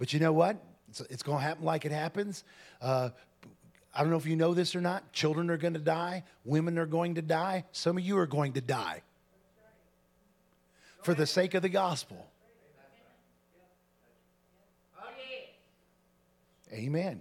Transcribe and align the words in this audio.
But 0.00 0.14
you 0.14 0.18
know 0.18 0.32
what? 0.32 0.56
It's, 0.88 1.02
it's 1.02 1.22
going 1.22 1.38
to 1.38 1.44
happen 1.44 1.64
like 1.64 1.84
it 1.84 1.92
happens. 1.92 2.42
Uh, 2.80 3.10
I 3.94 4.00
don't 4.00 4.10
know 4.10 4.16
if 4.16 4.26
you 4.26 4.34
know 4.34 4.54
this 4.54 4.74
or 4.74 4.80
not. 4.80 5.12
Children 5.12 5.50
are 5.50 5.58
going 5.58 5.74
to 5.74 5.80
die. 5.80 6.24
Women 6.44 6.78
are 6.78 6.86
going 6.86 7.16
to 7.16 7.22
die. 7.22 7.66
Some 7.70 7.98
of 7.98 8.02
you 8.02 8.18
are 8.18 8.26
going 8.26 8.54
to 8.54 8.62
die 8.62 9.02
for 11.02 11.12
the 11.12 11.26
sake 11.26 11.54
of 11.54 11.62
the 11.62 11.68
gospel. 11.68 12.26
Amen. 16.72 17.20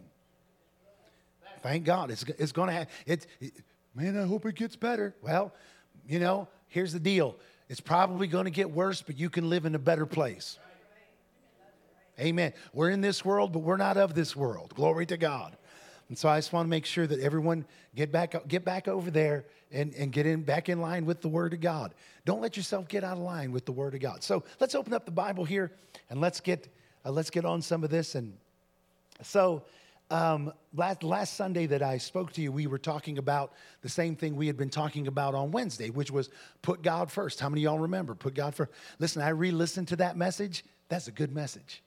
Thank 1.62 1.84
God. 1.84 2.12
It's, 2.12 2.24
it's 2.24 2.52
going 2.54 2.68
to 2.68 2.74
happen. 2.74 2.94
it, 3.06 3.28
it, 3.42 3.54
man, 3.94 4.18
I 4.18 4.26
hope 4.26 4.46
it 4.46 4.56
gets 4.56 4.78
better. 4.78 5.16
Well, 5.22 5.54
you 6.08 6.20
know, 6.20 6.48
here's 6.68 6.94
the 6.94 7.00
deal 7.00 7.36
it's 7.68 7.82
probably 7.82 8.28
going 8.28 8.46
to 8.46 8.52
get 8.52 8.72
worse, 8.72 9.02
but 9.02 9.20
you 9.20 9.30
can 9.30 9.50
live 9.50 9.66
in 9.66 9.76
a 9.76 9.80
better 9.80 10.06
place. 10.06 10.58
Amen. 12.20 12.54
We're 12.74 12.90
in 12.90 13.02
this 13.02 13.24
world, 13.24 13.54
but 13.54 13.60
we're 13.60 13.78
not 13.78 13.98
of 13.98 14.14
this 14.14 14.36
world. 14.36 14.74
Glory 14.76 15.06
to 15.08 15.18
God. 15.18 15.56
And 16.10 16.18
so 16.18 16.28
I 16.28 16.40
just 16.40 16.52
want 16.52 16.66
to 16.66 16.70
make 16.70 16.86
sure 16.86 17.06
that 17.08 17.20
everyone 17.20 17.66
get 17.96 18.12
back, 18.12 18.36
get 18.48 18.66
back 18.66 18.88
over 18.88 19.12
there 19.12 19.46
and, 19.72 19.94
and 19.94 20.12
get 20.12 20.26
in 20.26 20.42
back 20.42 20.68
in 20.68 20.82
line 20.82 21.06
with 21.06 21.22
the 21.22 21.28
Word 21.30 21.54
of 21.54 21.62
God. 21.62 21.94
Don't 22.26 22.42
let 22.42 22.58
yourself 22.58 22.88
get 22.88 23.04
out 23.04 23.18
of 23.18 23.24
line 23.24 23.52
with 23.52 23.66
the 23.66 23.72
Word 23.72 23.94
of 23.94 24.02
God. 24.02 24.24
So 24.24 24.44
let's 24.60 24.74
open 24.76 24.94
up 24.94 25.06
the 25.06 25.12
Bible 25.12 25.46
here 25.46 25.72
and 26.10 26.20
let's 26.20 26.40
get 26.40 26.68
uh, 27.06 27.12
let's 27.12 27.30
get 27.30 27.46
on 27.46 27.62
some 27.62 27.84
of 27.84 27.90
this. 27.90 28.16
And 28.16 28.36
so 29.22 29.64
um, 30.12 30.52
last, 30.74 31.04
last 31.04 31.36
Sunday 31.36 31.68
that 31.68 31.84
I 31.84 32.00
spoke 32.00 32.34
to 32.34 32.42
you, 32.42 32.52
we 32.52 32.68
were 32.68 32.80
talking 32.80 33.20
about 33.20 33.54
the 33.82 33.90
same 33.90 34.16
thing 34.16 34.36
we 34.36 34.48
had 34.48 34.58
been 34.58 34.70
talking 34.70 35.08
about 35.08 35.36
on 35.36 35.52
Wednesday, 35.52 35.92
which 35.92 36.12
was 36.12 36.30
put 36.62 36.82
God 36.82 37.12
first. 37.12 37.40
How 37.40 37.50
many 37.50 37.62
of 37.62 37.72
y'all 37.72 37.80
remember? 37.80 38.16
Put 38.16 38.34
God 38.34 38.56
first. 38.56 38.72
Listen, 38.98 39.22
I 39.22 39.30
re 39.30 39.52
listened 39.52 39.88
to 39.90 39.96
that 39.98 40.18
message. 40.18 40.66
That's 40.90 41.08
a 41.08 41.12
good 41.12 41.34
message. 41.34 41.84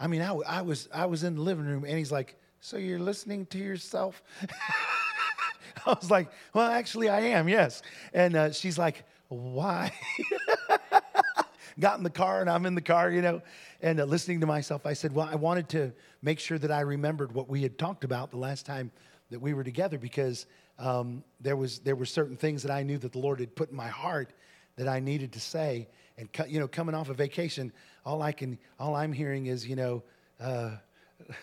I 0.00 0.06
mean, 0.06 0.22
I, 0.22 0.34
I, 0.34 0.62
was, 0.62 0.88
I 0.92 1.06
was 1.06 1.24
in 1.24 1.36
the 1.36 1.42
living 1.42 1.66
room 1.66 1.84
and 1.84 1.96
he's 1.96 2.12
like, 2.12 2.36
So 2.60 2.76
you're 2.76 2.98
listening 2.98 3.46
to 3.46 3.58
yourself? 3.58 4.22
I 5.86 5.90
was 5.90 6.10
like, 6.10 6.28
Well, 6.54 6.70
actually, 6.70 7.08
I 7.08 7.20
am, 7.20 7.48
yes. 7.48 7.82
And 8.12 8.36
uh, 8.36 8.52
she's 8.52 8.78
like, 8.78 9.04
Why? 9.28 9.92
Got 11.78 11.98
in 11.98 12.04
the 12.04 12.10
car 12.10 12.40
and 12.40 12.48
I'm 12.48 12.64
in 12.64 12.74
the 12.74 12.80
car, 12.80 13.10
you 13.10 13.22
know 13.22 13.42
and 13.80 14.00
uh, 14.00 14.04
listening 14.04 14.40
to 14.40 14.46
myself, 14.46 14.86
I 14.86 14.92
said, 14.92 15.14
Well, 15.14 15.28
I 15.30 15.34
wanted 15.34 15.68
to 15.70 15.92
make 16.22 16.38
sure 16.38 16.58
that 16.58 16.70
I 16.70 16.80
remembered 16.80 17.32
what 17.32 17.48
we 17.48 17.62
had 17.62 17.78
talked 17.78 18.04
about 18.04 18.30
the 18.30 18.36
last 18.36 18.66
time 18.66 18.90
that 19.30 19.40
we 19.40 19.54
were 19.54 19.64
together 19.64 19.98
because 19.98 20.46
um, 20.78 21.24
there, 21.40 21.56
was, 21.56 21.80
there 21.80 21.96
were 21.96 22.06
certain 22.06 22.36
things 22.36 22.62
that 22.62 22.70
I 22.70 22.82
knew 22.82 22.98
that 22.98 23.12
the 23.12 23.18
Lord 23.18 23.40
had 23.40 23.54
put 23.54 23.70
in 23.70 23.76
my 23.76 23.88
heart 23.88 24.32
that 24.76 24.88
I 24.88 25.00
needed 25.00 25.32
to 25.32 25.40
say. 25.40 25.88
And, 26.18 26.28
you 26.48 26.58
know, 26.60 26.68
coming 26.68 26.94
off 26.94 27.10
a 27.10 27.14
vacation, 27.14 27.72
all, 28.04 28.22
I 28.22 28.32
can, 28.32 28.58
all 28.78 28.94
I'm 28.94 29.12
hearing 29.12 29.46
is, 29.46 29.66
you 29.66 29.76
know, 29.76 30.02
uh, 30.40 30.76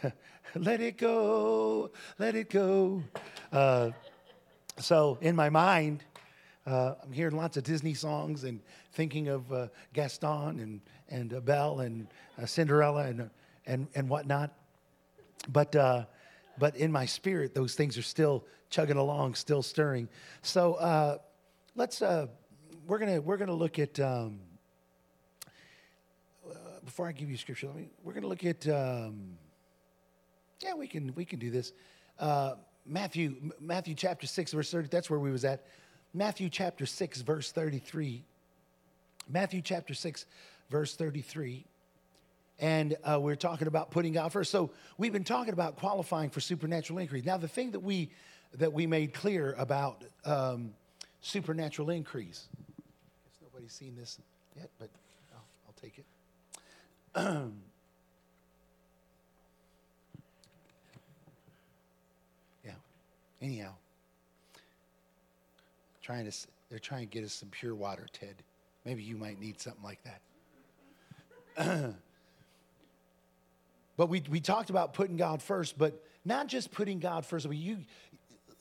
let 0.56 0.82
it 0.82 0.98
go, 0.98 1.92
let 2.18 2.36
it 2.36 2.50
go. 2.50 3.04
Uh, 3.52 3.92
so 4.80 5.20
in 5.22 5.36
my 5.36 5.50
mind, 5.50 6.04
uh, 6.66 6.96
I'm 7.04 7.12
hearing 7.12 7.36
lots 7.36 7.56
of 7.58 7.64
Disney 7.64 7.94
songs 7.94 8.46
and 8.46 8.62
thinking 8.94 9.28
of 9.28 9.52
uh, 9.52 9.68
Gaston 9.94 10.60
and, 10.60 10.82
and 11.10 11.46
Belle 11.46 11.82
and 11.82 12.08
uh, 12.42 12.46
Cinderella 12.48 13.04
and, 13.04 13.30
and, 13.68 13.88
and 13.94 14.10
whatnot. 14.10 14.54
But, 15.50 15.76
uh, 15.76 16.06
but 16.58 16.76
in 16.78 16.92
my 16.92 17.06
spirit, 17.06 17.54
those 17.54 17.76
things 17.76 17.96
are 17.98 18.04
still 18.04 18.46
chugging 18.72 18.98
along, 18.98 19.36
still 19.36 19.62
stirring. 19.62 20.10
So 20.42 21.20
let's, 21.76 22.02
we're 22.02 22.98
gonna 22.98 23.22
we're 23.22 23.38
gonna 23.38 23.54
look 23.54 23.78
at, 23.80 24.00
um, 24.00 24.40
before 26.94 27.08
I 27.08 27.12
give 27.12 27.28
you 27.28 27.38
scripture, 27.38 27.66
let 27.66 27.76
me, 27.76 27.90
we're 28.04 28.14
going 28.14 28.22
to 28.22 28.28
look 28.28 28.46
at, 28.46 28.68
um, 28.68 29.36
yeah, 30.62 30.76
we 30.76 30.86
can, 30.86 31.12
we 31.16 31.26
can 31.26 31.40
do 31.40 31.50
this. 31.50 31.74
Uh, 32.20 32.54
Matthew, 32.86 33.52
Matthew 33.60 33.96
chapter 33.96 34.28
6, 34.28 34.54
verse 34.54 34.70
30, 34.70 34.90
that's 34.90 35.10
where 35.10 35.20
we 35.20 35.32
was 35.32 35.44
at. 35.44 35.66
Matthew 36.14 36.50
chapter 36.50 36.86
6, 36.86 37.22
verse 37.24 37.52
33. 37.52 38.24
Matthew 39.28 39.64
chapter 39.64 39.96
6, 39.96 40.28
verse 40.70 40.96
33. 40.96 41.66
And 42.60 42.96
uh, 43.04 43.20
we're 43.20 43.38
talking 43.38 43.66
about 43.66 43.90
putting 43.90 44.14
God 44.14 44.32
first. 44.32 44.52
So 44.52 44.70
we've 45.00 45.12
been 45.12 45.24
talking 45.24 45.54
about 45.54 45.78
qualifying 45.78 46.30
for 46.30 46.42
supernatural 46.42 47.00
increase. 47.00 47.26
Now, 47.26 47.38
the 47.38 47.48
thing 47.48 47.72
that 47.72 47.80
we 47.80 48.12
that 48.60 48.72
we 48.72 48.86
made 48.86 49.16
clear 49.16 49.56
about 49.58 50.04
um, 50.26 50.76
supernatural 51.22 51.90
increase. 51.90 52.50
I 52.54 53.26
guess 53.26 53.40
nobody's 53.42 53.74
seen 53.74 53.96
this 53.96 54.20
yet, 54.56 54.70
but 54.78 54.90
I'll, 55.34 55.44
I'll 55.66 55.82
take 55.82 55.98
it. 55.98 56.06
yeah. 62.64 62.72
Anyhow, 63.42 63.74
trying 66.02 66.30
to 66.30 66.38
they're 66.70 66.80
trying 66.80 67.02
to 67.02 67.06
get 67.08 67.24
us 67.24 67.34
some 67.34 67.50
pure 67.50 67.76
water, 67.76 68.08
Ted. 68.12 68.36
Maybe 68.84 69.04
you 69.04 69.16
might 69.16 69.40
need 69.40 69.62
something 69.62 69.84
like 69.84 70.00
that. 70.04 70.22
but 73.98 74.10
we, 74.10 74.24
we 74.30 74.40
talked 74.40 74.72
about 74.72 74.94
putting 74.94 75.16
God 75.16 75.42
first, 75.42 75.78
but 75.78 76.04
not 76.26 76.48
just 76.48 76.72
putting 76.72 77.00
God 77.00 77.26
first. 77.26 77.48
But 77.48 77.58
you, 77.58 77.78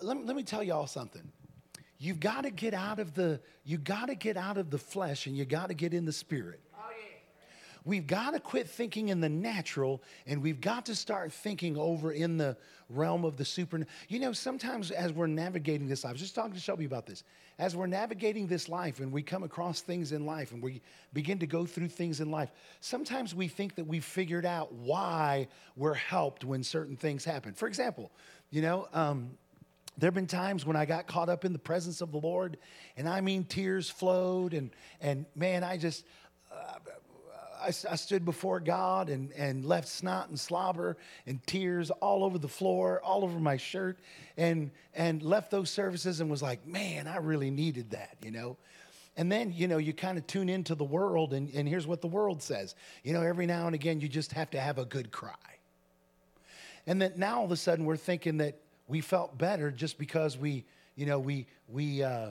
let, 0.00 0.18
me, 0.18 0.24
let 0.24 0.36
me 0.36 0.42
tell 0.42 0.62
y'all 0.62 0.86
something. 0.86 1.22
You've 1.98 2.20
got 2.20 2.42
to 2.42 2.50
get 2.50 2.74
out 2.74 2.98
of 2.98 3.14
the 3.14 3.40
you 3.64 3.78
got 3.78 4.06
to 4.08 4.14
get 4.14 4.36
out 4.36 4.58
of 4.58 4.70
the 4.70 4.78
flesh 4.78 5.26
and 5.26 5.36
you 5.36 5.44
got 5.44 5.68
to 5.68 5.74
get 5.74 5.94
in 5.94 6.04
the 6.04 6.12
spirit. 6.12 6.60
We've 7.84 8.06
got 8.06 8.32
to 8.32 8.40
quit 8.40 8.68
thinking 8.68 9.08
in 9.08 9.20
the 9.20 9.28
natural 9.28 10.02
and 10.26 10.42
we've 10.42 10.60
got 10.60 10.86
to 10.86 10.94
start 10.94 11.32
thinking 11.32 11.76
over 11.76 12.12
in 12.12 12.36
the 12.36 12.56
realm 12.88 13.24
of 13.24 13.36
the 13.36 13.44
super. 13.44 13.84
You 14.08 14.20
know, 14.20 14.32
sometimes 14.32 14.90
as 14.90 15.12
we're 15.12 15.26
navigating 15.26 15.88
this 15.88 16.04
life, 16.04 16.10
I 16.10 16.12
was 16.12 16.20
just 16.20 16.34
talking 16.34 16.52
to 16.52 16.60
Shelby 16.60 16.84
about 16.84 17.06
this. 17.06 17.24
As 17.58 17.76
we're 17.76 17.86
navigating 17.86 18.46
this 18.46 18.68
life 18.68 19.00
and 19.00 19.12
we 19.12 19.22
come 19.22 19.42
across 19.42 19.80
things 19.80 20.12
in 20.12 20.26
life 20.26 20.52
and 20.52 20.62
we 20.62 20.80
begin 21.12 21.38
to 21.40 21.46
go 21.46 21.66
through 21.66 21.88
things 21.88 22.20
in 22.20 22.30
life, 22.30 22.50
sometimes 22.80 23.34
we 23.34 23.48
think 23.48 23.74
that 23.74 23.86
we've 23.86 24.04
figured 24.04 24.46
out 24.46 24.72
why 24.72 25.48
we're 25.76 25.94
helped 25.94 26.44
when 26.44 26.62
certain 26.62 26.96
things 26.96 27.24
happen. 27.24 27.52
For 27.52 27.66
example, 27.66 28.10
you 28.50 28.62
know, 28.62 28.88
um, 28.92 29.30
there 29.98 30.06
have 30.08 30.14
been 30.14 30.26
times 30.26 30.64
when 30.64 30.76
I 30.76 30.86
got 30.86 31.06
caught 31.06 31.28
up 31.28 31.44
in 31.44 31.52
the 31.52 31.58
presence 31.58 32.00
of 32.00 32.12
the 32.12 32.18
Lord, 32.18 32.56
and 32.96 33.08
I 33.08 33.20
mean, 33.20 33.44
tears 33.44 33.90
flowed, 33.90 34.54
and, 34.54 34.70
and 35.00 35.26
man, 35.36 35.62
I 35.62 35.76
just, 35.76 36.06
uh, 36.50 36.78
I, 37.62 37.68
I, 37.68 37.96
stood 37.96 38.24
before 38.24 38.60
God 38.60 39.08
and, 39.08 39.32
and 39.32 39.64
left 39.64 39.88
snot 39.88 40.28
and 40.28 40.38
slobber 40.38 40.96
and 41.26 41.44
tears 41.46 41.90
all 41.90 42.24
over 42.24 42.38
the 42.38 42.48
floor, 42.48 43.00
all 43.02 43.24
over 43.24 43.38
my 43.38 43.56
shirt, 43.56 43.98
and, 44.36 44.70
and 44.94 45.22
left 45.22 45.50
those 45.50 45.70
services 45.70 46.20
and 46.20 46.30
was 46.30 46.42
like, 46.42 46.66
man, 46.66 47.06
I 47.06 47.18
really 47.18 47.50
needed 47.50 47.90
that, 47.90 48.16
you 48.22 48.30
know? 48.30 48.56
And 49.16 49.30
then, 49.30 49.52
you 49.54 49.68
know, 49.68 49.78
you 49.78 49.92
kind 49.92 50.18
of 50.18 50.26
tune 50.26 50.48
into 50.48 50.74
the 50.74 50.84
world, 50.84 51.34
and, 51.34 51.52
and 51.54 51.68
here's 51.68 51.86
what 51.86 52.00
the 52.00 52.06
world 52.06 52.42
says. 52.42 52.74
You 53.04 53.12
know, 53.12 53.22
every 53.22 53.46
now 53.46 53.66
and 53.66 53.74
again, 53.74 54.00
you 54.00 54.08
just 54.08 54.32
have 54.32 54.50
to 54.50 54.60
have 54.60 54.78
a 54.78 54.84
good 54.84 55.10
cry. 55.10 55.34
And 56.86 57.00
then 57.00 57.12
now 57.16 57.38
all 57.38 57.44
of 57.44 57.52
a 57.52 57.56
sudden, 57.56 57.84
we're 57.84 57.96
thinking 57.96 58.38
that 58.38 58.58
we 58.88 59.00
felt 59.00 59.36
better 59.36 59.70
just 59.70 59.98
because 59.98 60.36
we, 60.36 60.64
you 60.96 61.06
know, 61.06 61.18
we, 61.18 61.46
we, 61.68 62.02
uh, 62.02 62.30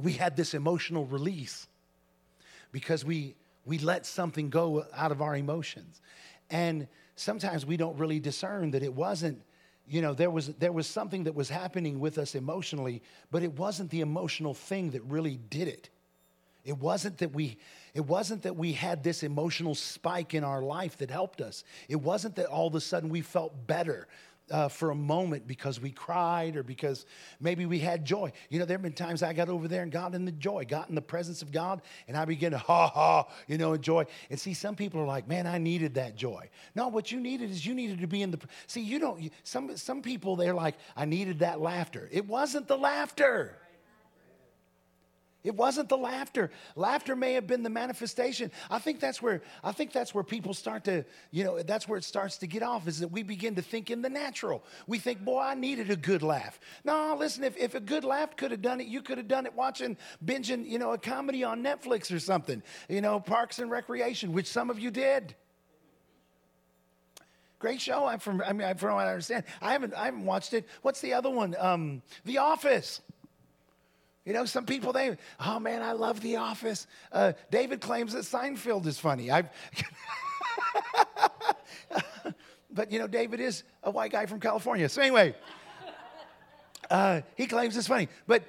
we 0.00 0.12
had 0.12 0.36
this 0.36 0.54
emotional 0.54 1.06
release 1.06 1.66
because 2.70 3.04
we 3.04 3.34
we 3.68 3.78
let 3.78 4.06
something 4.06 4.48
go 4.48 4.86
out 4.96 5.12
of 5.12 5.20
our 5.20 5.36
emotions. 5.36 6.00
And 6.48 6.88
sometimes 7.16 7.66
we 7.66 7.76
don't 7.76 7.98
really 7.98 8.18
discern 8.18 8.70
that 8.70 8.82
it 8.82 8.94
wasn't 8.94 9.42
you 9.86 10.02
know 10.02 10.14
there 10.14 10.30
was 10.30 10.48
there 10.54 10.72
was 10.72 10.86
something 10.86 11.24
that 11.24 11.34
was 11.34 11.48
happening 11.48 11.98
with 11.98 12.18
us 12.18 12.34
emotionally 12.34 13.02
but 13.30 13.42
it 13.42 13.52
wasn't 13.54 13.88
the 13.90 14.02
emotional 14.02 14.52
thing 14.52 14.90
that 14.90 15.02
really 15.04 15.38
did 15.48 15.66
it 15.66 15.88
it 16.64 16.76
wasn't 16.76 17.16
that 17.18 17.32
we 17.32 17.56
it 17.94 18.02
wasn't 18.02 18.42
that 18.42 18.54
we 18.54 18.72
had 18.72 19.02
this 19.02 19.22
emotional 19.22 19.74
spike 19.74 20.34
in 20.34 20.44
our 20.44 20.60
life 20.60 20.98
that 20.98 21.10
helped 21.10 21.40
us 21.40 21.64
it 21.88 21.96
wasn't 21.96 22.36
that 22.36 22.44
all 22.46 22.66
of 22.66 22.74
a 22.74 22.80
sudden 22.80 23.08
we 23.08 23.22
felt 23.22 23.66
better 23.66 24.06
uh, 24.50 24.68
for 24.68 24.90
a 24.90 24.94
moment 24.94 25.46
because 25.46 25.80
we 25.80 25.90
cried 25.90 26.56
or 26.56 26.62
because 26.62 27.06
maybe 27.40 27.66
we 27.66 27.78
had 27.78 28.04
joy. 28.04 28.32
You 28.50 28.58
know, 28.58 28.64
there 28.64 28.76
have 28.76 28.82
been 28.82 28.92
times 28.92 29.22
I 29.22 29.32
got 29.32 29.48
over 29.48 29.68
there 29.68 29.82
and 29.82 29.92
got 29.92 30.14
in 30.14 30.24
the 30.24 30.32
joy, 30.32 30.64
got 30.68 30.88
in 30.88 30.94
the 30.94 31.02
presence 31.02 31.42
of 31.42 31.52
God, 31.52 31.82
and 32.06 32.16
I 32.16 32.24
began 32.24 32.52
to 32.52 32.58
ha 32.68 32.88
ha, 32.88 33.28
you 33.46 33.58
know, 33.58 33.72
enjoy. 33.72 34.06
And 34.30 34.38
see, 34.38 34.54
some 34.54 34.74
people 34.74 35.00
are 35.00 35.06
like, 35.06 35.28
man, 35.28 35.46
I 35.46 35.58
needed 35.58 35.94
that 35.94 36.16
joy. 36.16 36.48
No, 36.74 36.88
what 36.88 37.12
you 37.12 37.20
needed 37.20 37.50
is 37.50 37.64
you 37.64 37.74
needed 37.74 38.00
to 38.00 38.06
be 38.06 38.22
in 38.22 38.30
the. 38.30 38.38
See, 38.66 38.80
you 38.80 38.98
don't. 38.98 39.30
Some 39.44 39.76
some 39.76 40.02
people 40.02 40.36
they're 40.36 40.54
like, 40.54 40.76
I 40.96 41.04
needed 41.04 41.40
that 41.40 41.60
laughter. 41.60 42.08
It 42.12 42.26
wasn't 42.26 42.68
the 42.68 42.78
laughter. 42.78 43.56
It 45.48 45.56
wasn't 45.56 45.88
the 45.88 45.96
laughter. 45.96 46.50
Laughter 46.76 47.16
may 47.16 47.32
have 47.32 47.46
been 47.46 47.62
the 47.62 47.70
manifestation. 47.70 48.52
I 48.70 48.78
think 48.78 49.00
that's 49.00 49.22
where 49.22 49.40
I 49.64 49.72
think 49.72 49.94
that's 49.94 50.14
where 50.14 50.22
people 50.22 50.52
start 50.52 50.84
to, 50.84 51.06
you 51.30 51.42
know, 51.42 51.62
that's 51.62 51.88
where 51.88 51.96
it 51.96 52.04
starts 52.04 52.36
to 52.38 52.46
get 52.46 52.62
off 52.62 52.86
is 52.86 53.00
that 53.00 53.08
we 53.08 53.22
begin 53.22 53.54
to 53.54 53.62
think 53.62 53.90
in 53.90 54.02
the 54.02 54.10
natural. 54.10 54.62
We 54.86 54.98
think, 54.98 55.24
boy, 55.24 55.40
I 55.40 55.54
needed 55.54 55.90
a 55.90 55.96
good 55.96 56.22
laugh. 56.22 56.60
No, 56.84 57.16
listen, 57.18 57.44
if, 57.44 57.56
if 57.56 57.74
a 57.74 57.80
good 57.80 58.04
laugh 58.04 58.36
could 58.36 58.50
have 58.50 58.60
done 58.60 58.82
it, 58.82 58.88
you 58.88 59.00
could 59.00 59.16
have 59.16 59.26
done 59.26 59.46
it 59.46 59.54
watching, 59.54 59.96
binging, 60.22 60.68
you 60.68 60.78
know, 60.78 60.92
a 60.92 60.98
comedy 60.98 61.42
on 61.44 61.62
Netflix 61.62 62.14
or 62.14 62.18
something. 62.18 62.62
You 62.90 63.00
know, 63.00 63.18
Parks 63.18 63.58
and 63.58 63.70
Recreation, 63.70 64.34
which 64.34 64.48
some 64.48 64.68
of 64.68 64.78
you 64.78 64.90
did. 64.90 65.34
Great 67.58 67.80
show. 67.80 68.04
I'm 68.04 68.18
from. 68.18 68.42
I 68.46 68.52
mean, 68.52 68.68
I'm 68.68 68.76
from 68.76 68.96
what 68.96 69.06
I 69.06 69.12
understand. 69.12 69.44
I 69.62 69.72
haven't. 69.72 69.94
I 69.94 70.04
haven't 70.04 70.26
watched 70.26 70.52
it. 70.52 70.68
What's 70.82 71.00
the 71.00 71.14
other 71.14 71.30
one? 71.30 71.56
Um, 71.58 72.02
The 72.26 72.36
Office. 72.36 73.00
You 74.28 74.34
know, 74.34 74.44
some 74.44 74.66
people 74.66 74.92
they. 74.92 75.16
Oh 75.40 75.58
man, 75.58 75.80
I 75.80 75.92
love 75.92 76.20
The 76.20 76.36
Office. 76.36 76.86
Uh, 77.10 77.32
David 77.50 77.80
claims 77.80 78.12
that 78.12 78.24
Seinfeld 78.24 78.84
is 78.84 78.98
funny. 78.98 79.30
I. 79.30 79.44
but 82.70 82.92
you 82.92 82.98
know, 82.98 83.06
David 83.06 83.40
is 83.40 83.62
a 83.82 83.90
white 83.90 84.12
guy 84.12 84.26
from 84.26 84.38
California. 84.38 84.86
So 84.90 85.00
anyway. 85.00 85.34
Uh, 86.90 87.20
he 87.36 87.46
claims 87.46 87.76
it's 87.76 87.86
funny, 87.86 88.08
but 88.26 88.42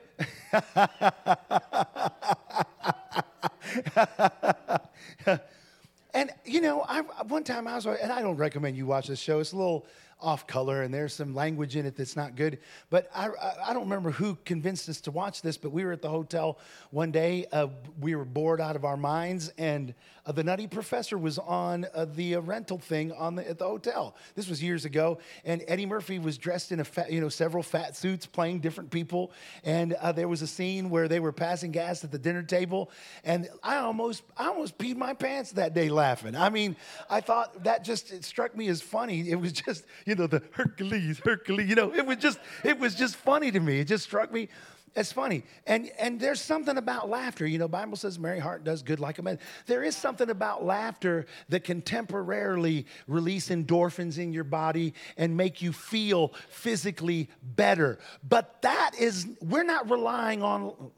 and 6.13 6.31
you 6.45 6.61
know, 6.61 6.85
I, 6.87 7.01
one 7.27 7.43
time 7.43 7.67
I 7.67 7.75
was, 7.75 7.85
and 7.85 8.13
I 8.13 8.21
don't 8.21 8.37
recommend 8.37 8.77
you 8.77 8.85
watch 8.85 9.07
this 9.07 9.19
show. 9.19 9.41
It's 9.41 9.51
a 9.51 9.57
little 9.57 9.85
off 10.21 10.45
color 10.47 10.81
and 10.81 10.93
there's 10.93 11.13
some 11.13 11.33
language 11.33 11.75
in 11.75 11.85
it 11.85 11.95
that's 11.95 12.15
not 12.15 12.35
good. 12.35 12.59
But 12.89 13.09
I, 13.15 13.29
I, 13.65 13.73
don't 13.73 13.83
remember 13.83 14.11
who 14.11 14.37
convinced 14.43 14.89
us 14.89 14.99
to 15.01 15.11
watch 15.11 15.41
this, 15.41 15.57
but 15.57 15.71
we 15.71 15.85
were 15.85 15.93
at 15.93 16.01
the 16.01 16.09
hotel 16.09 16.59
one 16.91 17.11
day. 17.11 17.45
Uh, 17.51 17.67
we 17.99 18.15
were 18.15 18.25
bored 18.25 18.59
out 18.59 18.75
of 18.75 18.83
our 18.83 18.97
minds, 18.97 19.51
and 19.57 19.93
uh, 20.25 20.31
the 20.31 20.43
Nutty 20.43 20.67
Professor 20.67 21.17
was 21.17 21.39
on 21.39 21.87
uh, 21.93 22.05
the 22.05 22.35
uh, 22.35 22.41
rental 22.41 22.77
thing 22.77 23.11
on 23.13 23.35
the, 23.35 23.49
at 23.49 23.57
the 23.57 23.65
hotel. 23.65 24.15
This 24.35 24.49
was 24.49 24.61
years 24.61 24.85
ago, 24.85 25.19
and 25.45 25.63
Eddie 25.67 25.85
Murphy 25.85 26.19
was 26.19 26.37
dressed 26.37 26.71
in 26.71 26.81
a 26.81 26.85
fat, 26.85 27.11
you 27.11 27.21
know 27.21 27.29
several 27.29 27.63
fat 27.63 27.95
suits, 27.95 28.25
playing 28.25 28.59
different 28.59 28.91
people. 28.91 29.31
And 29.63 29.93
uh, 29.93 30.11
there 30.11 30.27
was 30.27 30.41
a 30.41 30.47
scene 30.47 30.89
where 30.89 31.07
they 31.07 31.19
were 31.19 31.31
passing 31.31 31.71
gas 31.71 32.03
at 32.03 32.11
the 32.11 32.19
dinner 32.19 32.43
table, 32.43 32.91
and 33.23 33.47
I 33.63 33.77
almost 33.77 34.23
I 34.37 34.47
almost 34.47 34.77
peed 34.77 34.97
my 34.97 35.13
pants 35.13 35.53
that 35.53 35.73
day 35.73 35.89
laughing. 35.89 36.35
I 36.35 36.49
mean, 36.49 36.75
I 37.09 37.21
thought 37.21 37.63
that 37.63 37.83
just 37.83 38.23
struck 38.23 38.55
me 38.55 38.67
as 38.67 38.81
funny. 38.81 39.29
It 39.29 39.39
was 39.39 39.53
just 39.53 39.85
you 40.09 40.15
know, 40.15 40.27
the 40.27 40.41
Hercules, 40.51 41.19
Hercules, 41.19 41.69
you 41.69 41.75
know, 41.75 41.93
it 41.93 42.05
was 42.05 42.17
just, 42.17 42.39
it 42.63 42.79
was 42.79 42.95
just 42.95 43.15
funny 43.15 43.51
to 43.51 43.59
me. 43.59 43.79
It 43.79 43.85
just 43.85 44.03
struck 44.03 44.31
me 44.31 44.49
as 44.95 45.11
funny. 45.11 45.43
And 45.67 45.91
and 45.99 46.19
there's 46.19 46.41
something 46.41 46.77
about 46.77 47.09
laughter. 47.09 47.45
You 47.45 47.57
know, 47.57 47.67
Bible 47.67 47.95
says 47.95 48.17
merry 48.19 48.39
heart 48.39 48.63
does 48.63 48.81
good 48.81 48.99
like 48.99 49.19
a 49.19 49.21
man. 49.21 49.39
There 49.65 49.83
is 49.83 49.95
something 49.95 50.29
about 50.29 50.63
laughter 50.63 51.25
that 51.49 51.63
can 51.63 51.81
temporarily 51.81 52.85
release 53.07 53.49
endorphins 53.49 54.17
in 54.17 54.33
your 54.33 54.43
body 54.43 54.93
and 55.17 55.37
make 55.37 55.61
you 55.61 55.71
feel 55.71 56.33
physically 56.49 57.29
better. 57.41 57.99
But 58.27 58.61
that 58.63 58.91
is, 58.99 59.27
we're 59.41 59.63
not 59.63 59.89
relying 59.89 60.43
on 60.43 60.91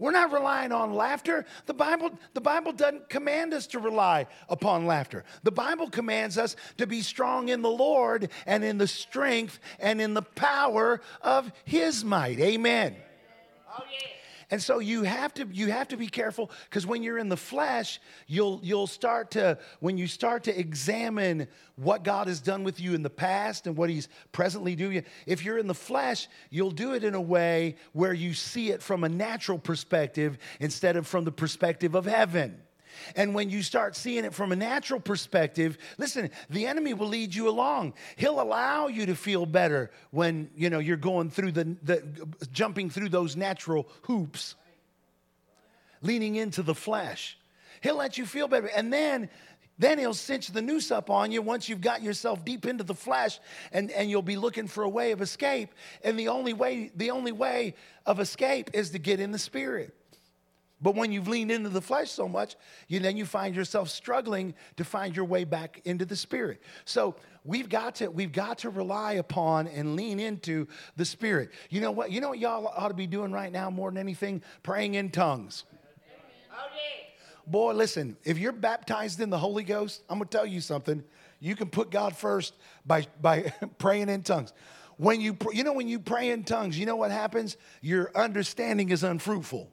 we're 0.00 0.10
not 0.10 0.32
relying 0.32 0.72
on 0.72 0.94
laughter. 0.94 1.44
The 1.66 1.74
Bible, 1.74 2.10
the 2.34 2.40
Bible 2.40 2.72
doesn't 2.72 3.10
command 3.10 3.52
us 3.52 3.66
to 3.68 3.78
rely 3.78 4.26
upon 4.48 4.86
laughter. 4.86 5.24
The 5.42 5.52
Bible 5.52 5.90
commands 5.90 6.38
us 6.38 6.56
to 6.78 6.86
be 6.86 7.02
strong 7.02 7.50
in 7.50 7.60
the 7.60 7.70
Lord 7.70 8.30
and 8.46 8.64
in 8.64 8.78
the 8.78 8.88
strength 8.88 9.60
and 9.78 10.00
in 10.00 10.14
the 10.14 10.22
power 10.22 11.02
of 11.20 11.52
his 11.64 12.02
might. 12.02 12.40
Amen. 12.40 12.96
Oh, 13.70 13.84
yeah. 13.92 14.19
And 14.50 14.60
so 14.60 14.80
you 14.80 15.04
have 15.04 15.32
to 15.34 15.46
you 15.52 15.70
have 15.70 15.88
to 15.88 15.96
be 15.96 16.08
careful 16.08 16.50
because 16.64 16.86
when 16.86 17.02
you're 17.02 17.18
in 17.18 17.28
the 17.28 17.36
flesh, 17.36 18.00
you'll 18.26 18.60
you'll 18.62 18.88
start 18.88 19.30
to 19.32 19.58
when 19.78 19.96
you 19.96 20.08
start 20.08 20.44
to 20.44 20.58
examine 20.58 21.46
what 21.76 22.02
God 22.02 22.26
has 22.26 22.40
done 22.40 22.64
with 22.64 22.80
you 22.80 22.94
in 22.94 23.02
the 23.02 23.10
past 23.10 23.66
and 23.66 23.76
what 23.76 23.90
he's 23.90 24.08
presently 24.32 24.74
doing. 24.74 25.04
If 25.26 25.44
you're 25.44 25.58
in 25.58 25.68
the 25.68 25.74
flesh, 25.74 26.28
you'll 26.50 26.72
do 26.72 26.94
it 26.94 27.04
in 27.04 27.14
a 27.14 27.20
way 27.20 27.76
where 27.92 28.12
you 28.12 28.34
see 28.34 28.70
it 28.70 28.82
from 28.82 29.04
a 29.04 29.08
natural 29.08 29.58
perspective 29.58 30.36
instead 30.58 30.96
of 30.96 31.06
from 31.06 31.24
the 31.24 31.32
perspective 31.32 31.94
of 31.94 32.04
heaven. 32.04 32.60
And 33.16 33.34
when 33.34 33.50
you 33.50 33.62
start 33.62 33.96
seeing 33.96 34.24
it 34.24 34.34
from 34.34 34.52
a 34.52 34.56
natural 34.56 35.00
perspective, 35.00 35.78
listen, 35.98 36.30
the 36.48 36.66
enemy 36.66 36.94
will 36.94 37.08
lead 37.08 37.34
you 37.34 37.48
along. 37.48 37.94
He'll 38.16 38.40
allow 38.40 38.88
you 38.88 39.06
to 39.06 39.14
feel 39.14 39.46
better 39.46 39.90
when, 40.10 40.50
you 40.56 40.70
know, 40.70 40.78
you're 40.78 40.96
going 40.96 41.30
through 41.30 41.52
the, 41.52 41.76
the 41.82 42.26
jumping 42.52 42.90
through 42.90 43.08
those 43.08 43.36
natural 43.36 43.88
hoops, 44.02 44.54
leaning 46.02 46.36
into 46.36 46.62
the 46.62 46.74
flesh. 46.74 47.38
He'll 47.82 47.96
let 47.96 48.18
you 48.18 48.26
feel 48.26 48.48
better. 48.48 48.66
And 48.66 48.92
then 48.92 49.30
then 49.80 49.98
he'll 49.98 50.12
cinch 50.12 50.48
the 50.48 50.60
noose 50.60 50.90
up 50.90 51.08
on 51.08 51.32
you 51.32 51.40
once 51.40 51.66
you've 51.66 51.80
got 51.80 52.02
yourself 52.02 52.44
deep 52.44 52.66
into 52.66 52.84
the 52.84 52.94
flesh 52.94 53.40
and, 53.72 53.90
and 53.90 54.10
you'll 54.10 54.20
be 54.20 54.36
looking 54.36 54.66
for 54.66 54.84
a 54.84 54.88
way 54.88 55.12
of 55.12 55.22
escape. 55.22 55.72
And 56.04 56.18
the 56.18 56.28
only 56.28 56.52
way, 56.52 56.92
the 56.94 57.10
only 57.12 57.32
way 57.32 57.74
of 58.04 58.20
escape 58.20 58.68
is 58.74 58.90
to 58.90 58.98
get 58.98 59.20
in 59.20 59.32
the 59.32 59.38
spirit. 59.38 59.94
But 60.82 60.94
when 60.94 61.12
you've 61.12 61.28
leaned 61.28 61.50
into 61.50 61.68
the 61.68 61.82
flesh 61.82 62.10
so 62.10 62.26
much, 62.26 62.56
you, 62.88 63.00
then 63.00 63.16
you 63.16 63.26
find 63.26 63.54
yourself 63.54 63.90
struggling 63.90 64.54
to 64.76 64.84
find 64.84 65.14
your 65.14 65.26
way 65.26 65.44
back 65.44 65.82
into 65.84 66.06
the 66.06 66.16
spirit. 66.16 66.62
So 66.86 67.16
we've 67.44 67.68
got 67.68 67.96
to 67.96 68.08
we've 68.08 68.32
got 68.32 68.58
to 68.58 68.70
rely 68.70 69.14
upon 69.14 69.66
and 69.68 69.94
lean 69.94 70.18
into 70.18 70.66
the 70.96 71.04
spirit. 71.04 71.50
You 71.68 71.82
know 71.82 71.90
what? 71.90 72.10
You 72.10 72.20
know 72.20 72.30
what 72.30 72.38
y'all 72.38 72.66
ought 72.66 72.88
to 72.88 72.94
be 72.94 73.06
doing 73.06 73.30
right 73.30 73.52
now 73.52 73.68
more 73.68 73.90
than 73.90 73.98
anything? 73.98 74.42
Praying 74.62 74.94
in 74.94 75.10
tongues. 75.10 75.64
Boy, 77.46 77.72
listen, 77.72 78.16
if 78.24 78.38
you're 78.38 78.52
baptized 78.52 79.20
in 79.20 79.28
the 79.28 79.38
Holy 79.38 79.64
Ghost, 79.64 80.02
I'm 80.08 80.18
gonna 80.18 80.30
tell 80.30 80.46
you 80.46 80.60
something. 80.60 81.02
You 81.40 81.56
can 81.56 81.68
put 81.68 81.90
God 81.90 82.16
first 82.16 82.54
by, 82.86 83.06
by 83.20 83.52
praying 83.78 84.08
in 84.08 84.22
tongues. 84.22 84.52
When 84.96 85.20
you 85.20 85.36
you 85.52 85.64
know 85.64 85.72
when 85.74 85.88
you 85.88 85.98
pray 85.98 86.30
in 86.30 86.44
tongues, 86.44 86.78
you 86.78 86.86
know 86.86 86.96
what 86.96 87.10
happens? 87.10 87.58
Your 87.82 88.10
understanding 88.14 88.90
is 88.90 89.02
unfruitful 89.02 89.70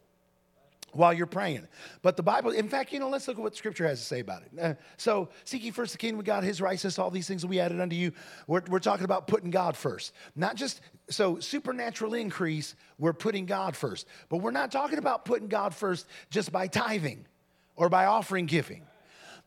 while 0.94 1.14
you're 1.14 1.26
praying. 1.26 1.68
But 2.02 2.18
the 2.18 2.24
Bible, 2.24 2.52
in 2.52 2.70
fact, 2.70 2.92
you 2.92 3.00
know, 3.00 3.10
let's 3.10 3.28
look 3.28 3.38
at 3.38 3.44
what 3.44 3.56
Scripture 3.56 3.88
has 3.88 4.00
to 4.00 4.06
say 4.06 4.20
about 4.20 4.44
it. 4.44 4.60
Uh, 4.60 4.74
so, 4.98 5.30
seek 5.44 5.64
ye 5.64 5.72
first 5.72 5.92
the 5.92 5.98
kingdom 5.98 6.20
of 6.20 6.26
God, 6.26 6.44
His 6.44 6.62
righteousness, 6.62 7.00
all 7.00 7.12
these 7.12 7.28
things 7.28 7.44
will 7.44 7.52
be 7.52 7.60
added 7.60 7.80
unto 7.80 7.96
you. 7.96 8.12
We're, 8.48 8.62
we're 8.68 8.80
talking 8.80 9.06
about 9.06 9.28
putting 9.28 9.52
God 9.52 9.76
first, 9.76 10.14
not 10.36 10.56
just 10.56 10.82
so 11.10 11.40
supernatural 11.40 12.14
increase. 12.14 12.76
We're 12.98 13.14
putting 13.14 13.46
God 13.46 13.76
first, 13.76 14.08
but 14.30 14.38
we're 14.38 14.52
not 14.52 14.72
talking 14.72 14.98
about 14.98 15.26
putting 15.26 15.48
God 15.48 15.74
first 15.74 16.08
just 16.30 16.52
by 16.52 16.68
tithing 16.68 17.26
or 17.76 17.90
by 17.90 18.06
offering 18.06 18.46
giving. 18.46 18.84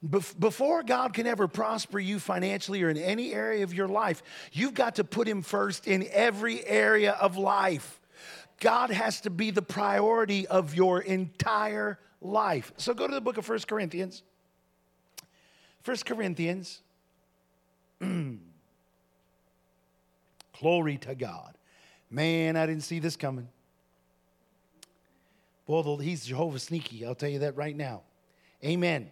Before 0.03 0.83
God 0.83 1.13
can 1.13 1.27
ever 1.27 1.47
prosper 1.47 1.99
you 1.99 2.19
financially 2.19 2.83
or 2.83 2.89
in 2.89 2.97
any 2.97 3.35
area 3.35 3.65
of 3.65 3.75
your 3.75 3.89
life, 3.89 4.23
you've 4.51 4.73
got 4.73 4.95
to 4.95 5.05
put 5.05 5.29
Him 5.29 5.43
first 5.43 5.87
in 5.87 6.09
every 6.11 6.65
area 6.67 7.13
of 7.13 7.37
life. 7.37 8.00
God 8.61 8.91
has 8.91 9.23
to 9.23 9.31
be 9.31 9.51
the 9.51 9.63
priority 9.63 10.47
of 10.47 10.75
your 10.75 11.01
entire 11.01 11.99
life. 12.21 12.73
So 12.77 12.93
go 12.93 13.09
to 13.09 13.15
the 13.15 13.21
book 13.21 13.39
of 13.39 13.47
First 13.47 13.67
Corinthians. 13.67 14.23
First 15.83 16.05
Corinthians. 16.05 16.83
Glory 20.61 20.99
to 20.99 21.15
God. 21.15 21.55
Man, 22.11 22.57
I 22.57 22.67
didn't 22.67 22.83
see 22.83 22.99
this 22.99 23.17
coming. 23.17 23.49
Well, 25.67 25.97
he's 25.97 26.27
Jehovah 26.27 26.59
sneaky. 26.59 27.07
I'll 27.07 27.15
tell 27.15 27.29
you 27.31 27.39
that 27.41 27.57
right 27.57 27.77
now. 27.77 28.03
Amen. 28.63 29.11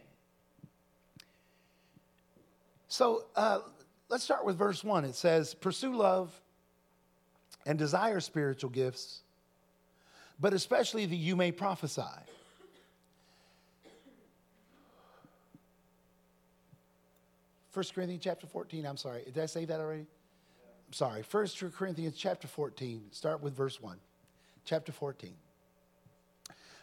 So 2.89 3.25
uh, 3.35 3.61
let's 4.11 4.25
start 4.25 4.45
with 4.45 4.57
verse 4.57 4.85
1. 4.85 5.05
It 5.07 5.15
says, 5.15 5.55
Pursue 5.55 5.95
love 5.95 6.39
and 7.65 7.79
desire 7.79 8.21
spiritual 8.21 8.71
gifts 8.71 9.23
but 10.41 10.53
especially 10.53 11.07
that 11.07 11.17
you 11.17 11.37
may 11.37 11.53
prophesy. 11.53 12.03
First 17.71 17.95
Corinthians 17.95 18.25
chapter 18.25 18.47
14, 18.47 18.87
I'm 18.87 18.97
sorry. 18.97 19.23
Did 19.25 19.39
I 19.39 19.47
say 19.47 19.65
that 19.65 19.79
already? 19.79 20.03
I'm 20.03 20.93
sorry. 20.93 21.23
First 21.23 21.63
Corinthians 21.77 22.17
chapter 22.17 22.49
14, 22.49 23.03
start 23.13 23.43
with 23.43 23.55
verse 23.55 23.81
1. 23.81 23.99
Chapter 24.65 24.93
14. 24.93 25.35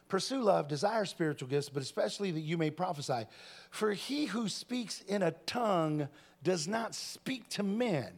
Pursue 0.08 0.42
love, 0.42 0.68
desire 0.68 1.06
spiritual 1.06 1.50
gifts, 1.50 1.70
but 1.70 1.82
especially 1.82 2.32
that 2.32 2.42
you 2.42 2.58
may 2.58 2.70
prophesy. 2.70 3.26
For 3.72 3.94
he 3.94 4.26
who 4.26 4.48
speaks 4.48 5.02
in 5.02 5.24
a 5.24 5.32
tongue 5.32 6.08
does 6.44 6.68
not 6.68 6.94
speak 6.94 7.50
to 7.50 7.64
men, 7.64 8.12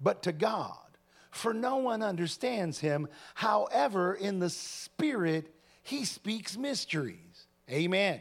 but 0.00 0.22
to 0.22 0.32
God 0.32 0.89
for 1.30 1.54
no 1.54 1.76
one 1.76 2.02
understands 2.02 2.78
him. 2.78 3.08
However, 3.34 4.14
in 4.14 4.38
the 4.38 4.50
Spirit, 4.50 5.54
he 5.82 6.04
speaks 6.04 6.56
mysteries. 6.56 7.46
Amen. 7.70 8.20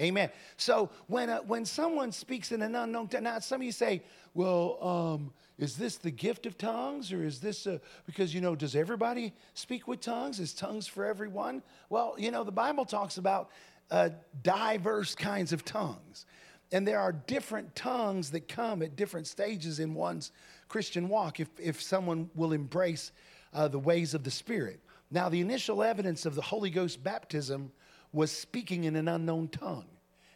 Amen. 0.00 0.30
So 0.56 0.90
when, 1.06 1.30
uh, 1.30 1.40
when 1.40 1.64
someone 1.64 2.12
speaks 2.12 2.52
in 2.52 2.62
an 2.62 2.74
unknown 2.74 3.08
tongue, 3.08 3.22
now 3.22 3.38
some 3.38 3.60
of 3.60 3.64
you 3.64 3.72
say, 3.72 4.02
well, 4.34 4.78
um, 4.82 5.32
is 5.58 5.76
this 5.76 5.96
the 5.96 6.10
gift 6.10 6.44
of 6.44 6.58
tongues 6.58 7.12
or 7.12 7.24
is 7.24 7.40
this 7.40 7.66
a, 7.66 7.80
because, 8.04 8.34
you 8.34 8.42
know, 8.42 8.54
does 8.54 8.76
everybody 8.76 9.32
speak 9.54 9.88
with 9.88 10.00
tongues? 10.00 10.38
Is 10.38 10.52
tongues 10.52 10.86
for 10.86 11.06
everyone? 11.06 11.62
Well, 11.88 12.14
you 12.18 12.30
know, 12.30 12.44
the 12.44 12.52
Bible 12.52 12.84
talks 12.84 13.16
about 13.16 13.50
uh, 13.90 14.10
diverse 14.42 15.14
kinds 15.14 15.52
of 15.52 15.64
tongues. 15.64 16.26
And 16.72 16.86
there 16.86 17.00
are 17.00 17.12
different 17.12 17.74
tongues 17.74 18.30
that 18.32 18.48
come 18.48 18.82
at 18.82 18.96
different 18.96 19.26
stages 19.26 19.78
in 19.78 19.94
one's 19.94 20.32
Christian 20.68 21.08
walk 21.08 21.40
if, 21.40 21.48
if 21.58 21.80
someone 21.80 22.30
will 22.34 22.52
embrace 22.52 23.12
uh, 23.52 23.68
the 23.68 23.78
ways 23.78 24.14
of 24.14 24.24
the 24.24 24.30
Spirit. 24.30 24.80
Now, 25.10 25.28
the 25.28 25.40
initial 25.40 25.82
evidence 25.82 26.26
of 26.26 26.34
the 26.34 26.42
Holy 26.42 26.70
Ghost 26.70 27.02
baptism 27.02 27.70
was 28.12 28.32
speaking 28.32 28.84
in 28.84 28.96
an 28.96 29.08
unknown 29.08 29.48
tongue. 29.48 29.86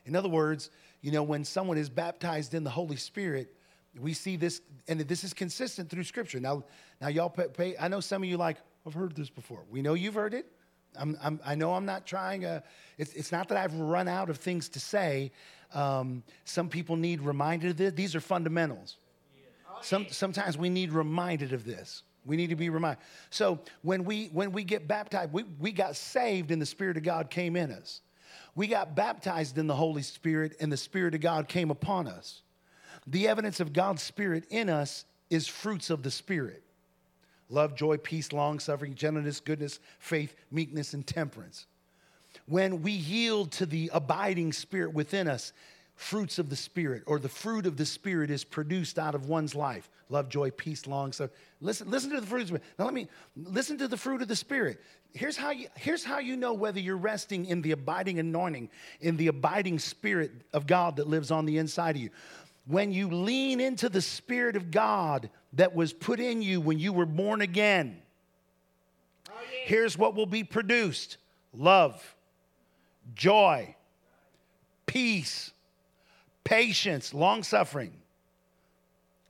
In 0.06 0.14
other 0.14 0.28
words, 0.28 0.70
you 1.02 1.10
know, 1.10 1.22
when 1.22 1.44
someone 1.44 1.78
is 1.78 1.88
baptized 1.88 2.54
in 2.54 2.64
the 2.64 2.70
Holy 2.70 2.96
Spirit, 2.96 3.54
we 3.98 4.12
see 4.12 4.36
this, 4.36 4.60
and 4.86 5.00
this 5.00 5.24
is 5.24 5.34
consistent 5.34 5.90
through 5.90 6.04
Scripture. 6.04 6.38
Now, 6.38 6.64
now 7.00 7.08
y'all 7.08 7.30
pay, 7.30 7.76
I 7.78 7.88
know 7.88 8.00
some 8.00 8.22
of 8.22 8.28
you 8.28 8.36
like, 8.36 8.58
I've 8.86 8.94
heard 8.94 9.14
this 9.14 9.30
before. 9.30 9.62
We 9.70 9.82
know 9.82 9.94
you've 9.94 10.14
heard 10.14 10.34
it. 10.34 10.46
I'm, 10.98 11.16
I'm, 11.22 11.40
i 11.44 11.54
know 11.54 11.74
I'm 11.74 11.86
not 11.86 12.06
trying. 12.06 12.44
Uh, 12.44 12.60
it's, 12.98 13.12
it's 13.12 13.32
not 13.32 13.48
that 13.48 13.58
I've 13.58 13.74
run 13.74 14.08
out 14.08 14.30
of 14.30 14.38
things 14.38 14.68
to 14.70 14.80
say. 14.80 15.32
Um, 15.72 16.22
some 16.44 16.68
people 16.68 16.96
need 16.96 17.20
reminded 17.20 17.70
of 17.70 17.76
this. 17.76 17.92
These 17.92 18.14
are 18.14 18.20
fundamentals. 18.20 18.96
Some, 19.82 20.06
sometimes 20.10 20.58
we 20.58 20.68
need 20.68 20.92
reminded 20.92 21.52
of 21.52 21.64
this. 21.64 22.02
We 22.26 22.36
need 22.36 22.50
to 22.50 22.56
be 22.56 22.68
reminded. 22.68 23.02
So 23.30 23.60
when 23.82 24.04
we 24.04 24.26
when 24.26 24.52
we 24.52 24.62
get 24.62 24.86
baptized, 24.86 25.32
we, 25.32 25.44
we 25.58 25.72
got 25.72 25.96
saved 25.96 26.50
and 26.50 26.60
the 26.60 26.66
Spirit 26.66 26.96
of 26.96 27.02
God 27.02 27.30
came 27.30 27.56
in 27.56 27.70
us. 27.70 28.02
We 28.54 28.66
got 28.66 28.94
baptized 28.94 29.58
in 29.58 29.66
the 29.66 29.74
Holy 29.74 30.02
Spirit 30.02 30.56
and 30.60 30.70
the 30.70 30.76
Spirit 30.76 31.14
of 31.14 31.20
God 31.20 31.48
came 31.48 31.70
upon 31.70 32.08
us. 32.08 32.42
The 33.06 33.28
evidence 33.28 33.60
of 33.60 33.72
God's 33.72 34.02
Spirit 34.02 34.44
in 34.50 34.68
us 34.68 35.04
is 35.30 35.48
fruits 35.48 35.90
of 35.90 36.02
the 36.02 36.10
Spirit 36.10 36.62
love, 37.48 37.74
joy, 37.74 37.96
peace, 37.96 38.32
long 38.32 38.60
suffering, 38.60 38.94
gentleness, 38.94 39.40
goodness, 39.40 39.80
faith, 39.98 40.36
meekness, 40.52 40.94
and 40.94 41.04
temperance. 41.04 41.66
When 42.46 42.82
we 42.82 42.92
yield 42.92 43.50
to 43.52 43.66
the 43.66 43.90
abiding 43.92 44.52
Spirit 44.52 44.94
within 44.94 45.26
us, 45.26 45.52
fruits 46.00 46.38
of 46.38 46.48
the 46.48 46.56
Spirit 46.56 47.02
or 47.06 47.18
the 47.18 47.28
fruit 47.28 47.66
of 47.66 47.76
the 47.76 47.84
Spirit 47.84 48.30
is 48.30 48.42
produced 48.42 48.98
out 48.98 49.14
of 49.14 49.28
one's 49.28 49.54
life 49.54 49.90
love, 50.08 50.28
joy, 50.28 50.50
peace, 50.50 50.86
long 50.86 51.12
suffering. 51.12 51.38
Listen, 51.60 51.88
listen 51.88 52.10
to 52.10 52.20
the 52.20 52.26
fruit 52.26 52.40
of 52.40 52.48
the 52.48 52.48
Spirit. 52.48 52.64
Now, 52.78 52.84
let 52.86 52.94
me 52.94 53.06
listen 53.36 53.78
to 53.78 53.86
the 53.86 53.96
fruit 53.96 54.22
of 54.22 54.26
the 54.26 54.34
Spirit. 54.34 54.80
Here's 55.12 55.36
how, 55.36 55.50
you, 55.50 55.68
here's 55.76 56.02
how 56.02 56.18
you 56.18 56.36
know 56.36 56.52
whether 56.52 56.80
you're 56.80 56.96
resting 56.96 57.46
in 57.46 57.62
the 57.62 57.72
abiding 57.72 58.18
anointing, 58.18 58.70
in 59.00 59.16
the 59.18 59.28
abiding 59.28 59.78
Spirit 59.78 60.32
of 60.52 60.66
God 60.66 60.96
that 60.96 61.06
lives 61.06 61.30
on 61.30 61.46
the 61.46 61.58
inside 61.58 61.96
of 61.96 62.02
you 62.02 62.10
when 62.66 62.92
you 62.92 63.08
lean 63.08 63.60
into 63.60 63.88
the 63.88 64.00
Spirit 64.00 64.56
of 64.56 64.70
God 64.70 65.28
that 65.54 65.74
was 65.74 65.92
put 65.92 66.20
in 66.20 66.40
you 66.40 66.60
when 66.60 66.78
you 66.78 66.92
were 66.92 67.06
born 67.06 67.40
again, 67.40 68.00
here's 69.64 69.98
what 69.98 70.14
will 70.14 70.26
be 70.26 70.44
produced 70.44 71.18
love, 71.52 72.14
joy, 73.14 73.74
peace, 74.86 75.52
patience, 76.44 77.14
long 77.14 77.42
suffering, 77.42 77.92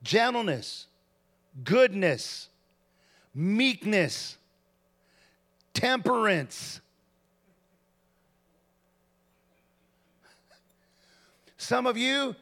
gentleness, 0.03 0.87
goodness, 1.65 2.49
meekness, 3.35 4.37
temperance. 5.75 6.81
Some 11.57 11.87
of 11.87 11.97
you 11.97 12.35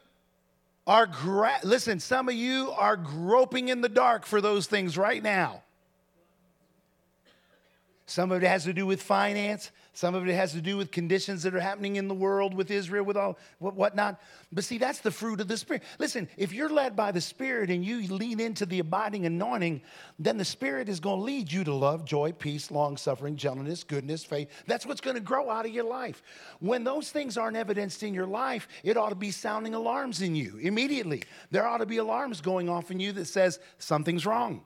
are, 0.87 1.07
gra- 1.07 1.61
listen, 1.65 2.01
some 2.01 2.29
of 2.29 2.35
you 2.35 2.71
are 2.77 2.97
groping 2.97 3.69
in 3.69 3.81
the 3.81 3.89
dark 3.89 4.25
for 4.25 4.41
those 4.41 4.67
things 4.67 4.97
right 4.97 5.23
now. 5.23 5.63
Some 8.09 8.33
of 8.33 8.43
it 8.43 8.47
has 8.47 8.65
to 8.65 8.73
do 8.73 8.87
with 8.87 9.03
finance. 9.03 9.71
Some 9.93 10.15
of 10.15 10.27
it 10.27 10.35
has 10.35 10.53
to 10.53 10.63
do 10.63 10.79
with 10.79 10.91
conditions 10.91 11.43
that 11.43 11.55
are 11.55 11.61
happening 11.61 11.97
in 11.97 12.09
the 12.09 12.15
world 12.15 12.55
with 12.55 12.71
Israel, 12.71 13.05
with 13.05 13.19
all 13.19 13.37
whatnot. 13.59 14.19
But 14.51 14.65
see, 14.65 14.79
that's 14.79 15.01
the 15.01 15.11
fruit 15.11 15.43
of 15.43 15.49
the 15.49 15.59
Spirit. 15.59 15.83
Listen, 15.99 16.27
if 16.39 16.55
you're 16.55 16.71
led 16.71 16.97
by 16.97 17.13
the 17.13 17.21
Spirit 17.21 17.69
and 17.69 17.85
you 17.85 18.01
lean 18.07 18.41
into 18.41 18.65
the 18.65 18.79
abiding 18.79 19.27
anointing, 19.27 19.83
then 20.19 20.39
the 20.39 20.45
Spirit 20.45 20.89
is 20.89 21.01
going 21.01 21.19
to 21.19 21.25
lead 21.25 21.53
you 21.53 21.65
to 21.65 21.75
love, 21.75 22.07
joy, 22.07 22.33
peace, 22.33 22.71
long 22.71 22.97
suffering, 22.97 23.37
gentleness, 23.37 23.85
goodness, 23.85 24.25
faith. 24.25 24.49
That's 24.67 24.87
what's 24.87 25.03
going 25.03 25.17
to 25.17 25.23
grow 25.23 25.51
out 25.51 25.67
of 25.67 25.73
your 25.73 25.85
life. 25.85 26.23
When 26.61 26.85
those 26.85 27.11
things 27.11 27.37
aren't 27.37 27.59
evidenced 27.59 28.03
in 28.03 28.15
your 28.15 28.27
life, 28.27 28.69
it 28.83 28.97
ought 28.97 29.11
to 29.11 29.17
be 29.17 29.31
sounding 29.31 29.75
alarms 29.75 30.23
in 30.23 30.35
you 30.35 30.57
immediately. 30.63 31.25
There 31.51 31.67
ought 31.67 31.79
to 31.79 31.87
be 31.87 31.99
alarms 31.99 32.41
going 32.41 32.71
off 32.71 32.91
in 32.91 33.01
you 33.01 33.13
that 33.13 33.27
says 33.27 33.59
something's 33.77 34.25
wrong 34.25 34.63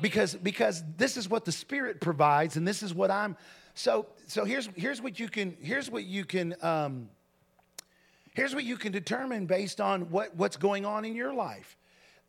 because 0.00 0.34
because 0.34 0.82
this 0.96 1.16
is 1.16 1.28
what 1.28 1.44
the 1.44 1.52
spirit 1.52 2.00
provides 2.00 2.56
and 2.56 2.66
this 2.66 2.82
is 2.82 2.92
what 2.92 3.10
i'm 3.10 3.36
so 3.74 4.06
so 4.26 4.44
here's 4.44 4.68
here's 4.76 5.00
what 5.00 5.18
you 5.18 5.28
can 5.28 5.56
here's 5.60 5.90
what 5.90 6.04
you 6.04 6.24
can 6.24 6.54
um, 6.62 7.08
here's 8.34 8.54
what 8.54 8.64
you 8.64 8.76
can 8.76 8.92
determine 8.92 9.46
based 9.46 9.80
on 9.80 10.10
what 10.10 10.36
what's 10.36 10.56
going 10.56 10.84
on 10.84 11.04
in 11.04 11.14
your 11.14 11.32
life 11.32 11.76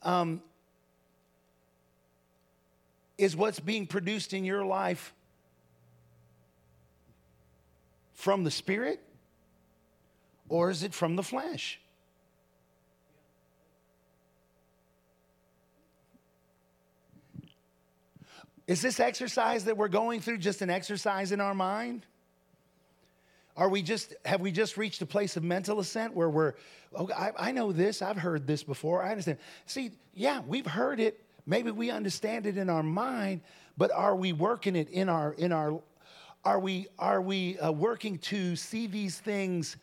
um, 0.03 0.41
is 3.17 3.35
what's 3.35 3.59
being 3.59 3.85
produced 3.85 4.33
in 4.33 4.45
your 4.45 4.65
life 4.65 5.13
from 8.13 8.43
the 8.43 8.51
spirit 8.51 9.01
or 10.47 10.69
is 10.69 10.83
it 10.83 10.93
from 10.93 11.15
the 11.15 11.23
flesh 11.23 11.80
Is 18.71 18.81
this 18.81 19.01
exercise 19.01 19.65
that 19.65 19.75
we're 19.75 19.89
going 19.89 20.21
through 20.21 20.37
just 20.37 20.61
an 20.61 20.69
exercise 20.69 21.33
in 21.33 21.41
our 21.41 21.53
mind? 21.53 22.05
Are 23.57 23.67
we 23.67 23.81
just, 23.81 24.13
have 24.23 24.39
we 24.39 24.49
just 24.49 24.77
reached 24.77 25.01
a 25.01 25.05
place 25.05 25.35
of 25.35 25.43
mental 25.43 25.81
assent 25.81 26.15
where 26.15 26.29
we're, 26.29 26.53
oh, 26.95 27.09
I, 27.13 27.31
I 27.37 27.51
know 27.51 27.73
this, 27.73 28.01
I've 28.01 28.15
heard 28.15 28.47
this 28.47 28.63
before, 28.63 29.03
I 29.03 29.09
understand. 29.11 29.39
See, 29.65 29.91
yeah, 30.13 30.39
we've 30.47 30.65
heard 30.65 31.01
it. 31.01 31.21
Maybe 31.45 31.69
we 31.69 31.91
understand 31.91 32.45
it 32.45 32.55
in 32.55 32.69
our 32.69 32.81
mind, 32.81 33.41
but 33.77 33.91
are 33.91 34.15
we 34.15 34.31
working 34.31 34.77
it 34.77 34.89
in 34.89 35.09
our, 35.09 35.33
in 35.33 35.51
our, 35.51 35.77
are 36.45 36.59
we, 36.61 36.87
are 36.97 37.21
we 37.21 37.59
uh, 37.59 37.73
working 37.73 38.19
to 38.19 38.55
see 38.55 38.87
these 38.87 39.19
things 39.19 39.75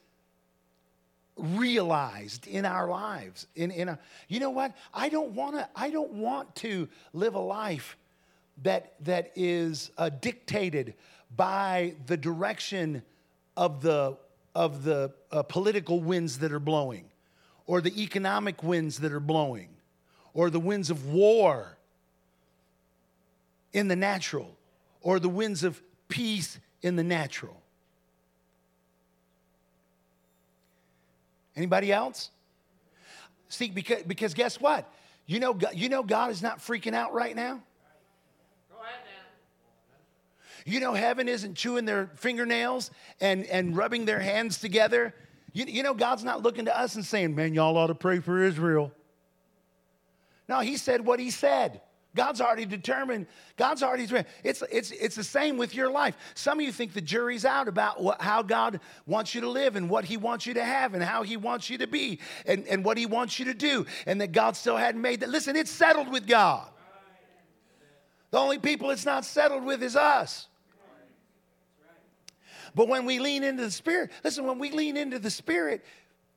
realized 1.36 2.46
in 2.46 2.64
our 2.64 2.88
lives? 2.88 3.48
In, 3.54 3.70
in 3.70 3.90
a, 3.90 3.98
you 4.28 4.40
know 4.40 4.48
what? 4.48 4.74
I 4.94 5.10
don't 5.10 5.32
want 5.32 5.56
to, 5.56 5.68
I 5.76 5.90
don't 5.90 6.12
want 6.12 6.54
to 6.56 6.88
live 7.12 7.34
a 7.34 7.38
life 7.38 7.98
that, 8.62 8.94
that 9.04 9.32
is 9.34 9.90
uh, 9.98 10.08
dictated 10.08 10.94
by 11.36 11.94
the 12.06 12.16
direction 12.16 13.02
of 13.56 13.82
the, 13.82 14.16
of 14.54 14.84
the 14.84 15.12
uh, 15.30 15.42
political 15.42 16.00
winds 16.00 16.38
that 16.38 16.52
are 16.52 16.60
blowing, 16.60 17.04
or 17.66 17.80
the 17.80 18.02
economic 18.02 18.62
winds 18.62 18.98
that 19.00 19.12
are 19.12 19.20
blowing, 19.20 19.68
or 20.34 20.50
the 20.50 20.60
winds 20.60 20.90
of 20.90 21.06
war 21.06 21.76
in 23.72 23.88
the 23.88 23.96
natural, 23.96 24.56
or 25.02 25.20
the 25.20 25.28
winds 25.28 25.64
of 25.64 25.80
peace 26.08 26.58
in 26.82 26.96
the 26.96 27.04
natural. 27.04 27.60
Anybody 31.56 31.92
else? 31.92 32.30
See, 33.48 33.68
because, 33.68 34.02
because 34.04 34.34
guess 34.34 34.60
what? 34.60 34.90
You 35.26 35.40
know, 35.40 35.58
you 35.74 35.88
know 35.88 36.02
God 36.02 36.30
is 36.30 36.40
not 36.40 36.58
freaking 36.58 36.94
out 36.94 37.12
right 37.12 37.34
now. 37.34 37.60
You 40.68 40.80
know, 40.80 40.92
heaven 40.92 41.28
isn't 41.28 41.54
chewing 41.54 41.86
their 41.86 42.10
fingernails 42.16 42.90
and, 43.20 43.46
and 43.46 43.74
rubbing 43.74 44.04
their 44.04 44.20
hands 44.20 44.58
together. 44.58 45.14
You, 45.54 45.64
you 45.66 45.82
know, 45.82 45.94
God's 45.94 46.24
not 46.24 46.42
looking 46.42 46.66
to 46.66 46.78
us 46.78 46.94
and 46.94 47.04
saying, 47.04 47.34
man, 47.34 47.54
y'all 47.54 47.76
ought 47.78 47.86
to 47.86 47.94
pray 47.94 48.20
for 48.20 48.42
Israel. 48.42 48.92
No, 50.46 50.60
he 50.60 50.76
said 50.76 51.04
what 51.04 51.20
he 51.20 51.30
said. 51.30 51.80
God's 52.14 52.40
already 52.40 52.66
determined. 52.66 53.26
God's 53.56 53.82
already 53.82 54.04
determined. 54.04 54.28
It's, 54.44 54.62
it's, 54.70 54.90
it's 54.90 55.14
the 55.14 55.24
same 55.24 55.56
with 55.56 55.74
your 55.74 55.90
life. 55.90 56.16
Some 56.34 56.58
of 56.58 56.66
you 56.66 56.72
think 56.72 56.92
the 56.92 57.00
jury's 57.00 57.44
out 57.44 57.68
about 57.68 58.02
what, 58.02 58.20
how 58.20 58.42
God 58.42 58.80
wants 59.06 59.34
you 59.34 59.42
to 59.42 59.48
live 59.48 59.76
and 59.76 59.88
what 59.88 60.04
He 60.04 60.16
wants 60.16 60.44
you 60.44 60.54
to 60.54 60.64
have 60.64 60.94
and 60.94 61.02
how 61.02 61.22
He 61.22 61.36
wants 61.36 61.70
you 61.70 61.78
to 61.78 61.86
be 61.86 62.18
and, 62.44 62.66
and 62.66 62.84
what 62.84 62.98
He 62.98 63.06
wants 63.06 63.38
you 63.38 63.46
to 63.46 63.54
do, 63.54 63.86
and 64.06 64.20
that 64.20 64.32
God 64.32 64.56
still 64.56 64.76
hadn't 64.76 65.00
made 65.00 65.20
that. 65.20 65.28
Listen, 65.30 65.54
it's 65.54 65.70
settled 65.70 66.10
with 66.10 66.26
God. 66.26 66.66
The 68.30 68.38
only 68.38 68.58
people 68.58 68.90
it's 68.90 69.06
not 69.06 69.24
settled 69.24 69.64
with 69.64 69.82
is 69.82 69.96
us. 69.96 70.48
But 72.74 72.88
when 72.88 73.04
we 73.04 73.18
lean 73.18 73.44
into 73.44 73.64
the 73.64 73.70
Spirit, 73.70 74.10
listen, 74.24 74.46
when 74.46 74.58
we 74.58 74.70
lean 74.70 74.96
into 74.96 75.18
the 75.18 75.30
Spirit, 75.30 75.84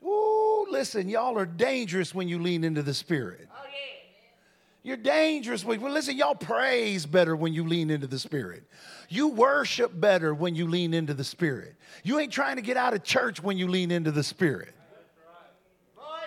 ooh, 0.04 0.68
listen, 0.70 1.10
y'all 1.10 1.38
are 1.38 1.46
dangerous 1.46 2.14
when 2.14 2.28
you 2.28 2.40
lean 2.40 2.64
into 2.64 2.82
the 2.82 2.94
Spirit. 2.94 3.48
Oh, 3.52 3.64
yeah. 3.64 3.70
You're 4.84 4.98
dangerous. 4.98 5.64
Well, 5.64 5.78
listen, 5.80 6.18
y'all 6.18 6.34
praise 6.34 7.06
better 7.06 7.36
when 7.36 7.54
you 7.54 7.68
lean 7.68 7.90
into 7.92 8.08
the 8.08 8.18
Spirit. 8.18 8.64
You 9.10 9.28
worship 9.28 9.92
better 9.94 10.34
when 10.34 10.56
you 10.56 10.68
lean 10.68 10.94
into 10.94 11.14
the 11.14 11.24
Spirit. 11.24 11.76
You 12.04 12.20
ain't 12.20 12.32
trying 12.32 12.56
to 12.56 12.62
get 12.62 12.78
out 12.78 12.94
of 12.94 13.04
church 13.04 13.44
when 13.44 13.58
you 13.58 13.68
lean 13.68 13.92
into 13.92 14.12
the 14.12 14.24
Spirit. 14.24 14.74
Boy, 15.96 16.02
right. 16.02 16.22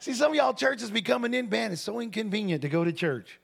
See, 0.00 0.14
some 0.14 0.32
of 0.32 0.36
y'all 0.36 0.54
churches 0.54 0.90
becoming 0.90 1.34
in 1.34 1.46
band. 1.46 1.72
It's 1.72 1.82
so 1.82 2.00
inconvenient 2.00 2.62
to 2.62 2.68
go 2.68 2.82
to 2.82 2.92
church. 2.92 3.38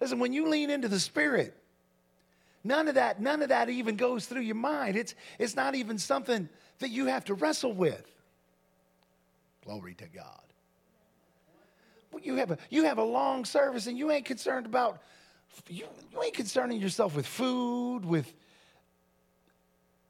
Listen, 0.00 0.18
when 0.18 0.34
you 0.34 0.48
lean 0.48 0.68
into 0.68 0.88
the 0.88 1.00
Spirit, 1.00 1.56
none 2.64 2.88
of 2.88 2.96
that, 2.96 3.20
none 3.20 3.42
of 3.42 3.50
that 3.50 3.68
even 3.68 3.96
goes 3.96 4.26
through 4.26 4.42
your 4.42 4.56
mind. 4.56 4.96
It's, 4.96 5.14
it's 5.38 5.54
not 5.54 5.74
even 5.74 5.98
something 5.98 6.48
that 6.80 6.90
you 6.90 7.06
have 7.06 7.24
to 7.26 7.34
wrestle 7.34 7.72
with. 7.72 8.04
Glory 9.64 9.94
to 9.94 10.06
God. 10.06 10.40
You 12.22 12.36
have 12.36 12.52
a 12.52 12.58
you 12.70 12.84
have 12.84 12.98
a 12.98 13.04
long 13.04 13.44
service 13.44 13.88
and 13.88 13.98
you 13.98 14.12
ain't 14.12 14.24
concerned 14.24 14.66
about 14.66 15.02
you, 15.68 15.84
you 16.12 16.22
ain't 16.22 16.34
concerning 16.34 16.80
yourself 16.80 17.16
with 17.16 17.26
food, 17.26 18.04
with 18.04 18.32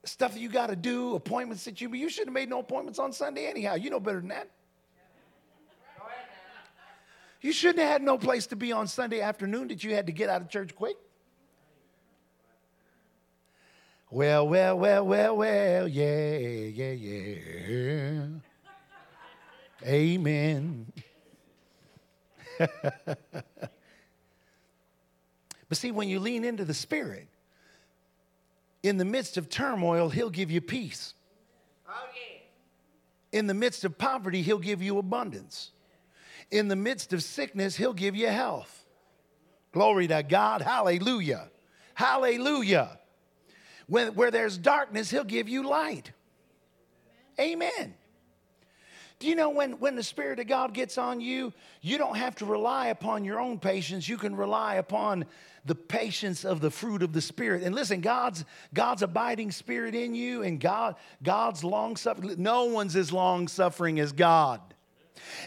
stuff 0.04 0.34
that 0.34 0.40
you 0.40 0.48
got 0.48 0.68
to 0.68 0.76
do, 0.76 1.14
appointments 1.14 1.64
that 1.64 1.80
you, 1.80 1.92
you 1.94 2.08
should 2.08 2.26
have 2.26 2.34
made 2.34 2.48
no 2.48 2.60
appointments 2.60 2.98
on 2.98 3.12
Sunday 3.12 3.46
anyhow. 3.46 3.74
You 3.74 3.90
know 3.90 4.00
better 4.00 4.20
than 4.20 4.28
that. 4.28 4.48
You 7.40 7.52
shouldn't 7.52 7.80
have 7.80 7.90
had 7.90 8.02
no 8.02 8.16
place 8.16 8.46
to 8.48 8.56
be 8.56 8.72
on 8.72 8.86
Sunday 8.86 9.20
afternoon 9.20 9.68
that 9.68 9.84
you 9.84 9.94
had 9.94 10.06
to 10.06 10.12
get 10.12 10.30
out 10.30 10.40
of 10.40 10.48
church 10.48 10.74
quick. 10.74 10.96
Well, 14.14 14.46
well, 14.46 14.78
well, 14.78 15.04
well, 15.04 15.36
well, 15.36 15.88
yeah, 15.88 16.36
yeah, 16.36 16.92
yeah. 16.92 18.26
Amen. 19.84 20.92
but 22.60 23.18
see, 25.72 25.90
when 25.90 26.08
you 26.08 26.20
lean 26.20 26.44
into 26.44 26.64
the 26.64 26.74
Spirit, 26.74 27.26
in 28.84 28.98
the 28.98 29.04
midst 29.04 29.36
of 29.36 29.48
turmoil, 29.48 30.10
He'll 30.10 30.30
give 30.30 30.48
you 30.48 30.60
peace. 30.60 31.14
Oh, 31.88 31.92
yeah. 32.14 32.38
In 33.36 33.48
the 33.48 33.54
midst 33.54 33.84
of 33.84 33.98
poverty, 33.98 34.42
He'll 34.42 34.58
give 34.58 34.80
you 34.80 34.98
abundance 34.98 35.72
in 36.52 36.68
the 36.68 36.76
midst 36.76 37.12
of 37.12 37.20
sickness, 37.24 37.74
He'll 37.74 37.92
give 37.92 38.14
you 38.14 38.28
health. 38.28 38.86
Glory 39.72 40.06
to 40.06 40.22
God. 40.22 40.62
Hallelujah. 40.62 41.50
Hallelujah. 41.94 43.00
Where 43.86 44.30
there's 44.30 44.56
darkness, 44.56 45.10
He'll 45.10 45.24
give 45.24 45.48
you 45.48 45.68
light. 45.68 46.12
Amen. 47.38 47.94
Do 49.18 49.28
you 49.28 49.36
know 49.36 49.50
when, 49.50 49.72
when 49.78 49.96
the 49.96 50.02
Spirit 50.02 50.40
of 50.40 50.46
God 50.46 50.74
gets 50.74 50.98
on 50.98 51.20
you, 51.20 51.52
you 51.80 51.98
don't 51.98 52.16
have 52.16 52.34
to 52.36 52.44
rely 52.44 52.88
upon 52.88 53.24
your 53.24 53.40
own 53.40 53.58
patience. 53.58 54.08
You 54.08 54.18
can 54.18 54.36
rely 54.36 54.74
upon 54.74 55.24
the 55.64 55.74
patience 55.74 56.44
of 56.44 56.60
the 56.60 56.70
fruit 56.70 57.02
of 57.02 57.12
the 57.12 57.20
Spirit. 57.20 57.62
And 57.62 57.74
listen, 57.74 58.00
God's, 58.00 58.44
God's 58.74 59.02
abiding 59.02 59.50
Spirit 59.52 59.94
in 59.94 60.14
you 60.14 60.42
and 60.42 60.60
God, 60.60 60.96
God's 61.22 61.64
long 61.64 61.96
suffering. 61.96 62.34
No 62.38 62.64
one's 62.64 62.96
as 62.96 63.12
long 63.12 63.48
suffering 63.48 64.00
as 64.00 64.12
God. 64.12 64.60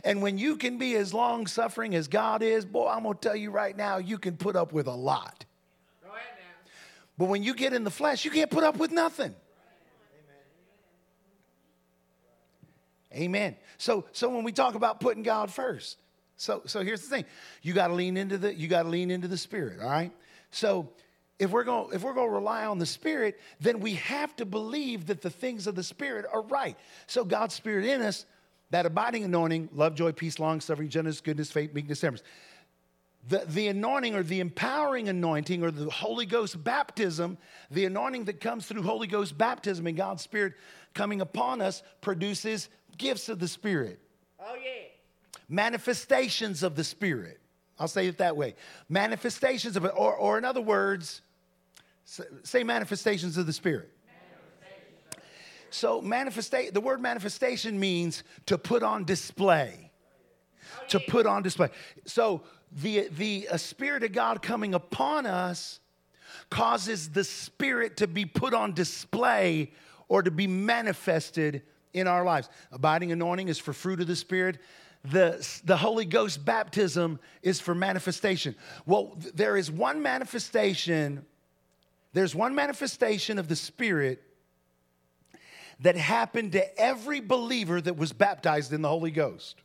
And 0.03 0.21
when 0.21 0.37
you 0.37 0.55
can 0.55 0.77
be 0.77 0.95
as 0.95 1.13
long 1.13 1.45
suffering 1.45 1.93
as 1.93 2.07
God 2.07 2.41
is, 2.41 2.65
boy, 2.65 2.87
I'm 2.87 3.03
to 3.03 3.13
tell 3.13 3.35
you 3.35 3.51
right 3.51 3.75
now, 3.75 3.97
you 3.97 4.17
can 4.17 4.37
put 4.37 4.55
up 4.55 4.73
with 4.73 4.87
a 4.87 4.95
lot. 4.95 5.45
But 7.17 7.25
when 7.25 7.43
you 7.43 7.53
get 7.53 7.73
in 7.73 7.83
the 7.83 7.91
flesh, 7.91 8.25
you 8.25 8.31
can't 8.31 8.51
put 8.51 8.63
up 8.63 8.77
with 8.77 8.91
nothing. 8.91 9.33
Amen. 13.13 13.55
So, 13.77 14.05
so 14.11 14.29
when 14.29 14.43
we 14.43 14.51
talk 14.51 14.75
about 14.75 14.99
putting 14.99 15.23
God 15.23 15.51
first, 15.51 15.97
so, 16.35 16.61
so 16.65 16.83
here's 16.83 17.01
the 17.01 17.09
thing: 17.09 17.25
you 17.63 17.73
got 17.73 17.87
to 17.87 17.93
lean 17.93 18.15
into 18.17 18.37
the 18.37 18.53
you 18.53 18.67
got 18.67 18.83
to 18.83 18.89
lean 18.89 19.09
into 19.09 19.27
the 19.27 19.37
Spirit. 19.37 19.79
All 19.81 19.89
right. 19.89 20.11
So 20.51 20.89
if 21.39 21.49
we're 21.49 21.63
going 21.63 21.93
if 21.93 22.03
we're 22.03 22.13
going 22.13 22.29
to 22.29 22.35
rely 22.35 22.65
on 22.65 22.77
the 22.77 22.85
Spirit, 22.85 23.39
then 23.59 23.79
we 23.79 23.95
have 23.95 24.35
to 24.35 24.45
believe 24.45 25.07
that 25.07 25.21
the 25.21 25.29
things 25.29 25.65
of 25.65 25.73
the 25.73 25.83
Spirit 25.83 26.25
are 26.31 26.43
right. 26.43 26.77
So 27.07 27.23
God's 27.23 27.55
Spirit 27.55 27.85
in 27.85 28.01
us 28.01 28.25
that 28.69 28.85
abiding 28.85 29.23
anointing, 29.23 29.69
love, 29.73 29.95
joy, 29.95 30.11
peace, 30.11 30.39
long 30.39 30.59
suffering, 30.59 30.89
gentleness, 30.89 31.21
goodness, 31.21 31.51
faith, 31.51 31.73
meekness, 31.73 32.01
temperance. 32.01 32.27
The, 33.27 33.43
the 33.45 33.67
anointing 33.67 34.15
or 34.15 34.23
the 34.23 34.39
empowering 34.39 35.09
anointing 35.09 35.63
or 35.63 35.69
the 35.69 35.89
Holy 35.89 36.25
Ghost 36.25 36.63
baptism, 36.63 37.37
the 37.69 37.85
anointing 37.85 38.25
that 38.25 38.39
comes 38.39 38.65
through 38.65 38.83
Holy 38.83 39.07
Ghost 39.07 39.37
baptism 39.37 39.85
and 39.85 39.97
God's 39.97 40.21
Spirit 40.21 40.53
coming 40.93 41.19
upon 41.19 41.61
us 41.61 41.83
produces 41.99 42.69
gifts 42.97 43.27
of 43.27 43.39
the 43.39 43.47
Spirit. 43.47 43.99
Oh, 44.39 44.55
yeah. 44.55 44.87
Manifestations 45.49 46.63
of 46.63 46.75
the 46.75 46.83
Spirit. 46.83 47.39
I'll 47.79 47.87
say 47.87 48.07
it 48.07 48.17
that 48.19 48.37
way. 48.37 48.55
Manifestations 48.89 49.75
of 49.75 49.85
it, 49.85 49.91
or, 49.95 50.15
or 50.15 50.37
in 50.37 50.45
other 50.45 50.61
words, 50.61 51.21
say 52.43 52.63
manifestations 52.63 53.37
of 53.37 53.45
the 53.45 53.53
Spirit. 53.53 53.91
So 55.69 56.01
manifestation, 56.01 56.73
the 56.73 56.81
word 56.81 57.01
manifestation 57.01 57.79
means 57.79 58.23
to 58.45 58.57
put 58.57 58.83
on 58.83 59.03
display. 59.03 59.86
To 60.89 60.99
put 60.99 61.25
on 61.25 61.43
display. 61.43 61.69
So 62.05 62.43
the 62.71 63.07
the 63.09 63.47
spirit 63.57 64.03
of 64.03 64.11
God 64.11 64.41
coming 64.41 64.73
upon 64.73 65.25
us 65.25 65.79
causes 66.49 67.09
the 67.09 67.23
spirit 67.23 67.97
to 67.97 68.07
be 68.07 68.25
put 68.25 68.53
on 68.53 68.73
display 68.73 69.71
or 70.07 70.23
to 70.23 70.31
be 70.31 70.47
manifested 70.47 71.61
in 71.93 72.07
our 72.07 72.23
lives. 72.23 72.49
Abiding 72.71 73.11
anointing 73.11 73.49
is 73.49 73.57
for 73.57 73.73
fruit 73.73 73.99
of 73.99 74.07
the 74.07 74.15
spirit. 74.15 74.59
The, 75.03 75.59
the 75.63 75.77
Holy 75.77 76.05
Ghost 76.05 76.43
baptism 76.43 77.19
is 77.41 77.61
for 77.61 77.73
manifestation. 77.73 78.55
Well, 78.85 79.17
there 79.33 79.55
is 79.55 79.71
one 79.71 80.01
manifestation, 80.01 81.25
there's 82.13 82.35
one 82.35 82.55
manifestation 82.55 83.37
of 83.39 83.47
the 83.47 83.55
Spirit 83.55 84.21
that 85.79 85.95
happened 85.95 86.53
to 86.53 86.79
every 86.79 87.19
believer 87.19 87.79
that 87.79 87.95
was 87.95 88.11
baptized 88.11 88.73
in 88.73 88.81
the 88.81 88.89
Holy 88.89 89.11
Ghost, 89.11 89.61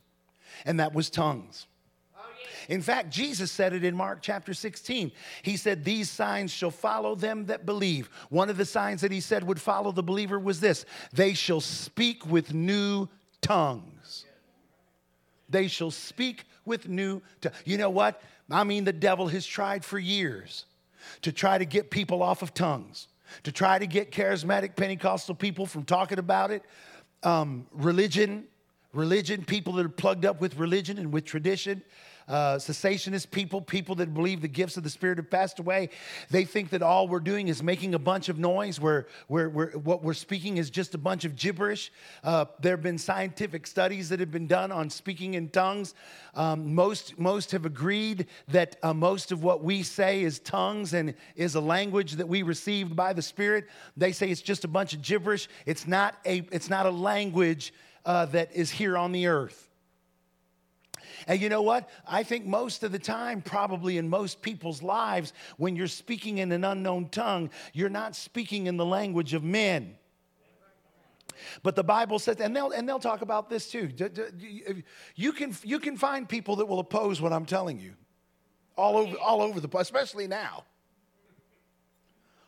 and 0.65 0.79
that 0.79 0.93
was 0.93 1.09
tongues. 1.09 1.67
In 2.69 2.81
fact, 2.81 3.09
Jesus 3.09 3.51
said 3.51 3.73
it 3.73 3.83
in 3.83 3.93
Mark 3.93 4.19
chapter 4.21 4.53
16. 4.53 5.11
He 5.41 5.57
said, 5.57 5.83
These 5.83 6.09
signs 6.09 6.49
shall 6.51 6.71
follow 6.71 7.13
them 7.13 7.47
that 7.47 7.65
believe. 7.65 8.09
One 8.29 8.49
of 8.49 8.55
the 8.55 8.65
signs 8.65 9.01
that 9.01 9.11
he 9.11 9.19
said 9.19 9.43
would 9.43 9.59
follow 9.59 9.91
the 9.91 10.03
believer 10.03 10.39
was 10.39 10.61
this 10.61 10.85
they 11.11 11.33
shall 11.33 11.59
speak 11.59 12.25
with 12.25 12.53
new 12.53 13.09
tongues. 13.41 14.25
They 15.49 15.67
shall 15.67 15.91
speak 15.91 16.45
with 16.63 16.87
new 16.87 17.21
tongues. 17.41 17.55
You 17.65 17.77
know 17.77 17.89
what? 17.89 18.21
I 18.49 18.63
mean, 18.63 18.85
the 18.85 18.93
devil 18.93 19.27
has 19.27 19.45
tried 19.45 19.83
for 19.83 19.99
years 19.99 20.65
to 21.21 21.33
try 21.33 21.57
to 21.57 21.65
get 21.65 21.89
people 21.89 22.23
off 22.23 22.41
of 22.41 22.53
tongues 22.53 23.07
to 23.43 23.51
try 23.51 23.79
to 23.79 23.87
get 23.87 24.11
charismatic 24.11 24.75
Pentecostal 24.75 25.35
people 25.35 25.65
from 25.65 25.83
talking 25.83 26.19
about 26.19 26.51
it. 26.51 26.63
Um, 27.23 27.67
religion, 27.71 28.45
religion, 28.93 29.43
people 29.43 29.73
that 29.73 29.85
are 29.85 29.89
plugged 29.89 30.25
up 30.25 30.39
with 30.39 30.57
religion 30.57 30.97
and 30.97 31.11
with 31.11 31.25
tradition 31.25 31.81
uh, 32.27 32.55
cessationist 32.55 33.31
people, 33.31 33.61
people 33.61 33.95
that 33.95 34.13
believe 34.13 34.41
the 34.41 34.47
gifts 34.47 34.77
of 34.77 34.83
the 34.83 34.89
Spirit 34.89 35.17
have 35.17 35.29
passed 35.29 35.59
away, 35.59 35.89
they 36.29 36.45
think 36.45 36.69
that 36.69 36.81
all 36.81 37.07
we're 37.07 37.19
doing 37.19 37.47
is 37.47 37.61
making 37.61 37.93
a 37.93 37.99
bunch 37.99 38.29
of 38.29 38.39
noise, 38.39 38.79
where, 38.79 39.07
where 39.27 39.49
what 39.49 40.03
we're 40.03 40.13
speaking 40.13 40.57
is 40.57 40.69
just 40.69 40.95
a 40.95 40.97
bunch 40.97 41.25
of 41.25 41.35
gibberish. 41.35 41.91
Uh, 42.23 42.45
there 42.59 42.73
have 42.73 42.83
been 42.83 42.97
scientific 42.97 43.67
studies 43.67 44.09
that 44.09 44.19
have 44.19 44.31
been 44.31 44.47
done 44.47 44.71
on 44.71 44.89
speaking 44.89 45.33
in 45.33 45.49
tongues. 45.49 45.93
Um, 46.35 46.73
most, 46.73 47.19
most 47.19 47.51
have 47.51 47.65
agreed 47.65 48.27
that 48.49 48.77
uh, 48.83 48.93
most 48.93 49.31
of 49.31 49.43
what 49.43 49.63
we 49.63 49.83
say 49.83 50.21
is 50.21 50.39
tongues 50.39 50.93
and 50.93 51.13
is 51.35 51.55
a 51.55 51.61
language 51.61 52.13
that 52.13 52.27
we 52.27 52.43
received 52.43 52.95
by 52.95 53.13
the 53.13 53.21
Spirit. 53.21 53.67
They 53.97 54.11
say 54.11 54.29
it's 54.29 54.41
just 54.41 54.63
a 54.63 54.67
bunch 54.67 54.93
of 54.93 55.01
gibberish. 55.01 55.49
It's 55.65 55.87
not 55.87 56.15
a, 56.25 56.47
it's 56.51 56.69
not 56.69 56.85
a 56.85 56.91
language 56.91 57.73
uh, 58.05 58.25
that 58.27 58.53
is 58.53 58.71
here 58.71 58.97
on 58.97 59.11
the 59.11 59.27
earth. 59.27 59.69
And 61.27 61.39
you 61.39 61.49
know 61.49 61.61
what? 61.61 61.89
I 62.07 62.23
think 62.23 62.45
most 62.45 62.83
of 62.83 62.91
the 62.91 62.99
time, 62.99 63.41
probably 63.41 63.97
in 63.97 64.09
most 64.09 64.41
people's 64.41 64.81
lives, 64.81 65.33
when 65.57 65.75
you're 65.75 65.87
speaking 65.87 66.39
in 66.39 66.51
an 66.51 66.63
unknown 66.63 67.09
tongue, 67.09 67.49
you're 67.73 67.89
not 67.89 68.15
speaking 68.15 68.67
in 68.67 68.77
the 68.77 68.85
language 68.85 69.33
of 69.33 69.43
men. 69.43 69.95
But 71.61 71.75
the 71.75 71.83
Bible 71.83 72.19
says, 72.19 72.37
and 72.39 72.55
they'll, 72.55 72.71
and 72.71 72.87
they'll 72.87 72.99
talk 72.99 73.21
about 73.21 73.49
this 73.49 73.69
too. 73.69 73.89
You 75.15 75.31
can, 75.33 75.55
you 75.63 75.79
can 75.79 75.97
find 75.97 76.27
people 76.27 76.57
that 76.57 76.65
will 76.65 76.79
oppose 76.79 77.21
what 77.21 77.33
I'm 77.33 77.45
telling 77.45 77.79
you 77.79 77.93
all 78.77 78.97
over, 78.97 79.17
all 79.17 79.41
over 79.41 79.59
the 79.59 79.67
place, 79.67 79.83
especially 79.83 80.27
now. 80.27 80.65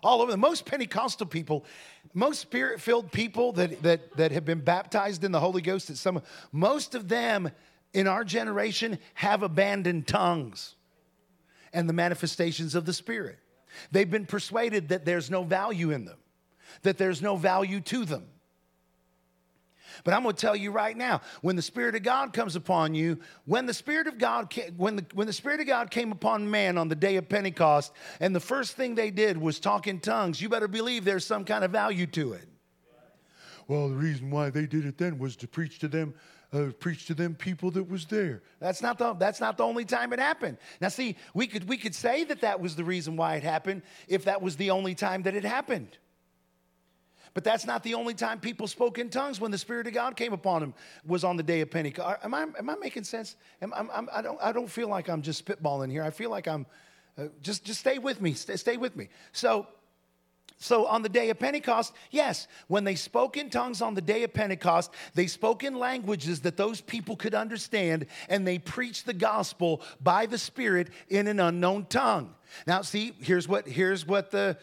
All 0.06 0.22
over. 0.22 0.30
The 0.30 0.38
most 0.38 0.66
Pentecostal 0.66 1.26
people, 1.26 1.66
most 2.14 2.40
spirit 2.40 2.80
filled 2.80 3.12
people 3.12 3.54
that, 3.54 3.82
that, 3.82 4.16
that 4.18 4.32
have 4.32 4.46
been 4.46 4.60
baptized 4.60 5.24
in 5.24 5.32
the 5.32 5.40
Holy 5.40 5.64
Ghost, 5.64 5.88
that 5.88 5.98
some, 5.98 6.22
most 6.52 6.94
of 6.94 7.08
them 7.08 7.50
in 7.92 8.08
our 8.08 8.24
generation 8.24 9.00
have 9.16 9.42
abandoned 9.42 10.06
tongues 10.06 10.76
and 11.74 11.90
the 11.90 11.94
manifestations 11.94 12.76
of 12.76 12.86
the 12.86 12.94
Spirit. 12.94 13.40
They've 13.92 14.10
been 14.10 14.28
persuaded 14.28 14.90
that 14.90 15.06
there's 15.06 15.32
no 15.32 15.44
value 15.44 15.90
in 15.90 16.06
them, 16.06 16.20
that 16.84 17.00
there's 17.00 17.24
no 17.24 17.36
value 17.36 17.82
to 17.82 18.06
them. 18.06 18.28
But 20.04 20.14
I'm 20.14 20.24
going 20.24 20.36
to 20.36 20.42
tell 20.42 20.56
you 20.56 20.72
right 20.72 20.96
now, 20.96 21.22
when 21.42 21.56
the 21.56 21.62
Spirit 21.62 21.96
of 21.96 22.04
God 22.04 22.34
comes 22.34 22.56
upon 22.56 22.96
you, 22.96 23.20
when 23.46 23.66
the 23.66 23.74
Spirit 23.74 24.08
of 24.08 24.18
God 24.18 24.50
came, 24.50 24.74
when 24.78 24.98
the, 24.98 25.06
when 25.14 25.28
the 25.28 25.34
Spirit 25.34 25.60
of 25.62 25.68
God 25.68 25.92
came 25.92 26.12
upon 26.12 26.50
man 26.50 26.78
on 26.78 26.88
the 26.88 26.96
day 26.96 27.16
of 27.18 27.30
Pentecost, 27.30 27.92
and 28.20 28.36
the 28.36 28.40
first 28.40 28.76
thing 28.76 28.96
they 28.96 29.12
did 29.12 29.38
was 29.38 29.60
talk 29.60 29.88
in 29.88 30.00
tongues, 30.00 30.42
you 30.42 30.50
better 30.50 30.68
believe 30.68 31.06
there's 31.06 31.26
some 31.26 31.46
kind 31.46 31.64
of 31.64 31.72
value 31.72 32.08
to 32.08 32.34
it. 32.34 32.48
Well, 33.68 33.90
the 33.90 33.96
reason 33.96 34.30
why 34.30 34.52
they 34.52 34.68
did 34.68 34.86
it 34.86 34.98
then 34.98 35.18
was 35.18 35.36
to 35.38 35.48
preach 35.48 35.80
to 35.80 35.88
them 35.88 36.14
uh, 36.54 36.72
preach 36.80 37.08
to 37.08 37.14
them 37.14 37.36
people 37.36 37.72
that 37.72 37.90
was 37.90 38.06
there. 38.06 38.42
That's 38.60 38.82
not 38.82 38.98
the 38.98 39.14
that's 39.14 39.42
not 39.42 39.58
the 39.58 39.64
only 39.64 39.84
time 39.84 40.14
it 40.14 40.20
happened. 40.20 40.58
Now, 40.80 40.90
see, 40.90 41.18
we 41.34 41.48
could 41.48 41.68
we 41.68 41.78
could 41.78 41.96
say 41.96 42.24
that 42.26 42.42
that 42.42 42.60
was 42.62 42.76
the 42.76 42.84
reason 42.84 43.18
why 43.18 43.36
it 43.36 43.44
happened 43.44 43.82
if 44.08 44.26
that 44.26 44.42
was 44.42 44.56
the 44.56 44.72
only 44.72 44.96
time 44.96 45.24
that 45.24 45.36
it 45.36 45.44
happened. 45.44 45.98
But 47.36 47.44
that's 47.44 47.66
not 47.68 47.84
the 47.84 47.94
only 47.94 48.16
time 48.16 48.40
people 48.40 48.66
spoke 48.66 48.98
in 48.98 49.10
tongues 49.10 49.40
when 49.40 49.52
the 49.52 49.58
Spirit 49.58 49.86
of 49.86 49.94
God 49.94 50.16
came 50.16 50.34
upon 50.34 50.62
them 50.62 50.74
was 51.06 51.24
on 51.24 51.38
the 51.38 51.44
day 51.44 51.62
of 51.62 51.70
Pentecost. 51.70 52.24
Am 52.24 52.34
I, 52.34 52.48
am 52.58 52.70
I 52.70 52.76
making 52.78 53.04
sense? 53.04 53.36
Am, 53.62 53.72
I'm, 53.76 53.92
I'm, 53.94 54.10
I, 54.12 54.22
don't, 54.24 54.40
I 54.42 54.52
don't 54.54 54.72
feel 54.72 54.88
like 54.88 55.10
I'm 55.10 55.22
just 55.22 55.46
spitballing 55.46 55.92
here. 55.92 56.02
I 56.02 56.10
feel 56.10 56.32
like 56.32 56.48
I'm, 56.48 56.66
uh, 57.18 57.26
just, 57.44 57.66
just 57.66 57.82
stay 57.82 58.00
with 58.00 58.22
me. 58.22 58.34
Stay, 58.34 58.56
stay 58.56 58.78
with 58.78 58.96
me. 58.96 59.10
So 59.34 59.68
So 60.58 60.86
on 60.86 61.02
the 61.02 61.10
day 61.10 61.30
of 61.30 61.38
Pentecost, 61.38 61.94
yes, 62.12 62.48
when 62.68 62.86
they 62.86 62.96
spoke 62.96 63.36
in 63.36 63.50
tongues 63.50 63.82
on 63.82 63.94
the 63.94 64.02
day 64.02 64.24
of 64.24 64.34
Pentecost, 64.34 64.92
they 65.14 65.28
spoke 65.28 65.66
in 65.66 65.78
languages 65.78 66.40
that 66.42 66.56
those 66.56 66.80
people 66.80 67.18
could 67.18 67.36
understand, 67.36 68.06
and 68.30 68.48
they 68.48 68.60
preached 68.60 69.06
the 69.06 69.14
gospel 69.14 69.82
by 70.02 70.26
the 70.26 70.38
Spirit 70.38 70.88
in 71.10 71.28
an 71.28 71.42
unknown 71.42 71.86
tongue. 71.88 72.34
Now, 72.66 72.82
see, 72.82 73.12
here's 73.20 73.48
what 73.48 73.68
here's 73.68 74.08
what 74.08 74.32
the 74.32 74.58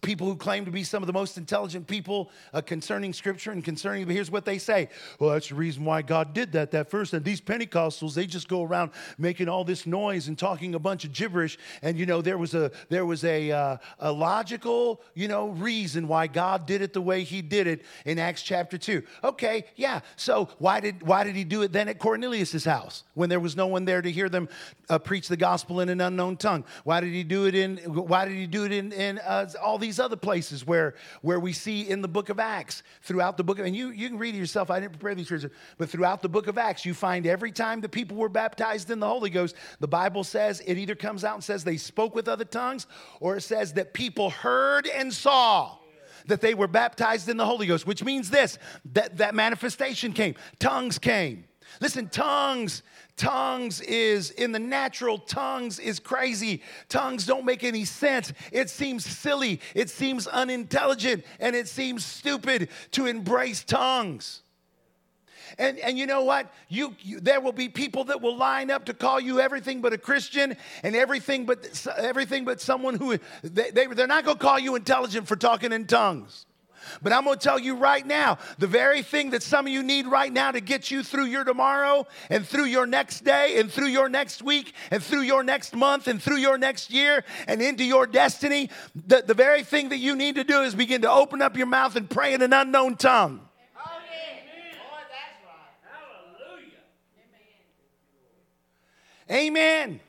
people 0.00 0.26
who 0.26 0.36
claim 0.36 0.64
to 0.64 0.70
be 0.70 0.82
some 0.82 1.02
of 1.02 1.06
the 1.06 1.12
most 1.12 1.36
intelligent 1.36 1.86
people 1.86 2.30
uh, 2.54 2.60
concerning 2.60 3.12
scripture 3.12 3.50
and 3.50 3.64
concerning 3.64 4.04
but 4.06 4.14
here's 4.14 4.30
what 4.30 4.44
they 4.44 4.58
say. 4.58 4.88
Well 5.18 5.30
that's 5.30 5.48
the 5.48 5.54
reason 5.54 5.84
why 5.84 6.02
god 6.02 6.32
did 6.34 6.52
that 6.52 6.70
that 6.70 6.90
first 6.90 7.12
and 7.12 7.24
these 7.24 7.40
pentecostals 7.40 8.14
they 8.14 8.26
just 8.26 8.48
go 8.48 8.62
around 8.62 8.92
making 9.18 9.48
all 9.48 9.64
this 9.64 9.86
noise 9.86 10.28
and 10.28 10.38
talking 10.38 10.74
a 10.74 10.78
bunch 10.78 11.04
of 11.04 11.12
gibberish. 11.12 11.58
And 11.82 11.98
you 11.98 12.06
know 12.06 12.22
there 12.22 12.38
was 12.38 12.54
a 12.54 12.70
there 12.88 13.06
was 13.06 13.24
a, 13.24 13.50
uh, 13.50 13.76
a 13.98 14.12
logical 14.12 15.02
you 15.14 15.28
know 15.28 15.48
reason 15.48 16.08
why 16.08 16.26
god 16.26 16.66
did 16.66 16.82
it 16.82 16.92
the 16.92 17.00
way 17.00 17.22
he 17.22 17.42
did 17.42 17.66
it 17.66 17.84
in 18.04 18.18
acts 18.18 18.42
chapter 18.42 18.78
2 18.78 19.02
okay 19.24 19.64
yeah 19.76 20.00
so 20.16 20.48
why 20.58 20.80
did 20.80 21.02
why 21.02 21.24
did 21.24 21.36
he 21.36 21.44
do 21.44 21.62
it 21.62 21.72
then 21.72 21.88
at 21.88 21.98
cornelius's 21.98 22.64
house 22.64 23.04
when 23.14 23.28
there 23.28 23.40
was 23.40 23.56
no 23.56 23.66
one 23.66 23.84
there 23.84 24.02
to 24.02 24.10
hear 24.10 24.28
them 24.28 24.48
uh, 24.88 24.98
preach 24.98 25.28
the 25.28 25.36
gospel 25.36 25.80
in 25.80 25.88
an 25.88 26.00
unknown 26.00 26.36
tongue? 26.36 26.64
Why 26.84 27.00
did 27.00 27.12
he 27.12 27.24
do 27.24 27.46
it 27.46 27.54
in 27.54 27.78
why 27.78 28.24
did 28.26 28.36
he 28.36 28.46
do 28.46 28.64
it 28.64 28.72
in, 28.72 28.92
in 28.92 29.18
uh, 29.18 29.46
all 29.62 29.78
these 29.78 30.00
other 30.00 30.16
places 30.16 30.66
where, 30.66 30.94
where 31.22 31.40
we 31.40 31.52
see 31.52 31.88
in 31.88 32.02
the 32.02 32.08
book 32.08 32.28
of 32.28 32.38
Acts, 32.38 32.82
throughout 33.02 33.36
the 33.36 33.44
book 33.44 33.58
of, 33.58 33.66
and 33.66 33.74
you, 33.74 33.90
you 33.90 34.08
can 34.08 34.18
read 34.18 34.34
it 34.34 34.38
yourself, 34.38 34.70
I 34.70 34.80
didn't 34.80 34.92
prepare 34.92 35.14
these 35.14 35.26
scriptures, 35.26 35.50
but 35.76 35.88
throughout 35.88 36.22
the 36.22 36.28
book 36.28 36.46
of 36.46 36.58
Acts, 36.58 36.84
you 36.84 36.94
find 36.94 37.26
every 37.26 37.52
time 37.52 37.80
the 37.80 37.88
people 37.88 38.16
were 38.16 38.28
baptized 38.28 38.90
in 38.90 39.00
the 39.00 39.08
Holy 39.08 39.30
Ghost, 39.30 39.56
the 39.80 39.88
Bible 39.88 40.24
says 40.24 40.60
it 40.66 40.78
either 40.78 40.94
comes 40.94 41.24
out 41.24 41.34
and 41.34 41.44
says 41.44 41.64
they 41.64 41.76
spoke 41.76 42.14
with 42.14 42.28
other 42.28 42.44
tongues, 42.44 42.86
or 43.20 43.36
it 43.36 43.42
says 43.42 43.72
that 43.74 43.92
people 43.92 44.30
heard 44.30 44.86
and 44.86 45.12
saw 45.12 45.76
that 46.26 46.40
they 46.40 46.54
were 46.54 46.68
baptized 46.68 47.28
in 47.28 47.36
the 47.36 47.46
Holy 47.46 47.66
Ghost, 47.66 47.86
which 47.86 48.04
means 48.04 48.30
this 48.30 48.58
that, 48.92 49.16
that 49.18 49.34
manifestation 49.34 50.12
came, 50.12 50.34
tongues 50.58 50.98
came. 50.98 51.44
Listen, 51.80 52.08
tongues 52.08 52.82
Tongues 53.18 53.80
is, 53.80 54.30
in 54.30 54.52
the 54.52 54.60
natural, 54.60 55.18
tongues 55.18 55.78
is 55.80 55.98
crazy. 55.98 56.62
Tongues 56.88 57.26
don't 57.26 57.44
make 57.44 57.64
any 57.64 57.84
sense. 57.84 58.32
It 58.52 58.70
seems 58.70 59.04
silly, 59.04 59.60
it 59.74 59.90
seems 59.90 60.26
unintelligent, 60.28 61.24
and 61.40 61.54
it 61.54 61.68
seems 61.68 62.06
stupid 62.06 62.68
to 62.92 63.06
embrace 63.06 63.64
tongues. 63.64 64.42
And, 65.58 65.78
and 65.80 65.98
you 65.98 66.06
know 66.06 66.22
what? 66.22 66.52
You, 66.68 66.94
you, 67.00 67.18
there 67.18 67.40
will 67.40 67.52
be 67.52 67.68
people 67.68 68.04
that 68.04 68.20
will 68.20 68.36
line 68.36 68.70
up 68.70 68.84
to 68.84 68.94
call 68.94 69.18
you 69.18 69.40
everything 69.40 69.80
but 69.80 69.92
a 69.92 69.98
Christian 69.98 70.56
and 70.84 70.94
everything 70.94 71.44
but 71.44 71.86
everything 71.96 72.44
but 72.44 72.60
someone 72.60 72.94
who 72.94 73.18
they, 73.42 73.70
they, 73.70 73.86
they're 73.86 74.06
not 74.06 74.24
going 74.24 74.36
to 74.36 74.44
call 74.44 74.58
you 74.60 74.76
intelligent 74.76 75.26
for 75.26 75.34
talking 75.34 75.72
in 75.72 75.86
tongues. 75.86 76.46
But 77.02 77.12
I'm 77.12 77.24
going 77.24 77.38
to 77.38 77.42
tell 77.42 77.58
you 77.58 77.76
right 77.76 78.06
now 78.06 78.38
the 78.58 78.66
very 78.66 79.02
thing 79.02 79.30
that 79.30 79.42
some 79.42 79.66
of 79.66 79.72
you 79.72 79.82
need 79.82 80.06
right 80.06 80.32
now 80.32 80.50
to 80.50 80.60
get 80.60 80.90
you 80.90 81.02
through 81.02 81.26
your 81.26 81.44
tomorrow 81.44 82.06
and 82.30 82.46
through 82.46 82.64
your 82.64 82.86
next 82.86 83.24
day 83.24 83.58
and 83.58 83.70
through 83.70 83.88
your 83.88 84.08
next 84.08 84.42
week 84.42 84.74
and 84.90 85.02
through 85.02 85.22
your 85.22 85.42
next 85.42 85.74
month 85.74 86.08
and 86.08 86.22
through 86.22 86.36
your 86.38 86.58
next 86.58 86.90
year 86.90 87.24
and 87.46 87.60
into 87.62 87.84
your 87.84 88.06
destiny, 88.06 88.70
the, 89.06 89.22
the 89.26 89.34
very 89.34 89.62
thing 89.62 89.90
that 89.90 89.98
you 89.98 90.16
need 90.16 90.34
to 90.36 90.44
do 90.44 90.62
is 90.62 90.74
begin 90.74 91.02
to 91.02 91.10
open 91.10 91.42
up 91.42 91.56
your 91.56 91.66
mouth 91.66 91.96
and 91.96 92.08
pray 92.08 92.34
in 92.34 92.42
an 92.42 92.52
unknown 92.52 92.96
tongue. 92.96 93.40
Lord, 94.78 95.06
that's 95.10 95.38
right. 95.44 95.78
Hallelujah. 96.38 96.82
Amen. 99.30 99.90
Amen. 99.90 100.00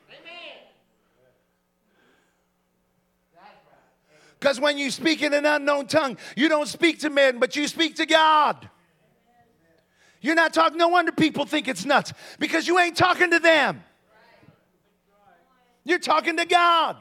Because 4.40 4.58
when 4.58 4.78
you 4.78 4.90
speak 4.90 5.22
in 5.22 5.34
an 5.34 5.44
unknown 5.44 5.86
tongue, 5.86 6.16
you 6.34 6.48
don't 6.48 6.66
speak 6.66 7.00
to 7.00 7.10
men, 7.10 7.38
but 7.38 7.56
you 7.56 7.68
speak 7.68 7.96
to 7.96 8.06
God. 8.06 8.70
You're 10.22 10.34
not 10.34 10.54
talking, 10.54 10.78
no 10.78 10.88
wonder 10.88 11.12
people 11.12 11.44
think 11.44 11.68
it's 11.68 11.84
nuts 11.84 12.12
because 12.38 12.66
you 12.66 12.78
ain't 12.78 12.96
talking 12.96 13.30
to 13.30 13.38
them. 13.38 13.82
You're 15.84 15.98
talking 15.98 16.38
to 16.38 16.46
God. 16.46 16.96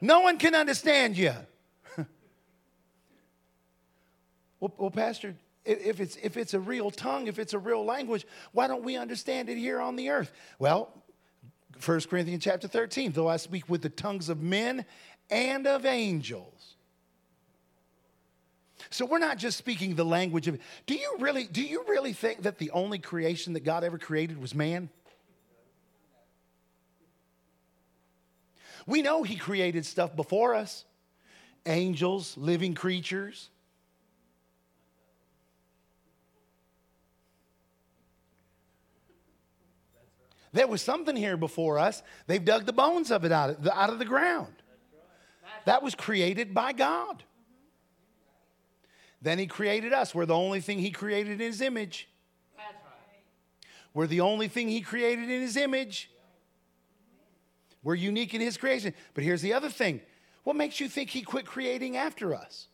No 0.00 0.20
one 0.20 0.38
can 0.38 0.54
understand 0.54 1.16
you. 1.16 1.32
well, 4.60 4.74
well, 4.76 4.90
Pastor, 4.90 5.34
if 5.64 6.00
it's, 6.00 6.16
if 6.16 6.36
it's 6.36 6.54
a 6.54 6.60
real 6.60 6.90
tongue, 6.90 7.26
if 7.26 7.38
it's 7.38 7.54
a 7.54 7.58
real 7.58 7.84
language, 7.84 8.26
why 8.52 8.66
don't 8.66 8.84
we 8.84 8.96
understand 8.96 9.48
it 9.48 9.56
here 9.56 9.80
on 9.80 9.96
the 9.96 10.10
earth? 10.10 10.32
Well, 10.58 10.92
1 11.84 12.00
Corinthians 12.02 12.44
chapter 12.44 12.68
13, 12.68 13.12
though 13.12 13.28
I 13.28 13.36
speak 13.36 13.68
with 13.68 13.82
the 13.82 13.88
tongues 13.88 14.28
of 14.28 14.40
men 14.40 14.84
and 15.30 15.66
of 15.66 15.84
angels. 15.84 16.74
So 18.90 19.06
we're 19.06 19.18
not 19.18 19.38
just 19.38 19.56
speaking 19.58 19.94
the 19.94 20.04
language 20.04 20.46
of 20.46 20.58
Do 20.86 20.94
you 20.94 21.16
really 21.18 21.44
do 21.44 21.62
you 21.62 21.84
really 21.88 22.12
think 22.12 22.42
that 22.42 22.58
the 22.58 22.70
only 22.70 22.98
creation 22.98 23.54
that 23.54 23.64
God 23.64 23.82
ever 23.82 23.98
created 23.98 24.40
was 24.40 24.54
man? 24.54 24.88
We 28.86 29.02
know 29.02 29.22
he 29.22 29.36
created 29.36 29.86
stuff 29.86 30.14
before 30.14 30.54
us. 30.54 30.84
Angels, 31.66 32.36
living 32.36 32.74
creatures. 32.74 33.48
There 40.52 40.68
was 40.68 40.82
something 40.82 41.16
here 41.16 41.36
before 41.36 41.80
us. 41.80 42.02
They've 42.28 42.44
dug 42.44 42.66
the 42.66 42.72
bones 42.72 43.10
of 43.10 43.24
it 43.24 43.32
out 43.32 43.50
of 43.50 43.62
the, 43.62 43.76
out 43.76 43.90
of 43.90 43.98
the 43.98 44.04
ground. 44.04 44.54
That 45.66 45.82
was 45.82 45.94
created 45.94 46.54
by 46.54 46.72
God. 46.72 47.22
Then 49.22 49.38
He 49.38 49.46
created 49.46 49.92
us. 49.92 50.14
We're 50.14 50.26
the 50.26 50.34
only 50.34 50.60
thing 50.60 50.78
He 50.78 50.90
created 50.90 51.40
in 51.40 51.46
His 51.46 51.60
image. 51.60 52.08
We're 53.94 54.06
the 54.08 54.20
only 54.20 54.48
thing 54.48 54.68
He 54.68 54.80
created 54.80 55.30
in 55.30 55.40
His 55.40 55.56
image. 55.56 56.10
We're 57.82 57.94
unique 57.94 58.34
in 58.34 58.40
His 58.40 58.56
creation. 58.56 58.92
But 59.14 59.24
here's 59.24 59.42
the 59.42 59.52
other 59.52 59.70
thing 59.70 60.00
what 60.42 60.56
makes 60.56 60.80
you 60.80 60.88
think 60.88 61.10
He 61.10 61.22
quit 61.22 61.46
creating 61.46 61.96
after 61.96 62.34
us? 62.34 62.68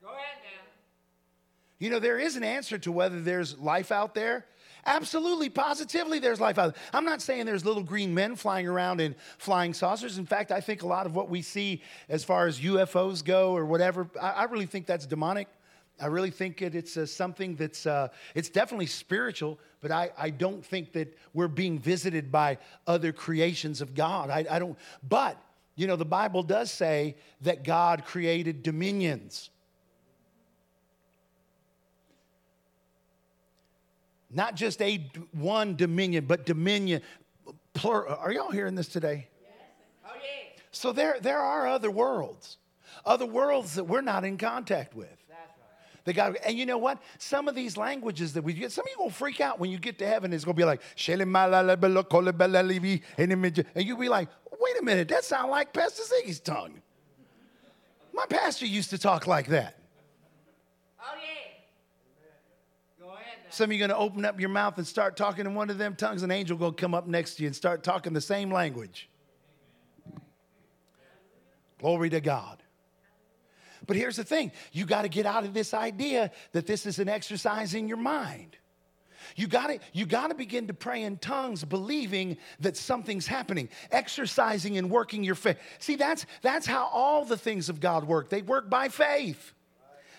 Go 0.00 0.08
ahead 0.08 0.38
now. 0.42 0.64
You 1.78 1.90
know, 1.90 1.98
there 1.98 2.18
is 2.18 2.36
an 2.36 2.44
answer 2.44 2.78
to 2.78 2.92
whether 2.92 3.20
there's 3.20 3.58
life 3.58 3.92
out 3.92 4.14
there 4.14 4.46
Absolutely, 4.88 5.50
positively, 5.50 6.18
there's 6.18 6.40
life 6.40 6.58
out 6.58 6.74
there. 6.74 6.82
I'm 6.94 7.04
not 7.04 7.20
saying 7.20 7.44
there's 7.44 7.64
little 7.64 7.82
green 7.82 8.14
men 8.14 8.36
flying 8.36 8.66
around 8.66 9.02
in 9.02 9.14
flying 9.36 9.74
saucers. 9.74 10.16
In 10.16 10.24
fact, 10.24 10.50
I 10.50 10.62
think 10.62 10.82
a 10.82 10.86
lot 10.86 11.04
of 11.04 11.14
what 11.14 11.28
we 11.28 11.42
see 11.42 11.82
as 12.08 12.24
far 12.24 12.46
as 12.46 12.58
UFOs 12.60 13.22
go 13.22 13.54
or 13.54 13.66
whatever, 13.66 14.08
I, 14.20 14.30
I 14.30 14.44
really 14.44 14.64
think 14.64 14.86
that's 14.86 15.04
demonic. 15.06 15.46
I 16.00 16.06
really 16.06 16.30
think 16.30 16.62
it, 16.62 16.74
it's 16.74 16.96
uh, 16.96 17.04
something 17.04 17.54
that's, 17.54 17.84
uh, 17.84 18.08
it's 18.34 18.48
definitely 18.48 18.86
spiritual, 18.86 19.58
but 19.82 19.90
I, 19.90 20.10
I 20.16 20.30
don't 20.30 20.64
think 20.64 20.92
that 20.92 21.14
we're 21.34 21.48
being 21.48 21.78
visited 21.78 22.32
by 22.32 22.56
other 22.86 23.12
creations 23.12 23.82
of 23.82 23.94
God. 23.94 24.30
I, 24.30 24.46
I 24.50 24.58
don't, 24.58 24.78
but, 25.06 25.36
you 25.76 25.86
know, 25.86 25.96
the 25.96 26.06
Bible 26.06 26.42
does 26.42 26.70
say 26.70 27.16
that 27.42 27.62
God 27.62 28.06
created 28.06 28.62
dominions. 28.62 29.50
Not 34.30 34.54
just 34.54 34.82
a 34.82 35.10
one 35.32 35.76
dominion, 35.76 36.26
but 36.26 36.44
dominion. 36.46 37.02
Plural. 37.74 38.16
Are 38.16 38.32
y'all 38.32 38.50
hearing 38.50 38.74
this 38.74 38.88
today? 38.88 39.28
Yes. 39.42 39.52
Oh, 40.04 40.10
yeah. 40.14 40.60
So 40.72 40.92
there, 40.92 41.18
there 41.20 41.38
are 41.38 41.66
other 41.66 41.90
worlds, 41.90 42.58
other 43.06 43.26
worlds 43.26 43.74
that 43.76 43.84
we're 43.84 44.00
not 44.00 44.24
in 44.24 44.36
contact 44.36 44.94
with. 44.94 45.08
They 46.08 46.14
got, 46.14 46.36
and 46.46 46.56
you 46.56 46.64
know 46.64 46.78
what? 46.78 47.02
Some 47.18 47.48
of 47.48 47.54
these 47.54 47.76
languages 47.76 48.32
that 48.32 48.42
we 48.42 48.54
get, 48.54 48.72
some 48.72 48.86
of 48.86 48.88
you 48.96 49.02
will 49.02 49.10
freak 49.10 49.42
out 49.42 49.60
when 49.60 49.70
you 49.70 49.78
get 49.78 49.98
to 49.98 50.06
heaven. 50.06 50.32
It's 50.32 50.42
gonna 50.42 50.54
be 50.54 50.64
like, 50.64 50.80
and 51.06 51.20
you'll 53.76 53.98
be 53.98 54.08
like, 54.08 54.28
wait 54.58 54.80
a 54.80 54.82
minute, 54.82 55.08
that 55.08 55.24
sounds 55.24 55.50
like 55.50 55.74
Pastor 55.74 56.02
Ziggy's 56.02 56.40
tongue. 56.40 56.80
My 58.14 58.24
pastor 58.26 58.64
used 58.64 58.88
to 58.90 58.98
talk 58.98 59.26
like 59.26 59.48
that. 59.48 59.77
Some 63.50 63.70
of 63.70 63.76
you 63.76 63.84
are 63.84 63.88
going 63.88 63.96
to 63.98 64.02
open 64.02 64.24
up 64.24 64.40
your 64.40 64.48
mouth 64.48 64.78
and 64.78 64.86
start 64.86 65.16
talking 65.16 65.46
in 65.46 65.54
one 65.54 65.70
of 65.70 65.78
them 65.78 65.94
tongues, 65.94 66.22
an 66.22 66.30
angel 66.30 66.56
will 66.56 66.72
come 66.72 66.94
up 66.94 67.06
next 67.06 67.36
to 67.36 67.42
you 67.42 67.48
and 67.48 67.56
start 67.56 67.82
talking 67.82 68.12
the 68.12 68.20
same 68.20 68.50
language. 68.50 69.08
Glory 71.78 72.10
to 72.10 72.20
God. 72.20 72.62
But 73.86 73.96
here's 73.96 74.16
the 74.16 74.24
thing 74.24 74.52
you 74.72 74.84
got 74.84 75.02
to 75.02 75.08
get 75.08 75.26
out 75.26 75.44
of 75.44 75.54
this 75.54 75.72
idea 75.72 76.30
that 76.52 76.66
this 76.66 76.86
is 76.86 76.98
an 76.98 77.08
exercise 77.08 77.74
in 77.74 77.88
your 77.88 77.96
mind. 77.96 78.56
You 79.36 79.46
got 79.46 79.68
to 79.68 79.78
you 79.92 80.06
got 80.06 80.28
to 80.28 80.34
begin 80.34 80.66
to 80.68 80.74
pray 80.74 81.02
in 81.02 81.16
tongues 81.18 81.64
believing 81.64 82.38
that 82.60 82.76
something's 82.76 83.26
happening, 83.26 83.68
exercising 83.90 84.78
and 84.78 84.90
working 84.90 85.24
your 85.24 85.34
faith. 85.34 85.58
See, 85.78 85.96
that's 85.96 86.26
that's 86.42 86.66
how 86.66 86.86
all 86.86 87.24
the 87.24 87.36
things 87.36 87.68
of 87.68 87.80
God 87.80 88.04
work. 88.04 88.30
They 88.30 88.42
work 88.42 88.70
by 88.70 88.88
faith. 88.88 89.52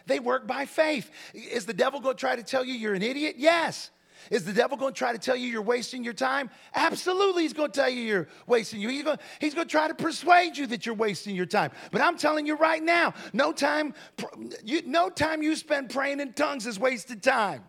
They 0.09 0.19
work 0.19 0.45
by 0.45 0.65
faith. 0.65 1.09
Is 1.33 1.65
the 1.65 1.73
devil 1.73 2.01
going 2.01 2.17
to 2.17 2.19
try 2.19 2.35
to 2.35 2.43
tell 2.43 2.65
you 2.65 2.73
you're 2.73 2.95
an 2.95 3.03
idiot? 3.03 3.35
Yes. 3.37 3.91
Is 4.29 4.43
the 4.43 4.51
devil 4.51 4.75
going 4.75 4.93
to 4.93 4.97
try 4.97 5.13
to 5.13 5.17
tell 5.17 5.35
you 5.35 5.47
you're 5.47 5.61
wasting 5.61 6.03
your 6.03 6.13
time? 6.13 6.49
Absolutely, 6.75 7.43
he's 7.43 7.53
going 7.53 7.71
to 7.71 7.79
tell 7.79 7.89
you 7.89 8.01
you're 8.01 8.27
wasting 8.47 8.81
you. 8.81 8.89
He's 8.89 9.03
going, 9.03 9.17
he's 9.39 9.53
going 9.53 9.67
to 9.67 9.71
try 9.71 9.87
to 9.87 9.93
persuade 9.93 10.57
you 10.57 10.67
that 10.67 10.85
you're 10.85 10.95
wasting 10.95 11.35
your 11.35 11.45
time. 11.45 11.71
But 11.91 12.01
I'm 12.01 12.17
telling 12.17 12.45
you 12.45 12.57
right 12.57 12.83
now, 12.83 13.13
no 13.31 13.53
time, 13.53 13.93
no 14.85 15.09
time 15.09 15.41
you 15.41 15.55
spend 15.55 15.89
praying 15.89 16.19
in 16.19 16.33
tongues 16.33 16.67
is 16.67 16.77
wasted 16.77 17.23
time. 17.23 17.63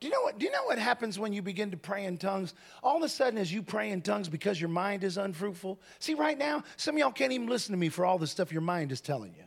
Do 0.00 0.06
you 0.06 0.14
know 0.14 0.22
what? 0.22 0.38
Do 0.38 0.46
you 0.46 0.52
know 0.52 0.64
what 0.64 0.78
happens 0.78 1.18
when 1.18 1.34
you 1.34 1.42
begin 1.42 1.70
to 1.72 1.76
pray 1.76 2.06
in 2.06 2.16
tongues? 2.16 2.54
All 2.82 2.96
of 2.96 3.02
a 3.02 3.08
sudden, 3.08 3.38
as 3.38 3.52
you 3.52 3.62
pray 3.62 3.90
in 3.90 4.00
tongues, 4.00 4.30
because 4.30 4.58
your 4.58 4.70
mind 4.70 5.04
is 5.04 5.18
unfruitful. 5.18 5.78
See, 5.98 6.14
right 6.14 6.38
now, 6.38 6.64
some 6.78 6.94
of 6.94 6.98
y'all 6.98 7.12
can't 7.12 7.32
even 7.32 7.48
listen 7.48 7.72
to 7.74 7.78
me 7.78 7.90
for 7.90 8.06
all 8.06 8.16
the 8.16 8.26
stuff 8.26 8.50
your 8.50 8.62
mind 8.62 8.92
is 8.92 9.02
telling 9.02 9.34
you. 9.36 9.44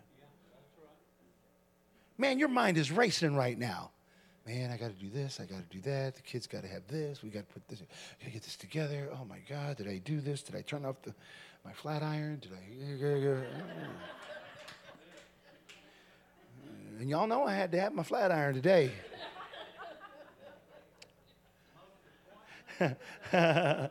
Man, 2.19 2.37
your 2.37 2.49
mind 2.49 2.77
is 2.77 2.91
racing 2.91 3.35
right 3.35 3.57
now. 3.57 3.89
Man, 4.45 4.69
I 4.69 4.77
got 4.77 4.95
to 4.95 5.03
do 5.03 5.09
this. 5.09 5.39
I 5.39 5.45
got 5.45 5.57
to 5.57 5.75
do 5.75 5.81
that. 5.89 6.15
The 6.15 6.21
kids 6.21 6.45
got 6.45 6.61
to 6.61 6.67
have 6.67 6.85
this. 6.87 7.23
We 7.23 7.29
got 7.29 7.47
to 7.47 7.53
put 7.53 7.67
this. 7.67 7.79
Got 7.79 8.25
to 8.25 8.29
get 8.29 8.43
this 8.43 8.55
together. 8.55 9.09
Oh 9.11 9.25
my 9.25 9.39
God, 9.49 9.77
did 9.77 9.87
I 9.87 9.97
do 9.97 10.21
this? 10.21 10.43
Did 10.43 10.55
I 10.55 10.61
turn 10.61 10.85
off 10.85 11.01
the 11.01 11.15
my 11.65 11.73
flat 11.73 12.03
iron? 12.03 12.39
Did 12.39 12.51
I? 12.53 13.37
And 16.99 17.09
y'all 17.09 17.25
know 17.25 17.43
I 17.43 17.55
had 17.55 17.71
to 17.71 17.79
have 17.81 17.91
my 17.91 18.03
flat 18.03 18.31
iron 18.31 18.53
today. 18.53 18.91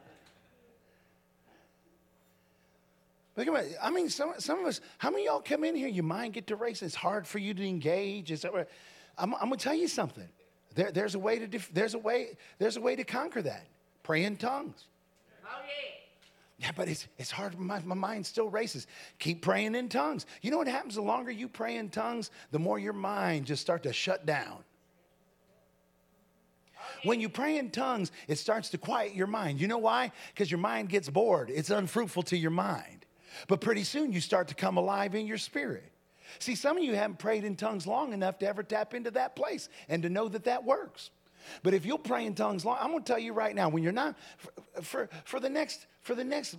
Look 3.37 3.49
at 3.49 3.64
I 3.83 3.90
mean, 3.90 4.11
some, 4.11 4.35
some 4.38 4.61
of 4.61 4.66
us, 4.66 4.81
how 4.99 5.11
many 5.11 5.25
y'all 5.25 5.40
come 5.40 5.64
in 5.64 5.75
here, 5.75 5.88
your 5.88 6.05
mind 6.05 6.35
get 6.35 6.47
to 6.49 6.57
race, 6.57 6.83
it's 6.83 6.95
hard 6.95 7.27
for 7.27 7.38
you 7.38 7.55
to 7.55 7.66
engage. 7.66 8.31
It's, 8.31 8.45
I'm, 8.45 9.35
I'm 9.35 9.40
gonna 9.40 9.57
tell 9.57 9.75
you 9.75 9.88
something. 9.88 10.29
There, 10.75 10.90
there's, 10.90 11.14
a 11.14 11.18
way 11.18 11.38
to 11.38 11.47
def, 11.47 11.71
there's, 11.73 11.95
a 11.95 11.99
way, 11.99 12.37
there's 12.59 12.77
a 12.77 12.81
way 12.81 12.97
to 12.97 13.05
conquer 13.05 13.42
that. 13.42 13.66
Pray 14.03 14.25
in 14.25 14.37
tongues. 14.37 14.87
Oh, 15.45 15.49
yeah. 15.62 16.66
Yeah, 16.66 16.71
but 16.77 16.88
it's, 16.88 17.09
it's 17.18 17.31
hard. 17.31 17.59
My, 17.59 17.81
my 17.81 17.95
mind 17.95 18.25
still 18.25 18.49
races. 18.49 18.87
Keep 19.18 19.42
praying 19.42 19.75
in 19.75 19.88
tongues. 19.88 20.27
You 20.42 20.51
know 20.51 20.59
what 20.59 20.68
happens? 20.68 20.95
The 20.95 21.03
longer 21.03 21.31
you 21.31 21.49
pray 21.49 21.77
in 21.77 21.88
tongues, 21.90 22.31
the 22.51 22.59
more 22.59 22.79
your 22.79 22.92
mind 22.92 23.47
just 23.47 23.62
start 23.62 23.83
to 23.83 23.92
shut 23.92 24.27
down. 24.27 24.59
When 27.05 27.21
you 27.21 27.29
pray 27.29 27.59
in 27.59 27.71
tongues, 27.71 28.12
it 28.29 28.38
starts 28.38 28.71
to 28.71 28.79
quiet 28.79 29.14
your 29.14 29.27
mind. 29.27 29.61
You 29.61 29.68
know 29.68 29.79
why? 29.79 30.12
Because 30.35 30.51
your 30.51 30.59
mind 30.61 30.88
gets 30.88 31.09
bored. 31.09 31.51
It's 31.51 31.71
unfruitful 31.71 32.25
to 32.25 32.37
your 32.37 32.51
mind. 32.51 33.07
But 33.49 33.61
pretty 33.61 33.85
soon 33.85 34.12
you 34.12 34.21
start 34.21 34.49
to 34.49 34.55
come 34.55 34.77
alive 34.77 35.14
in 35.14 35.27
your 35.27 35.38
spirit. 35.38 35.90
See, 36.38 36.55
some 36.55 36.79
of 36.79 36.85
you 36.85 36.95
haven't 36.95 37.18
prayed 37.18 37.45
in 37.45 37.57
tongues 37.57 37.87
long 37.87 38.12
enough 38.12 38.38
to 38.38 38.47
ever 38.47 38.62
tap 38.62 38.95
into 38.95 39.11
that 39.12 39.37
place 39.37 39.68
and 39.88 40.03
to 40.03 40.09
know 40.09 40.29
that 40.29 40.45
that 40.45 40.64
works. 40.64 41.11
But 41.62 41.75
if 41.75 41.85
you'll 41.85 41.99
pray 41.99 42.27
in 42.27 42.35
tongues 42.35 42.64
long, 42.64 42.79
I'm 42.81 42.90
going 42.90 43.03
to 43.03 43.12
tell 43.12 43.18
you 43.18 43.33
right 43.33 43.55
now, 43.55 43.68
when 43.68 43.83
you're 43.83 43.92
not, 43.92 44.16
for, 44.37 44.53
for, 44.83 45.09
for, 45.25 45.40
the 45.40 45.51
next, 45.51 45.87
for 46.01 46.14
the 46.14 46.25
next, 46.25 46.57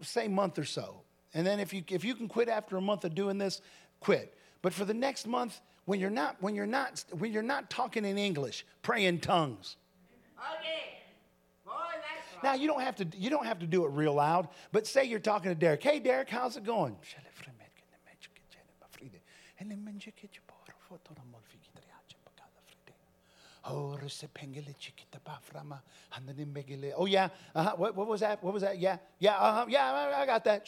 say, 0.00 0.26
month 0.28 0.58
or 0.58 0.64
so, 0.64 1.02
and 1.34 1.46
then 1.46 1.60
if 1.60 1.72
you, 1.72 1.82
if 1.88 2.04
you 2.04 2.14
can 2.14 2.28
quit 2.28 2.48
after 2.48 2.76
a 2.76 2.80
month 2.80 3.04
of 3.04 3.14
doing 3.14 3.38
this, 3.38 3.60
quit. 4.00 4.36
But 4.60 4.72
for 4.72 4.84
the 4.84 4.94
next 4.94 5.26
month, 5.26 5.60
when 5.92 6.00
you're 6.00 6.08
not, 6.08 6.40
when 6.40 6.54
you're 6.54 6.64
not, 6.64 7.04
when 7.18 7.34
you're 7.34 7.42
not 7.42 7.68
talking 7.68 8.06
in 8.06 8.16
English, 8.16 8.64
pray 8.80 9.04
in 9.04 9.20
tongues. 9.20 9.76
Now 12.42 12.54
you 12.54 12.66
don't 12.66 12.80
have 12.80 12.96
to 12.96 13.06
you 13.14 13.28
don't 13.28 13.44
have 13.44 13.58
to 13.58 13.66
do 13.66 13.84
it 13.84 13.90
real 13.90 14.14
loud, 14.14 14.48
but 14.72 14.86
say 14.86 15.04
you're 15.04 15.18
talking 15.18 15.50
to 15.50 15.54
Derek. 15.54 15.82
Hey 15.82 16.00
Derek, 16.00 16.30
how's 16.30 16.56
it 16.56 16.64
going? 16.64 16.96
Oh 26.96 27.04
yeah. 27.04 27.28
Uh-huh. 27.54 27.74
What, 27.76 27.96
what 27.96 28.08
was 28.08 28.20
that? 28.20 28.42
What 28.42 28.54
was 28.54 28.62
that? 28.62 28.78
Yeah. 28.78 28.96
Yeah. 29.18 29.36
Uh-huh. 29.36 29.66
Yeah. 29.68 29.92
I 30.16 30.24
got 30.24 30.44
that. 30.44 30.66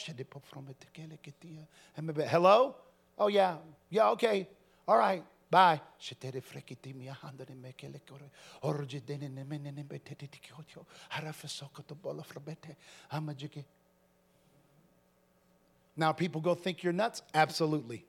Hello. 2.29 2.77
Oh 3.19 3.29
yeah. 3.29 3.57
Yeah. 3.89 4.11
Okay. 4.11 4.49
All 4.87 4.99
right. 4.99 5.25
Bye. 5.51 5.81
Now, 15.97 16.13
people 16.13 16.41
go 16.41 16.55
think 16.55 16.83
you're 16.83 16.93
nuts? 16.93 17.23
Absolutely. 17.35 18.05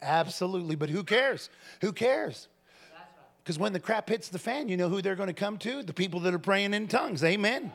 Absolutely. 0.00 0.76
But 0.76 0.88
who 0.88 1.04
cares? 1.04 1.50
Who 1.82 1.92
cares? 1.92 2.48
Because 3.42 3.58
when 3.58 3.72
the 3.72 3.80
crap 3.80 4.08
hits 4.08 4.28
the 4.28 4.38
fan, 4.38 4.68
you 4.68 4.76
know 4.76 4.88
who 4.88 5.02
they're 5.02 5.16
going 5.16 5.28
to 5.28 5.34
come 5.34 5.58
to? 5.58 5.82
The 5.82 5.92
people 5.92 6.20
that 6.20 6.32
are 6.32 6.38
praying 6.38 6.74
in 6.74 6.88
tongues. 6.88 7.22
Amen. 7.22 7.72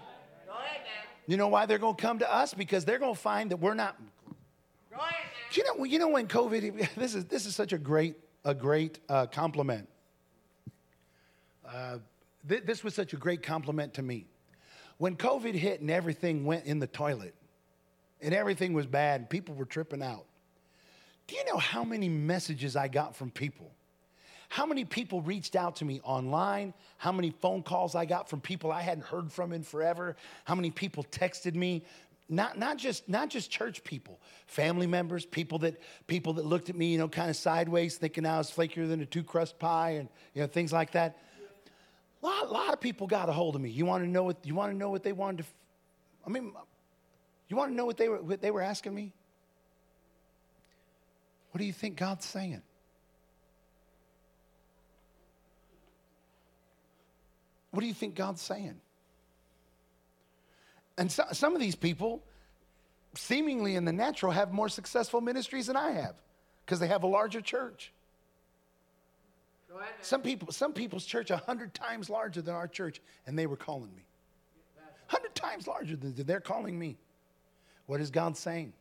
You 1.28 1.38
know 1.38 1.50
why 1.50 1.66
they're 1.66 1.78
going 1.78 1.96
to 1.96 2.02
come 2.02 2.20
to 2.20 2.34
us? 2.34 2.54
Because 2.54 2.86
they're 2.86 3.00
going 3.00 3.14
to 3.14 3.20
find 3.20 3.52
that 3.52 3.58
we're 3.58 3.74
not 3.74 3.98
you 5.52 5.64
know, 5.64 5.84
you 5.84 6.00
know 6.00 6.10
when 6.10 6.28
COVID, 6.28 6.90
this 6.96 7.16
is, 7.16 7.26
this 7.26 7.46
is 7.46 7.56
such 7.56 7.74
a 7.74 7.78
great, 7.78 8.16
a 8.46 8.54
great 8.54 9.00
uh, 9.10 9.26
compliment. 9.28 9.88
Uh, 11.68 11.98
th- 12.48 12.64
this 12.64 12.84
was 12.84 12.94
such 12.94 13.14
a 13.14 13.18
great 13.18 13.44
compliment 13.44 13.94
to 13.96 14.02
me. 14.02 14.26
When 14.98 15.16
COVID 15.16 15.54
hit 15.54 15.82
and 15.82 15.92
everything 15.92 16.46
went 16.46 16.66
in 16.66 16.80
the 16.80 16.88
toilet 16.88 17.36
and 18.22 18.34
everything 18.34 18.74
was 18.74 18.88
bad, 18.88 19.22
and 19.22 19.30
people 19.30 19.54
were 19.56 19.66
tripping 19.66 20.02
out. 20.02 20.26
Do 21.28 21.36
you 21.36 21.46
know 21.46 21.58
how 21.58 21.84
many 21.84 22.10
messages 22.10 22.76
I 22.76 22.88
got 22.88 23.16
from 23.16 23.30
people? 23.30 23.72
How 24.50 24.66
many 24.66 24.86
people 24.86 25.22
reached 25.22 25.56
out 25.56 25.76
to 25.78 25.86
me 25.86 26.00
online? 26.04 26.74
How 26.98 27.12
many 27.12 27.32
phone 27.32 27.64
calls 27.64 27.96
I 27.96 28.06
got 28.06 28.30
from 28.30 28.40
people 28.40 28.72
I 28.72 28.82
hadn't 28.82 29.04
heard 29.04 29.32
from 29.32 29.52
in 29.52 29.62
forever? 29.62 30.16
How 30.46 30.56
many 30.56 30.72
people 30.72 31.04
texted 31.12 31.54
me 31.54 31.84
not, 32.30 32.58
not, 32.58 32.78
just, 32.78 33.08
not 33.08 33.30
just 33.30 33.50
church 33.50 33.84
people, 33.84 34.20
family 34.48 34.88
members, 34.88 35.26
people 35.26 35.60
that, 35.60 35.80
people 36.08 36.34
that 36.34 36.46
looked 36.46 36.70
at 36.70 36.76
me, 36.76 36.92
you 36.92 36.98
know, 36.98 37.08
kind 37.08 37.30
of 37.30 37.36
sideways, 37.36 37.98
thinking 37.98 38.26
I 38.26 38.38
was 38.38 38.52
flakier 38.52 38.88
than 38.88 39.02
a 39.02 39.06
two 39.06 39.24
crust 39.24 39.60
pie 39.60 39.92
and, 39.92 40.10
you 40.34 40.42
know, 40.42 40.48
things 40.48 40.74
like 40.74 40.92
that. 40.92 41.18
A 42.22 42.26
lot, 42.26 42.52
lot 42.52 42.74
of 42.74 42.82
people 42.82 43.08
got 43.08 43.30
a 43.30 43.32
hold 43.32 43.56
of 43.56 43.62
me. 43.62 43.70
You 43.70 43.86
want 43.86 44.04
to 44.04 44.10
know 44.10 44.24
what, 44.24 44.46
you 44.46 44.56
want 44.56 44.72
to 44.72 44.78
know 44.78 44.90
what 44.90 45.04
they 45.04 45.14
wanted 45.14 45.44
to, 45.44 45.44
I 46.26 46.30
mean, 46.30 46.52
you 47.48 47.56
want 47.56 47.72
to 47.72 47.76
know 47.76 47.86
what 47.86 47.98
they 47.98 48.10
were, 48.10 48.22
what 48.22 48.42
they 48.42 48.52
were 48.52 48.62
asking 48.62 48.94
me? 48.94 49.14
What 51.52 51.60
do 51.60 51.66
you 51.66 51.74
think 51.74 51.96
God's 51.96 52.26
saying? 52.26 52.62
What 57.72 57.82
do 57.82 57.88
you 57.88 57.94
think 57.94 58.16
God's 58.16 58.42
saying? 58.42 58.82
And 60.98 61.12
so, 61.12 61.24
some 61.32 61.54
of 61.54 61.62
these 61.62 61.76
people, 61.76 62.24
seemingly 63.16 63.76
in 63.76 63.86
the 63.86 63.94
natural, 63.94 64.32
have 64.32 64.52
more 64.52 64.70
successful 64.70 65.22
ministries 65.22 65.68
than 65.68 65.76
I 65.76 65.92
have 65.92 66.16
because 66.66 66.80
they 66.80 66.88
have 66.88 67.04
a 67.04 67.08
larger 67.08 67.42
church. 67.42 67.92
Some 70.02 70.22
people, 70.22 70.52
some 70.52 70.74
people's 70.74 71.06
church 71.06 71.30
a 71.30 71.38
hundred 71.38 71.74
times 71.74 72.10
larger 72.10 72.42
than 72.42 72.56
our 72.56 72.68
church, 72.68 73.02
and 73.26 73.38
they 73.38 73.46
were 73.46 73.58
calling 73.58 73.94
me. 73.96 74.04
Hundred 75.08 75.36
times 75.36 75.68
larger 75.68 75.96
than 75.96 76.14
they're 76.16 76.40
calling 76.40 76.78
me. 76.78 76.98
What 77.86 78.02
is 78.02 78.10
God 78.10 78.36
saying? 78.36 78.74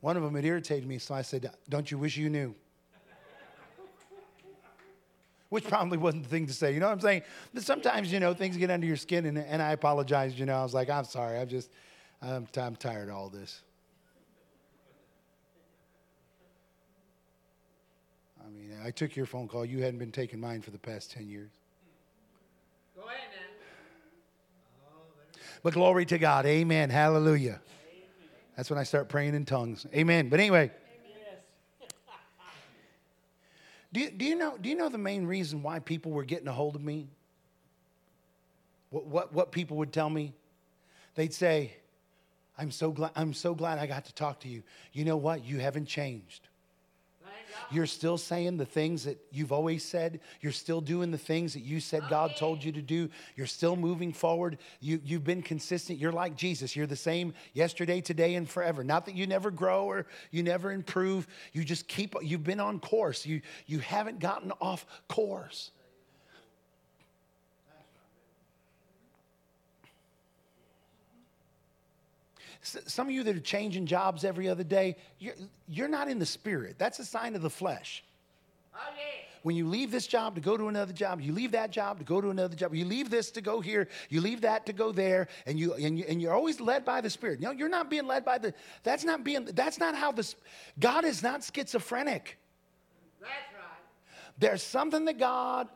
One 0.00 0.16
of 0.16 0.22
them 0.22 0.34
had 0.34 0.44
irritated 0.44 0.88
me, 0.88 0.98
so 0.98 1.14
I 1.14 1.22
said, 1.22 1.50
"Don't 1.68 1.90
you 1.90 1.98
wish 1.98 2.16
you 2.16 2.30
knew?" 2.30 2.54
Which 5.52 5.64
probably 5.64 5.98
wasn't 5.98 6.22
the 6.22 6.30
thing 6.30 6.46
to 6.46 6.52
say. 6.54 6.72
You 6.72 6.80
know 6.80 6.86
what 6.86 6.94
I'm 6.94 7.00
saying? 7.00 7.22
But 7.52 7.62
sometimes, 7.62 8.10
you 8.10 8.20
know, 8.20 8.32
things 8.32 8.56
get 8.56 8.70
under 8.70 8.86
your 8.86 8.96
skin, 8.96 9.26
and, 9.26 9.36
and 9.36 9.60
I 9.60 9.72
apologized. 9.72 10.38
You 10.38 10.46
know, 10.46 10.56
I 10.56 10.62
was 10.62 10.72
like, 10.72 10.88
I'm 10.88 11.04
sorry. 11.04 11.38
I'm 11.38 11.46
just, 11.46 11.70
I'm, 12.22 12.48
I'm 12.56 12.74
tired 12.74 13.10
of 13.10 13.16
all 13.16 13.28
this. 13.28 13.60
I 18.40 18.48
mean, 18.48 18.74
I 18.82 18.90
took 18.92 19.14
your 19.14 19.26
phone 19.26 19.46
call. 19.46 19.66
You 19.66 19.82
hadn't 19.82 19.98
been 19.98 20.10
taking 20.10 20.40
mine 20.40 20.62
for 20.62 20.70
the 20.70 20.78
past 20.78 21.12
10 21.12 21.28
years. 21.28 21.50
Go 22.96 23.02
ahead 23.02 23.18
man. 23.28 23.50
But 25.62 25.74
glory 25.74 26.06
to 26.06 26.16
God. 26.16 26.46
Amen. 26.46 26.88
Hallelujah. 26.88 27.60
That's 28.56 28.70
when 28.70 28.78
I 28.78 28.84
start 28.84 29.10
praying 29.10 29.34
in 29.34 29.44
tongues. 29.44 29.84
Amen. 29.94 30.30
But 30.30 30.40
anyway. 30.40 30.70
Do 33.92 34.00
you, 34.00 34.10
do 34.10 34.24
you, 34.24 34.36
know, 34.36 34.56
do 34.58 34.68
you 34.68 34.74
know 34.74 34.88
the 34.88 34.98
main 34.98 35.26
reason 35.26 35.62
why 35.62 35.78
people 35.78 36.12
were 36.12 36.24
getting 36.24 36.48
a 36.48 36.52
hold 36.52 36.76
of 36.76 36.82
me? 36.82 37.08
What, 38.90 39.06
what, 39.06 39.32
what 39.32 39.52
people 39.52 39.76
would 39.78 39.92
tell 39.92 40.08
me? 40.08 40.32
They'd 41.14 41.34
say, 41.34 41.76
I'm 42.56 42.70
so, 42.70 42.90
glad, 42.90 43.10
I'm 43.16 43.34
so 43.34 43.54
glad 43.54 43.78
I 43.78 43.86
got 43.86 44.06
to 44.06 44.14
talk 44.14 44.40
to 44.40 44.48
you. 44.48 44.62
You 44.92 45.04
know 45.04 45.16
what? 45.16 45.44
You 45.44 45.58
haven't 45.58 45.86
changed. 45.86 46.48
You're 47.70 47.86
still 47.86 48.18
saying 48.18 48.56
the 48.56 48.66
things 48.66 49.04
that 49.04 49.18
you've 49.30 49.52
always 49.52 49.84
said. 49.84 50.20
You're 50.40 50.52
still 50.52 50.80
doing 50.80 51.10
the 51.10 51.18
things 51.18 51.54
that 51.54 51.62
you 51.62 51.80
said 51.80 52.02
God 52.08 52.36
told 52.36 52.62
you 52.62 52.72
to 52.72 52.82
do. 52.82 53.08
You're 53.36 53.46
still 53.46 53.76
moving 53.76 54.12
forward. 54.12 54.58
You, 54.80 55.00
you've 55.04 55.24
been 55.24 55.42
consistent. 55.42 55.98
You're 55.98 56.12
like 56.12 56.36
Jesus. 56.36 56.74
You're 56.76 56.86
the 56.86 56.96
same 56.96 57.34
yesterday, 57.52 58.00
today, 58.00 58.34
and 58.34 58.48
forever. 58.48 58.84
Not 58.84 59.06
that 59.06 59.14
you 59.14 59.26
never 59.26 59.50
grow 59.50 59.84
or 59.86 60.06
you 60.30 60.42
never 60.42 60.72
improve. 60.72 61.26
You 61.52 61.64
just 61.64 61.88
keep, 61.88 62.14
you've 62.22 62.44
been 62.44 62.60
on 62.60 62.80
course. 62.80 63.26
You, 63.26 63.40
you 63.66 63.78
haven't 63.80 64.18
gotten 64.18 64.52
off 64.60 64.86
course. 65.08 65.70
Some 72.62 73.08
of 73.08 73.12
you 73.12 73.24
that 73.24 73.36
are 73.36 73.40
changing 73.40 73.86
jobs 73.86 74.24
every 74.24 74.48
other 74.48 74.64
day, 74.64 74.96
you're, 75.18 75.34
you're 75.68 75.88
not 75.88 76.08
in 76.08 76.18
the 76.18 76.26
spirit. 76.26 76.76
That's 76.78 76.98
a 77.00 77.04
sign 77.04 77.34
of 77.34 77.42
the 77.42 77.50
flesh. 77.50 78.04
Yeah. 78.72 79.02
When 79.42 79.56
you 79.56 79.66
leave 79.66 79.90
this 79.90 80.06
job 80.06 80.36
to 80.36 80.40
go 80.40 80.56
to 80.56 80.68
another 80.68 80.92
job, 80.92 81.20
you 81.20 81.32
leave 81.32 81.50
that 81.52 81.72
job 81.72 81.98
to 81.98 82.04
go 82.04 82.20
to 82.20 82.30
another 82.30 82.54
job, 82.54 82.74
you 82.74 82.84
leave 82.84 83.10
this 83.10 83.32
to 83.32 83.40
go 83.40 83.60
here, 83.60 83.88
you 84.08 84.20
leave 84.20 84.42
that 84.42 84.66
to 84.66 84.72
go 84.72 84.92
there, 84.92 85.26
and, 85.46 85.58
you, 85.58 85.74
and, 85.74 85.98
you, 85.98 86.04
and 86.08 86.22
you're 86.22 86.32
always 86.32 86.60
led 86.60 86.84
by 86.84 87.00
the 87.00 87.10
Spirit. 87.10 87.40
Know, 87.40 87.50
you're 87.50 87.68
not 87.68 87.90
being 87.90 88.06
led 88.06 88.24
by 88.24 88.38
the, 88.38 88.54
that's 88.84 89.02
not 89.02 89.24
being, 89.24 89.44
that's 89.46 89.78
not 89.78 89.96
how 89.96 90.12
this, 90.12 90.36
God 90.78 91.04
is 91.04 91.24
not 91.24 91.42
schizophrenic. 91.42 92.38
That's 93.20 93.32
right. 93.54 93.62
There's 94.38 94.62
something 94.62 95.04
that 95.06 95.18
God 95.18 95.68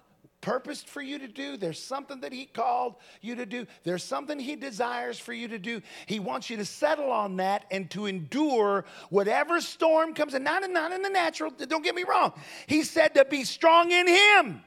purposed 0.47 0.89
for 0.89 1.03
you 1.03 1.19
to 1.19 1.27
do. 1.27 1.57
There's 1.57 1.83
something 1.83 2.21
that 2.21 2.33
He 2.33 2.47
called 2.47 2.95
you 3.21 3.35
to 3.35 3.45
do. 3.45 3.67
There's 3.83 4.05
something 4.05 4.39
He 4.39 4.55
desires 4.55 5.19
for 5.19 5.33
you 5.33 5.49
to 5.49 5.59
do. 5.59 5.83
He 6.07 6.21
wants 6.21 6.49
you 6.49 6.57
to 6.59 6.65
settle 6.65 7.11
on 7.11 7.39
that 7.39 7.65
and 7.73 7.91
to 7.91 8.07
endure 8.07 8.85
whatever 9.11 9.61
storm 9.61 10.15
comes. 10.15 10.35
And 10.35 10.45
not, 10.45 10.63
not 10.71 10.93
in 10.93 11.03
the 11.03 11.11
natural, 11.11 11.51
don't 11.51 11.83
get 11.83 11.97
me 11.97 12.05
wrong. 12.09 12.33
He 12.69 12.85
said 12.85 13.17
to 13.17 13.25
be 13.25 13.43
strong 13.43 13.91
in 13.91 14.07
Him. 14.07 14.63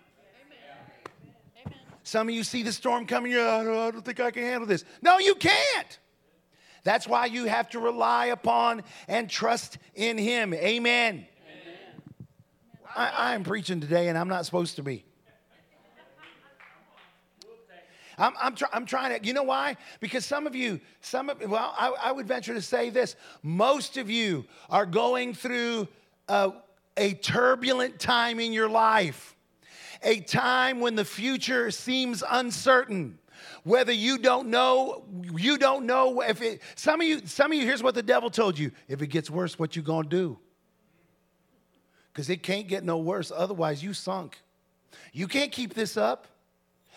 Some 2.04 2.28
of 2.28 2.36
you 2.36 2.44
see 2.44 2.62
the 2.62 2.74
storm 2.74 3.06
coming, 3.06 3.32
you're, 3.32 3.48
I 3.48 3.64
don't, 3.64 3.74
oh, 3.74 3.88
I 3.88 3.92
don't 3.92 4.04
think 4.04 4.20
I 4.20 4.32
can 4.32 4.44
handle 4.44 4.68
this. 4.68 4.84
No, 5.02 5.18
you 5.18 5.36
can't. 5.36 6.00
That's 6.84 7.08
why 7.08 7.28
you 7.28 7.46
have 7.46 7.70
to 7.70 7.80
rely 7.80 8.26
upon 8.26 8.84
and 9.08 9.30
trust 9.30 9.78
in 9.96 10.18
Him. 10.18 10.54
Amen. 10.54 11.26
Amen. 11.26 11.26
I 12.98 13.34
am 13.34 13.46
preaching 13.46 13.80
today, 13.80 14.10
and 14.10 14.18
I'm 14.18 14.28
not 14.28 14.46
supposed 14.46 14.76
to 14.76 14.84
be. 14.84 15.06
I'm, 18.20 18.34
I'm, 18.40 18.56
try, 18.56 18.68
I'm 18.74 18.86
trying 18.86 19.20
to, 19.20 19.26
you 19.26 19.34
know 19.34 19.44
why? 19.44 19.78
Because 20.00 20.26
some 20.26 20.46
of 20.46 20.56
you, 20.56 20.80
some 21.02 21.30
of, 21.30 21.42
well, 21.50 21.74
I, 21.78 21.94
I 22.04 22.12
would 22.12 22.28
venture 22.28 22.54
to 22.54 22.62
say 22.62 22.90
this. 22.90 23.16
Most 23.42 23.98
of 23.98 24.10
you 24.10 24.46
are 24.70 24.86
going 24.86 25.34
through 25.34 25.88
a, 26.28 26.52
a 26.98 27.14
turbulent 27.14 28.00
time 28.00 28.40
in 28.40 28.52
your 28.52 28.70
life, 28.70 29.36
a 30.04 30.20
time 30.20 30.82
when 30.82 30.96
the 30.96 31.06
future 31.06 31.72
seems 31.72 32.24
uncertain. 32.30 33.18
Whether 33.64 33.94
you 33.94 34.18
don't 34.18 34.50
know 34.50 35.06
you 35.34 35.58
don't 35.58 35.86
know 35.86 36.22
if 36.22 36.42
it 36.42 36.62
some 36.76 37.00
of 37.00 37.08
you 37.08 37.26
some 37.26 37.52
of 37.52 37.58
you 37.58 37.66
here's 37.66 37.82
what 37.82 37.96
the 37.96 38.04
devil 38.04 38.30
told 38.30 38.58
you. 38.58 38.72
If 38.88 39.02
it 39.02 39.08
gets 39.08 39.30
worse 39.30 39.58
what 39.58 39.76
you 39.76 39.82
gonna 39.82 40.08
do? 40.08 40.38
Because 42.12 42.30
it 42.30 42.44
can't 42.44 42.68
get 42.68 42.84
no 42.84 42.98
worse 42.98 43.32
otherwise 43.34 43.82
you 43.84 43.94
sunk. 43.94 44.40
You 45.14 45.28
can't 45.28 45.52
keep 45.52 45.74
this 45.74 45.96
up 45.96 46.28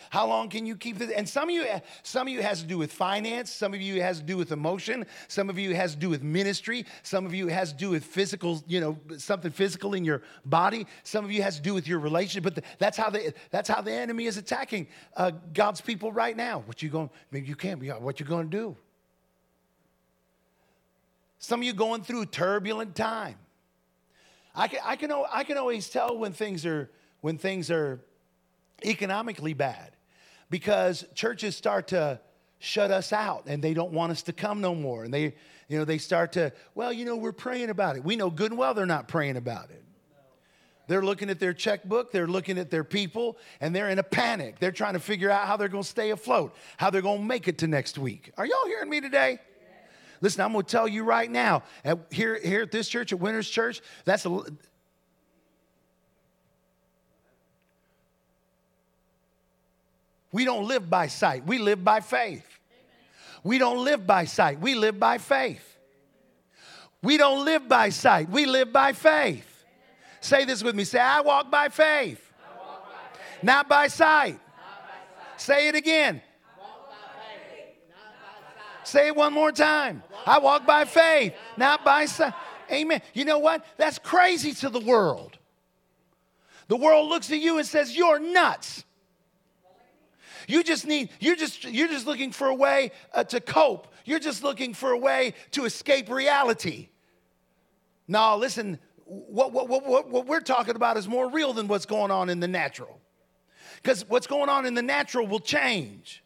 how 0.09 0.27
long 0.27 0.49
can 0.49 0.65
you 0.65 0.75
keep 0.75 0.97
this? 0.97 1.11
And 1.11 1.27
some 1.27 1.49
of 1.49 1.55
you, 1.55 1.65
some 2.03 2.27
of 2.27 2.33
you 2.33 2.41
has 2.41 2.61
to 2.61 2.67
do 2.67 2.77
with 2.77 2.91
finance. 2.91 3.51
Some 3.51 3.73
of 3.73 3.81
you 3.81 4.01
has 4.01 4.19
to 4.19 4.23
do 4.23 4.37
with 4.37 4.51
emotion. 4.51 5.05
Some 5.27 5.49
of 5.49 5.57
you 5.57 5.75
has 5.75 5.93
to 5.93 5.99
do 5.99 6.09
with 6.09 6.23
ministry. 6.23 6.85
Some 7.03 7.25
of 7.25 7.33
you 7.33 7.47
has 7.47 7.71
to 7.71 7.77
do 7.77 7.89
with 7.89 8.03
physical, 8.03 8.63
you 8.67 8.79
know, 8.79 8.97
something 9.17 9.51
physical 9.51 9.93
in 9.93 10.05
your 10.05 10.21
body. 10.45 10.87
Some 11.03 11.25
of 11.25 11.31
you 11.31 11.41
has 11.43 11.57
to 11.57 11.61
do 11.61 11.73
with 11.73 11.87
your 11.87 11.99
relationship. 11.99 12.43
But 12.43 12.55
the, 12.55 12.63
that's 12.79 12.97
how 12.97 13.09
the 13.09 13.33
that's 13.51 13.69
how 13.69 13.81
the 13.81 13.91
enemy 13.91 14.25
is 14.25 14.37
attacking 14.37 14.87
uh, 15.15 15.31
God's 15.53 15.81
people 15.81 16.11
right 16.11 16.35
now. 16.35 16.63
What 16.65 16.81
you 16.81 16.89
going? 16.89 17.09
Maybe 17.31 17.47
you 17.47 17.55
can't. 17.55 17.81
What 18.01 18.19
you 18.19 18.25
going 18.25 18.49
to 18.49 18.57
do? 18.57 18.77
Some 21.39 21.59
of 21.59 21.65
you 21.65 21.73
going 21.73 22.03
through 22.03 22.27
turbulent 22.27 22.95
time. 22.95 23.35
I 24.55 24.67
can, 24.67 24.79
I 24.85 24.95
can, 24.95 25.11
I 25.11 25.43
can 25.43 25.57
always 25.57 25.89
tell 25.89 26.17
when 26.17 26.31
things 26.31 26.65
are 26.65 26.89
when 27.21 27.37
things 27.37 27.71
are 27.71 27.99
economically 28.85 29.53
bad 29.53 29.92
because 30.53 31.03
churches 31.15 31.55
start 31.55 31.87
to 31.87 32.19
shut 32.59 32.91
us 32.91 33.11
out 33.11 33.45
and 33.47 33.59
they 33.59 33.73
don't 33.73 33.91
want 33.91 34.11
us 34.11 34.21
to 34.21 34.31
come 34.31 34.61
no 34.61 34.75
more. 34.75 35.03
And 35.03 35.11
they, 35.11 35.33
you 35.67 35.79
know, 35.79 35.83
they 35.83 35.97
start 35.97 36.33
to, 36.33 36.53
well, 36.75 36.93
you 36.93 37.05
know, 37.05 37.15
we're 37.15 37.31
praying 37.31 37.71
about 37.71 37.95
it. 37.95 38.03
We 38.03 38.15
know 38.15 38.29
good 38.29 38.51
and 38.51 38.59
well 38.59 38.75
they're 38.75 38.85
not 38.85 39.07
praying 39.07 39.35
about 39.35 39.71
it. 39.71 39.83
They're 40.85 41.01
looking 41.01 41.31
at 41.31 41.39
their 41.39 41.53
checkbook, 41.53 42.11
they're 42.11 42.27
looking 42.27 42.59
at 42.59 42.69
their 42.69 42.83
people, 42.83 43.39
and 43.61 43.75
they're 43.75 43.89
in 43.89 43.97
a 43.97 44.03
panic. 44.03 44.59
They're 44.59 44.71
trying 44.71 44.93
to 44.93 44.99
figure 44.99 45.31
out 45.31 45.47
how 45.47 45.57
they're 45.57 45.69
going 45.69 45.81
to 45.81 45.89
stay 45.89 46.11
afloat, 46.11 46.55
how 46.77 46.91
they're 46.91 47.01
going 47.01 47.21
to 47.21 47.25
make 47.25 47.47
it 47.47 47.57
to 47.59 47.67
next 47.67 47.97
week. 47.97 48.31
Are 48.37 48.45
y'all 48.45 48.67
hearing 48.67 48.91
me 48.91 49.01
today? 49.01 49.39
Listen, 50.21 50.41
I'm 50.41 50.53
going 50.53 50.65
to 50.65 50.71
tell 50.71 50.87
you 50.87 51.03
right 51.03 51.31
now, 51.31 51.63
at, 51.83 51.97
here, 52.11 52.39
here 52.39 52.61
at 52.61 52.71
this 52.71 52.87
church, 52.87 53.11
at 53.11 53.19
Winners 53.19 53.49
Church, 53.49 53.81
that's 54.05 54.23
a, 54.27 54.43
We 60.33 60.45
don't 60.45 60.67
live 60.67 60.89
by 60.89 61.07
sight, 61.07 61.45
we 61.45 61.59
live 61.59 61.83
by 61.83 62.01
faith. 62.01 62.45
We 63.43 63.59
don't 63.59 63.85
live 63.85 64.05
by 64.07 64.25
sight, 64.25 64.59
we 64.59 64.73
live 64.73 64.99
by 64.99 65.19
faith. 65.19 65.77
We 67.03 67.17
don't 67.17 67.45
live 67.45 67.69
by 67.69 67.89
sight, 67.89 68.29
we 68.29 68.45
live 68.45 68.73
by 68.73 68.93
faith. 68.93 69.47
Say 70.21 70.43
this 70.45 70.63
with 70.63 70.73
me. 70.75 70.85
Say, 70.85 70.99
I 70.99 71.21
walk 71.21 71.51
by 71.51 71.69
faith, 71.69 72.33
walk 72.57 72.85
by 72.85 73.17
faith. 73.17 73.43
Not, 73.43 73.69
by 73.69 73.75
not 73.75 73.83
by 73.83 73.87
sight. 73.87 74.39
Say 75.37 75.67
it 75.67 75.75
again. 75.75 76.21
Say 78.83 79.07
it 79.07 79.15
one 79.15 79.33
more 79.33 79.51
time. 79.51 80.03
I 80.25 80.39
walk 80.39 80.65
by 80.65 80.85
faith, 80.85 81.33
not 81.57 81.85
by 81.85 82.05
sight. 82.05 82.33
Amen. 82.71 83.01
You 83.13 83.25
know 83.25 83.39
what? 83.39 83.65
That's 83.77 83.99
crazy 83.99 84.53
to 84.55 84.69
the 84.69 84.79
world. 84.79 85.37
The 86.69 86.77
world 86.77 87.09
looks 87.09 87.31
at 87.31 87.39
you 87.39 87.59
and 87.59 87.67
says, 87.67 87.95
You're 87.95 88.19
nuts. 88.19 88.83
You 90.47 90.63
just 90.63 90.85
need, 90.85 91.09
you're 91.19 91.35
just, 91.35 91.63
you're 91.63 91.87
just 91.87 92.05
looking 92.05 92.31
for 92.31 92.47
a 92.47 92.55
way 92.55 92.91
uh, 93.13 93.23
to 93.25 93.39
cope. 93.39 93.87
You're 94.05 94.19
just 94.19 94.43
looking 94.43 94.73
for 94.73 94.91
a 94.91 94.97
way 94.97 95.33
to 95.51 95.65
escape 95.65 96.09
reality. 96.09 96.89
Now, 98.07 98.35
listen, 98.35 98.79
what, 99.05 99.51
what, 99.51 99.69
what, 99.69 100.09
what 100.09 100.27
we're 100.27 100.41
talking 100.41 100.75
about 100.75 100.97
is 100.97 101.07
more 101.07 101.29
real 101.29 101.53
than 101.53 101.67
what's 101.67 101.85
going 101.85 102.11
on 102.11 102.29
in 102.29 102.39
the 102.39 102.47
natural. 102.47 102.99
Because 103.81 104.07
what's 104.07 104.27
going 104.27 104.49
on 104.49 104.65
in 104.65 104.73
the 104.73 104.81
natural 104.81 105.27
will 105.27 105.39
change. 105.39 106.23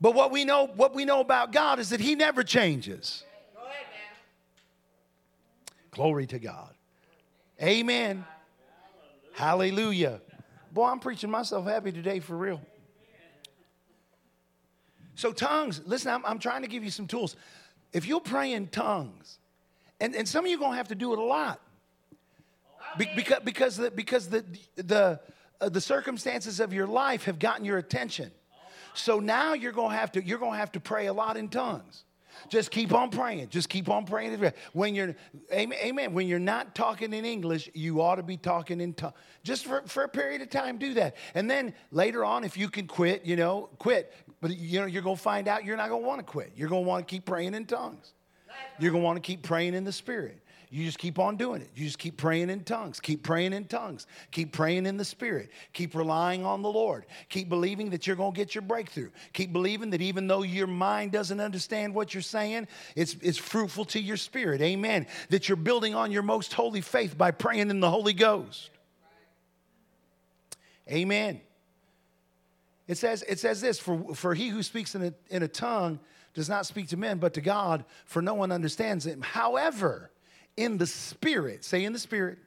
But 0.00 0.14
what 0.14 0.30
we 0.30 0.44
know, 0.44 0.66
what 0.66 0.94
we 0.94 1.04
know 1.04 1.20
about 1.20 1.52
God 1.52 1.78
is 1.78 1.90
that 1.90 2.00
He 2.00 2.14
never 2.14 2.42
changes. 2.42 3.24
Glory 5.90 6.26
to 6.26 6.38
God. 6.38 6.74
Amen. 7.62 8.26
Hallelujah. 9.32 10.20
Boy, 10.76 10.88
I'm 10.88 10.98
preaching 10.98 11.30
myself 11.30 11.64
happy 11.64 11.90
today 11.90 12.20
for 12.20 12.36
real. 12.36 12.60
So, 15.14 15.32
tongues, 15.32 15.80
listen, 15.86 16.12
I'm, 16.12 16.22
I'm 16.26 16.38
trying 16.38 16.60
to 16.60 16.68
give 16.68 16.84
you 16.84 16.90
some 16.90 17.06
tools. 17.06 17.34
If 17.94 18.06
you'll 18.06 18.20
pray 18.20 18.52
in 18.52 18.66
tongues, 18.66 19.38
and, 20.00 20.14
and 20.14 20.28
some 20.28 20.44
of 20.44 20.50
you 20.50 20.58
are 20.58 20.60
going 20.60 20.72
to 20.72 20.76
have 20.76 20.88
to 20.88 20.94
do 20.94 21.14
it 21.14 21.18
a 21.18 21.24
lot 21.24 21.62
Be, 22.98 23.08
because, 23.16 23.40
because, 23.42 23.76
the, 23.78 23.90
because 23.90 24.28
the, 24.28 24.44
the, 24.74 25.18
uh, 25.62 25.70
the 25.70 25.80
circumstances 25.80 26.60
of 26.60 26.74
your 26.74 26.86
life 26.86 27.24
have 27.24 27.38
gotten 27.38 27.64
your 27.64 27.78
attention. 27.78 28.30
So 28.92 29.18
now 29.18 29.54
you're 29.54 29.72
going 29.72 29.92
to 29.92 29.96
have 29.96 30.12
to 30.12 30.22
you're 30.22 30.38
going 30.38 30.52
to 30.52 30.58
have 30.58 30.72
to 30.72 30.80
pray 30.80 31.06
a 31.06 31.12
lot 31.14 31.38
in 31.38 31.48
tongues. 31.48 32.04
Just 32.48 32.70
keep 32.70 32.92
on 32.92 33.10
praying. 33.10 33.48
Just 33.48 33.68
keep 33.68 33.88
on 33.88 34.04
praying. 34.04 34.52
When 34.72 34.94
you're, 34.94 35.14
amen, 35.52 36.14
when 36.14 36.28
you're 36.28 36.38
not 36.38 36.74
talking 36.74 37.12
in 37.12 37.24
English, 37.24 37.70
you 37.74 38.00
ought 38.00 38.16
to 38.16 38.22
be 38.22 38.36
talking 38.36 38.80
in 38.80 38.94
tongues. 38.94 39.14
Just 39.42 39.64
for, 39.64 39.82
for 39.86 40.04
a 40.04 40.08
period 40.08 40.42
of 40.42 40.50
time, 40.50 40.78
do 40.78 40.94
that. 40.94 41.16
And 41.34 41.50
then 41.50 41.74
later 41.90 42.24
on, 42.24 42.44
if 42.44 42.56
you 42.56 42.68
can 42.68 42.86
quit, 42.86 43.24
you 43.24 43.36
know, 43.36 43.70
quit. 43.78 44.12
But 44.40 44.56
you 44.56 44.80
know, 44.80 44.86
you're 44.86 45.02
going 45.02 45.16
to 45.16 45.22
find 45.22 45.48
out 45.48 45.64
you're 45.64 45.76
not 45.76 45.88
going 45.88 46.02
to 46.02 46.06
want 46.06 46.20
to 46.20 46.24
quit. 46.24 46.52
You're 46.56 46.68
going 46.68 46.84
to 46.84 46.88
want 46.88 47.06
to 47.06 47.10
keep 47.10 47.24
praying 47.24 47.54
in 47.54 47.66
tongues. 47.66 48.12
You're 48.78 48.90
going 48.90 49.02
to 49.02 49.06
want 49.06 49.16
to 49.16 49.26
keep 49.26 49.42
praying 49.42 49.74
in 49.74 49.84
the 49.84 49.92
Spirit. 49.92 50.42
You 50.68 50.84
just 50.84 50.98
keep 50.98 51.18
on 51.18 51.36
doing 51.36 51.62
it. 51.62 51.70
You 51.76 51.84
just 51.84 51.98
keep 51.98 52.16
praying 52.16 52.50
in 52.50 52.64
tongues. 52.64 52.98
Keep 52.98 53.22
praying 53.22 53.52
in 53.52 53.66
tongues. 53.66 54.06
Keep 54.32 54.52
praying 54.52 54.86
in 54.86 54.96
the 54.96 55.04
Spirit. 55.04 55.50
Keep 55.72 55.94
relying 55.94 56.44
on 56.44 56.62
the 56.62 56.70
Lord. 56.70 57.06
Keep 57.28 57.48
believing 57.48 57.90
that 57.90 58.06
you're 58.06 58.16
going 58.16 58.32
to 58.32 58.36
get 58.36 58.54
your 58.54 58.62
breakthrough. 58.62 59.10
Keep 59.32 59.52
believing 59.52 59.90
that 59.90 60.02
even 60.02 60.26
though 60.26 60.42
your 60.42 60.66
mind 60.66 61.12
doesn't 61.12 61.40
understand 61.40 61.94
what 61.94 62.14
you're 62.14 62.22
saying, 62.22 62.66
it's, 62.96 63.16
it's 63.22 63.38
fruitful 63.38 63.84
to 63.86 64.00
your 64.00 64.16
spirit. 64.16 64.60
Amen. 64.60 65.06
That 65.30 65.48
you're 65.48 65.56
building 65.56 65.94
on 65.94 66.10
your 66.10 66.22
most 66.22 66.52
holy 66.52 66.80
faith 66.80 67.16
by 67.16 67.30
praying 67.30 67.70
in 67.70 67.78
the 67.78 67.90
Holy 67.90 68.12
Ghost. 68.12 68.70
Amen. 70.90 71.40
It 72.88 72.98
says, 72.98 73.24
it 73.28 73.38
says 73.38 73.60
this 73.60 73.78
for, 73.78 74.14
for 74.14 74.34
he 74.34 74.48
who 74.48 74.62
speaks 74.64 74.94
in 74.96 75.02
a, 75.04 75.14
in 75.30 75.42
a 75.42 75.48
tongue 75.48 76.00
does 76.34 76.48
not 76.48 76.66
speak 76.66 76.88
to 76.88 76.96
men, 76.96 77.18
but 77.18 77.34
to 77.34 77.40
God, 77.40 77.84
for 78.04 78.20
no 78.20 78.34
one 78.34 78.52
understands 78.52 79.06
him. 79.06 79.22
However, 79.22 80.10
in 80.56 80.78
the 80.78 80.86
spirit. 80.86 81.64
Say 81.64 81.84
in 81.84 81.92
the 81.92 81.98
spirit. 81.98 82.38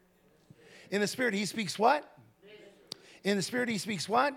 In 0.92 1.02
the 1.02 1.08
spirit, 1.08 1.34
he 1.34 1.46
speaks 1.46 1.78
what? 1.78 2.04
In 3.24 3.38
the 3.38 3.44
spirit, 3.44 3.70
he 3.70 3.78
speaks 3.78 4.10
what? 4.10 4.34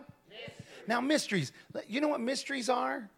Now, 0.87 1.01
mysteries. 1.01 1.53
You 1.87 2.01
know 2.01 2.09
what 2.09 2.20
mysteries 2.20 2.68
are? 2.68 3.09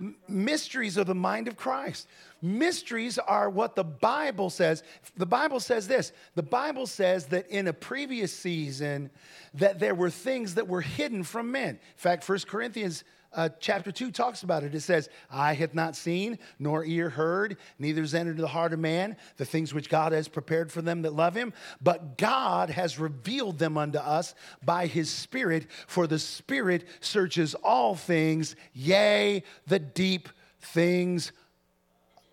M- 0.00 0.16
mysteries 0.28 0.98
are 0.98 1.04
the 1.04 1.14
mind 1.14 1.48
of 1.48 1.56
Christ. 1.56 2.06
Mysteries 2.42 3.18
are 3.18 3.48
what 3.48 3.74
the 3.74 3.84
Bible 3.84 4.50
says. 4.50 4.82
The 5.16 5.26
Bible 5.26 5.58
says 5.58 5.88
this. 5.88 6.12
The 6.34 6.42
Bible 6.42 6.86
says 6.86 7.26
that 7.26 7.48
in 7.48 7.66
a 7.66 7.72
previous 7.72 8.32
season 8.32 9.10
that 9.54 9.78
there 9.78 9.94
were 9.94 10.10
things 10.10 10.54
that 10.54 10.68
were 10.68 10.82
hidden 10.82 11.22
from 11.24 11.50
men. 11.50 11.70
In 11.70 11.80
fact, 11.96 12.28
1 12.28 12.40
Corinthians 12.46 13.04
uh, 13.32 13.48
chapter 13.60 13.92
2 13.92 14.10
talks 14.10 14.42
about 14.42 14.64
it. 14.64 14.74
It 14.74 14.80
says, 14.80 15.08
Eye 15.30 15.54
hath 15.54 15.74
not 15.74 15.96
seen, 15.96 16.38
nor 16.58 16.84
ear 16.84 17.10
heard, 17.10 17.56
neither 17.78 18.00
has 18.00 18.14
entered 18.14 18.38
the 18.38 18.48
heart 18.48 18.72
of 18.72 18.78
man 18.78 19.16
the 19.36 19.44
things 19.44 19.74
which 19.74 19.88
God 19.88 20.12
has 20.12 20.28
prepared 20.28 20.72
for 20.72 20.82
them 20.82 21.02
that 21.02 21.12
love 21.12 21.34
him. 21.34 21.52
But 21.80 22.18
God 22.18 22.70
has 22.70 22.98
revealed 22.98 23.58
them 23.58 23.76
unto 23.76 23.98
us 23.98 24.34
by 24.64 24.86
his 24.86 25.10
Spirit, 25.10 25.66
for 25.86 26.06
the 26.06 26.18
Spirit 26.18 26.84
searches 27.00 27.54
all 27.54 27.94
things, 27.94 28.56
yea, 28.72 29.42
the 29.66 29.78
deep 29.78 30.28
things 30.60 31.32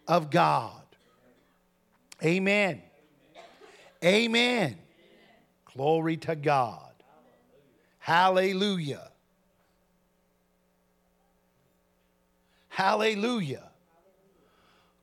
of 0.08 0.30
God. 0.30 0.82
Amen. 2.24 2.82
Amen. 4.04 4.78
Glory 5.74 6.18
to 6.18 6.36
God. 6.36 6.94
Hallelujah. 8.00 8.96
Hallelujah. 9.00 9.13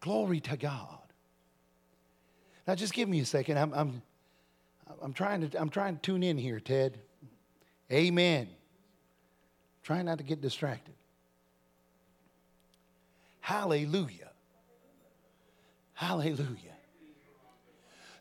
Glory 0.01 0.41
to 0.41 0.57
God. 0.57 0.99
Now, 2.66 2.75
just 2.75 2.93
give 2.93 3.09
me 3.09 3.21
a 3.21 3.25
second. 3.25 3.59
I'm, 3.59 3.73
I'm, 3.73 4.03
I'm, 5.01 5.12
trying, 5.12 5.49
to, 5.49 5.61
I'm 5.61 5.71
trying 5.71 5.97
to 5.97 6.03
tune 6.03 6.23
in 6.23 6.37
here, 6.37 6.59
Ted. 6.59 6.99
Amen. 7.93 8.49
Try 9.83 10.03
not 10.03 10.18
to 10.18 10.25
get 10.25 10.41
distracted. 10.41 10.95
Hallelujah. 13.41 14.31
Hallelujah. 15.95 16.77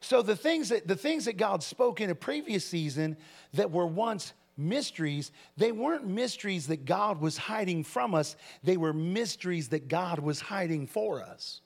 So 0.02 0.22
the 0.22 0.36
things 0.36 0.70
that 0.70 0.88
the 0.88 0.96
things 0.96 1.26
that 1.26 1.38
God 1.38 1.62
spoke 1.62 2.02
in 2.02 2.10
a 2.10 2.16
previous 2.16 2.66
season 2.66 3.18
that 3.54 3.72
were 3.72 3.86
once 3.86 4.34
mysteries, 4.60 5.32
they 5.58 5.72
weren't 5.72 6.06
mysteries 6.06 6.68
that 6.68 6.86
God 6.86 7.22
was 7.22 7.38
hiding 7.38 7.84
from 7.84 8.14
us, 8.14 8.36
they 8.64 8.78
were 8.78 8.94
mysteries 8.94 9.70
that 9.70 9.88
God 9.88 10.20
was 10.20 10.40
hiding 10.40 10.86
for 10.86 11.22
us. 11.24 11.62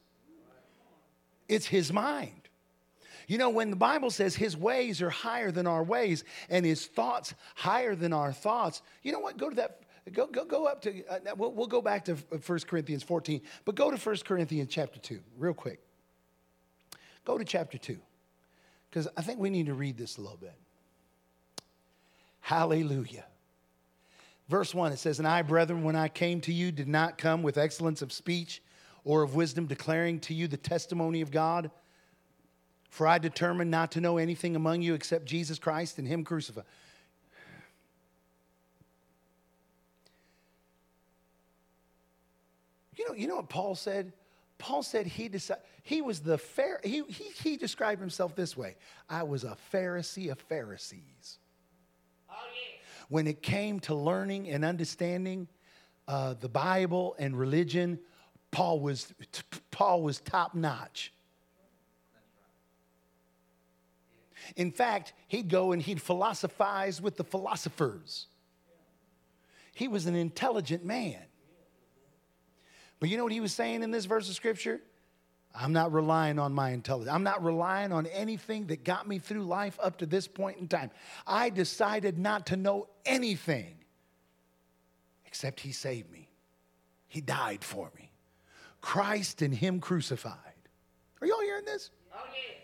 It's 1.50 1.66
His 1.66 1.92
mind. 1.92 2.50
You 3.28 3.38
know, 3.38 3.50
when 3.50 3.70
the 3.70 3.76
Bible 3.76 4.12
says 4.12 4.36
His 4.36 4.56
ways 4.56 5.02
are 5.02 5.10
higher 5.10 5.52
than 5.52 5.68
our 5.68 5.84
ways 5.84 6.24
and 6.50 6.66
His 6.66 6.86
thoughts 6.86 7.34
higher 7.56 7.96
than 7.96 8.14
our 8.14 8.32
thoughts, 8.32 8.82
you 9.02 9.12
know 9.12 9.20
what? 9.20 9.38
Go 9.38 9.50
to 9.50 9.56
that. 9.58 9.80
Go, 10.12 10.28
go, 10.28 10.44
go 10.44 10.66
up 10.66 10.82
to, 10.82 11.06
uh, 11.08 11.20
we'll, 11.38 11.54
we'll 11.54 11.68
go 11.68 11.82
back 11.82 12.04
to 12.06 12.16
1 12.16 12.60
Corinthians 12.68 13.04
14, 13.04 13.42
but 13.64 13.76
go 13.76 13.90
to 13.90 13.98
1 13.98 14.18
Corinthians 14.26 14.70
chapter 14.70 15.00
2, 15.00 15.20
real 15.38 15.54
quick. 15.54 15.80
Go 17.24 17.38
to 17.38 17.46
chapter 17.46 17.78
2, 17.78 17.98
because 18.90 19.08
I 19.16 19.22
think 19.22 19.40
we 19.40 19.50
need 19.50 19.68
to 19.68 19.74
read 19.74 19.98
this 19.98 20.18
a 20.18 20.22
little 20.22 20.38
bit. 20.38 20.56
Hallelujah. 22.44 23.24
Verse 24.50 24.76
1, 24.76 24.92
it 24.92 25.00
says, 25.00 25.18
And 25.18 25.28
I, 25.28 25.44
brethren, 25.44 25.82
when 25.82 25.96
I 25.96 26.10
came 26.10 26.42
to 26.42 26.52
you, 26.52 26.74
did 26.74 26.90
not 26.90 27.18
come 27.18 27.42
with 27.42 27.58
excellence 27.58 28.02
of 28.02 28.12
speech 28.12 28.62
or 29.06 29.24
of 29.24 29.34
wisdom, 29.34 29.66
declaring 29.66 30.20
to 30.20 30.34
you 30.34 30.50
the 30.50 30.58
testimony 30.58 31.22
of 31.22 31.32
God. 31.32 31.72
For 32.90 33.08
I 33.08 33.18
determined 33.18 33.72
not 33.72 33.94
to 33.94 34.02
know 34.02 34.18
anything 34.18 34.58
among 34.58 34.82
you 34.82 34.94
except 34.94 35.24
Jesus 35.24 35.58
Christ 35.58 36.00
and 36.00 36.06
Him 36.06 36.26
crucified. 36.26 36.66
You 42.98 43.08
know, 43.08 43.16
you 43.16 43.28
know 43.30 43.38
what 43.38 43.48
Paul 43.48 43.74
said? 43.76 44.12
Paul 44.58 44.84
said 44.84 45.08
he 45.08 45.30
decided, 45.30 45.64
he 45.82 46.02
was 46.02 46.20
the 46.20 46.38
fair, 46.38 46.82
he, 46.84 47.04
he, 47.08 47.24
he 47.42 47.58
described 47.58 48.02
himself 48.02 48.36
this 48.36 48.56
way 48.58 48.76
I 49.10 49.24
was 49.24 49.46
a 49.46 49.58
Pharisee 49.72 50.30
of 50.30 50.40
Pharisees 50.40 51.40
when 53.10 53.28
it 53.28 53.42
came 53.42 53.80
to 53.82 53.96
learning 53.96 54.50
and 54.50 54.66
understanding 54.66 55.48
uh, 56.08 56.34
the 56.40 56.50
Bible 56.50 57.16
and 57.20 57.38
religion, 57.38 58.00
Paul 58.52 58.80
was, 58.80 59.14
Paul 59.72 60.02
was 60.02 60.20
top 60.20 60.56
notch. 60.56 61.14
In 64.56 64.72
fact, 64.72 65.14
he'd 65.28 65.50
go 65.50 65.72
and 65.72 65.82
he'd 65.82 66.02
philosophize 66.02 67.02
with 67.02 67.18
the 67.18 67.24
philosophers. 67.24 68.28
He 69.74 69.88
was 69.88 70.06
an 70.06 70.16
intelligent 70.16 70.86
man. 70.86 71.22
But 73.00 73.10
you 73.10 73.18
know 73.18 73.24
what 73.24 73.34
he 73.34 73.40
was 73.40 73.54
saying 73.54 73.84
in 73.84 73.92
this 73.92 74.06
verse 74.06 74.30
of 74.30 74.36
scripture? 74.36 74.82
I'm 75.56 75.72
not 75.72 75.94
relying 75.94 76.40
on 76.40 76.52
my 76.54 76.72
intelligence. 76.72 77.14
I'm 77.14 77.24
not 77.24 77.44
relying 77.44 77.92
on 77.92 78.08
anything 78.08 78.68
that 78.68 78.84
got 78.84 79.08
me 79.08 79.20
through 79.20 79.44
life 79.44 79.78
up 79.82 79.98
to 80.00 80.06
this 80.06 80.28
point 80.28 80.58
in 80.58 80.68
time. 80.68 80.90
I 81.28 81.50
decided 81.50 82.18
not 82.18 82.48
to 82.48 82.58
know 82.58 82.88
anything 83.06 83.76
except 85.26 85.60
He 85.60 85.72
saved 85.72 86.12
me. 86.12 86.30
He 87.08 87.22
died 87.22 87.64
for 87.64 87.92
me. 87.96 88.12
Christ 88.82 89.44
and 89.44 89.54
Him 89.54 89.80
crucified. 89.80 90.38
Are 91.22 91.28
y'all 91.28 91.42
hearing 91.42 91.66
this? 91.66 91.92
Oh, 92.12 92.18
yeah. 92.30 92.60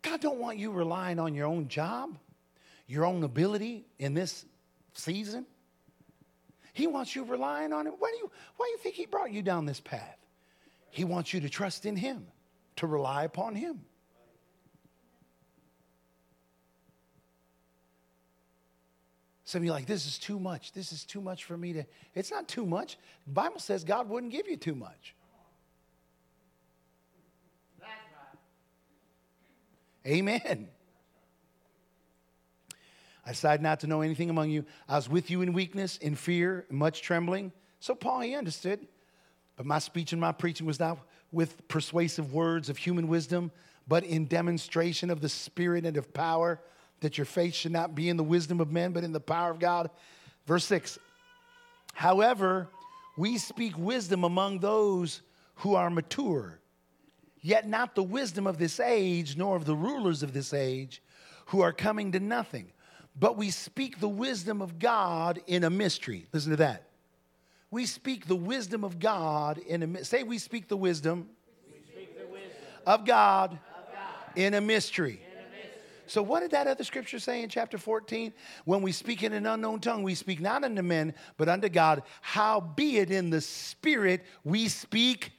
God 0.00 0.20
don't 0.22 0.38
want 0.38 0.58
you 0.58 0.70
relying 0.70 1.18
on 1.18 1.34
your 1.34 1.46
own 1.46 1.68
job, 1.68 2.16
your 2.86 3.04
own 3.04 3.22
ability 3.22 3.84
in 3.98 4.14
this 4.14 4.46
season. 4.98 5.46
He 6.72 6.86
wants 6.86 7.16
you 7.16 7.24
relying 7.24 7.72
on 7.72 7.86
him. 7.86 7.94
Why 7.98 8.10
do 8.12 8.18
you, 8.18 8.30
why 8.56 8.66
do 8.66 8.70
you 8.72 8.78
think 8.78 8.94
he 8.94 9.06
brought 9.06 9.32
you 9.32 9.42
down 9.42 9.66
this 9.66 9.80
path? 9.80 10.18
He 10.90 11.04
wants 11.04 11.32
you 11.32 11.40
to 11.40 11.48
trust 11.48 11.86
in 11.86 11.96
him, 11.96 12.26
to 12.76 12.86
rely 12.86 13.24
upon 13.24 13.54
him. 13.54 13.80
Some 19.44 19.62
of 19.62 19.64
you 19.64 19.70
like, 19.70 19.86
this 19.86 20.06
is 20.06 20.18
too 20.18 20.38
much. 20.38 20.72
This 20.72 20.92
is 20.92 21.04
too 21.04 21.22
much 21.22 21.44
for 21.44 21.56
me 21.56 21.72
to. 21.72 21.84
It's 22.14 22.30
not 22.30 22.48
too 22.48 22.66
much. 22.66 22.98
The 23.26 23.32
Bible 23.32 23.60
says 23.60 23.82
God 23.82 24.08
wouldn't 24.08 24.30
give 24.30 24.46
you 24.46 24.58
too 24.58 24.74
much. 24.74 25.14
Amen. 30.06 30.68
I 33.28 33.32
decided 33.32 33.60
not 33.60 33.80
to 33.80 33.86
know 33.86 34.00
anything 34.00 34.30
among 34.30 34.48
you. 34.48 34.64
I 34.88 34.96
was 34.96 35.06
with 35.06 35.30
you 35.30 35.42
in 35.42 35.52
weakness, 35.52 35.98
in 35.98 36.14
fear, 36.14 36.64
much 36.70 37.02
trembling. 37.02 37.52
So 37.78 37.94
Paul, 37.94 38.20
he 38.20 38.34
understood. 38.34 38.88
But 39.54 39.66
my 39.66 39.80
speech 39.80 40.12
and 40.12 40.20
my 40.20 40.32
preaching 40.32 40.66
was 40.66 40.80
not 40.80 40.98
with 41.30 41.68
persuasive 41.68 42.32
words 42.32 42.70
of 42.70 42.78
human 42.78 43.06
wisdom, 43.06 43.52
but 43.86 44.02
in 44.02 44.24
demonstration 44.24 45.10
of 45.10 45.20
the 45.20 45.28
Spirit 45.28 45.84
and 45.84 45.98
of 45.98 46.14
power, 46.14 46.58
that 47.00 47.18
your 47.18 47.26
faith 47.26 47.52
should 47.52 47.70
not 47.70 47.94
be 47.94 48.08
in 48.08 48.16
the 48.16 48.24
wisdom 48.24 48.60
of 48.60 48.72
men, 48.72 48.92
but 48.92 49.04
in 49.04 49.12
the 49.12 49.20
power 49.20 49.50
of 49.50 49.58
God. 49.58 49.90
Verse 50.46 50.64
6 50.64 50.98
However, 51.92 52.70
we 53.18 53.36
speak 53.36 53.76
wisdom 53.76 54.24
among 54.24 54.60
those 54.60 55.20
who 55.56 55.74
are 55.74 55.90
mature, 55.90 56.60
yet 57.42 57.68
not 57.68 57.94
the 57.94 58.02
wisdom 58.02 58.46
of 58.46 58.56
this 58.56 58.80
age, 58.80 59.36
nor 59.36 59.54
of 59.54 59.66
the 59.66 59.76
rulers 59.76 60.22
of 60.22 60.32
this 60.32 60.54
age, 60.54 61.02
who 61.48 61.60
are 61.60 61.74
coming 61.74 62.12
to 62.12 62.20
nothing 62.20 62.72
but 63.18 63.36
we 63.36 63.50
speak 63.50 64.00
the 64.00 64.08
wisdom 64.08 64.62
of 64.62 64.78
God 64.78 65.40
in 65.46 65.64
a 65.64 65.70
mystery. 65.70 66.26
Listen 66.32 66.50
to 66.50 66.56
that. 66.58 66.84
We 67.70 67.84
speak 67.86 68.26
the 68.26 68.36
wisdom 68.36 68.84
of 68.84 68.98
God 68.98 69.58
in 69.58 69.96
a 69.96 70.04
say 70.04 70.22
we 70.22 70.38
speak 70.38 70.68
the 70.68 70.76
wisdom, 70.76 71.28
speak 71.92 72.18
the 72.18 72.26
wisdom 72.26 72.50
of, 72.86 73.04
God 73.04 73.52
of, 73.52 73.58
God 73.92 74.36
in 74.36 74.54
a 74.54 74.60
mystery. 74.60 75.20
So, 76.06 76.22
what 76.22 76.40
did 76.40 76.52
that 76.52 76.66
other 76.66 76.84
scripture 76.84 77.18
say 77.18 77.42
in 77.42 77.50
chapter 77.50 77.76
14? 77.76 78.32
When 78.64 78.80
we 78.80 78.92
speak 78.92 79.22
in 79.22 79.34
an 79.34 79.44
unknown 79.44 79.80
tongue, 79.80 80.02
we 80.02 80.14
speak 80.14 80.40
not 80.40 80.64
unto 80.64 80.80
men, 80.80 81.12
but 81.36 81.50
unto 81.50 81.68
God. 81.68 82.02
Howbeit 82.22 83.10
in 83.10 83.28
the 83.28 83.42
spirit 83.42 84.24
we 84.42 84.68
speak. 84.68 85.32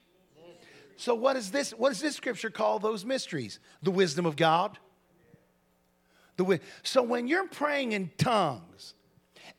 So, 0.96 1.16
what 1.16 1.36
is 1.36 1.50
this? 1.50 1.72
What 1.72 1.90
does 1.90 2.02
this 2.02 2.16
scripture 2.16 2.52
call 2.52 2.78
those 2.78 3.04
mysteries? 3.04 3.60
The 3.82 3.90
wisdom 3.90 4.28
of 4.28 4.36
God 4.36 4.78
the 6.40 6.46
way. 6.46 6.60
So 6.82 7.04
when 7.04 7.28
you're 7.28 7.48
praying 7.48 7.92
in 7.92 8.10
tongues, 8.18 8.96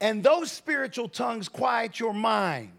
and 0.01 0.25
those 0.25 0.51
spiritual 0.51 1.09
tongues 1.09 1.49
quiet 1.49 2.01
your 2.01 2.15
mind, 2.15 2.73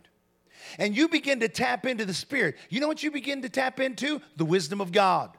and 0.79 0.95
you 0.95 1.07
begin 1.07 1.39
to 1.41 1.47
tap 1.47 1.85
into 1.85 2.03
the 2.03 2.13
Spirit, 2.13 2.55
you 2.69 2.79
know 2.81 2.87
what 2.87 3.03
you 3.03 3.11
begin 3.11 3.43
to 3.43 3.49
tap 3.49 3.79
into? 3.79 4.19
The 4.35 4.45
wisdom 4.45 4.81
of 4.81 4.91
God. 4.91 5.37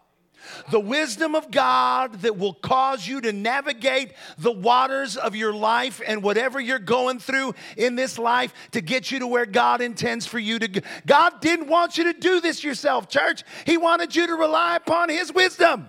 The 0.70 0.80
wisdom 0.80 1.34
of 1.34 1.50
God 1.50 2.20
that 2.22 2.36
will 2.36 2.54
cause 2.54 3.06
you 3.06 3.20
to 3.20 3.32
navigate 3.32 4.12
the 4.38 4.50
waters 4.50 5.16
of 5.16 5.36
your 5.36 5.52
life 5.52 6.00
and 6.04 6.22
whatever 6.22 6.60
you're 6.60 6.80
going 6.80 7.18
through 7.18 7.54
in 7.76 7.94
this 7.96 8.18
life 8.18 8.52
to 8.72 8.80
get 8.80 9.10
you 9.10 9.20
to 9.20 9.26
where 9.26 9.46
God 9.46 9.80
intends 9.80 10.26
for 10.26 10.38
you 10.38 10.58
to 10.58 10.68
go. 10.68 10.80
God 11.06 11.40
didn't 11.40 11.68
want 11.68 11.96
you 11.98 12.12
to 12.12 12.12
do 12.12 12.40
this 12.40 12.64
yourself, 12.64 13.08
church. 13.08 13.44
He 13.66 13.76
wanted 13.76 14.16
you 14.16 14.26
to 14.26 14.34
rely 14.34 14.76
upon 14.76 15.08
His 15.08 15.32
wisdom. 15.32 15.88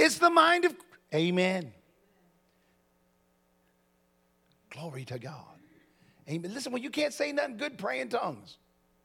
It's 0.00 0.16
the 0.16 0.30
mind 0.30 0.64
of, 0.64 0.74
amen. 1.14 1.74
Glory 4.70 5.04
to 5.04 5.18
God. 5.18 5.34
Amen. 6.26 6.54
Listen, 6.54 6.72
when 6.72 6.82
you 6.82 6.88
can't 6.88 7.12
say 7.12 7.32
nothing 7.32 7.58
good, 7.58 7.76
pray 7.76 8.00
in 8.00 8.08
tongues. 8.08 8.56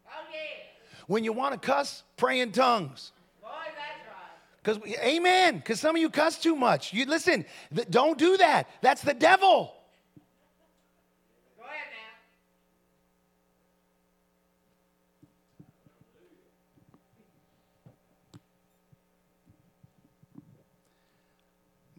Oh, 0.07 0.11
okay. 0.29 0.69
When 1.07 1.25
you 1.25 1.33
want 1.33 1.53
to 1.53 1.59
cuss, 1.59 2.03
pray 2.15 2.39
in 2.39 2.53
tongues. 2.53 3.11
Boy, 3.41 3.49
that's 3.75 4.79
right. 4.79 4.81
Because 4.81 4.99
amen. 5.03 5.57
Because 5.57 5.81
some 5.81 5.97
of 5.97 6.01
you 6.01 6.09
cuss 6.09 6.39
too 6.39 6.55
much. 6.55 6.93
You 6.93 7.05
listen. 7.07 7.45
Th- 7.75 7.89
don't 7.89 8.17
do 8.17 8.37
that. 8.37 8.69
That's 8.81 9.01
the 9.01 9.13
devil. 9.13 9.73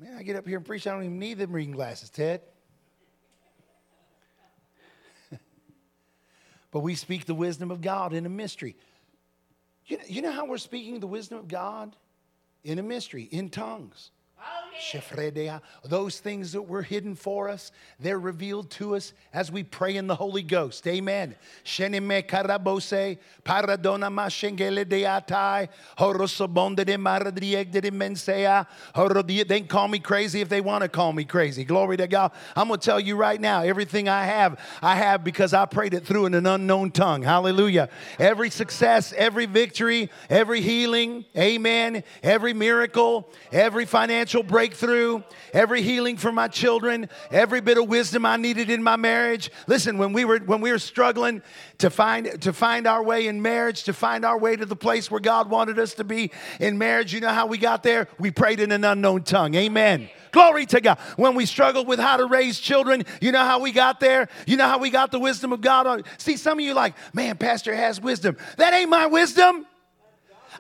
Man, 0.07 0.17
I 0.17 0.23
get 0.23 0.37
up 0.37 0.47
here 0.47 0.59
and 0.59 0.65
preach. 0.65 0.87
I 0.87 0.93
don't 0.93 1.03
even 1.03 1.19
need 1.19 1.39
them 1.39 1.51
reading 1.51 1.73
glasses, 1.73 2.11
Ted. 2.11 2.41
but 6.71 6.79
we 6.81 6.95
speak 6.95 7.25
the 7.25 7.35
wisdom 7.35 7.73
of 7.73 7.81
God 7.81 8.13
in 8.13 8.25
a 8.25 8.29
mystery. 8.29 8.77
You 9.87 9.99
know, 9.99 10.05
you 10.07 10.23
know 10.23 10.31
how 10.31 10.47
we're 10.47 10.59
speaking 10.59 11.01
the 11.01 11.09
wisdom 11.09 11.39
of 11.39 11.49
God? 11.49 11.97
In 12.63 12.79
a 12.79 12.85
mystery, 12.85 13.25
in 13.25 13.51
tongues. 13.51 14.11
Those 15.85 16.21
things 16.21 16.53
that 16.53 16.63
were 16.63 16.83
hidden 16.83 17.15
for 17.15 17.49
us, 17.49 17.73
they're 17.99 18.19
revealed 18.19 18.71
to 18.73 18.97
us 18.97 19.13
as 19.33 19.51
we 19.51 19.63
pray 19.63 19.97
in 19.97 20.07
the 20.07 20.15
Holy 20.15 20.43
Ghost. 20.43 20.87
Amen. 20.87 21.35
Shenime 21.65 22.27
karabose, 22.27 23.19
paradona 23.45 24.11
mashengele 24.11 24.85
deatai, 24.85 25.69
horosabonde 25.99 26.85
de 26.85 26.97
maradrieg 26.97 27.71
de 27.71 27.91
mensea, 27.91 28.67
they 29.49 29.61
can 29.61 29.69
call 29.69 29.89
me 29.89 29.99
crazy 29.99 30.41
if 30.41 30.49
they 30.49 30.61
want 30.61 30.83
to 30.83 30.89
call 30.89 31.13
me 31.13 31.25
crazy. 31.25 31.65
Glory 31.65 31.97
to 31.97 32.07
God. 32.07 32.33
I'm 32.55 32.69
going 32.69 32.81
to 32.81 32.85
tell 32.85 33.01
you 33.01 33.17
right 33.17 33.41
now, 33.41 33.63
everything 33.63 34.09
I 34.09 34.25
have, 34.25 34.61
I 34.83 34.97
have 34.97 35.25
because 35.25 35.55
I 35.55 35.65
prayed 35.67 35.95
it 35.95 36.05
through 36.05 36.27
in 36.27 36.35
an 36.35 36.47
unknown 36.47 36.91
tongue. 36.91 37.23
Hallelujah. 37.23 37.89
Every 38.19 38.51
success, 38.51 39.13
every 39.17 39.47
victory, 39.47 40.11
every 40.29 40.61
healing, 40.61 41.25
amen, 41.37 42.05
every 42.23 42.53
miracle, 42.53 43.31
every 43.53 43.87
financial 43.87 44.43
breakthrough, 44.43 44.66
breakthrough, 44.67 45.23
every 45.53 45.81
healing 45.81 46.17
for 46.17 46.33
my 46.33 46.49
children, 46.49 47.09
every 47.31 47.61
bit 47.61 47.79
of 47.79 47.89
wisdom 47.89 48.27
I 48.27 48.37
needed 48.37 48.69
in 48.69 48.83
my 48.83 48.97
marriage. 48.97 49.49
Listen, 49.69 49.97
when 49.97 50.13
we 50.13 50.25
were 50.25 50.41
when 50.41 50.61
we 50.61 50.73
were 50.73 50.81
struggling 50.81 51.41
to 51.79 51.89
find 51.89 52.43
to 52.43 52.53
find 52.53 52.89
our 52.89 53.01
way 53.01 53.29
in 53.29 53.41
marriage, 53.41 53.85
to 53.85 53.93
find 53.93 54.25
our 54.25 54.37
way 54.37 54.57
to 54.57 54.67
the 54.67 54.75
place 54.75 55.09
where 55.09 55.21
God 55.21 55.51
wanted 55.51 55.79
us 55.79 55.95
to 55.95 56.05
be 56.05 56.33
in 56.59 56.79
marriage, 56.79 57.15
you 57.15 57.21
know 57.21 57.29
how 57.29 57.47
we 57.47 57.59
got 57.59 57.85
there? 57.85 58.09
We 58.19 58.33
prayed 58.33 58.59
in 58.59 58.73
an 58.73 58.83
unknown 58.83 59.23
tongue. 59.23 59.55
Amen. 59.55 60.11
Glory 60.33 60.67
to 60.67 60.81
God. 60.81 60.99
When 61.15 61.37
we 61.37 61.47
struggled 61.47 61.87
with 61.87 62.01
how 62.01 62.17
to 62.17 62.27
raise 62.27 62.59
children, 62.59 63.05
you 63.21 63.31
know 63.31 63.45
how 63.45 63.61
we 63.61 63.71
got 63.71 64.01
there? 64.01 64.29
You 64.49 64.57
know 64.57 64.67
how 64.67 64.79
we 64.79 64.91
got 64.91 65.13
the 65.13 65.21
wisdom 65.21 65.53
of 65.53 65.61
God? 65.61 65.87
on. 65.87 66.03
See, 66.19 66.37
some 66.37 66.59
of 66.59 66.65
you 66.65 66.75
like, 66.75 66.95
man, 67.15 67.37
Pastor 67.37 67.73
has 67.73 68.01
wisdom. 68.01 68.37
That 68.57 68.75
ain't 68.75 68.91
my 68.91 69.07
wisdom. 69.07 69.65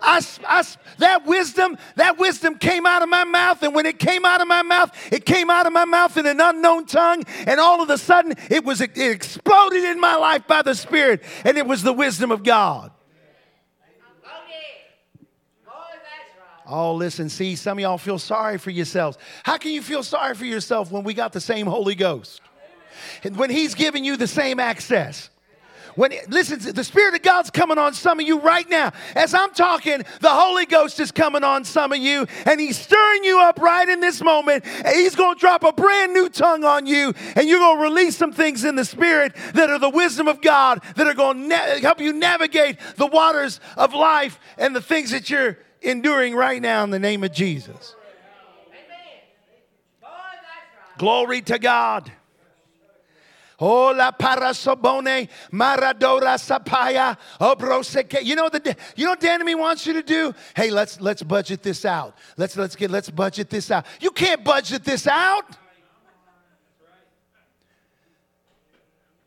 I, 0.01 0.25
I, 0.47 0.65
that 0.99 1.27
wisdom, 1.27 1.79
that 1.97 2.19
wisdom 2.19 2.57
came 2.57 2.87
out 2.87 3.03
of 3.03 3.09
my 3.09 3.25
mouth, 3.25 3.63
and 3.63 3.75
when 3.75 3.87
it 3.87 3.99
came 3.99 4.25
out 4.25 4.41
of 4.41 4.49
my 4.49 4.63
mouth, 4.63 4.91
it 5.13 5.25
came 5.25 5.51
out 5.51 5.67
of 5.67 5.73
my 5.73 5.85
mouth 5.85 6.17
in 6.17 6.27
an 6.27 6.41
unknown 6.41 6.87
tongue, 6.87 7.25
and 7.47 7.61
all 7.61 7.83
of 7.83 7.91
a 7.91 7.99
sudden, 7.99 8.35
it 8.51 8.65
was 8.65 8.81
it 8.81 8.97
exploded 8.97 9.85
in 9.85 10.01
my 10.01 10.17
life 10.17 10.47
by 10.47 10.63
the 10.63 10.75
Spirit, 10.75 11.23
and 11.45 11.57
it 11.57 11.67
was 11.67 11.83
the 11.83 11.93
wisdom 11.93 12.31
of 12.31 12.43
God. 12.43 12.93
Oh, 16.69 16.95
listen, 16.95 17.29
see, 17.29 17.55
some 17.55 17.79
of 17.79 17.83
y'all 17.83 17.99
feel 17.99 18.19
sorry 18.19 18.59
for 18.59 18.71
yourselves. 18.71 19.17
How 19.45 19.57
can 19.57 19.71
you 19.71 19.81
feel 19.81 20.03
sorry 20.03 20.35
for 20.35 20.45
yourself 20.45 20.91
when 20.91 21.05
we 21.05 21.15
got 21.15 21.33
the 21.33 21.41
same 21.41 21.67
Holy 21.67 21.95
Ghost? 21.95 22.41
And 23.23 23.37
when 23.37 23.51
He's 23.51 23.75
giving 23.75 24.05
you 24.05 24.17
the 24.17 24.27
same 24.27 24.59
access? 24.59 25.31
When 25.97 26.13
listen, 26.29 26.59
the 26.75 26.85
Spirit 26.85 27.15
of 27.15 27.23
God's 27.23 27.51
coming 27.51 27.79
on 27.79 27.95
some 27.95 28.21
of 28.21 28.27
you 28.27 28.39
right 28.39 28.69
now. 28.69 28.93
As 29.15 29.33
I'm 29.33 29.51
talking, 29.53 30.05
the 30.21 30.29
Holy 30.29 30.67
Ghost 30.67 31.01
is 31.01 31.11
coming 31.11 31.43
on 31.43 31.65
some 31.65 31.91
of 31.91 31.99
you, 31.99 32.27
and 32.45 32.61
He's 32.61 32.79
stirring 32.79 33.25
you 33.25 33.41
up 33.41 33.59
right 33.59 33.89
in 33.89 34.01
this 34.01 34.23
moment. 34.23 34.65
He's 34.67 35.17
going 35.17 35.37
to 35.37 35.41
drop 35.41 35.65
a 35.65 35.73
brand 35.73 36.13
new 36.13 36.29
tongue 36.29 36.65
on 36.65 36.87
you, 36.87 37.15
and 37.35 37.49
you're 37.49 37.59
going 37.59 37.79
to 37.79 37.83
release 37.83 38.15
some 38.17 38.31
things 38.31 38.65
in 38.65 38.77
the 38.77 38.85
Spirit 38.85 39.35
that 39.55 39.71
are 39.71 39.79
the 39.79 39.89
wisdom 39.89 40.29
of 40.29 40.43
God 40.43 40.83
that 40.97 41.07
are 41.07 41.15
going 41.15 41.43
to 41.43 41.49
na- 41.49 41.79
help 41.81 41.99
you 41.99 42.13
navigate 42.13 42.77
the 42.97 43.07
waters 43.07 43.59
of 43.79 43.95
life 43.95 44.39
and 44.59 44.77
the 44.77 44.83
things 44.83 45.11
that 45.13 45.31
you're 45.31 45.59
enduring 45.81 46.35
right 46.35 46.61
now 46.61 46.85
in 46.85 46.91
the 46.91 46.99
name 46.99 47.25
of 47.25 47.33
Jesus. 47.33 47.95
Glory 50.99 51.41
to 51.43 51.59
God. 51.59 52.13
Hola 53.59 54.13
para 54.13 54.53
parasobone 54.53 55.29
maradora 55.51 56.37
sapaya 56.37 57.17
oh, 57.41 57.55
obroseke. 57.55 58.23
You 58.23 58.37
know 58.37 58.51
the 58.51 58.77
you 58.97 59.05
know 59.05 59.13
what 59.13 59.21
the 59.21 59.31
enemy 59.31 59.55
wants 59.55 59.87
you 59.87 59.95
to 59.95 60.03
do? 60.03 60.35
Hey, 60.55 60.71
let's 60.71 61.01
let's 61.01 61.23
budget 61.23 61.63
this 61.63 61.87
out. 61.87 62.15
Let's 62.37 62.55
let's 62.57 62.77
get 62.77 62.91
let's 62.91 63.09
budget 63.09 63.49
this 63.49 63.71
out. 63.71 63.87
You 63.99 64.11
can't 64.11 64.45
budget 64.45 64.85
this 64.85 65.07
out. 65.07 65.57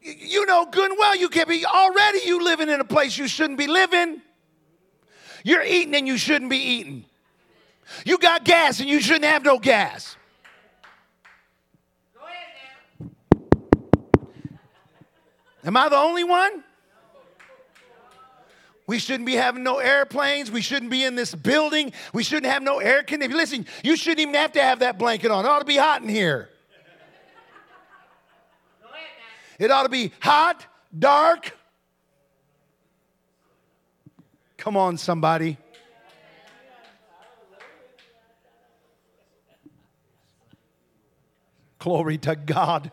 You 0.01 0.45
know 0.45 0.67
good 0.71 0.91
and 0.91 0.99
well 0.99 1.17
you 1.17 1.29
can't 1.29 1.49
be 1.49 1.65
already 1.65 2.19
you 2.25 2.43
living 2.43 2.69
in 2.69 2.79
a 2.79 2.85
place 2.85 3.17
you 3.17 3.27
shouldn't 3.27 3.57
be 3.57 3.67
living. 3.67 4.21
You're 5.43 5.63
eating 5.63 5.95
and 5.95 6.07
you 6.07 6.17
shouldn't 6.17 6.51
be 6.51 6.57
eating. 6.57 7.05
You 8.05 8.19
got 8.19 8.43
gas 8.45 8.79
and 8.79 8.87
you 8.87 8.99
shouldn't 8.99 9.25
have 9.25 9.43
no 9.43 9.57
gas. 9.57 10.17
Am 15.63 15.75
I 15.75 15.89
the 15.89 15.97
only 15.97 16.23
one? 16.23 16.63
We 18.87 18.97
shouldn't 18.97 19.27
be 19.27 19.35
having 19.35 19.61
no 19.61 19.77
airplanes. 19.77 20.49
We 20.49 20.61
shouldn't 20.61 20.89
be 20.89 21.03
in 21.03 21.13
this 21.13 21.35
building. 21.35 21.93
We 22.11 22.23
shouldn't 22.23 22.51
have 22.51 22.63
no 22.63 22.79
air 22.79 23.03
conditioning. 23.03 23.37
Listen, 23.37 23.65
you 23.83 23.95
shouldn't 23.95 24.21
even 24.21 24.33
have 24.33 24.53
to 24.53 24.63
have 24.63 24.79
that 24.79 24.97
blanket 24.97 25.29
on. 25.29 25.45
It 25.45 25.47
ought 25.47 25.59
to 25.59 25.65
be 25.65 25.77
hot 25.77 26.01
in 26.01 26.09
here. 26.09 26.49
It 29.59 29.69
ought 29.69 29.83
to 29.83 29.89
be 29.89 30.11
hot, 30.21 30.65
dark. 30.97 31.55
Come 34.57 34.75
on, 34.75 34.97
somebody. 34.97 35.57
Glory 41.77 42.17
to 42.17 42.35
God. 42.35 42.91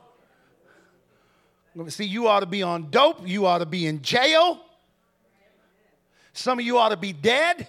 See, 1.89 2.05
you 2.05 2.27
ought 2.27 2.41
to 2.41 2.47
be 2.47 2.62
on 2.62 2.91
dope. 2.91 3.27
You 3.29 3.47
ought 3.47 3.59
to 3.59 3.66
be 3.66 3.87
in 3.87 4.01
jail. 4.03 4.61
Some 6.33 6.59
of 6.59 6.64
you 6.64 6.79
ought 6.79 6.89
to 6.91 6.97
be 6.97 7.12
dead. 7.12 7.68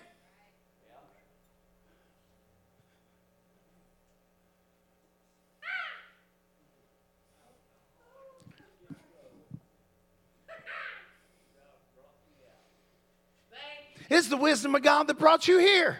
It's 14.09 14.29
the 14.29 14.37
wisdom 14.37 14.73
of 14.73 14.83
God 14.83 15.07
that 15.07 15.19
brought 15.19 15.47
you 15.47 15.57
here. 15.57 15.99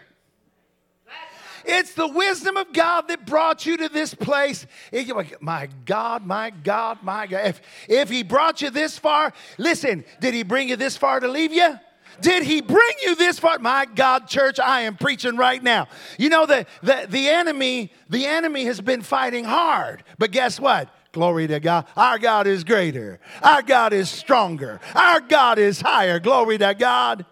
It's 1.68 1.93
the 1.93 2.07
wisdom 2.07 2.55
of 2.57 2.72
God 2.72 3.09
that 3.09 3.26
brought 3.26 3.65
you 3.65 3.78
to 3.78 3.89
this 3.89 4.13
place. 4.13 4.65
My 5.41 5.68
God, 5.86 6.26
my 6.26 6.49
God, 6.49 6.99
my 7.03 7.28
God. 7.28 7.45
If, 7.45 7.61
if 7.89 8.09
He 8.09 8.24
brought 8.24 8.61
you 8.61 8.70
this 8.70 8.97
far, 8.97 9.34
listen, 9.57 10.05
did 10.22 10.34
He 10.34 10.43
bring 10.43 10.70
you 10.70 10.78
this 10.78 10.95
far 10.95 11.20
to 11.20 11.28
leave 11.28 11.53
you? 11.53 11.78
Did 12.22 12.43
he 12.43 12.61
bring 12.61 12.91
you 13.03 13.15
this 13.15 13.38
far? 13.38 13.59
My 13.59 13.86
God, 13.86 14.28
church, 14.28 14.59
I 14.59 14.82
am 14.82 14.97
preaching 14.97 15.38
right 15.38 15.61
now. 15.61 15.88
You 16.18 16.30
know, 16.30 16.47
the, 16.47 16.65
the, 16.82 17.05
the 17.07 17.30
enemy, 17.30 17.91
the 18.09 18.26
enemy 18.26 18.65
has 18.65 18.82
been 18.82 19.03
fighting 19.03 19.43
hard. 19.43 20.03
But 20.18 20.32
guess 20.32 20.59
what? 20.59 20.89
Glory 21.11 21.47
to 21.47 21.59
God. 21.59 21.86
Our 21.95 22.18
God 22.20 22.47
is 22.47 22.63
greater. 22.63 23.20
Our 23.41 23.61
God 23.61 23.93
is 23.93 24.09
stronger. 24.09 24.80
Our 24.95 25.20
God 25.20 25.59
is 25.59 25.82
higher. 25.82 26.20
Glory 26.20 26.57
to 26.57 26.74
God. 26.74 27.26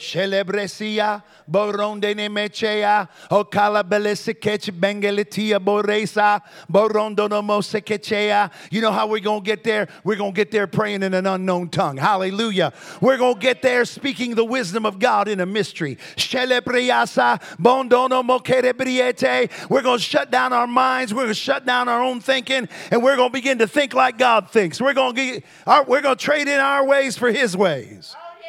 Shelebresia, 0.00 1.22
boronde 1.48 2.14
nemechea, 2.14 3.08
okala 3.30 3.84
belesekech 3.84 4.72
bengeletia 4.72 5.58
boresa, 5.58 6.40
borondo 6.70 7.28
nomosekechea. 7.28 8.50
You 8.70 8.80
know 8.80 8.92
how 8.92 9.06
we're 9.06 9.20
going 9.20 9.42
to 9.42 9.46
get 9.46 9.62
there? 9.62 9.88
We're 10.02 10.16
going 10.16 10.32
to 10.32 10.36
get 10.36 10.50
there 10.50 10.66
praying 10.66 11.02
in 11.02 11.14
an 11.14 11.26
unknown 11.26 11.68
tongue. 11.68 11.96
Hallelujah. 11.96 12.72
We're 13.00 13.18
going 13.18 13.34
to 13.34 13.40
get 13.40 13.62
there 13.62 13.84
speaking 13.84 14.34
the 14.34 14.44
wisdom 14.44 14.84
of 14.86 14.98
God 14.98 15.28
in 15.28 15.40
a 15.40 15.46
mystery. 15.46 15.96
Shelebriasa, 16.16 17.40
bondono 17.60 18.22
mokerebriete. 18.22 19.50
We're 19.70 19.82
going 19.82 19.98
to 19.98 20.04
shut 20.04 20.30
down 20.30 20.52
our 20.52 20.66
minds. 20.66 21.12
We're 21.12 21.22
going 21.22 21.28
to 21.28 21.34
shut 21.34 21.66
down 21.66 21.88
our 21.88 22.02
own 22.02 22.20
thinking, 22.20 22.68
and 22.90 23.02
we're 23.02 23.16
going 23.16 23.30
to 23.30 23.32
begin 23.32 23.58
to 23.58 23.66
think 23.66 23.94
like 23.94 24.18
God 24.18 24.50
thinks. 24.50 24.80
We're 24.80 24.94
going 24.94 25.14
to 25.14 25.40
get, 25.40 25.44
we're 25.86 26.00
going 26.00 26.16
to 26.16 26.24
trade 26.24 26.48
in 26.48 26.58
our 26.58 26.86
ways 26.86 27.18
for 27.18 27.30
His 27.30 27.56
ways. 27.56 28.14
Oh, 28.16 28.20
yeah. 28.40 28.46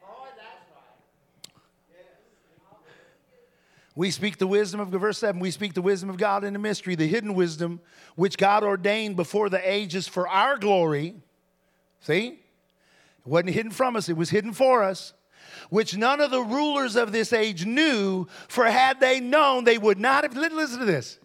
Boy, 0.00 0.28
that's 0.36 0.70
right. 0.70 0.84
We 3.96 4.10
speak 4.10 4.38
the 4.38 4.46
wisdom 4.46 4.80
of 4.80 4.88
verse 4.88 5.18
7. 5.18 5.40
We 5.40 5.52
speak 5.52 5.74
the 5.74 5.82
wisdom 5.82 6.10
of 6.10 6.16
God 6.16 6.42
in 6.42 6.52
the 6.52 6.58
mystery, 6.58 6.96
the 6.96 7.06
hidden 7.06 7.34
wisdom 7.34 7.80
which 8.16 8.36
God 8.36 8.64
ordained 8.64 9.16
before 9.16 9.48
the 9.48 9.70
ages 9.70 10.08
for 10.08 10.28
our 10.28 10.56
glory. 10.58 11.14
See? 12.00 12.26
It 12.26 13.26
wasn't 13.26 13.50
hidden 13.50 13.70
from 13.70 13.96
us, 13.96 14.08
it 14.08 14.16
was 14.16 14.30
hidden 14.30 14.52
for 14.52 14.82
us. 14.82 15.12
Which 15.70 15.96
none 15.96 16.20
of 16.20 16.30
the 16.30 16.42
rulers 16.42 16.96
of 16.96 17.12
this 17.12 17.32
age 17.32 17.64
knew, 17.64 18.26
for 18.48 18.64
had 18.64 19.00
they 19.00 19.20
known, 19.20 19.64
they 19.64 19.78
would 19.78 19.98
not 19.98 20.24
have. 20.24 20.36
Listen 20.36 20.80
to 20.80 20.84
this. 20.84 21.18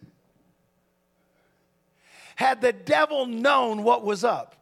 Had 2.36 2.60
the 2.60 2.72
devil 2.72 3.26
known 3.26 3.82
what 3.82 4.04
was 4.04 4.24
up, 4.24 4.56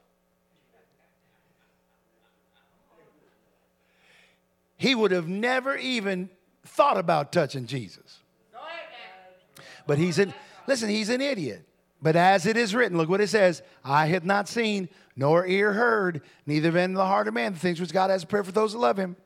he 4.76 4.94
would 4.94 5.10
have 5.10 5.28
never 5.28 5.76
even 5.76 6.30
thought 6.68 6.98
about 6.98 7.32
touching 7.32 7.66
Jesus. 7.66 8.18
But 9.86 9.98
he's 9.98 10.18
an 10.18 10.34
listen, 10.66 10.88
he's 10.88 11.08
an 11.08 11.20
idiot. 11.20 11.64
But 12.00 12.14
as 12.14 12.46
it 12.46 12.56
is 12.56 12.74
written, 12.74 12.98
look 12.98 13.08
what 13.08 13.20
it 13.20 13.28
says: 13.28 13.62
I 13.84 14.06
have 14.06 14.24
not 14.24 14.48
seen, 14.48 14.88
nor 15.16 15.46
ear 15.46 15.72
heard, 15.72 16.22
neither 16.46 16.70
been 16.70 16.90
in 16.90 16.94
the 16.94 17.06
heart 17.06 17.26
of 17.26 17.34
man 17.34 17.54
the 17.54 17.58
things 17.58 17.80
which 17.80 17.92
God 17.92 18.10
has 18.10 18.24
prepared 18.24 18.46
for 18.46 18.52
those 18.52 18.72
that 18.72 18.78
love 18.78 18.98
him. 18.98 19.16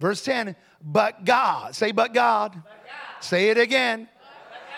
Verse 0.00 0.24
10, 0.24 0.56
but 0.82 1.24
God, 1.24 1.74
say 1.74 1.92
but 1.92 2.14
God. 2.14 2.62
Say 3.20 3.48
it 3.50 3.58
again. 3.58 4.08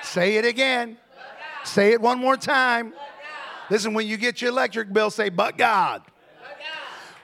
Say 0.03 0.37
it 0.37 0.45
again. 0.45 0.99
Say 1.65 1.93
it 1.93 2.01
one 2.01 2.19
more 2.19 2.37
time. 2.37 2.95
Listen, 3.71 3.93
when 3.93 4.07
you 4.07 4.17
get 4.17 4.41
your 4.41 4.51
electric 4.51 4.93
bill, 4.93 5.11
say 5.11 5.29
but 5.29 5.59
God. 5.59 6.03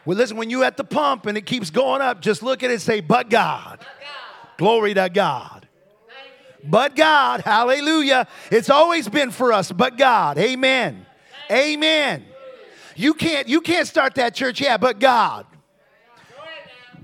Well, 0.05 0.16
listen, 0.16 0.36
when 0.36 0.50
you're 0.50 0.64
at 0.64 0.76
the 0.76 0.84
pump 0.84 1.26
and 1.26 1.38
it 1.38 1.46
keeps 1.46 1.70
going 1.70 2.03
up, 2.03 2.20
just 2.20 2.42
look 2.42 2.62
at 2.62 2.70
it 2.70 2.74
and 2.74 2.82
say, 2.82 3.00
but 3.00 3.30
God. 3.30 3.84
Glory 4.59 4.94
to 4.94 5.09
God. 5.09 5.66
But 6.64 6.94
God, 6.94 7.40
hallelujah. 7.40 8.28
It's 8.50 8.70
always 8.70 9.09
been 9.09 9.30
for 9.30 9.53
us, 9.53 9.72
but 9.72 9.98
God. 9.98 10.38
Amen. 10.38 11.07
Amen. 11.50 12.24
You 12.94 13.14
can't 13.14 13.48
you 13.48 13.61
can't 13.61 13.88
start 13.88 14.14
that 14.16 14.34
church, 14.34 14.61
yeah, 14.61 14.76
but 14.76 15.00
God. 15.00 15.46
Go 16.30 16.42
ahead 16.42 16.70
now. 16.94 17.00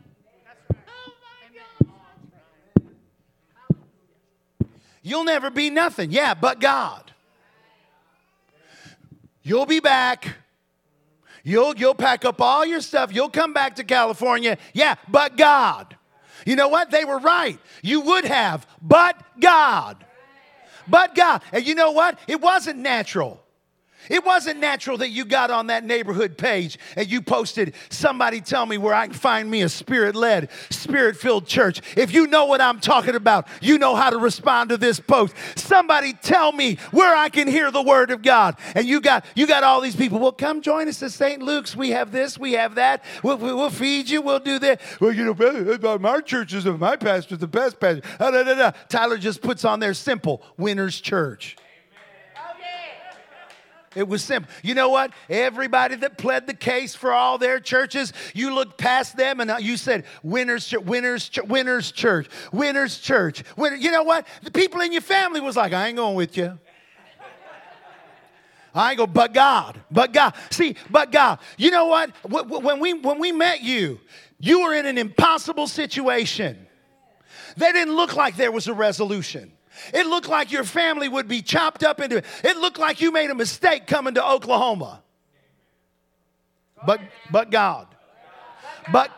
You'll 5.02 5.24
never 5.24 5.50
be 5.50 5.70
nothing. 5.70 6.12
Yeah, 6.12 6.34
but 6.34 6.60
God. 6.60 7.10
You'll 9.42 9.66
be 9.66 9.80
back. 9.80 10.36
You'll, 11.48 11.74
you'll 11.76 11.94
pack 11.94 12.26
up 12.26 12.42
all 12.42 12.66
your 12.66 12.82
stuff. 12.82 13.10
You'll 13.10 13.30
come 13.30 13.54
back 13.54 13.76
to 13.76 13.84
California. 13.84 14.58
Yeah, 14.74 14.96
but 15.08 15.38
God. 15.38 15.96
You 16.44 16.56
know 16.56 16.68
what? 16.68 16.90
They 16.90 17.06
were 17.06 17.18
right. 17.18 17.58
You 17.80 18.02
would 18.02 18.26
have, 18.26 18.66
but 18.82 19.16
God. 19.40 20.04
But 20.86 21.14
God. 21.14 21.40
And 21.50 21.66
you 21.66 21.74
know 21.74 21.92
what? 21.92 22.18
It 22.28 22.42
wasn't 22.42 22.80
natural. 22.80 23.42
It 24.08 24.24
wasn't 24.24 24.60
natural 24.60 24.98
that 24.98 25.10
you 25.10 25.24
got 25.24 25.50
on 25.50 25.68
that 25.68 25.84
neighborhood 25.84 26.38
page 26.38 26.78
and 26.96 27.10
you 27.10 27.22
posted, 27.22 27.74
Somebody 27.90 28.40
tell 28.40 28.66
me 28.66 28.78
where 28.78 28.94
I 28.94 29.06
can 29.06 29.14
find 29.14 29.50
me 29.50 29.62
a 29.62 29.68
spirit 29.68 30.14
led, 30.14 30.50
spirit 30.70 31.16
filled 31.16 31.46
church. 31.46 31.80
If 31.96 32.12
you 32.12 32.26
know 32.26 32.46
what 32.46 32.60
I'm 32.60 32.80
talking 32.80 33.14
about, 33.14 33.48
you 33.60 33.78
know 33.78 33.94
how 33.94 34.10
to 34.10 34.18
respond 34.18 34.70
to 34.70 34.76
this 34.76 35.00
post. 35.00 35.34
Somebody 35.56 36.12
tell 36.12 36.52
me 36.52 36.76
where 36.90 37.14
I 37.14 37.28
can 37.28 37.48
hear 37.48 37.70
the 37.70 37.82
word 37.82 38.10
of 38.10 38.22
God. 38.22 38.56
And 38.74 38.86
you 38.86 39.00
got 39.00 39.24
you 39.34 39.46
got 39.46 39.64
all 39.64 39.80
these 39.80 39.96
people. 39.96 40.18
Well, 40.18 40.32
come 40.32 40.60
join 40.60 40.88
us 40.88 41.02
at 41.02 41.12
St. 41.12 41.42
Luke's. 41.42 41.76
We 41.76 41.90
have 41.90 42.12
this, 42.12 42.38
we 42.38 42.52
have 42.52 42.76
that. 42.76 43.04
We'll, 43.22 43.36
we'll 43.36 43.70
feed 43.70 44.08
you, 44.08 44.22
we'll 44.22 44.40
do 44.40 44.58
that. 44.60 44.80
Well, 45.00 45.12
you 45.12 45.24
know, 45.24 45.98
my 45.98 46.20
church 46.20 46.52
is 46.54 46.64
my 46.64 46.96
pastor's 46.96 47.38
the 47.38 47.46
best 47.46 47.80
pastor. 47.80 48.02
Da, 48.18 48.30
da, 48.30 48.42
da. 48.42 48.70
Tyler 48.88 49.18
just 49.18 49.40
puts 49.42 49.64
on 49.64 49.80
there 49.80 49.94
simple 49.94 50.42
winners 50.56 51.00
church. 51.00 51.56
It 53.98 54.06
was 54.06 54.22
simple. 54.22 54.48
You 54.62 54.74
know 54.74 54.90
what? 54.90 55.12
Everybody 55.28 55.96
that 55.96 56.18
pled 56.18 56.46
the 56.46 56.54
case 56.54 56.94
for 56.94 57.12
all 57.12 57.36
their 57.36 57.58
churches, 57.58 58.12
you 58.32 58.54
looked 58.54 58.78
past 58.78 59.16
them 59.16 59.40
and 59.40 59.52
you 59.60 59.76
said, 59.76 60.04
"Winners, 60.22 60.72
winners, 60.72 61.28
winners 61.44 61.90
church, 61.90 62.28
winners 62.52 62.98
church." 62.98 63.42
You 63.58 63.90
know 63.90 64.04
what? 64.04 64.24
The 64.44 64.52
people 64.52 64.80
in 64.82 64.92
your 64.92 65.00
family 65.00 65.40
was 65.40 65.56
like, 65.56 65.72
"I 65.72 65.88
ain't 65.88 65.96
going 65.96 66.14
with 66.14 66.36
you." 66.36 66.60
I 68.72 68.90
ain't 68.90 68.98
go, 68.98 69.08
but 69.08 69.34
God, 69.34 69.80
but 69.90 70.12
God. 70.12 70.34
See, 70.50 70.76
but 70.88 71.10
God. 71.10 71.40
You 71.56 71.72
know 71.72 71.86
what? 71.86 72.10
Wh- 72.30 72.46
wh- 72.46 72.62
When 72.62 72.78
we 72.78 72.94
when 72.94 73.18
we 73.18 73.32
met 73.32 73.62
you, 73.62 73.98
you 74.38 74.62
were 74.62 74.74
in 74.74 74.86
an 74.86 74.96
impossible 74.96 75.66
situation. 75.66 76.68
They 77.56 77.72
didn't 77.72 77.96
look 77.96 78.14
like 78.14 78.36
there 78.36 78.52
was 78.52 78.68
a 78.68 78.74
resolution. 78.74 79.50
It 79.92 80.06
looked 80.06 80.28
like 80.28 80.52
your 80.52 80.64
family 80.64 81.08
would 81.08 81.28
be 81.28 81.42
chopped 81.42 81.84
up 81.84 82.00
into 82.00 82.18
it. 82.18 82.24
It 82.44 82.56
looked 82.56 82.78
like 82.78 83.00
you 83.00 83.10
made 83.10 83.30
a 83.30 83.34
mistake 83.34 83.86
coming 83.86 84.14
to 84.14 84.26
Oklahoma. 84.26 85.02
But 86.86 87.00
but 87.30 87.50
God. 87.50 87.86
But 88.92 89.10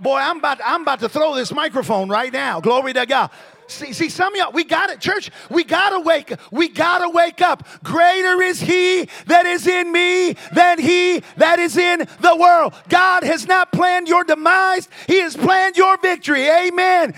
boy, 0.00 0.16
I'm 0.16 0.38
about 0.38 0.60
I'm 0.64 0.82
about 0.82 1.00
to 1.00 1.08
throw 1.08 1.34
this 1.34 1.52
microphone 1.52 2.08
right 2.08 2.32
now. 2.32 2.60
Glory 2.60 2.92
to 2.94 3.06
God. 3.06 3.30
See, 3.68 3.92
see, 3.92 4.08
some 4.08 4.32
of 4.32 4.38
y'all, 4.38 4.52
we 4.52 4.62
got 4.62 4.90
it, 4.90 5.00
church. 5.00 5.30
We 5.50 5.64
gotta 5.64 5.98
wake 5.98 6.30
up. 6.30 6.40
We 6.52 6.68
gotta 6.68 7.08
wake 7.08 7.42
up. 7.42 7.66
Greater 7.82 8.40
is 8.40 8.60
he 8.60 9.08
that 9.26 9.44
is 9.44 9.66
in 9.66 9.90
me 9.90 10.36
than 10.52 10.78
he 10.78 11.22
that 11.36 11.58
is 11.58 11.76
in 11.76 12.06
the 12.20 12.36
world. 12.36 12.74
God 12.88 13.24
has 13.24 13.46
not 13.48 13.72
planned 13.72 14.08
your 14.08 14.22
demise, 14.24 14.88
He 15.08 15.20
has 15.20 15.36
planned 15.36 15.76
your 15.76 15.98
victory. 15.98 16.48
Amen. 16.48 17.14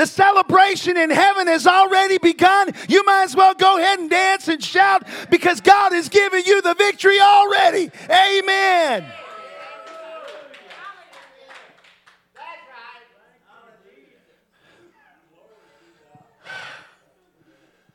The 0.00 0.06
celebration 0.06 0.96
in 0.96 1.10
heaven 1.10 1.46
has 1.46 1.66
already 1.66 2.16
begun. 2.16 2.72
You 2.88 3.04
might 3.04 3.24
as 3.24 3.36
well 3.36 3.52
go 3.52 3.76
ahead 3.76 3.98
and 3.98 4.08
dance 4.08 4.48
and 4.48 4.64
shout 4.64 5.06
because 5.28 5.60
God 5.60 5.92
has 5.92 6.08
given 6.08 6.42
you 6.46 6.62
the 6.62 6.72
victory 6.72 7.20
already. 7.20 7.90
Amen. 8.08 9.04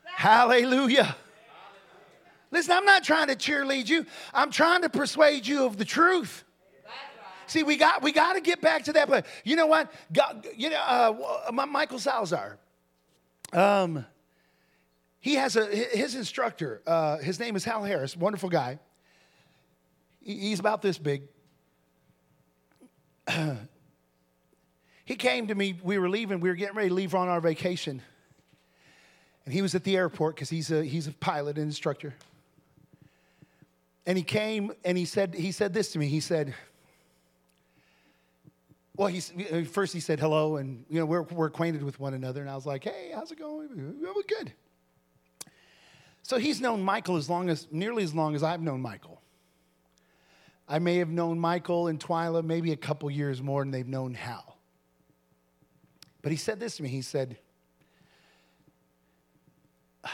Hallelujah. 0.04 1.16
Listen, 2.52 2.76
I'm 2.76 2.84
not 2.84 3.02
trying 3.02 3.26
to 3.26 3.34
cheerlead 3.34 3.88
you. 3.88 4.06
I'm 4.32 4.52
trying 4.52 4.82
to 4.82 4.88
persuade 4.88 5.44
you 5.44 5.64
of 5.66 5.76
the 5.76 5.84
truth. 5.84 6.44
See, 7.46 7.62
we 7.62 7.76
got 7.76 8.02
we 8.02 8.12
got 8.12 8.34
to 8.34 8.40
get 8.40 8.60
back 8.60 8.84
to 8.84 8.92
that. 8.94 9.08
But 9.08 9.26
you 9.44 9.56
know 9.56 9.66
what? 9.66 9.92
God, 10.12 10.46
you 10.56 10.70
know, 10.70 10.76
uh, 10.76 11.50
my- 11.52 11.64
Michael 11.64 11.98
Salazar. 11.98 12.58
Um, 13.52 14.04
he 15.20 15.34
has 15.34 15.56
a 15.56 15.66
his 15.66 16.14
instructor. 16.14 16.82
Uh, 16.86 17.18
his 17.18 17.38
name 17.40 17.56
is 17.56 17.64
Hal 17.64 17.84
Harris. 17.84 18.16
Wonderful 18.16 18.48
guy. 18.48 18.78
He's 20.20 20.58
about 20.58 20.82
this 20.82 20.98
big. 20.98 21.22
he 25.04 25.14
came 25.14 25.46
to 25.46 25.54
me. 25.54 25.78
We 25.82 25.98
were 25.98 26.08
leaving. 26.08 26.40
We 26.40 26.48
were 26.48 26.56
getting 26.56 26.76
ready 26.76 26.88
to 26.88 26.94
leave 26.94 27.14
on 27.14 27.28
our 27.28 27.40
vacation, 27.40 28.02
and 29.44 29.54
he 29.54 29.62
was 29.62 29.74
at 29.74 29.84
the 29.84 29.96
airport 29.96 30.34
because 30.34 30.50
he's 30.50 30.72
a 30.72 30.84
he's 30.84 31.06
a 31.06 31.12
pilot 31.12 31.56
and 31.56 31.66
instructor. 31.66 32.14
And 34.04 34.16
he 34.16 34.24
came 34.24 34.72
and 34.84 34.98
he 34.98 35.04
said 35.04 35.34
he 35.34 35.52
said 35.52 35.72
this 35.72 35.92
to 35.92 35.98
me. 36.00 36.08
He 36.08 36.20
said. 36.20 36.54
Well, 38.96 39.08
he's, 39.08 39.32
first 39.70 39.92
he 39.92 40.00
said 40.00 40.18
hello, 40.20 40.56
and 40.56 40.84
you 40.88 40.98
know 40.98 41.06
we're, 41.06 41.22
we're 41.22 41.46
acquainted 41.46 41.82
with 41.82 42.00
one 42.00 42.14
another, 42.14 42.40
and 42.40 42.48
I 42.48 42.54
was 42.54 42.64
like, 42.64 42.84
"Hey, 42.84 43.10
how's 43.14 43.30
it 43.30 43.38
going? 43.38 43.68
Was 44.00 44.24
good." 44.26 44.52
So 46.22 46.38
he's 46.38 46.60
known 46.60 46.82
Michael 46.82 47.16
as 47.16 47.30
long 47.30 47.48
as, 47.48 47.68
nearly 47.70 48.02
as 48.02 48.12
long 48.12 48.34
as 48.34 48.42
I've 48.42 48.60
known 48.60 48.80
Michael. 48.80 49.22
I 50.68 50.80
may 50.80 50.96
have 50.96 51.08
known 51.08 51.38
Michael 51.38 51.86
and 51.86 52.00
Twyla 52.00 52.44
maybe 52.44 52.72
a 52.72 52.76
couple 52.76 53.08
years 53.08 53.40
more 53.40 53.62
than 53.62 53.70
they've 53.70 53.86
known 53.86 54.14
Hal. 54.14 54.58
But 56.22 56.32
he 56.32 56.36
said 56.36 56.58
this 56.58 56.78
to 56.78 56.82
me. 56.82 56.88
He 56.88 57.02
said, 57.02 57.38
I 60.04 60.08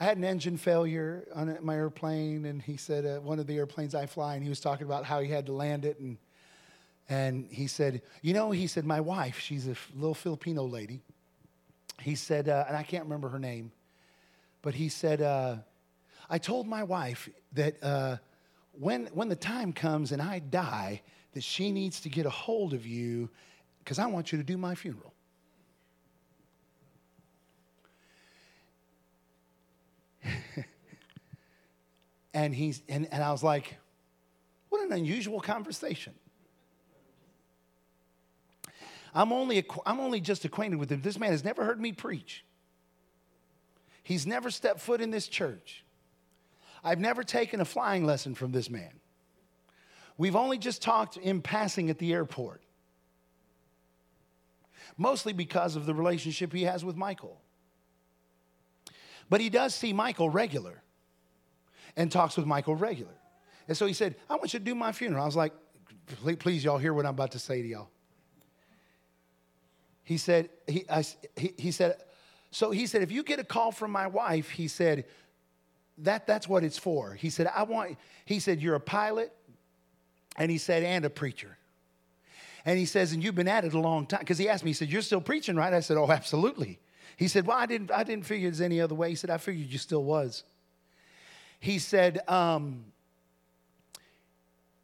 had 0.00 0.16
an 0.16 0.24
engine 0.24 0.56
failure 0.56 1.28
on 1.34 1.58
my 1.60 1.74
airplane, 1.74 2.46
and 2.46 2.62
he 2.62 2.78
said 2.78 3.04
uh, 3.04 3.20
one 3.20 3.38
of 3.38 3.46
the 3.46 3.58
airplanes 3.58 3.94
I 3.94 4.06
fly, 4.06 4.36
and 4.36 4.42
he 4.42 4.48
was 4.48 4.60
talking 4.60 4.86
about 4.86 5.04
how 5.04 5.20
he 5.20 5.30
had 5.30 5.44
to 5.44 5.52
land 5.52 5.84
it, 5.84 5.98
and 6.00 6.16
and 7.12 7.46
he 7.50 7.66
said, 7.66 8.00
you 8.22 8.32
know, 8.32 8.50
he 8.52 8.66
said 8.66 8.86
my 8.86 8.98
wife, 8.98 9.38
she's 9.38 9.68
a 9.68 9.76
little 9.94 10.14
Filipino 10.14 10.64
lady. 10.64 11.02
He 12.00 12.14
said, 12.14 12.48
uh, 12.48 12.64
and 12.66 12.74
I 12.74 12.82
can't 12.82 13.04
remember 13.04 13.28
her 13.28 13.38
name, 13.38 13.70
but 14.62 14.72
he 14.72 14.88
said, 14.88 15.20
uh, 15.20 15.56
I 16.30 16.38
told 16.38 16.66
my 16.66 16.82
wife 16.82 17.28
that 17.52 17.74
uh, 17.84 18.16
when 18.72 19.08
when 19.12 19.28
the 19.28 19.36
time 19.36 19.74
comes 19.74 20.12
and 20.12 20.22
I 20.22 20.38
die, 20.38 21.02
that 21.34 21.42
she 21.42 21.70
needs 21.70 22.00
to 22.00 22.08
get 22.08 22.24
a 22.24 22.30
hold 22.30 22.72
of 22.72 22.86
you 22.86 23.28
because 23.80 23.98
I 23.98 24.06
want 24.06 24.32
you 24.32 24.38
to 24.38 24.44
do 24.44 24.56
my 24.56 24.74
funeral. 24.74 25.12
and 32.32 32.54
he's 32.54 32.80
and, 32.88 33.06
and 33.12 33.22
I 33.22 33.32
was 33.32 33.42
like, 33.42 33.76
what 34.70 34.82
an 34.82 34.92
unusual 34.92 35.40
conversation. 35.42 36.14
I'm 39.14 39.32
only, 39.32 39.64
I'm 39.84 40.00
only 40.00 40.20
just 40.20 40.44
acquainted 40.44 40.78
with 40.78 40.90
him. 40.90 41.02
This 41.02 41.18
man 41.18 41.30
has 41.30 41.44
never 41.44 41.64
heard 41.64 41.80
me 41.80 41.92
preach. 41.92 42.44
He's 44.02 44.26
never 44.26 44.50
stepped 44.50 44.80
foot 44.80 45.00
in 45.00 45.10
this 45.10 45.28
church. 45.28 45.84
I've 46.82 46.98
never 46.98 47.22
taken 47.22 47.60
a 47.60 47.64
flying 47.64 48.04
lesson 48.04 48.34
from 48.34 48.52
this 48.52 48.68
man. 48.68 48.90
We've 50.18 50.36
only 50.36 50.58
just 50.58 50.82
talked 50.82 51.16
in 51.16 51.40
passing 51.40 51.90
at 51.90 51.98
the 51.98 52.12
airport, 52.12 52.62
mostly 54.96 55.32
because 55.32 55.76
of 55.76 55.86
the 55.86 55.94
relationship 55.94 56.52
he 56.52 56.64
has 56.64 56.84
with 56.84 56.96
Michael. 56.96 57.40
But 59.30 59.40
he 59.40 59.48
does 59.48 59.74
see 59.74 59.92
Michael 59.92 60.28
regular 60.28 60.82
and 61.96 62.10
talks 62.10 62.36
with 62.36 62.46
Michael 62.46 62.74
regular. 62.74 63.14
And 63.68 63.76
so 63.76 63.86
he 63.86 63.92
said, 63.92 64.16
I 64.28 64.34
want 64.34 64.52
you 64.52 64.58
to 64.58 64.64
do 64.64 64.74
my 64.74 64.92
funeral. 64.92 65.22
I 65.22 65.26
was 65.26 65.36
like, 65.36 65.52
please, 66.38 66.64
y'all 66.64 66.78
hear 66.78 66.92
what 66.92 67.06
I'm 67.06 67.14
about 67.14 67.32
to 67.32 67.38
say 67.38 67.62
to 67.62 67.68
y'all. 67.68 67.90
He 70.04 70.16
said, 70.16 70.50
he, 70.66 70.84
I, 70.90 71.04
he, 71.36 71.54
he 71.56 71.70
said, 71.70 71.96
so 72.50 72.70
he 72.70 72.86
said, 72.86 73.02
if 73.02 73.12
you 73.12 73.22
get 73.22 73.38
a 73.38 73.44
call 73.44 73.72
from 73.72 73.90
my 73.90 74.06
wife, 74.06 74.50
he 74.50 74.68
said, 74.68 75.04
that, 75.98 76.26
that's 76.26 76.48
what 76.48 76.64
it's 76.64 76.78
for. 76.78 77.14
He 77.14 77.30
said, 77.30 77.50
I 77.54 77.62
want, 77.62 77.96
he 78.24 78.40
said, 78.40 78.60
you're 78.60 78.74
a 78.74 78.80
pilot, 78.80 79.32
and 80.36 80.50
he 80.50 80.58
said, 80.58 80.82
and 80.82 81.04
a 81.04 81.10
preacher. 81.10 81.56
And 82.64 82.78
he 82.78 82.86
says, 82.86 83.12
and 83.12 83.22
you've 83.22 83.34
been 83.34 83.48
at 83.48 83.64
it 83.64 83.74
a 83.74 83.80
long 83.80 84.06
time. 84.06 84.20
Because 84.20 84.38
he 84.38 84.48
asked 84.48 84.64
me, 84.64 84.70
he 84.70 84.74
said, 84.74 84.88
You're 84.88 85.02
still 85.02 85.20
preaching, 85.20 85.56
right? 85.56 85.72
I 85.72 85.80
said, 85.80 85.96
Oh, 85.96 86.08
absolutely. 86.08 86.78
He 87.16 87.26
said, 87.26 87.44
Well, 87.44 87.56
I 87.56 87.66
didn't, 87.66 87.90
I 87.90 88.04
didn't 88.04 88.24
figure 88.24 88.48
there's 88.48 88.60
any 88.60 88.80
other 88.80 88.94
way. 88.94 89.08
He 89.08 89.16
said, 89.16 89.30
I 89.30 89.38
figured 89.38 89.66
you 89.66 89.78
still 89.78 90.04
was 90.04 90.44
he 91.62 91.78
said, 91.78 92.28
um, 92.28 92.84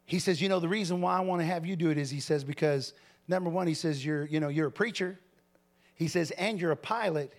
he 0.05 0.17
says, 0.17 0.41
you 0.41 0.47
know, 0.47 0.61
the 0.61 0.69
reason 0.69 1.01
why 1.01 1.17
I 1.17 1.19
want 1.19 1.41
to 1.41 1.45
have 1.45 1.65
you 1.65 1.75
do 1.75 1.89
it 1.89 1.97
is 1.97 2.09
he 2.09 2.21
says, 2.21 2.45
because 2.45 2.93
number 3.29 3.49
one, 3.49 3.67
he 3.67 3.73
says, 3.73 4.03
you're, 4.03 4.25
you 4.25 4.39
know, 4.39 4.49
you're 4.49 4.67
a 4.67 4.71
preacher. 4.71 5.19
He 5.95 6.07
says, 6.07 6.31
and 6.31 6.59
you're 6.59 6.71
a 6.71 6.77
pilot. 6.77 7.31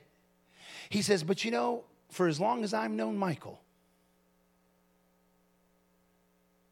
He 0.88 1.02
says, 1.02 1.22
but 1.22 1.44
you 1.44 1.50
know, 1.50 1.84
for 2.10 2.28
as 2.28 2.40
long 2.40 2.64
as 2.64 2.72
I've 2.72 2.90
known 2.90 3.16
Michael, 3.16 3.60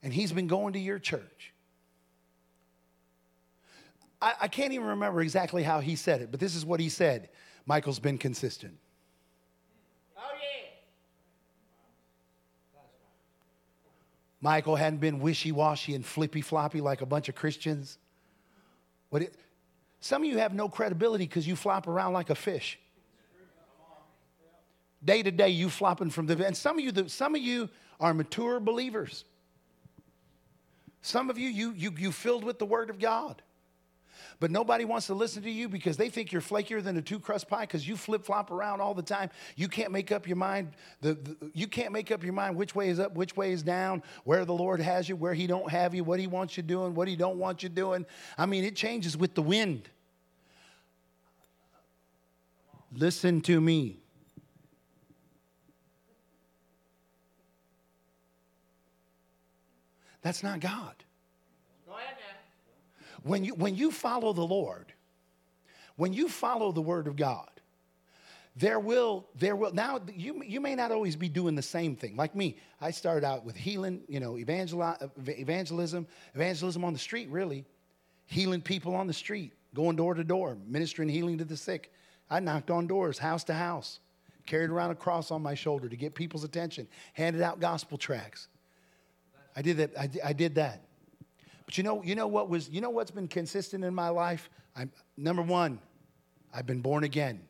and 0.03 0.13
he's 0.13 0.33
been 0.33 0.47
going 0.47 0.75
to 0.75 0.79
your 0.79 0.99
church. 0.99 1.53
I, 4.23 4.35
I, 4.43 4.49
can't 4.49 4.73
even 4.73 4.87
remember 4.87 5.21
exactly 5.21 5.63
how 5.63 5.81
he 5.81 5.97
said 5.97 6.23
it, 6.23 6.31
but 6.31 6.41
this 6.41 6.55
is 6.55 6.65
what 6.65 6.81
he 6.81 6.89
said 6.89 7.29
Michael's 7.67 7.99
been 7.99 8.19
consistent. 8.19 8.77
Oh, 10.17 10.23
Michael 14.41 14.77
hadn't 14.77 15.01
been 15.01 15.19
wishy 15.21 15.53
washy 15.53 15.95
and 15.95 16.07
flippy 16.07 16.41
floppy 16.41 16.81
like 16.81 17.01
a 17.01 17.07
bunch 17.07 17.29
of 17.29 17.35
Christians. 17.35 17.99
What 19.11 19.23
it, 19.23 19.35
some 20.01 20.23
of 20.23 20.29
you 20.29 20.39
have 20.39 20.55
no 20.55 20.69
credibility 20.69 21.25
because 21.25 21.47
you 21.47 21.57
flop 21.57 21.87
around 21.89 22.13
like 22.13 22.31
a 22.31 22.35
fish. 22.35 22.79
Day 25.05 25.23
to 25.23 25.31
day, 25.31 25.49
you 25.51 25.71
flopping 25.71 26.11
from 26.11 26.27
the 26.27 26.45
and 26.45 26.57
some 26.57 26.79
of 26.79 26.85
you, 26.85 27.09
some 27.09 27.35
of 27.35 27.41
you 27.41 27.69
are 28.01 28.13
mature 28.13 28.59
believers. 28.59 29.25
Some 31.03 31.31
of 31.31 31.39
you, 31.39 31.49
you 31.49 31.73
you 31.73 31.95
you 31.97 32.13
filled 32.13 32.45
with 32.45 32.59
the 32.59 32.67
Word 32.67 32.91
of 32.91 32.99
God. 32.99 33.41
But 34.41 34.53
nobody 34.53 34.85
wants 34.85 35.09
to 35.09 35.15
listen 35.15 35.43
to 35.43 35.51
you 35.51 35.69
because 35.69 35.97
they 35.97 36.09
think 36.09 36.31
you're 36.31 36.41
flakier 36.41 36.83
than 36.83 36.97
a 36.97 37.03
two 37.03 37.19
crust 37.19 37.49
pie 37.49 37.63
because 37.63 37.89
you 37.89 37.97
flip 37.97 38.25
flop 38.25 38.53
around 38.53 38.81
all 38.81 38.95
the 38.95 39.03
time. 39.03 39.31
You 39.57 39.67
can't 39.67 39.91
make 39.91 40.13
up 40.13 40.29
your 40.29 40.37
mind. 40.37 40.75
The, 41.01 41.15
the, 41.15 41.51
you 41.55 41.67
can't 41.67 41.93
make 41.93 42.13
up 42.13 42.23
your 42.23 42.33
mind 42.33 42.55
which 42.55 42.73
way 42.75 42.89
is 42.89 43.01
up, 43.01 43.15
which 43.15 43.37
way 43.37 43.51
is 43.51 43.65
down, 43.65 44.03
where 44.23 44.45
the 44.45 44.55
Lord 44.55 44.81
has 44.81 45.09
you, 45.09 45.17
where 45.17 45.35
He 45.35 45.49
don't 45.49 45.69
have 45.71 45.93
you, 45.93 46.05
what 46.05 46.21
He 46.21 46.29
wants 46.29 46.57
you 46.57 46.63
doing, 46.63 46.95
what 46.95 47.09
He 47.09 47.17
don't 47.17 47.39
want 47.39 47.65
you 47.65 47.69
doing. 47.69 48.07
I 48.37 48.47
mean, 48.47 48.63
it 48.65 48.77
changes 48.77 49.17
with 49.17 49.35
the 49.35 49.43
wind. 49.43 49.89
Listen 52.93 53.41
to 53.43 53.61
me. 53.61 53.99
That's 60.23 60.43
not 60.45 60.61
God. 60.61 60.95
When 63.29 63.45
you, 63.45 63.55
when 63.55 63.77
you 63.77 63.91
follow 63.91 64.33
the 64.33 64.41
Lord, 64.41 64.87
when 65.97 66.15
you 66.15 66.31
follow 66.31 66.73
the 66.73 66.81
Word 66.81 67.07
of 67.07 67.15
God, 67.15 67.51
there 68.57 68.81
will, 68.81 69.27
there 69.35 69.55
will, 69.55 69.71
now 69.75 70.01
you, 70.17 70.43
you 70.43 70.63
may 70.63 70.75
not 70.75 70.93
always 70.93 71.15
be 71.15 71.29
doing 71.29 71.55
the 71.55 71.61
same 71.61 71.95
thing. 71.95 72.17
Like 72.17 72.35
me, 72.35 72.57
I 72.81 72.91
started 72.91 73.27
out 73.27 73.45
with 73.45 73.55
healing, 73.55 74.01
you 74.09 74.19
know, 74.19 74.39
evangelism, 74.39 76.07
evangelism 76.35 76.85
on 76.85 76.95
the 76.95 76.99
street, 76.99 77.29
really. 77.29 77.67
Healing 78.25 78.63
people 78.63 78.95
on 78.95 79.07
the 79.07 79.13
street, 79.13 79.53
going 79.75 79.97
door 79.97 80.15
to 80.15 80.25
door, 80.25 80.57
ministering 80.67 81.11
healing 81.11 81.37
to 81.37 81.45
the 81.45 81.57
sick. 81.57 81.93
I 82.31 82.41
knocked 82.41 82.71
on 82.71 82.87
doors, 82.87 83.19
house 83.19 83.45
to 83.45 83.53
house, 83.53 84.01
carried 84.47 84.71
around 84.71 84.91
a 84.91 84.95
cross 84.95 85.31
on 85.31 85.43
my 85.43 85.55
shoulder 85.55 85.91
to 85.91 85.97
get 85.97 86.15
people's 86.15 86.45
attention, 86.45 86.89
handed 87.13 87.43
out 87.43 87.61
gospel 87.61 87.99
tracts. 87.99 88.49
I 89.55 89.61
did 89.61 89.77
that. 89.77 89.99
I, 89.99 90.09
I 90.25 90.33
did 90.33 90.55
that. 90.55 90.88
But 91.69 91.77
you 91.77 91.85
know, 91.85 92.03
you 92.03 92.15
know 92.15 92.27
what 92.27 92.49
was, 92.49 92.71
you 92.71 92.81
know 92.81 92.89
what's 92.89 93.11
been 93.11 93.29
consistent 93.29 93.85
in 93.85 93.95
my 93.95 94.09
life? 94.09 94.49
I'm 94.75 94.91
number 95.19 95.43
one, 95.43 95.81
I've 96.51 96.65
been 96.65 96.81
born 96.81 97.05
again. 97.05 97.43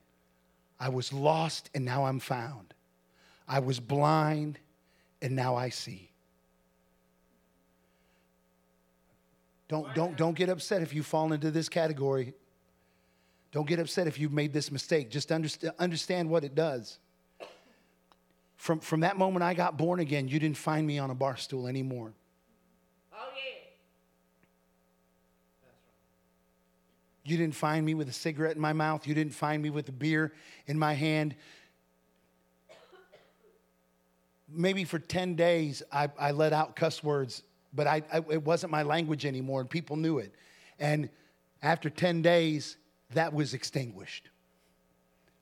I 0.81 0.89
was 0.89 1.13
lost 1.13 1.71
and 1.73 1.85
now 1.85 2.05
I'm 2.05 2.19
found. 2.19 2.75
I 3.47 3.61
was 3.61 3.79
blind 3.79 4.59
and 5.23 5.37
now 5.37 5.55
I 5.55 5.69
see. 5.69 6.11
Don't, 9.69 9.95
don't, 9.95 10.17
don't 10.17 10.35
get 10.35 10.49
upset 10.49 10.83
if 10.83 10.93
you 10.93 11.05
fall 11.05 11.33
into 11.33 11.53
this 11.53 11.69
category. 11.69 12.35
Don't 13.53 13.69
get 13.69 13.79
upset 13.79 14.09
if 14.09 14.19
you've 14.19 14.33
made 14.33 14.53
this 14.53 14.73
mistake. 14.73 15.13
Just 15.13 15.31
understand, 15.31 16.29
what 16.29 16.43
it 16.43 16.57
does. 16.57 16.99
From, 18.57 18.81
from 18.81 18.99
that 18.99 19.17
moment 19.17 19.45
I 19.45 19.55
got 19.55 19.79
born 19.79 20.01
again, 20.01 20.27
you 20.27 20.41
didn't 20.41 20.57
find 20.57 20.85
me 20.85 20.99
on 20.99 21.11
a 21.11 21.15
bar 21.15 21.37
stool 21.37 21.69
anymore. 21.69 22.15
You 27.29 27.37
didn't 27.37 27.55
find 27.55 27.85
me 27.85 27.95
with 27.95 28.09
a 28.09 28.13
cigarette 28.13 28.57
in 28.57 28.63
my 28.63 28.73
mouth. 28.73 29.07
You 29.07 29.15
didn't 29.15 29.35
find 29.35 29.63
me 29.63 29.71
with 29.71 29.89
a 29.89 29.93
beer 29.93 30.33
in 30.67 30.79
my 30.79 30.95
hand. 30.95 31.35
Maybe 34.49 34.85
for 34.85 34.99
10 34.99 35.35
days, 35.35 35.83
I, 35.93 36.09
I 36.19 36.31
let 36.31 36.53
out 36.53 36.75
cuss 36.75 37.05
words, 37.05 37.43
but 37.75 37.87
I, 37.87 38.03
I, 38.13 38.19
it 38.31 38.43
wasn't 38.43 38.73
my 38.73 38.83
language 38.83 39.27
anymore, 39.27 39.61
and 39.61 39.69
people 39.69 39.97
knew 39.97 40.19
it. 40.19 40.35
And 40.79 41.11
after 41.63 41.91
10 41.91 42.23
days, 42.23 42.77
that 43.13 43.33
was 43.33 43.53
extinguished 43.53 44.31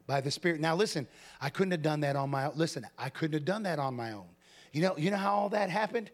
by 0.07 0.21
the 0.21 0.31
Spirit. 0.31 0.61
Now, 0.61 0.75
listen, 0.75 1.07
I 1.41 1.51
couldn't 1.51 1.73
have 1.73 1.83
done 1.83 2.01
that 2.01 2.17
on 2.17 2.31
my 2.31 2.47
own. 2.47 2.53
Listen, 2.57 2.87
I 2.99 3.11
couldn't 3.11 3.35
have 3.35 3.45
done 3.45 3.63
that 3.65 3.79
on 3.79 3.95
my 3.95 4.13
own. 4.13 4.27
You 4.77 4.83
know, 4.83 4.95
you 4.99 5.11
know 5.11 5.17
how 5.17 5.35
all 5.35 5.49
that 5.49 5.71
happened? 5.71 6.11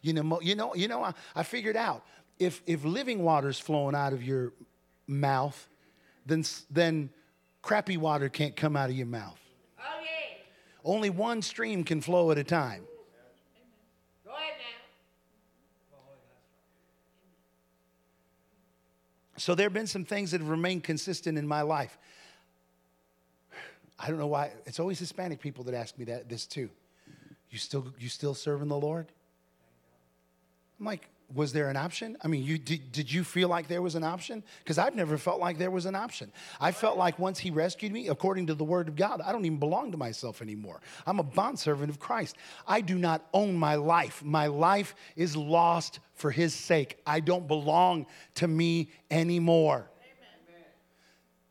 You 0.00 0.14
know, 0.14 0.40
you 0.40 0.54
know, 0.54 0.74
you 0.74 0.88
know, 0.88 1.04
I, 1.04 1.12
I 1.36 1.42
figured 1.42 1.76
out 1.76 2.02
if 2.38 2.62
if 2.64 2.82
living 2.82 3.22
water's 3.22 3.60
flowing 3.60 3.94
out 3.94 4.14
of 4.14 4.22
your 4.22 4.54
mouth, 5.06 5.68
then 6.24 6.44
then 6.70 7.10
crappy 7.60 7.98
water 7.98 8.30
can't 8.30 8.56
come 8.56 8.74
out 8.74 8.88
of 8.88 8.96
your 8.96 9.06
mouth. 9.06 9.38
Oh, 9.78 9.82
yeah. 10.00 10.38
Only 10.82 11.10
one 11.10 11.42
stream 11.42 11.84
can 11.84 12.00
flow 12.00 12.30
at 12.30 12.38
a 12.38 12.44
time. 12.44 12.84
Go 14.24 14.30
ahead 14.30 14.54
now. 14.58 14.64
So 19.36 19.54
there 19.54 19.66
have 19.66 19.74
been 19.74 19.86
some 19.86 20.06
things 20.06 20.30
that 20.30 20.40
have 20.40 20.48
remained 20.48 20.84
consistent 20.84 21.36
in 21.36 21.46
my 21.46 21.60
life. 21.60 21.98
I 24.02 24.08
don't 24.08 24.18
know 24.18 24.26
why. 24.26 24.50
It's 24.66 24.80
always 24.80 24.98
Hispanic 24.98 25.40
people 25.40 25.62
that 25.64 25.74
ask 25.74 25.96
me 25.96 26.04
that 26.06 26.28
this 26.28 26.44
too. 26.44 26.68
You 27.50 27.58
still 27.58 27.86
you 27.98 28.08
still 28.08 28.34
serving 28.34 28.68
the 28.68 28.78
Lord? 28.78 29.06
I'm 30.80 30.86
like, 30.86 31.08
was 31.34 31.52
there 31.52 31.70
an 31.70 31.76
option? 31.76 32.16
I 32.22 32.28
mean, 32.28 32.42
you 32.42 32.58
did, 32.58 32.90
did 32.92 33.12
you 33.12 33.22
feel 33.22 33.48
like 33.48 33.68
there 33.68 33.80
was 33.80 33.94
an 33.94 34.02
option? 34.02 34.42
Because 34.58 34.78
I've 34.78 34.96
never 34.96 35.16
felt 35.16 35.40
like 35.40 35.58
there 35.58 35.70
was 35.70 35.86
an 35.86 35.94
option. 35.94 36.32
I 36.60 36.72
felt 36.72 36.98
like 36.98 37.18
once 37.18 37.38
he 37.38 37.50
rescued 37.50 37.92
me, 37.92 38.08
according 38.08 38.48
to 38.48 38.54
the 38.54 38.64
word 38.64 38.88
of 38.88 38.96
God, 38.96 39.20
I 39.20 39.30
don't 39.30 39.44
even 39.44 39.58
belong 39.58 39.92
to 39.92 39.96
myself 39.96 40.42
anymore. 40.42 40.80
I'm 41.06 41.20
a 41.20 41.22
bondservant 41.22 41.90
of 41.90 42.00
Christ. 42.00 42.36
I 42.66 42.80
do 42.80 42.96
not 42.96 43.24
own 43.32 43.54
my 43.54 43.76
life. 43.76 44.24
My 44.24 44.48
life 44.48 44.94
is 45.14 45.36
lost 45.36 46.00
for 46.14 46.30
his 46.30 46.54
sake. 46.54 46.98
I 47.06 47.20
don't 47.20 47.46
belong 47.46 48.06
to 48.34 48.48
me 48.48 48.90
anymore. 49.10 49.91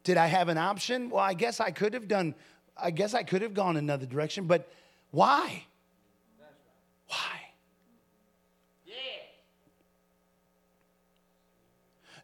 Did 0.03 0.17
I 0.17 0.27
have 0.27 0.49
an 0.49 0.57
option? 0.57 1.09
Well, 1.09 1.23
I 1.23 1.33
guess 1.33 1.59
I 1.59 1.71
could 1.71 1.93
have 1.93 2.07
done, 2.07 2.33
I 2.75 2.91
guess 2.91 3.13
I 3.13 3.23
could 3.23 3.41
have 3.41 3.53
gone 3.53 3.77
another 3.77 4.05
direction, 4.05 4.45
but 4.45 4.67
why? 5.11 5.65
Why? 7.07 7.41
Yeah. 8.85 8.93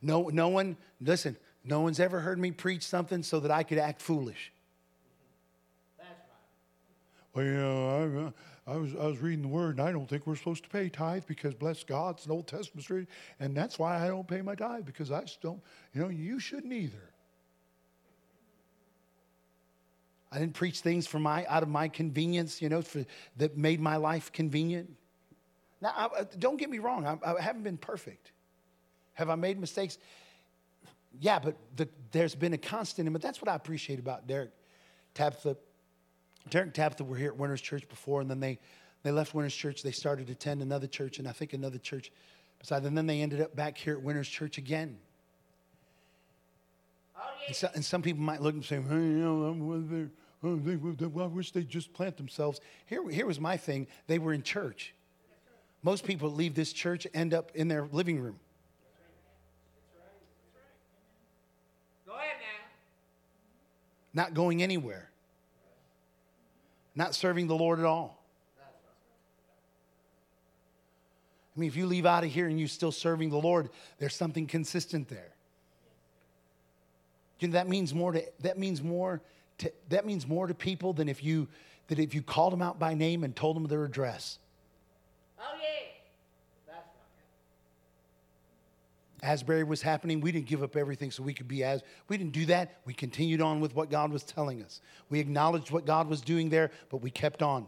No, 0.01 0.30
no 0.30 0.47
one, 0.47 0.78
listen, 0.99 1.38
no 1.63 1.82
one's 1.82 1.99
ever 1.99 2.19
heard 2.19 2.39
me 2.39 2.51
preach 2.51 2.84
something 2.84 3.21
so 3.21 3.39
that 3.41 3.51
I 3.51 3.63
could 3.63 3.78
act 3.78 4.01
foolish. 4.01 4.51
That's 5.97 6.09
right. 6.09 6.15
Well, 7.36 7.45
you 7.45 7.53
know, 7.53 8.34
I, 8.67 8.71
I, 8.71 8.78
was, 8.78 8.95
I 8.95 9.05
was 9.05 9.19
reading 9.19 9.43
the 9.43 9.49
word, 9.49 9.78
and 9.78 9.88
I 9.88 9.91
don't 9.91 10.09
think 10.09 10.25
we're 10.25 10.36
supposed 10.36 10.63
to 10.63 10.69
pay 10.69 10.89
tithe 10.89 11.25
because, 11.28 11.53
bless 11.53 11.84
God, 11.84 12.15
it's 12.15 12.25
an 12.25 12.32
Old 12.32 12.47
Testament 12.47 12.84
street, 12.84 13.07
and 13.39 13.55
that's 13.55 13.78
why 13.78 14.03
I 14.03 14.07
don't 14.07 14.28
pay 14.28 14.41
my 14.41 14.55
tithe 14.55 14.86
because 14.86 15.11
I 15.11 15.21
just 15.21 15.41
don't, 15.41 15.61
you 15.93 16.01
know, 16.01 16.09
you 16.09 16.39
shouldn't 16.39 16.73
either. 16.73 17.11
I 20.32 20.39
didn't 20.39 20.53
preach 20.55 20.82
things 20.82 21.07
for 21.07 21.19
my 21.19 21.45
out 21.47 21.63
of 21.63 21.69
my 21.69 21.88
convenience, 21.88 22.61
you 22.61 22.69
know, 22.69 22.82
for, 22.82 23.05
that 23.38 23.57
made 23.57 23.80
my 23.80 23.95
life 23.95 24.32
convenient. 24.32 24.89
Now, 25.82 25.93
I, 25.95 26.21
I- 26.21 26.23
don't 26.38 26.57
get 26.57 26.69
me 26.69 26.80
wrong. 26.80 27.05
I, 27.05 27.17
I 27.23 27.41
haven't 27.41 27.63
been 27.63 27.78
perfect. 27.78 28.32
Have 29.13 29.30
I 29.30 29.36
made 29.36 29.59
mistakes? 29.59 29.97
Yeah, 31.19 31.39
but 31.39 31.55
the, 31.75 31.88
there's 32.11 32.36
been 32.36 32.53
a 32.53 32.57
constant. 32.57 33.11
But 33.11 33.21
that's 33.21 33.41
what 33.41 33.49
I 33.49 33.55
appreciate 33.55 33.99
about 33.99 34.28
Derek 34.28 34.51
Tabitha. 35.13 35.57
Derek 36.49 36.67
and 36.67 36.75
Tabitha 36.75 37.03
were 37.03 37.17
here 37.17 37.30
at 37.30 37.38
Winners 37.38 37.61
Church 37.61 37.88
before, 37.89 38.21
and 38.21 38.30
then 38.30 38.39
they 38.39 38.59
they 39.03 39.11
left 39.11 39.34
Winners 39.34 39.55
Church. 39.55 39.82
They 39.82 39.91
started 39.91 40.28
to 40.28 40.34
attend 40.34 40.61
another 40.61 40.88
church, 40.88 41.19
and 41.19 41.28
I 41.28 41.32
think 41.32 41.53
another 41.53 41.78
church 41.78 42.11
beside. 42.59 42.84
And 42.84 42.97
then 42.97 43.07
they 43.07 43.21
ended 43.21 43.41
up 43.41 43.55
back 43.55 43.78
here 43.78 43.93
at 43.93 44.01
Winners 44.01 44.28
Church 44.28 44.57
again. 44.57 44.97
And, 47.48 47.56
so, 47.56 47.70
and 47.74 47.84
some 47.84 48.02
people 48.02 48.22
might 48.22 48.41
look 48.41 48.54
and 48.54 48.64
say, 48.64 48.76
hey, 48.76 48.95
you 48.95 49.00
know, 49.00 49.43
I'm 49.43 49.66
with 49.66 49.89
their- 49.89 50.12
they, 50.43 51.06
well, 51.08 51.26
I 51.26 51.28
wish 51.28 51.52
they'd 51.52 51.68
just 51.68 51.93
plant 51.93 52.18
themselves. 52.18 52.62
Here, 52.86 53.08
here 53.10 53.26
was 53.26 53.39
my 53.39 53.58
thing 53.58 53.88
they 54.06 54.20
were 54.20 54.34
in 54.34 54.43
church. 54.43 54.93
Most 55.82 56.04
people 56.04 56.30
leave 56.30 56.54
this 56.54 56.74
church 56.74 57.08
end 57.14 57.34
up 57.34 57.52
in 57.56 57.68
their 57.68 57.88
living 57.91 58.20
room. 58.20 58.39
Go 62.06 62.14
ahead 62.14 62.36
now. 62.39 62.66
not 64.14 64.34
going 64.34 64.62
anywhere, 64.62 65.10
not 66.95 67.16
serving 67.16 67.48
the 67.48 67.56
Lord 67.56 67.80
at 67.80 67.86
all. 67.86 68.24
I 71.56 71.60
mean, 71.60 71.68
if 71.68 71.76
you 71.76 71.88
leave 71.88 72.06
out 72.06 72.24
of 72.24 72.30
here 72.30 72.48
and 72.48 72.60
you're 72.60 72.68
still 72.68 72.91
serving 72.91 73.32
the 73.32 73.38
Lord, 73.38 73.70
there's 73.98 74.16
something 74.16 74.45
consistent 74.45 75.08
there. 75.08 75.37
You 77.40 77.48
know, 77.48 77.54
that 77.54 77.68
means 77.68 77.94
more 77.94 78.12
to 78.12 78.24
that 78.42 78.58
means 78.58 78.82
more 78.82 79.22
to 79.60 79.72
that 79.90 80.06
means 80.06 80.28
more 80.28 80.48
to 80.48 80.54
people 80.54 80.94
than 80.94 81.10
if 81.10 81.24
you 81.24 81.48
that 81.88 82.00
if 82.00 82.14
you 82.14 82.22
called 82.22 82.54
them 82.54 82.62
out 82.62 82.80
by 82.80 82.94
name 82.94 83.24
and 83.24 83.36
told 83.36 83.56
them 83.56 83.66
their 83.66 83.86
address. 83.86 84.40
Oh, 85.40 85.44
yeah. 85.62 85.88
Asbury 89.24 89.64
was 89.64 89.82
happening. 89.82 90.22
We 90.22 90.32
didn't 90.32 90.46
give 90.46 90.62
up 90.62 90.76
everything 90.76 91.12
so 91.12 91.24
we 91.24 91.34
could 91.34 91.48
be 91.48 91.64
as. 91.64 91.82
We 92.08 92.18
didn't 92.18 92.34
do 92.34 92.46
that. 92.48 92.80
We 92.86 92.94
continued 92.94 93.42
on 93.42 93.60
with 93.60 93.76
what 93.76 93.90
God 93.90 94.12
was 94.12 94.24
telling 94.24 94.62
us. 94.62 94.80
We 95.10 95.20
acknowledged 95.20 95.72
what 95.72 95.86
God 95.86 96.08
was 96.08 96.22
doing 96.22 96.50
there, 96.50 96.72
but 96.90 96.98
we 96.98 97.10
kept 97.10 97.42
on. 97.42 97.68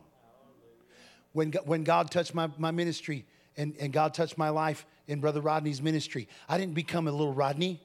When, 1.33 1.51
when 1.65 1.83
God 1.83 2.11
touched 2.11 2.33
my, 2.33 2.49
my 2.57 2.71
ministry 2.71 3.25
and, 3.57 3.75
and 3.79 3.91
God 3.91 4.13
touched 4.13 4.37
my 4.37 4.49
life 4.49 4.85
in 5.07 5.19
Brother 5.19 5.41
Rodney's 5.41 5.81
ministry, 5.81 6.27
I 6.47 6.57
didn't 6.57 6.75
become 6.75 7.07
a 7.07 7.11
little 7.11 7.33
Rodney. 7.33 7.81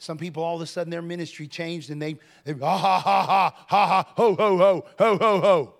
Some 0.00 0.16
people 0.16 0.42
all 0.42 0.56
of 0.56 0.62
a 0.62 0.66
sudden 0.66 0.90
their 0.90 1.02
ministry 1.02 1.46
changed 1.46 1.90
and 1.90 2.00
they, 2.00 2.16
they 2.44 2.54
ha 2.54 2.78
ha 2.78 2.98
ha 2.98 3.22
ha 3.22 3.64
ha 3.68 3.86
ha 3.86 4.12
ho 4.16 4.34
ho 4.34 4.56
ho 4.56 4.86
ho 4.98 5.18
ho 5.18 5.40
ho. 5.40 5.74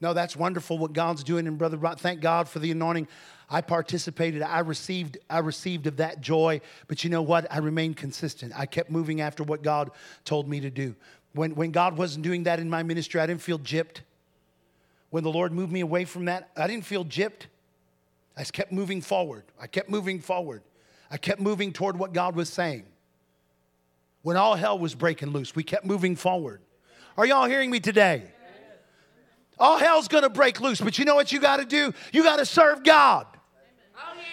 No, 0.00 0.14
that's 0.14 0.34
wonderful 0.34 0.78
what 0.78 0.94
God's 0.94 1.22
doing, 1.22 1.46
and 1.46 1.58
brother, 1.58 1.76
thank 1.96 2.20
God 2.20 2.48
for 2.48 2.60
the 2.60 2.70
anointing. 2.70 3.08
I 3.50 3.60
participated. 3.60 4.40
I 4.42 4.60
received. 4.60 5.18
I 5.28 5.40
received 5.40 5.86
of 5.86 5.98
that 5.98 6.22
joy. 6.22 6.62
But 6.86 7.04
you 7.04 7.10
know 7.10 7.22
what? 7.22 7.46
I 7.52 7.58
remained 7.58 7.98
consistent. 7.98 8.52
I 8.56 8.64
kept 8.64 8.90
moving 8.90 9.20
after 9.20 9.42
what 9.42 9.62
God 9.62 9.90
told 10.24 10.48
me 10.48 10.60
to 10.60 10.70
do. 10.70 10.94
When 11.34 11.54
when 11.54 11.72
God 11.72 11.98
wasn't 11.98 12.24
doing 12.24 12.44
that 12.44 12.58
in 12.58 12.70
my 12.70 12.82
ministry, 12.82 13.20
I 13.20 13.26
didn't 13.26 13.42
feel 13.42 13.58
gypped. 13.58 14.00
When 15.10 15.24
the 15.24 15.30
Lord 15.30 15.52
moved 15.52 15.72
me 15.72 15.80
away 15.80 16.06
from 16.06 16.24
that, 16.26 16.50
I 16.56 16.66
didn't 16.66 16.86
feel 16.86 17.04
gypped. 17.04 17.46
I 18.38 18.44
kept 18.44 18.70
moving 18.70 19.00
forward. 19.00 19.42
I 19.60 19.66
kept 19.66 19.90
moving 19.90 20.20
forward. 20.20 20.62
I 21.10 21.16
kept 21.16 21.40
moving 21.40 21.72
toward 21.72 21.98
what 21.98 22.12
God 22.12 22.36
was 22.36 22.48
saying. 22.48 22.84
When 24.22 24.36
all 24.36 24.54
hell 24.54 24.78
was 24.78 24.94
breaking 24.94 25.30
loose, 25.30 25.56
we 25.56 25.64
kept 25.64 25.84
moving 25.84 26.14
forward. 26.14 26.60
Are 27.16 27.26
y'all 27.26 27.46
hearing 27.46 27.68
me 27.68 27.80
today? 27.80 28.22
All 29.58 29.76
hell's 29.76 30.06
gonna 30.06 30.28
break 30.28 30.60
loose, 30.60 30.80
but 30.80 30.98
you 30.98 31.04
know 31.04 31.16
what 31.16 31.32
you 31.32 31.40
gotta 31.40 31.64
do? 31.64 31.92
You 32.12 32.22
gotta 32.22 32.46
serve 32.46 32.84
God. 32.84 33.26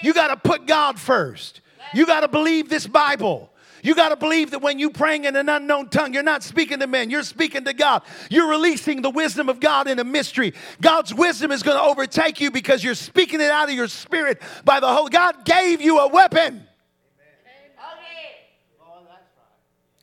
You 0.04 0.14
gotta 0.14 0.38
put 0.38 0.68
God 0.68 1.00
first. 1.00 1.62
You 1.96 2.06
gotta 2.06 2.28
believe 2.28 2.70
this 2.70 2.86
Bible. 2.86 3.52
You 3.86 3.94
got 3.94 4.10
to 4.10 4.16
believe 4.16 4.50
that 4.50 4.64
when 4.64 4.80
you 4.80 4.90
praying 4.90 5.26
in 5.26 5.36
an 5.36 5.48
unknown 5.48 5.90
tongue, 5.90 6.12
you're 6.12 6.24
not 6.24 6.42
speaking 6.42 6.80
to 6.80 6.88
men, 6.88 7.12
you're 7.12 7.22
speaking 7.22 7.66
to 7.66 7.74
God. 7.74 8.02
You're 8.32 8.50
releasing 8.50 9.04
the 9.04 9.12
wisdom 9.12 9.48
of 9.48 9.60
God 9.60 9.88
in 9.88 10.00
a 10.00 10.04
mystery. 10.04 10.56
God's 10.82 11.14
wisdom 11.14 11.52
is 11.52 11.62
going 11.62 11.78
to 11.78 11.84
overtake 11.84 12.42
you 12.42 12.50
because 12.50 12.84
you're 12.84 12.96
speaking 12.96 13.42
it 13.42 13.52
out 13.52 13.70
of 13.70 13.76
your 13.76 13.88
spirit 13.88 14.42
by 14.64 14.80
the 14.80 14.88
Holy. 14.88 15.12
God 15.12 15.46
gave 15.46 15.82
you 15.82 16.00
a 16.00 16.08
weapon, 16.08 16.66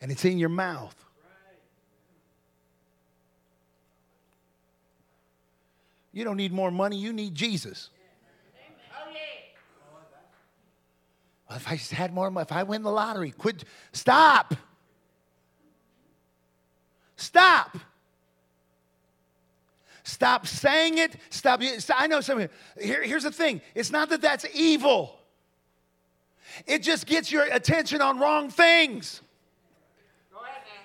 and 0.01 0.11
it's 0.13 0.23
in 0.23 0.37
your 0.37 0.47
mouth. 0.47 0.95
You 6.13 6.23
don't 6.23 6.37
need 6.37 6.53
more 6.53 6.71
money, 6.71 6.95
you 6.95 7.11
need 7.11 7.35
Jesus. 7.35 7.89
Oh, 8.93 9.11
yeah. 9.11 9.19
Well, 11.42 11.42
if 11.55 11.67
I 11.67 11.75
just 11.75 11.91
had 11.91 12.13
more 12.13 12.29
money, 12.31 12.43
if 12.43 12.51
I 12.51 12.63
win 12.63 12.83
the 12.83 12.91
lottery, 12.91 13.31
quit. 13.31 13.63
Stop. 13.91 14.55
Stop. 17.15 17.77
Stop 20.03 20.47
saying 20.47 20.97
it. 20.97 21.15
Stop. 21.29 21.61
I 21.95 22.07
know 22.07 22.21
some. 22.21 22.47
Here, 22.81 23.03
here's 23.03 23.23
the 23.23 23.31
thing. 23.31 23.61
It's 23.73 23.91
not 23.91 24.09
that 24.09 24.21
that's 24.21 24.45
evil. 24.53 25.17
It 26.67 26.83
just 26.83 27.05
gets 27.07 27.31
your 27.31 27.45
attention 27.45 28.01
on 28.01 28.19
wrong 28.19 28.49
things. 28.49 29.21
Go 30.31 30.39
ahead 30.43 30.61
now. 30.65 30.81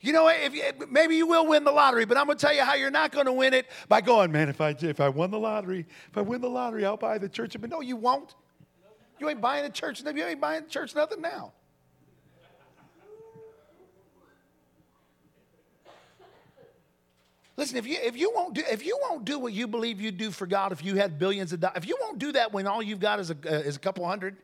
You 0.00 0.12
know, 0.12 0.28
if 0.28 0.54
you, 0.54 0.62
maybe 0.88 1.16
you 1.16 1.26
will 1.26 1.46
win 1.46 1.64
the 1.64 1.72
lottery, 1.72 2.04
but 2.04 2.16
I'm 2.16 2.26
going 2.26 2.38
to 2.38 2.46
tell 2.46 2.54
you 2.54 2.62
how 2.62 2.74
you're 2.74 2.90
not 2.90 3.10
going 3.10 3.26
to 3.26 3.32
win 3.32 3.52
it 3.52 3.66
by 3.88 4.00
going, 4.00 4.30
man. 4.30 4.48
If 4.48 4.60
I 4.60 4.70
if 4.80 5.00
I 5.00 5.08
won 5.08 5.30
the 5.30 5.38
lottery, 5.38 5.86
if 6.08 6.16
I 6.16 6.20
win 6.20 6.40
the 6.40 6.48
lottery, 6.48 6.84
I'll 6.86 6.96
buy 6.96 7.18
the 7.18 7.28
church. 7.28 7.56
But 7.60 7.68
no, 7.68 7.80
you 7.80 7.96
won't. 7.96 8.34
You 9.18 9.28
ain't 9.28 9.40
buying 9.40 9.64
a 9.64 9.70
church. 9.70 10.00
You 10.02 10.24
ain't 10.24 10.40
buying 10.40 10.62
the 10.62 10.70
church 10.70 10.94
nothing 10.94 11.20
now. 11.20 11.52
Listen, 17.56 17.76
if 17.76 17.88
you 17.88 17.96
if 18.00 18.16
you 18.16 18.30
won't 18.32 18.54
do 18.54 18.62
if 18.70 18.86
you 18.86 18.96
won't 19.02 19.24
do 19.24 19.36
what 19.40 19.52
you 19.52 19.66
believe 19.66 20.00
you'd 20.00 20.16
do 20.16 20.30
for 20.30 20.46
God, 20.46 20.70
if 20.70 20.84
you 20.84 20.94
had 20.94 21.18
billions 21.18 21.52
of 21.52 21.58
dollars, 21.58 21.78
if 21.78 21.88
you 21.88 21.98
won't 22.00 22.20
do 22.20 22.30
that 22.30 22.52
when 22.52 22.68
all 22.68 22.80
you've 22.80 23.00
got 23.00 23.18
is 23.18 23.32
a 23.32 23.36
uh, 23.44 23.50
is 23.50 23.74
a 23.74 23.80
couple 23.80 24.06
hundred, 24.06 24.36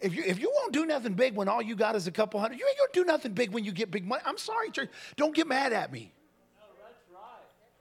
if 0.00 0.14
you 0.14 0.22
if 0.26 0.38
you 0.38 0.50
won't 0.54 0.72
do 0.72 0.86
nothing 0.86 1.14
big 1.14 1.34
when 1.34 1.48
all 1.48 1.60
you 1.60 1.74
got 1.74 1.96
is 1.96 2.06
a 2.06 2.12
couple 2.12 2.40
hundred, 2.40 2.58
you 2.58 2.66
ain't 2.68 2.78
gonna 2.78 3.04
do 3.04 3.04
nothing 3.04 3.32
big 3.32 3.50
when 3.50 3.64
you 3.64 3.72
get 3.72 3.90
big 3.90 4.06
money. 4.06 4.22
I'm 4.24 4.38
sorry, 4.38 4.70
church. 4.70 4.90
Don't 5.16 5.34
get 5.34 5.46
mad 5.46 5.72
at 5.72 5.92
me. 5.92 6.12
No, 6.58 6.66
that's 6.82 7.02
right. 7.12 7.20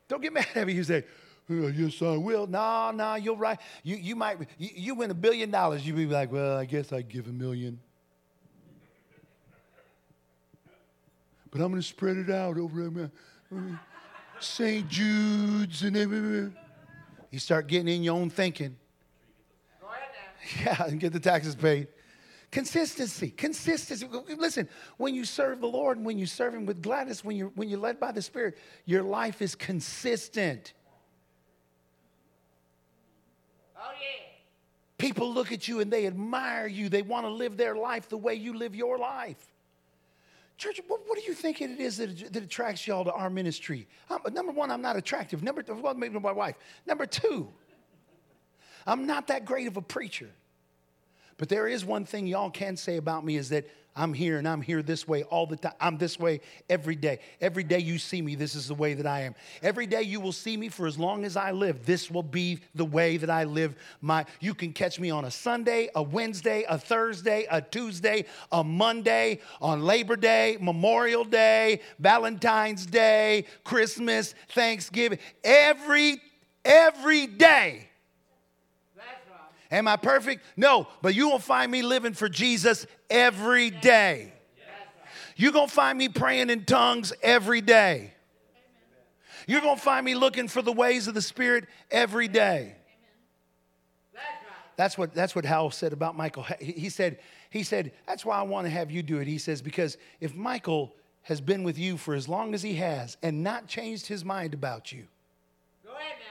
Don't 0.07 0.21
get 0.21 0.33
mad 0.33 0.47
at 0.55 0.65
me. 0.65 0.73
You 0.73 0.83
say, 0.83 1.03
"Oh, 1.49 1.67
yes, 1.67 2.01
I 2.01 2.17
will. 2.17 2.47
No, 2.47 2.91
no, 2.91 3.15
you're 3.15 3.35
right. 3.35 3.59
You 3.83 3.97
you 3.97 4.15
might 4.15 4.39
you, 4.57 4.69
you 4.73 4.95
win 4.95 5.11
a 5.11 5.15
billion 5.15 5.51
dollars. 5.51 5.85
You'd 5.85 5.95
be 5.95 6.05
like, 6.05 6.31
well, 6.31 6.57
I 6.57 6.65
guess 6.65 6.91
I'd 6.91 7.09
give 7.09 7.27
a 7.27 7.33
million. 7.33 7.79
But 11.51 11.61
I'm 11.61 11.71
gonna 11.71 11.81
spread 11.81 12.17
it 12.17 12.29
out 12.29 12.57
over. 12.57 13.11
St. 14.39 14.87
Jude's 14.87 15.81
and 15.83 15.97
everywhere. 15.97 16.51
You 17.31 17.39
start 17.39 17.67
getting 17.67 17.87
in 17.87 18.03
your 18.03 18.15
own 18.15 18.29
thinking. 18.29 18.75
Go 19.81 19.87
ahead 19.87 20.09
now. 20.65 20.83
Yeah, 20.83 20.89
and 20.89 20.99
get 20.99 21.13
the 21.13 21.19
taxes 21.19 21.55
paid. 21.55 21.87
Consistency, 22.51 23.29
consistency. 23.29 24.07
Listen, 24.37 24.69
when 24.97 25.13
you 25.13 25.25
serve 25.25 25.59
the 25.59 25.67
Lord 25.67 25.97
and 25.97 26.05
when 26.05 26.17
you 26.17 26.25
serve 26.25 26.53
Him 26.53 26.65
with 26.65 26.81
gladness, 26.81 27.23
when 27.23 27.35
you're, 27.35 27.49
when 27.49 27.67
you're 27.67 27.79
led 27.79 27.99
by 27.99 28.11
the 28.11 28.21
Spirit, 28.21 28.57
your 28.85 29.03
life 29.03 29.41
is 29.41 29.53
consistent. 29.53 30.73
Oh, 33.75 33.91
yeah. 33.99 34.25
People 34.97 35.33
look 35.33 35.51
at 35.51 35.67
you 35.67 35.81
and 35.81 35.91
they 35.91 36.07
admire 36.07 36.67
you. 36.67 36.87
They 36.87 37.01
want 37.01 37.25
to 37.25 37.29
live 37.29 37.57
their 37.57 37.75
life 37.75 38.07
the 38.07 38.17
way 38.17 38.35
you 38.35 38.57
live 38.57 38.75
your 38.75 38.97
life. 38.97 39.45
Church, 40.57 40.79
what, 40.87 41.01
what 41.05 41.19
do 41.19 41.25
you 41.25 41.33
think 41.33 41.61
it 41.61 41.79
is 41.79 41.97
that, 41.97 42.33
that 42.33 42.43
attracts 42.43 42.87
y'all 42.87 43.03
to 43.03 43.13
our 43.13 43.29
ministry? 43.29 43.87
I'm- 44.09 44.21
number 44.33 44.53
one, 44.53 44.71
I'm 44.71 44.81
not 44.81 44.95
attractive. 44.95 45.43
Number 45.43 45.63
well, 45.67 45.93
maybe 45.93 46.17
my 46.17 46.31
wife. 46.31 46.55
Number 46.85 47.05
two, 47.05 47.49
I'm 48.87 49.05
not 49.05 49.27
that 49.27 49.45
great 49.45 49.67
of 49.67 49.75
a 49.75 49.81
preacher. 49.81 50.29
But 51.37 51.49
there 51.49 51.67
is 51.67 51.85
one 51.85 52.05
thing 52.05 52.27
y'all 52.27 52.49
can 52.49 52.77
say 52.77 52.97
about 52.97 53.23
me 53.23 53.37
is 53.37 53.49
that 53.49 53.67
I'm 53.97 54.13
here 54.13 54.37
and 54.37 54.47
I'm 54.47 54.61
here 54.61 54.83
this 54.83 55.07
way 55.07 55.23
all 55.23 55.47
the 55.47 55.55
time. 55.57 55.73
I'm 55.81 55.97
this 55.97 56.19
way 56.19 56.41
every 56.69 56.95
day. 56.95 57.19
Every 57.41 57.63
day 57.63 57.79
you 57.79 57.97
see 57.97 58.21
me, 58.21 58.35
this 58.35 58.53
is 58.53 58.67
the 58.67 58.75
way 58.75 58.93
that 58.93 59.07
I 59.07 59.21
am. 59.21 59.33
Every 59.63 59.87
day 59.87 60.03
you 60.03 60.19
will 60.19 60.31
see 60.31 60.55
me 60.55 60.69
for 60.69 60.85
as 60.85 60.99
long 60.99 61.25
as 61.25 61.35
I 61.35 61.51
live. 61.51 61.83
This 61.83 62.11
will 62.11 62.23
be 62.23 62.59
the 62.75 62.85
way 62.85 63.17
that 63.17 63.31
I 63.31 63.45
live 63.45 63.75
my 63.99 64.25
you 64.39 64.53
can 64.53 64.71
catch 64.71 64.99
me 64.99 65.09
on 65.09 65.25
a 65.25 65.31
Sunday, 65.31 65.89
a 65.95 66.03
Wednesday, 66.03 66.63
a 66.69 66.77
Thursday, 66.77 67.47
a 67.49 67.59
Tuesday, 67.59 68.25
a 68.51 68.63
Monday, 68.63 69.39
on 69.61 69.81
Labor 69.81 70.15
Day, 70.15 70.57
Memorial 70.61 71.23
Day, 71.23 71.81
Valentine's 71.97 72.85
Day, 72.85 73.45
Christmas, 73.63 74.35
Thanksgiving. 74.49 75.17
Every 75.43 76.21
every 76.63 77.25
day. 77.25 77.86
Am 79.71 79.87
I 79.87 79.97
perfect? 79.97 80.43
No, 80.55 80.87
but 81.01 81.15
you 81.15 81.29
will 81.29 81.39
find 81.39 81.71
me 81.71 81.81
living 81.81 82.13
for 82.13 82.29
Jesus 82.29 82.87
every 83.09 83.69
day. 83.69 84.33
You're 85.35 85.51
going 85.51 85.67
to 85.67 85.73
find 85.73 85.97
me 85.97 86.09
praying 86.09 86.49
in 86.49 86.65
tongues 86.65 87.13
every 87.21 87.61
day. 87.61 88.13
You're 89.47 89.61
going 89.61 89.77
to 89.77 89.81
find 89.81 90.05
me 90.05 90.15
looking 90.15 90.47
for 90.47 90.61
the 90.61 90.73
ways 90.73 91.07
of 91.07 91.13
the 91.13 91.21
Spirit 91.21 91.65
every 91.91 92.27
day. 92.27 92.75
That's 94.77 94.97
what, 94.97 95.13
that's 95.13 95.35
what 95.35 95.43
Hal 95.43 95.71
said 95.71 95.91
about 95.91 96.15
Michael. 96.15 96.45
He 96.59 96.89
said, 96.89 97.19
he 97.49 97.63
said, 97.63 97.91
that's 98.05 98.23
why 98.23 98.37
I 98.37 98.43
want 98.43 98.65
to 98.65 98.69
have 98.69 98.91
you 98.91 99.01
do 99.01 99.17
it. 99.19 99.27
He 99.27 99.39
says, 99.39 99.61
because 99.61 99.97
if 100.21 100.35
Michael 100.35 100.93
has 101.23 101.41
been 101.41 101.63
with 101.63 101.79
you 101.79 101.97
for 101.97 102.13
as 102.13 102.27
long 102.27 102.53
as 102.53 102.61
he 102.61 102.75
has 102.75 103.17
and 103.23 103.43
not 103.43 103.67
changed 103.67 104.05
his 104.05 104.23
mind 104.23 104.53
about 104.53 104.91
you, 104.91 105.07
Go 105.83 105.91
ahead 105.93 106.17
now. 106.19 106.25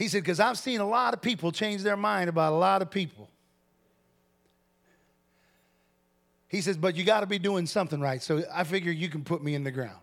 He 0.00 0.08
said, 0.08 0.22
because 0.22 0.40
I've 0.40 0.56
seen 0.56 0.80
a 0.80 0.88
lot 0.88 1.12
of 1.12 1.20
people 1.20 1.52
change 1.52 1.82
their 1.82 1.94
mind 1.94 2.30
about 2.30 2.54
a 2.54 2.56
lot 2.56 2.80
of 2.80 2.90
people. 2.90 3.28
He 6.48 6.62
says, 6.62 6.78
but 6.78 6.96
you 6.96 7.04
got 7.04 7.20
to 7.20 7.26
be 7.26 7.38
doing 7.38 7.66
something 7.66 8.00
right. 8.00 8.22
So 8.22 8.42
I 8.50 8.64
figure 8.64 8.90
you 8.90 9.10
can 9.10 9.24
put 9.24 9.44
me 9.44 9.54
in 9.54 9.62
the 9.62 9.70
ground. 9.70 10.00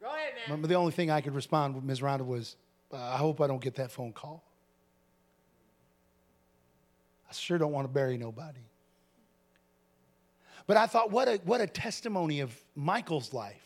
Go 0.00 0.06
ahead 0.06 0.32
man. 0.34 0.44
Remember, 0.46 0.66
the 0.66 0.76
only 0.76 0.92
thing 0.92 1.10
I 1.10 1.20
could 1.20 1.34
respond 1.34 1.74
with 1.74 1.84
Ms. 1.84 2.00
Rhonda 2.00 2.24
was, 2.24 2.56
I 2.90 3.18
hope 3.18 3.42
I 3.42 3.48
don't 3.48 3.60
get 3.60 3.74
that 3.74 3.90
phone 3.90 4.14
call. 4.14 4.42
I 7.28 7.34
sure 7.34 7.58
don't 7.58 7.72
want 7.72 7.86
to 7.86 7.92
bury 7.92 8.16
nobody. 8.16 8.64
But 10.66 10.78
I 10.78 10.86
thought, 10.86 11.10
what 11.10 11.28
a, 11.28 11.38
what 11.44 11.60
a 11.60 11.66
testimony 11.66 12.40
of 12.40 12.58
Michael's 12.74 13.34
life. 13.34 13.60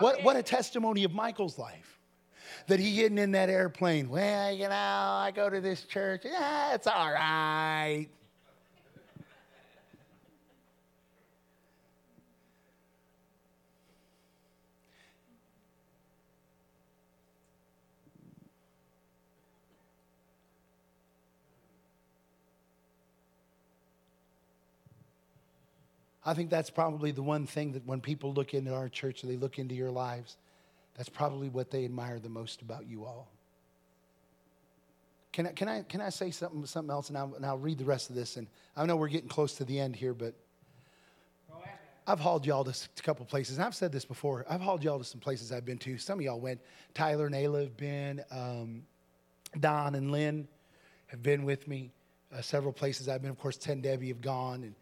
What, 0.00 0.22
what 0.22 0.36
a 0.36 0.42
testimony 0.42 1.04
of 1.04 1.14
Michael's 1.14 1.58
life. 1.58 1.95
That 2.68 2.80
he 2.80 2.96
getting 2.96 3.18
in 3.18 3.32
that 3.32 3.48
airplane. 3.48 4.08
Well, 4.08 4.52
you 4.52 4.68
know, 4.68 4.70
I 4.70 5.32
go 5.34 5.48
to 5.48 5.60
this 5.60 5.82
church. 5.84 6.22
Yeah, 6.24 6.74
it's 6.74 6.88
all 6.88 7.12
right. 7.12 8.08
I 26.26 26.34
think 26.34 26.50
that's 26.50 26.70
probably 26.70 27.12
the 27.12 27.22
one 27.22 27.46
thing 27.46 27.72
that 27.74 27.86
when 27.86 28.00
people 28.00 28.32
look 28.32 28.52
into 28.52 28.74
our 28.74 28.88
church, 28.88 29.22
they 29.22 29.36
look 29.36 29.60
into 29.60 29.76
your 29.76 29.92
lives, 29.92 30.36
that's 30.96 31.08
probably 31.08 31.48
what 31.48 31.70
they 31.70 31.84
admire 31.84 32.18
the 32.18 32.28
most 32.28 32.62
about 32.62 32.86
you 32.86 33.04
all. 33.04 33.28
Can 35.32 35.46
I, 35.46 35.52
can 35.52 35.68
I, 35.68 35.82
can 35.82 36.00
I 36.00 36.08
say 36.08 36.30
something, 36.30 36.64
something 36.64 36.90
else? 36.90 37.10
And 37.10 37.18
I'll, 37.18 37.34
and 37.34 37.44
I'll 37.44 37.58
read 37.58 37.78
the 37.78 37.84
rest 37.84 38.08
of 38.08 38.16
this. 38.16 38.36
And 38.36 38.46
I 38.74 38.86
know 38.86 38.96
we're 38.96 39.08
getting 39.08 39.28
close 39.28 39.54
to 39.54 39.64
the 39.64 39.78
end 39.78 39.94
here, 39.94 40.14
but 40.14 40.34
I've 42.06 42.20
hauled 42.20 42.46
y'all 42.46 42.62
to 42.64 42.70
a 42.70 43.02
couple 43.02 43.26
places. 43.26 43.58
I've 43.58 43.74
said 43.74 43.90
this 43.90 44.04
before. 44.04 44.46
I've 44.48 44.60
hauled 44.60 44.84
y'all 44.84 44.98
to 44.98 45.04
some 45.04 45.20
places 45.20 45.50
I've 45.50 45.64
been 45.64 45.78
to. 45.78 45.98
Some 45.98 46.20
of 46.20 46.24
y'all 46.24 46.38
went. 46.38 46.60
Tyler 46.94 47.26
and 47.26 47.34
Ayla 47.34 47.64
have 47.64 47.76
been. 47.76 48.22
Um, 48.30 48.84
Don 49.58 49.94
and 49.96 50.12
Lynn 50.12 50.46
have 51.08 51.22
been 51.22 51.44
with 51.44 51.66
me. 51.66 51.90
Uh, 52.32 52.40
several 52.40 52.72
places 52.72 53.08
I've 53.08 53.22
been. 53.22 53.30
Of 53.30 53.38
course, 53.38 53.56
Ten 53.56 53.80
Debbie 53.80 54.08
have 54.08 54.20
gone, 54.20 54.62
and 54.62 54.74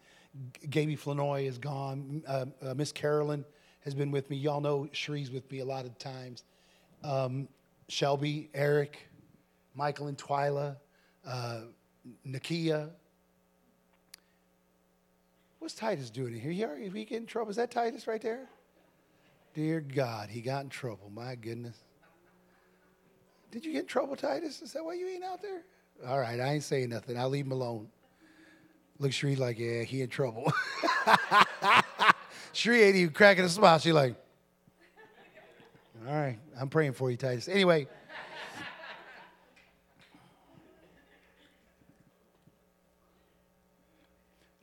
G- 0.61 0.67
Gaby 0.67 0.97
Flanoy 0.97 1.45
has 1.45 1.57
gone. 1.57 2.23
Uh, 2.27 2.45
uh, 2.61 2.73
Miss 2.75 2.91
Carolyn 2.91 3.43
has 3.85 3.93
been 3.93 4.11
with 4.11 4.29
me. 4.29 4.35
Y'all 4.35 4.59
know 4.61 4.87
Cherie's 4.91 5.31
with 5.31 5.49
me 5.51 5.59
a 5.59 5.65
lot 5.65 5.85
of 5.85 5.97
times. 5.97 6.43
Um, 7.03 7.47
Shelby, 7.87 8.49
Eric, 8.53 8.97
Michael 9.75 10.07
and 10.07 10.17
Twyla, 10.17 10.75
uh, 11.25 11.61
Nakia. 12.27 12.89
What's 15.59 15.75
Titus 15.75 16.09
doing 16.09 16.33
in 16.33 16.39
here? 16.39 16.51
He, 16.51 16.63
already- 16.65 16.89
he 16.89 17.05
get 17.05 17.17
in 17.17 17.25
trouble? 17.25 17.51
Is 17.51 17.55
that 17.57 17.71
Titus 17.71 18.07
right 18.07 18.21
there? 18.21 18.49
Dear 19.53 19.79
God, 19.81 20.29
he 20.29 20.41
got 20.41 20.63
in 20.63 20.69
trouble. 20.69 21.09
My 21.13 21.35
goodness. 21.35 21.77
Did 23.51 23.63
you 23.65 23.71
get 23.71 23.81
in 23.81 23.87
trouble, 23.87 24.15
Titus? 24.15 24.61
Is 24.61 24.73
that 24.73 24.83
why 24.83 24.95
you 24.95 25.07
ain't 25.07 25.23
out 25.23 25.41
there? 25.41 25.61
All 26.05 26.19
right, 26.19 26.39
I 26.41 26.53
ain't 26.53 26.63
saying 26.63 26.89
nothing. 26.89 27.17
I'll 27.17 27.29
leave 27.29 27.45
him 27.45 27.53
alone. 27.53 27.87
Look, 28.99 29.11
Sheree 29.11 29.37
like, 29.37 29.57
yeah, 29.57 29.83
he 29.83 30.01
in 30.01 30.09
trouble. 30.09 30.51
Sheree 32.55 32.87
ain't 32.87 32.95
even 32.95 33.13
cracking 33.13 33.43
a 33.43 33.49
smile. 33.49 33.77
She 33.79 33.91
like, 33.91 34.15
all 36.07 36.13
right, 36.13 36.39
I'm 36.59 36.69
praying 36.69 36.93
for 36.93 37.11
you, 37.11 37.17
Titus. 37.17 37.49
Anyway. 37.49 37.87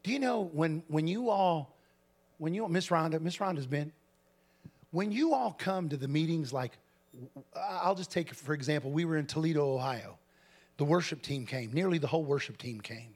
Do 0.03 0.11
you 0.11 0.18
know 0.18 0.40
when 0.40 0.82
when 0.88 1.07
you 1.07 1.30
all, 1.30 1.76
when 2.38 2.55
you 2.55 2.66
Miss 2.66 2.88
Rhonda, 2.88 3.20
Miss 3.20 3.36
Rhonda's 3.36 3.68
been, 3.68 3.93
when 4.90 5.12
you 5.12 5.32
all 5.32 5.53
come 5.53 5.88
to 5.90 5.97
the 5.97 6.09
meetings, 6.09 6.53
like 6.53 6.72
I'll 7.55 7.95
just 7.95 8.11
take 8.11 8.34
for 8.34 8.55
example, 8.55 8.90
we 8.90 9.05
were 9.05 9.16
in 9.16 9.26
Toledo, 9.26 9.74
Ohio. 9.74 10.18
The 10.78 10.84
worship 10.84 11.22
team 11.22 11.47
came. 11.47 11.72
Nearly 11.72 11.99
the 11.99 12.09
whole 12.09 12.24
worship 12.24 12.57
team 12.59 12.80
came, 12.80 13.14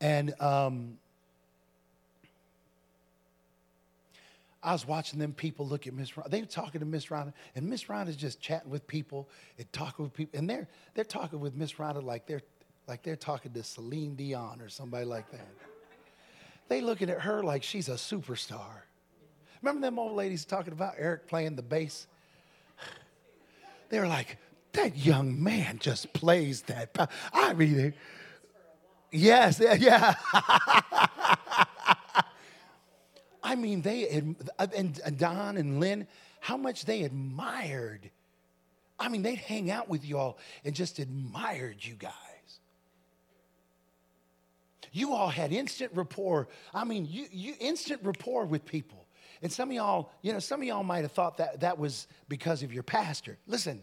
and 0.00 0.40
um, 0.40 0.98
I 4.62 4.72
was 4.72 4.86
watching 4.86 5.18
them 5.18 5.32
people 5.32 5.66
look 5.66 5.86
at 5.86 5.94
Miss. 5.94 6.10
Rhonda. 6.12 6.30
They 6.30 6.40
were 6.40 6.46
talking 6.46 6.80
to 6.80 6.86
Miss 6.86 7.06
Rhonda, 7.06 7.32
and 7.54 7.66
Miss 7.68 7.84
Rhonda's 7.84 8.16
just 8.16 8.40
chatting 8.40 8.70
with 8.70 8.86
people 8.86 9.28
and 9.56 9.72
talking 9.72 10.04
with 10.04 10.12
people, 10.12 10.38
and 10.38 10.48
they're 10.48 10.68
they're 10.94 11.04
talking 11.04 11.40
with 11.40 11.54
Miss 11.54 11.72
Rhonda 11.74 12.02
like 12.02 12.26
they're 12.26 12.42
like 12.86 13.02
they're 13.02 13.16
talking 13.16 13.52
to 13.52 13.62
Celine 13.62 14.16
Dion 14.16 14.60
or 14.60 14.68
somebody 14.68 15.06
like 15.06 15.30
that. 15.30 15.46
They 16.68 16.80
looking 16.80 17.08
at 17.10 17.20
her 17.22 17.42
like 17.42 17.62
she's 17.62 17.88
a 17.88 17.94
superstar. 17.94 18.82
Remember 19.62 19.80
them 19.80 19.98
old 19.98 20.12
ladies 20.12 20.44
talking 20.44 20.72
about 20.72 20.94
Eric 20.98 21.26
playing 21.26 21.56
the 21.56 21.62
bass? 21.62 22.06
They 23.88 23.98
were 23.98 24.06
like, 24.06 24.38
that 24.74 24.96
young 24.96 25.42
man 25.42 25.78
just 25.80 26.12
plays 26.12 26.62
that. 26.62 26.96
I 27.32 27.54
mean, 27.54 27.92
yes, 29.10 29.60
yeah. 29.60 30.14
I 33.50 33.56
mean, 33.56 33.82
they 33.82 34.08
uh, 34.60 34.66
and 34.76 35.00
and 35.04 35.18
Don 35.18 35.56
and 35.56 35.80
Lynn, 35.80 36.06
how 36.38 36.56
much 36.56 36.84
they 36.84 37.02
admired. 37.02 38.08
I 38.96 39.08
mean, 39.08 39.22
they'd 39.22 39.38
hang 39.38 39.72
out 39.72 39.88
with 39.88 40.04
y'all 40.04 40.38
and 40.64 40.72
just 40.72 41.00
admired 41.00 41.78
you 41.80 41.94
guys. 41.94 42.12
You 44.92 45.14
all 45.14 45.28
had 45.28 45.52
instant 45.52 45.90
rapport. 45.94 46.46
I 46.72 46.84
mean, 46.84 47.08
you, 47.10 47.26
you 47.32 47.54
instant 47.58 48.02
rapport 48.04 48.44
with 48.44 48.64
people. 48.64 49.04
And 49.42 49.50
some 49.50 49.70
of 49.70 49.74
y'all, 49.74 50.12
you 50.22 50.32
know, 50.32 50.38
some 50.38 50.60
of 50.60 50.66
y'all 50.68 50.84
might 50.84 51.02
have 51.02 51.12
thought 51.12 51.38
that 51.38 51.60
that 51.60 51.76
was 51.76 52.06
because 52.28 52.62
of 52.62 52.72
your 52.72 52.84
pastor. 52.84 53.36
Listen, 53.48 53.82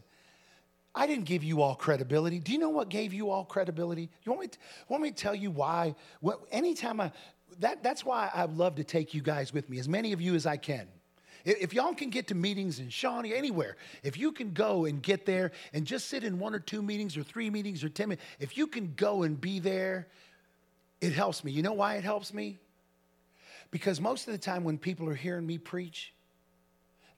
I 0.95 1.07
didn't 1.07 1.25
give 1.25 1.43
you 1.43 1.61
all 1.61 1.75
credibility. 1.75 2.39
Do 2.39 2.53
you 2.53 2.57
know 2.57 2.69
what 2.69 2.87
gave 2.87 3.13
you 3.13 3.31
all 3.31 3.43
credibility? 3.43 4.09
You 4.23 4.31
want 4.31 4.41
me 4.41 4.47
to, 4.47 4.57
want 4.87 5.03
me 5.03 5.11
to 5.11 5.15
tell 5.15 5.35
you 5.35 5.51
why? 5.51 5.95
What, 6.21 6.39
anytime 6.51 7.01
I, 7.01 7.11
that, 7.59 7.83
that's 7.83 8.05
why 8.05 8.29
I 8.33 8.45
love 8.45 8.75
to 8.75 8.83
take 8.83 9.13
you 9.13 9.21
guys 9.21 9.53
with 9.53 9.69
me, 9.69 9.79
as 9.79 9.87
many 9.87 10.13
of 10.13 10.21
you 10.21 10.35
as 10.35 10.45
I 10.45 10.57
can. 10.57 10.87
If, 11.45 11.73
y'all 11.73 11.93
can 11.93 12.09
get 12.09 12.27
to 12.27 12.35
meetings 12.35 12.79
in 12.79 12.89
Shawnee, 12.89 13.33
anywhere, 13.33 13.77
if 14.03 14.17
you 14.17 14.33
can 14.33 14.51
go 14.51 14.83
and 14.83 15.01
get 15.01 15.25
there 15.25 15.51
and 15.71 15.85
just 15.85 16.09
sit 16.09 16.25
in 16.25 16.39
one 16.39 16.53
or 16.53 16.59
two 16.59 16.81
meetings 16.81 17.15
or 17.15 17.23
three 17.23 17.49
meetings 17.49 17.85
or 17.85 17.89
10 17.89 18.09
minutes, 18.09 18.25
if 18.39 18.57
you 18.57 18.67
can 18.67 18.93
go 18.97 19.23
and 19.23 19.39
be 19.39 19.59
there, 19.59 20.07
it 20.99 21.13
helps 21.13 21.45
me. 21.45 21.53
You 21.53 21.61
know 21.61 21.73
why 21.73 21.95
it 21.95 22.03
helps 22.03 22.33
me? 22.33 22.59
Because 23.71 24.01
most 24.01 24.27
of 24.27 24.33
the 24.33 24.37
time 24.37 24.65
when 24.65 24.77
people 24.77 25.07
are 25.09 25.15
hearing 25.15 25.47
me 25.47 25.57
preach, 25.57 26.13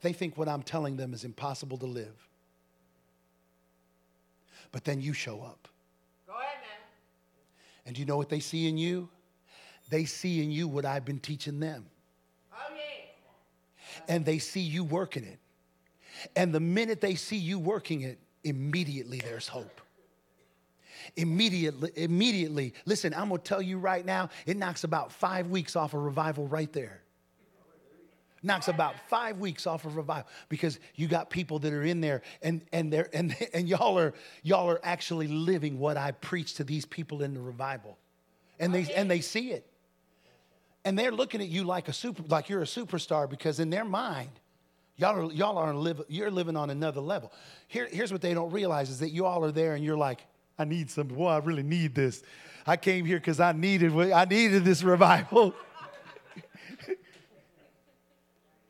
they 0.00 0.12
think 0.12 0.38
what 0.38 0.48
I'm 0.48 0.62
telling 0.62 0.96
them 0.96 1.12
is 1.12 1.24
impossible 1.24 1.78
to 1.78 1.86
live. 1.86 2.28
But 4.70 4.84
then 4.84 5.00
you 5.00 5.12
show 5.12 5.42
up. 5.42 5.66
Go 6.28 6.34
ahead 6.34 6.60
man. 6.60 6.86
And 7.86 7.96
do 7.96 8.00
you 8.00 8.06
know 8.06 8.16
what 8.16 8.28
they 8.28 8.40
see 8.40 8.68
in 8.68 8.78
you? 8.78 9.08
They 9.90 10.04
see 10.04 10.42
in 10.42 10.50
you 10.50 10.68
what 10.68 10.84
I've 10.86 11.04
been 11.04 11.18
teaching 11.18 11.60
them. 11.60 11.84
Oh. 12.52 12.56
And 14.08 14.24
they 14.24 14.38
see 14.38 14.60
you 14.60 14.84
working 14.84 15.24
it. 15.24 15.38
And 16.36 16.54
the 16.54 16.60
minute 16.60 17.00
they 17.00 17.16
see 17.16 17.36
you 17.36 17.58
working 17.58 18.02
it, 18.02 18.18
immediately 18.44 19.18
there's 19.18 19.48
hope. 19.48 19.80
Immediately, 21.16 21.90
immediately. 21.96 22.74
Listen, 22.86 23.14
I'm 23.14 23.30
gonna 23.30 23.38
tell 23.38 23.62
you 23.62 23.78
right 23.78 24.04
now, 24.04 24.30
it 24.46 24.56
knocks 24.56 24.84
about 24.84 25.12
five 25.12 25.48
weeks 25.48 25.74
off 25.74 25.94
a 25.94 25.98
revival 25.98 26.46
right 26.46 26.72
there. 26.72 27.02
Knocks 28.42 28.68
about 28.68 28.94
five 29.08 29.38
weeks 29.38 29.66
off 29.66 29.84
of 29.84 29.96
revival 29.96 30.26
because 30.48 30.78
you 30.94 31.08
got 31.08 31.28
people 31.28 31.58
that 31.58 31.72
are 31.74 31.82
in 31.82 32.00
there 32.00 32.22
and 32.42 32.62
and 32.72 32.90
they're 32.90 33.08
and, 33.12 33.36
and 33.52 33.68
y'all 33.68 33.98
are 33.98 34.14
y'all 34.42 34.70
are 34.70 34.80
actually 34.82 35.26
living 35.26 35.78
what 35.78 35.98
I 35.98 36.12
preach 36.12 36.54
to 36.54 36.64
these 36.64 36.86
people 36.86 37.22
in 37.22 37.34
the 37.34 37.40
revival. 37.40 37.98
And 38.58 38.74
they 38.74 38.90
and 38.94 39.10
they 39.10 39.20
see 39.20 39.50
it. 39.50 39.69
And 40.84 40.98
they're 40.98 41.12
looking 41.12 41.40
at 41.40 41.48
you 41.48 41.64
like 41.64 41.88
a 41.88 41.92
super 41.92 42.22
like 42.28 42.48
you're 42.48 42.62
a 42.62 42.66
superstar 42.66 43.28
because 43.28 43.60
in 43.60 43.70
their 43.70 43.84
mind, 43.84 44.30
y'all 44.96 45.28
are 45.28 45.32
y'all 45.32 45.58
are 45.58 45.74
live, 45.74 46.02
you're 46.08 46.30
living 46.30 46.56
on 46.56 46.70
another 46.70 47.00
level. 47.00 47.32
Here, 47.68 47.88
here's 47.90 48.12
what 48.12 48.22
they 48.22 48.32
don't 48.32 48.50
realize 48.50 48.88
is 48.88 49.00
that 49.00 49.10
you 49.10 49.26
all 49.26 49.44
are 49.44 49.52
there 49.52 49.74
and 49.74 49.84
you're 49.84 49.98
like, 49.98 50.24
I 50.58 50.64
need 50.64 50.90
something. 50.90 51.16
Boy, 51.16 51.28
I 51.28 51.38
really 51.38 51.62
need 51.62 51.94
this. 51.94 52.22
I 52.66 52.76
came 52.76 53.04
here 53.04 53.18
because 53.18 53.40
I 53.40 53.52
needed 53.52 53.94
I 53.94 54.24
needed 54.24 54.64
this 54.64 54.82
revival. 54.94 55.54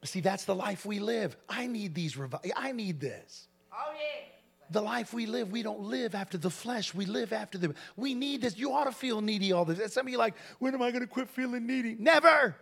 See, 0.04 0.20
that's 0.20 0.44
the 0.44 0.54
life 0.54 0.86
we 0.86 0.98
live. 0.98 1.36
I 1.48 1.66
need 1.66 1.94
these 1.94 2.14
revi- 2.14 2.50
I 2.56 2.72
need 2.72 3.00
this. 3.00 3.46
Oh, 3.72 3.92
yeah. 3.92 4.29
The 4.70 4.80
life 4.80 5.12
we 5.12 5.26
live, 5.26 5.50
we 5.50 5.62
don't 5.62 5.80
live 5.80 6.14
after 6.14 6.38
the 6.38 6.50
flesh. 6.50 6.94
We 6.94 7.04
live 7.04 7.32
after 7.32 7.58
the. 7.58 7.74
We 7.96 8.14
need 8.14 8.42
this. 8.42 8.56
You 8.56 8.72
ought 8.72 8.84
to 8.84 8.92
feel 8.92 9.20
needy 9.20 9.52
all 9.52 9.64
this. 9.64 9.92
Some 9.92 10.06
of 10.06 10.12
you 10.12 10.18
like, 10.18 10.34
when 10.58 10.74
am 10.74 10.82
I 10.82 10.90
going 10.90 11.02
to 11.02 11.08
quit 11.08 11.28
feeling 11.28 11.66
needy? 11.66 11.96
Never. 11.98 12.54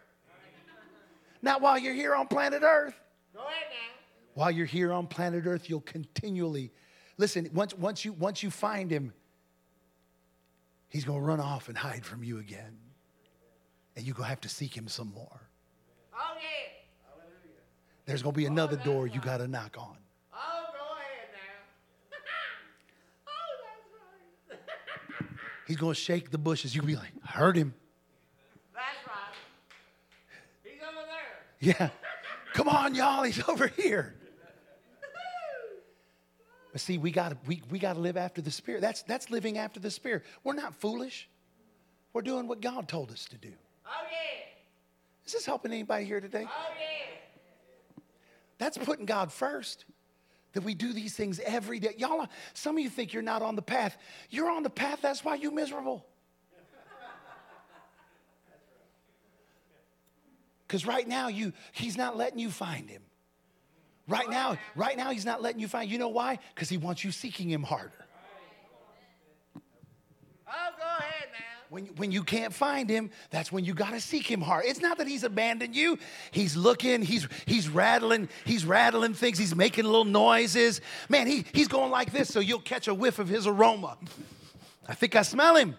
Not 1.42 1.60
while 1.60 1.78
you're 1.78 1.94
here 1.94 2.14
on 2.14 2.26
planet 2.26 2.62
Earth. 2.62 2.98
Go 3.34 3.40
ahead 3.40 3.52
now. 3.70 3.94
While 4.34 4.50
you're 4.50 4.66
here 4.66 4.92
on 4.92 5.06
planet 5.06 5.46
Earth, 5.46 5.68
you'll 5.68 5.80
continually 5.80 6.72
listen. 7.16 7.48
Once, 7.52 7.74
once 7.76 8.04
you 8.04 8.12
once 8.12 8.42
you 8.42 8.50
find 8.50 8.90
him, 8.90 9.12
he's 10.88 11.04
going 11.04 11.20
to 11.20 11.24
run 11.24 11.40
off 11.40 11.68
and 11.68 11.76
hide 11.76 12.04
from 12.04 12.24
you 12.24 12.38
again, 12.38 12.78
and 13.96 14.06
you're 14.06 14.14
going 14.14 14.26
to 14.26 14.30
have 14.30 14.40
to 14.42 14.48
seek 14.48 14.76
him 14.76 14.88
some 14.88 15.12
more. 15.12 15.40
Oh, 16.14 16.34
yeah. 16.36 16.78
There's 18.06 18.22
going 18.22 18.32
to 18.32 18.38
be 18.38 18.46
another 18.46 18.76
door 18.76 19.06
you 19.06 19.20
got 19.20 19.36
to 19.38 19.46
knock 19.46 19.76
on. 19.78 19.96
Oh, 20.32 20.64
go 20.72 20.78
ahead 20.96 21.28
now. 21.34 22.18
oh, 23.28 23.50
that's 24.50 24.60
right. 25.20 25.30
He's 25.68 25.76
going 25.76 25.94
to 25.94 26.00
shake 26.00 26.30
the 26.30 26.38
bushes. 26.38 26.74
You'll 26.74 26.86
be 26.86 26.96
like, 26.96 27.12
I 27.22 27.30
heard 27.30 27.54
him. 27.54 27.74
That's 28.74 29.06
right. 29.06 29.34
He's 30.64 30.80
over 30.82 31.06
there. 31.06 31.76
Yeah. 31.78 31.90
Come 32.54 32.68
on, 32.68 32.94
y'all. 32.94 33.22
He's 33.22 33.46
over 33.46 33.66
here. 33.66 34.14
But 36.72 36.80
see, 36.80 36.96
we 36.96 37.10
got 37.10 37.30
to 37.30 37.36
we, 37.46 37.62
we 37.70 37.78
got 37.78 37.94
to 37.94 38.00
live 38.00 38.16
after 38.16 38.40
the 38.40 38.50
Spirit. 38.50 38.80
That's, 38.80 39.02
that's 39.02 39.30
living 39.30 39.58
after 39.58 39.78
the 39.78 39.90
Spirit. 39.90 40.24
We're 40.42 40.54
not 40.54 40.74
foolish. 40.74 41.28
We're 42.14 42.22
doing 42.22 42.48
what 42.48 42.62
God 42.62 42.88
told 42.88 43.10
us 43.10 43.26
to 43.26 43.36
do. 43.36 43.52
Oh, 43.86 43.90
yeah. 44.10 44.44
Is 45.26 45.34
this 45.34 45.44
helping 45.44 45.72
anybody 45.72 46.06
here 46.06 46.20
today? 46.20 46.46
Oh, 46.46 46.66
yeah. 46.78 48.02
That's 48.56 48.78
putting 48.78 49.04
God 49.04 49.30
first. 49.30 49.84
That 50.54 50.62
we 50.62 50.74
do 50.74 50.92
these 50.92 51.14
things 51.14 51.40
every 51.44 51.78
day. 51.78 51.94
Y'all, 51.98 52.26
some 52.54 52.76
of 52.76 52.82
you 52.82 52.88
think 52.88 53.12
you're 53.12 53.22
not 53.22 53.42
on 53.42 53.54
the 53.54 53.62
path. 53.62 53.98
You're 54.30 54.50
on 54.50 54.62
the 54.62 54.70
path. 54.70 55.00
That's 55.02 55.24
why 55.24 55.34
you're 55.34 55.52
miserable. 55.52 56.06
Because 60.66 60.86
right 60.86 61.08
now, 61.08 61.28
you 61.28 61.52
he's 61.72 61.96
not 61.96 62.16
letting 62.16 62.38
you 62.38 62.50
find 62.50 62.90
him. 62.90 63.02
Right 64.06 64.28
now, 64.28 64.58
right 64.74 64.96
now, 64.96 65.10
he's 65.10 65.24
not 65.24 65.42
letting 65.42 65.60
you 65.60 65.68
find. 65.68 65.90
You 65.90 65.98
know 65.98 66.08
why? 66.08 66.38
Because 66.54 66.68
he 66.68 66.76
wants 66.76 67.04
you 67.04 67.12
seeking 67.12 67.50
him 67.50 67.62
harder. 67.62 67.92
Oh, 70.46 70.70
go 70.78 70.84
ahead 70.84 71.28
now. 71.32 71.57
When, 71.70 71.84
when 71.96 72.10
you 72.10 72.24
can't 72.24 72.52
find 72.52 72.88
him, 72.88 73.10
that's 73.30 73.52
when 73.52 73.64
you 73.64 73.74
got 73.74 73.90
to 73.90 74.00
seek 74.00 74.30
him 74.30 74.40
hard. 74.40 74.64
It's 74.66 74.80
not 74.80 74.98
that 74.98 75.06
he's 75.06 75.22
abandoned 75.22 75.76
you. 75.76 75.98
He's 76.30 76.56
looking, 76.56 77.02
he's, 77.02 77.28
he's 77.44 77.68
rattling, 77.68 78.28
he's 78.46 78.64
rattling 78.64 79.12
things, 79.12 79.36
he's 79.36 79.54
making 79.54 79.84
little 79.84 80.04
noises. 80.04 80.80
Man, 81.08 81.26
he, 81.26 81.44
he's 81.52 81.68
going 81.68 81.90
like 81.90 82.10
this 82.10 82.32
so 82.32 82.40
you'll 82.40 82.60
catch 82.60 82.88
a 82.88 82.94
whiff 82.94 83.18
of 83.18 83.28
his 83.28 83.46
aroma. 83.46 83.98
I 84.88 84.94
think 84.94 85.14
I 85.14 85.22
smell 85.22 85.56
him. 85.56 85.76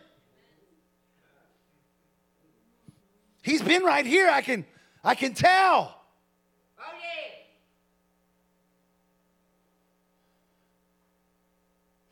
He's 3.42 3.64
been 3.64 3.84
right 3.84 4.06
here. 4.06 4.30
I 4.30 4.42
can, 4.42 4.66
I 5.04 5.16
can 5.16 5.34
tell. 5.34 5.96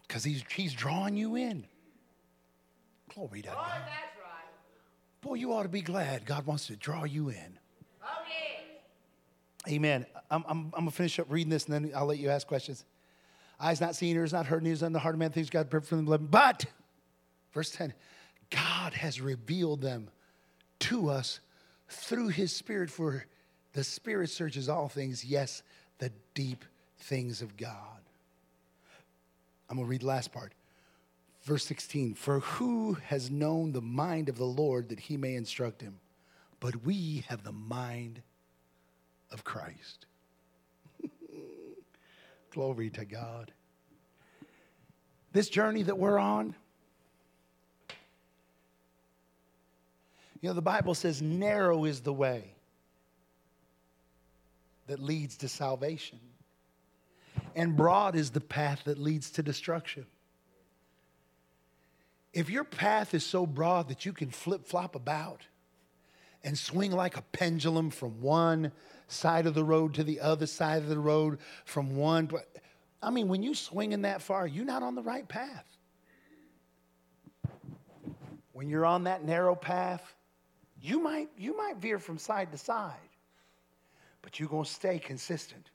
Because 0.08 0.24
he's, 0.24 0.44
he's 0.56 0.74
drawing 0.74 1.18
you 1.18 1.36
in. 1.36 1.66
Glory 3.18 3.42
to 3.42 3.50
Oh, 3.50 3.56
God. 3.56 3.66
that's 3.66 4.16
right. 4.22 5.22
Boy, 5.22 5.34
you 5.34 5.52
ought 5.52 5.64
to 5.64 5.70
be 5.70 5.82
glad 5.82 6.24
God 6.24 6.46
wants 6.46 6.68
to 6.68 6.76
draw 6.76 7.04
you 7.04 7.30
in. 7.30 7.58
Oh. 8.04 8.08
Amen. 9.68 10.06
I'm, 10.30 10.44
I'm, 10.48 10.58
I'm 10.66 10.72
going 10.72 10.86
to 10.86 10.92
finish 10.92 11.18
up 11.18 11.26
reading 11.28 11.50
this 11.50 11.66
and 11.66 11.74
then 11.74 11.92
I'll 11.96 12.06
let 12.06 12.20
you 12.20 12.30
ask 12.30 12.46
questions. 12.46 12.86
Eyes 13.60 13.82
not 13.82 13.96
seen, 13.96 14.16
ears 14.16 14.34
not 14.34 14.46
heard, 14.46 14.62
news 14.62 14.84
on 14.84 14.94
the 14.94 15.00
heart 15.00 15.16
of 15.16 15.20
man, 15.20 15.32
things 15.32 15.50
God 15.50 15.68
prepared 15.72 15.88
from 15.88 16.06
the 16.06 16.18
But, 16.20 16.66
verse 17.54 17.72
10, 17.72 17.92
God 18.52 18.94
has 18.94 19.20
revealed 19.20 19.82
them 19.82 20.10
to 20.82 21.10
us 21.10 21.40
through 21.90 22.28
his 22.28 22.56
Spirit, 22.56 22.92
for 22.92 23.26
the 23.74 23.84
Spirit 23.84 24.30
searches 24.30 24.70
all 24.70 24.90
things, 24.90 25.26
yes, 25.26 25.64
the 25.98 26.12
deep 26.36 26.64
things 27.00 27.42
of 27.42 27.58
God. 27.58 27.72
I'm 29.72 29.78
going 29.78 29.88
to 29.88 29.90
read 29.90 30.02
the 30.02 30.08
last 30.08 30.32
part. 30.32 30.54
Verse 31.48 31.66
16, 31.66 32.14
for 32.16 32.42
who 32.42 32.96
has 33.06 33.32
known 33.32 33.72
the 33.72 33.80
mind 33.80 34.28
of 34.28 34.38
the 34.38 34.44
Lord 34.44 34.90
that 34.90 35.00
he 35.00 35.16
may 35.16 35.36
instruct 35.36 35.82
him? 35.82 35.98
But 36.60 36.84
we 36.84 37.24
have 37.30 37.42
the 37.42 37.54
mind 37.54 38.22
of 39.32 39.46
Christ. 39.46 40.08
Glory 42.52 42.90
to 42.90 43.06
God. 43.06 43.54
This 45.32 45.48
journey 45.48 45.84
that 45.84 45.98
we're 45.98 46.18
on, 46.18 46.54
you 50.42 50.50
know, 50.50 50.54
the 50.54 50.62
Bible 50.62 50.96
says, 50.96 51.22
narrow 51.22 51.86
is 51.86 52.02
the 52.02 52.12
way 52.12 52.44
that 54.88 55.00
leads 55.00 55.38
to 55.38 55.48
salvation, 55.48 56.20
and 57.56 57.78
broad 57.78 58.18
is 58.18 58.32
the 58.32 58.42
path 58.42 58.82
that 58.84 58.98
leads 58.98 59.32
to 59.32 59.42
destruction. 59.42 60.06
If 62.38 62.52
your 62.52 62.66
path 62.66 63.16
is 63.16 63.26
so 63.26 63.48
broad 63.48 63.88
that 63.90 64.06
you 64.06 64.14
can 64.14 64.30
flip 64.30 64.68
flop 64.68 64.94
about, 64.94 65.42
and 66.44 66.56
swing 66.56 66.92
like 66.92 67.18
a 67.18 67.24
pendulum 67.24 67.90
from 67.90 68.22
one 68.22 68.72
side 69.08 69.48
of 69.48 69.56
the 69.56 69.64
road 69.64 69.96
to 69.96 70.04
the 70.04 70.20
other 70.20 70.46
side 70.46 70.84
of 70.84 70.88
the 70.88 71.00
road, 71.00 71.40
from 71.66 71.96
one. 71.96 72.30
I 73.02 73.10
mean, 73.10 73.28
when 73.28 73.42
you 73.42 73.56
swinging 73.56 74.04
that 74.04 74.22
far, 74.22 74.46
you're 74.46 74.66
not 74.66 74.84
on 74.84 74.94
the 74.94 75.02
right 75.02 75.28
path. 75.28 75.66
When 78.54 78.70
you're 78.70 78.86
on 78.86 79.06
that 79.06 79.24
narrow 79.24 79.56
path, 79.56 80.14
you 80.80 81.00
might 81.00 81.30
you 81.40 81.58
might 81.58 81.78
veer 81.78 81.98
from 81.98 82.20
side 82.20 82.52
to 82.52 82.60
side, 82.60 82.94
but 84.22 84.40
you're 84.40 84.48
gonna 84.48 84.64
stay 84.64 85.00
consistent, 85.00 85.72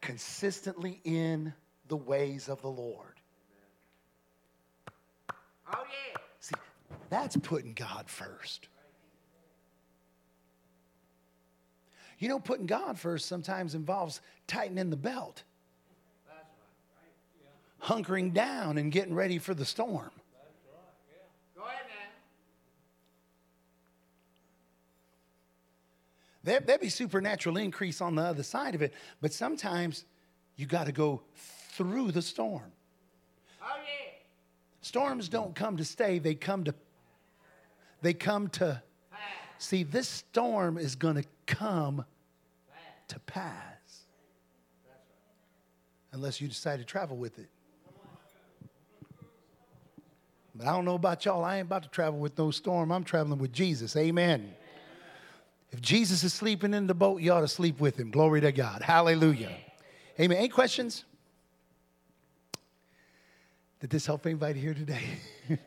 consistently 0.00 1.00
in 1.02 1.52
the 1.88 1.96
ways 1.96 2.48
of 2.48 2.62
the 2.62 2.70
Lord. 2.70 3.17
Oh, 5.72 5.84
yeah. 5.84 6.20
See, 6.40 6.54
that's 7.10 7.36
putting 7.36 7.74
God 7.74 8.08
first. 8.08 8.68
You 12.18 12.28
know, 12.28 12.40
putting 12.40 12.66
God 12.66 12.98
first 12.98 13.26
sometimes 13.26 13.74
involves 13.74 14.20
tightening 14.46 14.90
the 14.90 14.96
belt, 14.96 15.44
hunkering 17.82 18.34
down, 18.34 18.76
and 18.76 18.90
getting 18.90 19.14
ready 19.14 19.38
for 19.38 19.54
the 19.54 19.64
storm. 19.64 20.10
Go 21.56 21.62
ahead. 21.62 21.84
There, 26.42 26.60
there'd 26.60 26.80
be 26.80 26.88
supernatural 26.88 27.56
increase 27.56 28.00
on 28.00 28.16
the 28.16 28.22
other 28.22 28.42
side 28.42 28.74
of 28.74 28.82
it, 28.82 28.94
but 29.20 29.32
sometimes 29.32 30.04
you 30.56 30.66
got 30.66 30.86
to 30.86 30.92
go 30.92 31.22
through 31.36 32.10
the 32.10 32.22
storm. 32.22 32.72
Storms 34.88 35.28
don't 35.28 35.54
come 35.54 35.76
to 35.76 35.84
stay, 35.84 36.18
they 36.18 36.34
come 36.34 36.64
to 36.64 36.74
they 38.00 38.14
come 38.14 38.48
to 38.48 38.82
see 39.58 39.82
this 39.82 40.08
storm 40.08 40.78
is 40.78 40.94
going 40.94 41.16
to 41.16 41.24
come 41.44 42.06
to 43.08 43.18
pass. 43.20 44.06
Unless 46.12 46.40
you 46.40 46.48
decide 46.48 46.78
to 46.78 46.86
travel 46.86 47.18
with 47.18 47.38
it. 47.38 47.50
But 50.54 50.66
I 50.66 50.72
don't 50.72 50.86
know 50.86 50.94
about 50.94 51.26
y'all. 51.26 51.44
I 51.44 51.58
ain't 51.58 51.66
about 51.66 51.82
to 51.82 51.90
travel 51.90 52.18
with 52.18 52.38
no 52.38 52.50
storm. 52.50 52.90
I'm 52.90 53.04
traveling 53.04 53.38
with 53.38 53.52
Jesus. 53.52 53.94
Amen. 53.94 54.54
If 55.70 55.82
Jesus 55.82 56.24
is 56.24 56.32
sleeping 56.32 56.72
in 56.72 56.86
the 56.86 56.94
boat, 56.94 57.20
you 57.20 57.30
ought 57.30 57.42
to 57.42 57.48
sleep 57.48 57.78
with 57.78 58.00
him. 58.00 58.10
Glory 58.10 58.40
to 58.40 58.52
God. 58.52 58.80
Hallelujah. 58.80 59.54
Amen. 60.18 60.38
Any 60.38 60.48
questions? 60.48 61.04
Did 63.80 63.90
this 63.90 64.06
help 64.06 64.26
anybody 64.26 64.58
here 64.58 64.74
today? 64.74 65.02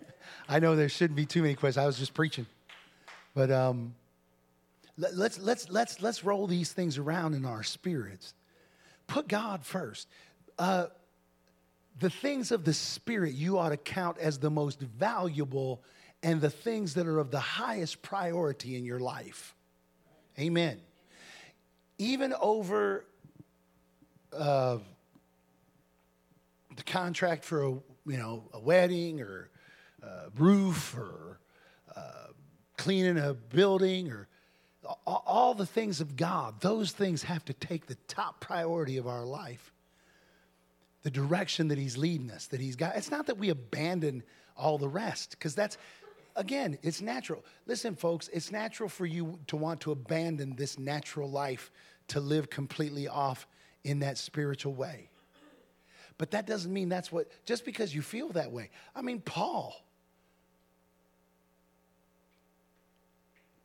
I 0.49 0.59
know 0.59 0.75
there 0.75 0.89
shouldn't 0.89 1.15
be 1.15 1.25
too 1.25 1.41
many 1.41 1.55
questions. 1.55 1.81
I 1.81 1.85
was 1.85 1.97
just 1.97 2.13
preaching. 2.13 2.45
But 3.33 3.51
um, 3.51 3.95
let, 4.97 5.15
let's, 5.15 5.39
let's, 5.39 5.69
let's, 5.69 6.01
let's 6.01 6.23
roll 6.23 6.45
these 6.45 6.73
things 6.73 6.97
around 6.97 7.35
in 7.35 7.45
our 7.45 7.63
spirits. 7.63 8.33
Put 9.07 9.29
God 9.29 9.65
first. 9.65 10.09
Uh, 10.59 10.88
the 11.99 12.09
things 12.09 12.51
of 12.51 12.65
the 12.65 12.73
spirit 12.73 13.33
you 13.33 13.57
ought 13.57 13.69
to 13.69 13.77
count 13.77 14.17
as 14.17 14.39
the 14.39 14.51
most 14.51 14.81
valuable 14.81 15.81
and 16.21 16.41
the 16.41 16.49
things 16.49 16.95
that 16.95 17.07
are 17.07 17.19
of 17.19 17.31
the 17.31 17.39
highest 17.39 18.01
priority 18.01 18.75
in 18.75 18.83
your 18.83 18.99
life. 18.99 19.55
Amen. 20.38 20.79
Even 21.97 22.33
over 22.41 23.05
uh, 24.33 24.79
the 26.75 26.83
contract 26.83 27.45
for 27.45 27.63
a 27.63 27.77
you 28.05 28.17
know 28.17 28.49
a 28.53 28.59
wedding 28.59 29.21
or 29.21 29.49
a 30.01 30.29
roof 30.37 30.95
or 30.97 31.39
uh, 31.95 32.27
cleaning 32.77 33.17
a 33.17 33.33
building 33.33 34.11
or 34.11 34.27
all, 35.05 35.23
all 35.25 35.53
the 35.53 35.65
things 35.65 36.01
of 36.01 36.15
God. 36.15 36.59
Those 36.61 36.91
things 36.91 37.23
have 37.23 37.45
to 37.45 37.53
take 37.53 37.85
the 37.85 37.97
top 38.07 38.39
priority 38.39 38.97
of 38.97 39.07
our 39.07 39.23
life. 39.23 39.71
The 41.03 41.11
direction 41.11 41.67
that 41.69 41.77
He's 41.77 41.97
leading 41.97 42.31
us, 42.31 42.47
that 42.47 42.61
He's 42.61 42.75
got. 42.75 42.95
It's 42.95 43.11
not 43.11 43.27
that 43.27 43.37
we 43.37 43.49
abandon 43.49 44.23
all 44.57 44.77
the 44.77 44.89
rest, 44.89 45.31
because 45.31 45.55
that's 45.55 45.77
again, 46.35 46.77
it's 46.81 47.01
natural. 47.01 47.43
Listen, 47.65 47.95
folks, 47.95 48.29
it's 48.31 48.51
natural 48.51 48.89
for 48.89 49.05
you 49.05 49.39
to 49.47 49.55
want 49.55 49.81
to 49.81 49.91
abandon 49.91 50.55
this 50.55 50.79
natural 50.79 51.29
life 51.29 51.71
to 52.09 52.19
live 52.19 52.49
completely 52.49 53.07
off 53.07 53.47
in 53.83 53.99
that 53.99 54.17
spiritual 54.17 54.73
way. 54.73 55.10
But 56.22 56.30
that 56.30 56.45
doesn't 56.45 56.72
mean 56.72 56.88
that's 56.88 57.11
what, 57.11 57.31
just 57.45 57.65
because 57.65 57.95
you 57.95 58.03
feel 58.03 58.30
that 58.34 58.52
way. 58.52 58.69
I 58.95 59.02
mean, 59.02 59.22
Paul. 59.22 59.73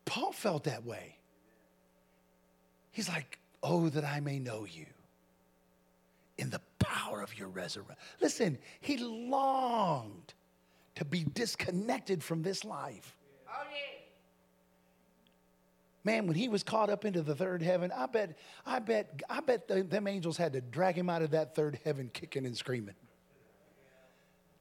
Paul 0.07 0.33
felt 0.33 0.65
that 0.65 0.83
way. 0.87 1.19
He's 2.93 3.11
like, 3.11 3.39
oh, 3.63 3.91
that 3.91 4.07
I 4.07 4.21
may 4.21 4.39
know 4.39 4.65
you 4.65 4.87
in 6.39 6.49
the 6.49 6.63
power 6.79 7.21
of 7.21 7.39
your 7.39 7.49
resurrection. 7.49 7.97
Listen, 8.23 8.59
he 8.81 8.97
longed 8.97 10.33
to 10.95 11.05
be 11.05 11.27
disconnected 11.35 12.25
from 12.25 12.43
this 12.43 12.65
life. 12.65 13.19
Oh, 13.47 13.53
yeah. 13.71 13.96
Man, 16.07 16.29
when 16.29 16.37
he 16.37 16.49
was 16.49 16.63
caught 16.63 16.89
up 16.89 17.05
into 17.05 17.21
the 17.21 17.35
third 17.35 17.63
heaven, 17.63 17.91
I 17.91 18.07
bet, 18.07 18.39
I 18.65 18.79
bet, 18.79 19.23
I 19.29 19.41
bet 19.41 19.67
the, 19.67 19.83
them 19.83 20.07
angels 20.07 20.37
had 20.37 20.53
to 20.53 20.61
drag 20.61 20.95
him 20.95 21.11
out 21.11 21.21
of 21.21 21.33
that 21.33 21.57
third 21.57 21.81
heaven 21.83 22.11
kicking 22.15 22.47
and 22.47 22.57
screaming. 22.57 22.95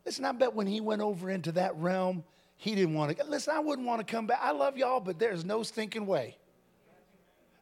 Listen, 0.08 0.26
I 0.26 0.32
bet 0.32 0.56
when 0.56 0.66
he 0.66 0.82
went 0.82 1.04
over 1.04 1.30
into 1.30 1.52
that 1.52 1.76
realm, 1.78 2.24
he 2.58 2.74
didn't 2.74 2.96
want 2.96 3.16
to. 3.16 3.24
Listen, 3.26 3.54
I 3.56 3.60
wouldn't 3.60 3.88
want 3.88 4.00
to 4.00 4.12
come 4.12 4.26
back. 4.26 4.40
I 4.42 4.54
love 4.54 4.76
y'all, 4.76 5.00
but 5.00 5.20
there's 5.20 5.46
no 5.46 5.62
stinking 5.62 6.08
way. 6.08 6.36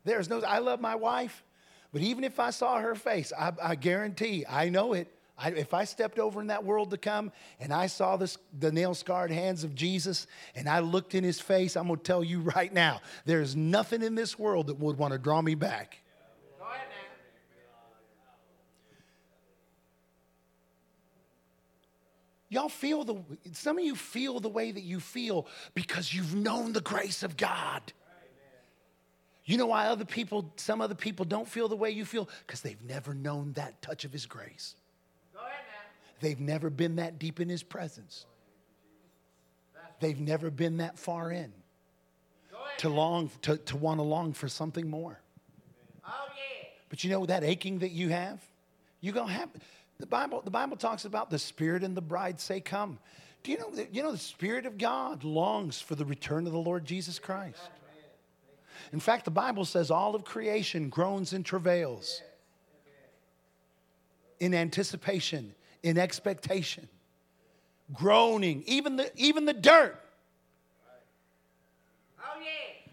There's 0.06 0.30
no, 0.30 0.40
I 0.40 0.60
love 0.60 0.80
my 0.80 0.96
wife, 0.96 1.44
but 1.92 2.02
even 2.02 2.24
if 2.24 2.40
I 2.40 2.52
saw 2.52 2.80
her 2.80 2.96
face, 2.96 3.34
I, 3.38 3.52
I 3.62 3.76
guarantee, 3.76 4.46
I 4.48 4.70
know 4.70 4.94
it. 4.94 5.13
I, 5.38 5.50
if 5.50 5.74
I 5.74 5.86
stepped 5.86 6.20
over 6.20 6.42
in 6.42 6.48
that 6.48 6.64
world 6.64 6.92
to 6.92 6.98
come 6.98 7.32
and 7.60 7.74
I 7.74 7.88
saw 7.88 8.18
this, 8.18 8.38
the 8.58 8.72
nail 8.72 8.94
scarred 8.94 9.32
hands 9.32 9.64
of 9.64 9.74
Jesus 9.74 10.28
and 10.56 10.70
I 10.70 10.80
looked 10.80 11.16
in 11.16 11.24
his 11.24 11.40
face, 11.40 11.76
I'm 11.76 11.88
going 11.88 11.98
to 11.98 12.04
tell 12.04 12.24
you 12.24 12.40
right 12.56 12.72
now, 12.72 13.02
there's 13.26 13.56
nothing 13.56 14.04
in 14.04 14.16
this 14.16 14.38
world 14.38 14.68
that 14.68 14.80
would 14.80 14.98
want 14.98 15.14
to 15.14 15.18
draw 15.18 15.42
me 15.42 15.56
back. 15.56 15.98
Go 16.60 16.66
ahead. 16.66 16.82
Y'all 22.50 22.70
feel 22.70 23.04
the, 23.04 23.18
some 23.54 23.80
of 23.80 23.84
you 23.84 23.96
feel 23.96 24.40
the 24.40 24.50
way 24.50 24.72
that 24.72 24.84
you 24.84 25.00
feel 25.00 25.48
because 25.74 26.14
you've 26.14 26.36
known 26.36 26.74
the 26.74 26.82
grace 26.82 27.24
of 27.24 27.36
God. 27.36 27.82
You 29.46 29.58
know 29.58 29.66
why 29.66 29.88
other 29.88 30.06
people, 30.06 30.54
some 30.56 30.80
other 30.80 30.96
people 30.96 31.26
don't 31.26 31.48
feel 31.48 31.68
the 31.68 31.76
way 31.76 31.90
you 31.90 32.06
feel? 32.06 32.30
Because 32.46 32.62
they've 32.62 32.82
never 32.84 33.14
known 33.14 33.54
that 33.54 33.82
touch 33.82 34.06
of 34.06 34.14
His 34.14 34.26
grace. 34.26 34.76
They've 36.24 36.40
never 36.40 36.70
been 36.70 36.96
that 36.96 37.20
deep 37.20 37.42
in 37.42 37.50
His 37.50 37.64
presence. 37.64 38.26
They've 40.00 40.20
never 40.20 40.50
been 40.50 40.78
that 40.78 40.98
far 40.98 41.32
in 41.32 41.52
to 42.78 42.88
long, 42.88 43.30
to, 43.42 43.58
to 43.58 43.76
want 43.76 44.00
to 44.00 44.04
long 44.04 44.32
for 44.32 44.48
something 44.48 44.90
more. 44.90 45.20
But 46.88 47.04
you 47.04 47.10
know 47.10 47.26
that 47.26 47.44
aching 47.44 47.80
that 47.80 47.92
you 47.92 48.08
have? 48.10 48.40
You're 49.02 49.14
gonna 49.14 49.34
have 49.34 49.50
the 50.00 50.06
Bible, 50.06 50.42
the 50.42 50.52
Bible 50.52 50.78
talks 50.78 51.04
about 51.04 51.30
the 51.30 51.40
Spirit 51.40 51.84
and 51.84 51.96
the 51.98 52.02
bride 52.02 52.40
say, 52.40 52.62
Come. 52.62 53.00
Do 53.44 53.52
you 53.52 53.58
know 53.58 53.72
that 53.72 53.94
you 53.94 54.02
know 54.02 54.14
the 54.14 54.18
Spirit 54.18 54.66
of 54.66 54.78
God 54.78 55.26
longs 55.26 55.82
for 55.82 55.96
the 55.96 56.06
return 56.06 56.48
of 56.48 56.54
the 56.54 56.60
Lord 56.60 56.86
Jesus 56.86 57.20
Christ? 57.20 57.60
In 58.94 59.02
fact, 59.02 59.26
the 59.26 59.32
Bible 59.32 59.66
says 59.66 59.92
all 59.92 60.16
of 60.16 60.24
creation 60.24 60.88
groans 60.88 61.34
and 61.34 61.46
travails 61.46 62.22
in 64.40 64.54
anticipation, 64.54 65.54
in 65.84 65.98
expectation, 65.98 66.88
groaning, 67.94 68.64
even 68.66 68.96
the, 68.96 69.12
even 69.16 69.46
the 69.46 69.54
dirt. 69.54 70.00
Oh, 72.20 72.40
yeah. 72.40 72.92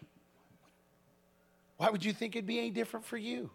Why 1.76 1.88
would 1.88 2.04
you 2.04 2.12
think 2.12 2.36
it'd 2.36 2.46
be 2.46 2.58
any 2.58 2.70
different 2.70 3.06
for 3.06 3.16
you? 3.16 3.50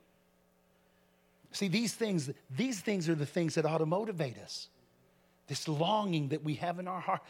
See, 1.52 1.68
these 1.68 1.94
things, 1.94 2.32
these 2.50 2.80
things 2.80 3.08
are 3.08 3.16
the 3.16 3.26
things 3.26 3.56
that 3.56 3.66
ought 3.66 3.78
to 3.78 3.86
motivate 3.86 4.38
us. 4.38 4.70
This 5.48 5.68
longing 5.68 6.30
that 6.30 6.44
we 6.44 6.56
have 6.56 6.80
in 6.80 6.88
our 6.88 7.00
heart. 7.00 7.22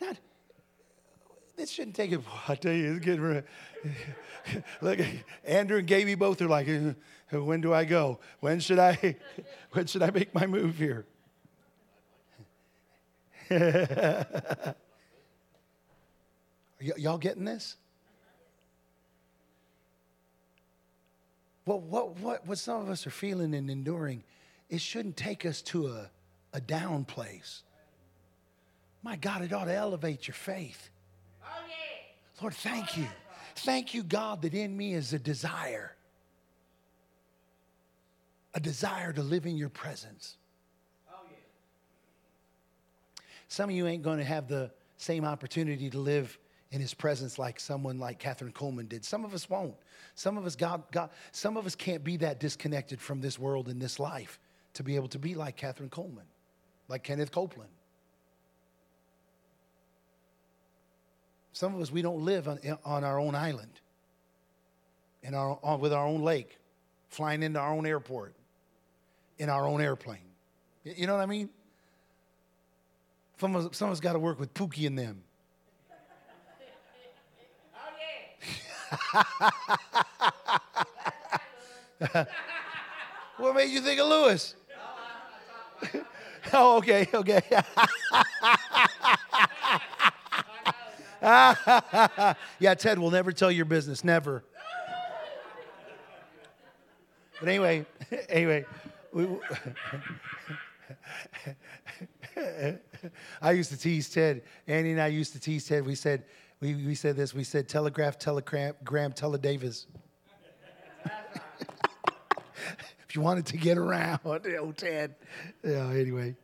Not, 0.00 0.16
this 1.56 1.70
shouldn't 1.70 1.96
take 1.96 2.12
it. 2.12 2.20
I 2.48 2.54
tell 2.54 2.72
you, 2.72 2.94
it's 2.94 3.04
getting. 3.04 3.20
re- 3.20 3.42
Look, 4.80 5.00
Andrew 5.44 5.78
and 5.78 5.86
Gaby 5.86 6.14
both 6.14 6.40
are 6.40 6.46
like, 6.46 6.68
"Uh, 6.68 7.44
when 7.44 7.60
do 7.60 7.74
I 7.74 7.84
go? 7.84 8.20
When 8.40 8.60
should 8.60 8.78
I? 8.78 9.16
When 9.72 9.86
should 9.86 10.02
I 10.02 10.10
make 10.10 10.34
my 10.34 10.46
move 10.46 10.78
here? 10.78 11.04
Y- 16.80 16.92
y'all 16.96 17.18
getting 17.18 17.44
this? 17.44 17.74
Well, 21.66 21.80
what, 21.80 22.18
what, 22.20 22.46
what 22.46 22.56
some 22.58 22.80
of 22.80 22.88
us 22.88 23.04
are 23.06 23.10
feeling 23.10 23.52
and 23.52 23.68
enduring, 23.68 24.22
it 24.70 24.80
shouldn't 24.80 25.16
take 25.16 25.44
us 25.44 25.60
to 25.62 25.88
a, 25.88 26.08
a 26.52 26.60
down 26.60 27.04
place. 27.04 27.62
My 29.02 29.16
God, 29.16 29.42
it 29.42 29.52
ought 29.52 29.64
to 29.64 29.74
elevate 29.74 30.28
your 30.28 30.34
faith. 30.34 30.90
Lord, 32.40 32.54
thank 32.54 32.96
you. 32.96 33.06
Thank 33.56 33.94
you, 33.94 34.02
God, 34.04 34.42
that 34.42 34.54
in 34.54 34.76
me 34.76 34.94
is 34.94 35.12
a 35.12 35.18
desire. 35.18 35.96
A 38.54 38.60
desire 38.60 39.12
to 39.12 39.22
live 39.22 39.44
in 39.44 39.56
your 39.56 39.68
presence. 39.68 40.36
Oh, 41.10 41.16
yeah. 41.28 41.36
Some 43.48 43.70
of 43.70 43.76
you 43.76 43.86
ain't 43.86 44.02
going 44.02 44.18
to 44.18 44.24
have 44.24 44.46
the 44.46 44.70
same 44.98 45.24
opportunity 45.24 45.90
to 45.90 45.98
live 45.98 46.38
in 46.70 46.80
his 46.80 46.92
presence 46.92 47.38
like 47.38 47.58
someone 47.58 47.98
like 47.98 48.20
Kathryn 48.20 48.52
Kuhlman 48.52 48.88
did. 48.88 49.04
Some 49.04 49.24
of 49.24 49.32
us 49.32 49.48
won't. 49.48 49.74
Some 50.14 50.36
of 50.36 50.44
us 50.44 50.54
God, 50.54 50.82
God, 50.92 51.10
some 51.32 51.56
of 51.56 51.64
us 51.66 51.74
can't 51.74 52.04
be 52.04 52.18
that 52.18 52.40
disconnected 52.40 53.00
from 53.00 53.20
this 53.20 53.38
world 53.38 53.68
and 53.68 53.80
this 53.80 53.98
life 53.98 54.38
to 54.74 54.82
be 54.82 54.96
able 54.96 55.08
to 55.08 55.18
be 55.18 55.34
like 55.34 55.58
Kathryn 55.58 55.88
Kuhlman, 55.88 56.26
like 56.88 57.02
Kenneth 57.02 57.32
Copeland. 57.32 57.70
Some 61.52 61.74
of 61.74 61.80
us 61.80 61.90
we 61.90 62.02
don't 62.02 62.24
live 62.24 62.48
on, 62.48 62.60
on 62.84 63.02
our 63.02 63.18
own 63.18 63.34
island, 63.34 63.80
in 65.22 65.34
our, 65.34 65.58
on, 65.62 65.80
with 65.80 65.92
our 65.92 66.06
own 66.06 66.20
lake, 66.22 66.58
flying 67.08 67.42
into 67.42 67.58
our 67.58 67.72
own 67.72 67.86
airport, 67.86 68.34
in 69.38 69.48
our 69.48 69.66
own 69.66 69.80
airplane. 69.80 70.18
You 70.84 70.94
you 70.98 71.06
know 71.06 71.16
what 71.16 71.22
I 71.22 71.26
mean? 71.26 71.48
Some 73.38 73.54
of 73.54 73.74
some 73.74 73.88
of 73.88 73.92
us 73.92 74.00
got 74.00 74.14
to 74.14 74.18
work 74.18 74.40
with 74.40 74.52
Pookie 74.52 74.86
and 74.86 74.98
them. 74.98 75.22
Oh, 82.14 82.24
what 83.38 83.54
made 83.54 83.70
you 83.70 83.80
think 83.80 84.00
of 84.00 84.08
Lewis? 84.08 84.54
oh, 86.52 86.78
okay, 86.78 87.08
okay. 87.14 87.42
yeah, 92.58 92.74
Ted 92.74 92.98
will 92.98 93.10
never 93.10 93.30
tell 93.32 93.50
your 93.50 93.64
business, 93.64 94.02
never. 94.02 94.42
But 97.38 97.48
anyway, 97.48 97.86
anyway, 98.28 98.64
we, 99.12 99.26
I 103.42 103.52
used 103.52 103.70
to 103.70 103.76
tease 103.76 104.10
Ted. 104.10 104.42
Andy 104.66 104.92
and 104.92 105.00
I 105.00 105.08
used 105.08 105.32
to 105.32 105.40
tease 105.40 105.66
Ted. 105.66 105.86
We 105.86 105.94
said, 105.94 106.24
we, 106.60 106.74
we 106.74 106.94
said 106.94 107.16
this. 107.16 107.34
We 107.34 107.44
said 107.44 107.68
telegraph, 107.68 108.18
telegram, 108.18 108.74
gram, 108.84 109.12
teledavis. 109.12 109.86
if 113.08 113.14
you 113.14 113.20
wanted 113.20 113.46
to 113.46 113.56
get 113.56 113.78
around, 113.78 114.20
oh 114.24 114.72
Ted. 114.72 115.14
Yeah. 115.64 115.90
Anyway, 115.90 116.36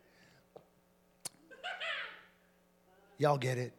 y'all 3.17 3.37
get 3.37 3.57
it. 3.57 3.73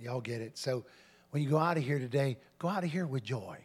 Y'all 0.00 0.20
get 0.20 0.40
it. 0.40 0.58
So 0.58 0.84
when 1.30 1.42
you 1.42 1.48
go 1.48 1.58
out 1.58 1.76
of 1.76 1.84
here 1.84 1.98
today, 1.98 2.38
go 2.58 2.68
out 2.68 2.84
of 2.84 2.90
here 2.90 3.06
with 3.06 3.22
joy. 3.22 3.58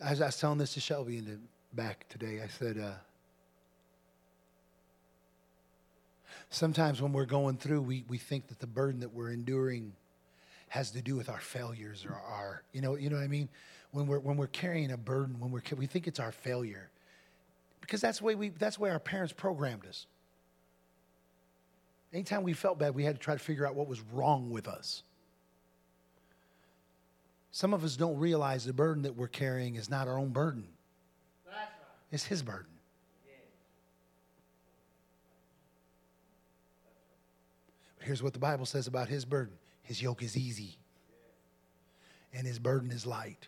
As 0.00 0.20
I 0.20 0.26
was 0.26 0.38
telling 0.38 0.58
this 0.58 0.74
to 0.74 0.80
Shelby 0.80 1.18
in 1.18 1.24
the 1.24 1.38
back 1.72 2.06
today, 2.08 2.40
I 2.42 2.48
said, 2.48 2.78
uh, 2.78 2.92
sometimes 6.50 7.00
when 7.00 7.12
we're 7.12 7.24
going 7.24 7.56
through, 7.56 7.82
we, 7.82 8.04
we 8.08 8.18
think 8.18 8.48
that 8.48 8.58
the 8.58 8.66
burden 8.66 9.00
that 9.00 9.14
we're 9.14 9.30
enduring 9.30 9.92
has 10.68 10.90
to 10.90 11.02
do 11.02 11.16
with 11.16 11.28
our 11.28 11.40
failures 11.40 12.04
or 12.08 12.14
our, 12.14 12.62
you 12.72 12.80
know, 12.80 12.96
you 12.96 13.08
know 13.08 13.16
what 13.16 13.22
I 13.24 13.28
mean? 13.28 13.48
When 13.92 14.06
we're, 14.06 14.18
when 14.18 14.36
we're 14.36 14.48
carrying 14.48 14.90
a 14.90 14.96
burden, 14.96 15.38
when 15.38 15.52
we're, 15.52 15.62
we 15.76 15.86
think 15.86 16.08
it's 16.08 16.20
our 16.20 16.32
failure. 16.32 16.90
Because 17.80 18.00
that's 18.00 18.18
the 18.18 18.24
way 18.24 18.34
we, 18.34 18.48
that's 18.48 18.76
the 18.76 18.82
way 18.82 18.90
our 18.90 18.98
parents 18.98 19.32
programmed 19.32 19.86
us. 19.86 20.06
Anytime 22.12 22.42
we 22.42 22.52
felt 22.52 22.78
bad, 22.78 22.94
we 22.94 23.04
had 23.04 23.14
to 23.16 23.20
try 23.20 23.34
to 23.34 23.40
figure 23.40 23.66
out 23.66 23.74
what 23.74 23.86
was 23.86 24.00
wrong 24.12 24.50
with 24.50 24.66
us. 24.66 25.02
Some 27.54 27.72
of 27.72 27.84
us 27.84 27.94
don't 27.94 28.18
realize 28.18 28.64
the 28.64 28.72
burden 28.72 29.04
that 29.04 29.14
we're 29.14 29.28
carrying 29.28 29.76
is 29.76 29.88
not 29.88 30.08
our 30.08 30.18
own 30.18 30.30
burden, 30.30 30.66
it's 32.10 32.24
His 32.24 32.42
burden. 32.42 32.72
But 37.96 38.06
here's 38.08 38.24
what 38.24 38.32
the 38.32 38.40
Bible 38.40 38.66
says 38.66 38.88
about 38.88 39.06
His 39.06 39.24
burden 39.24 39.54
His 39.84 40.02
yoke 40.02 40.20
is 40.24 40.36
easy, 40.36 40.76
and 42.32 42.44
His 42.44 42.58
burden 42.58 42.90
is 42.90 43.06
light. 43.06 43.46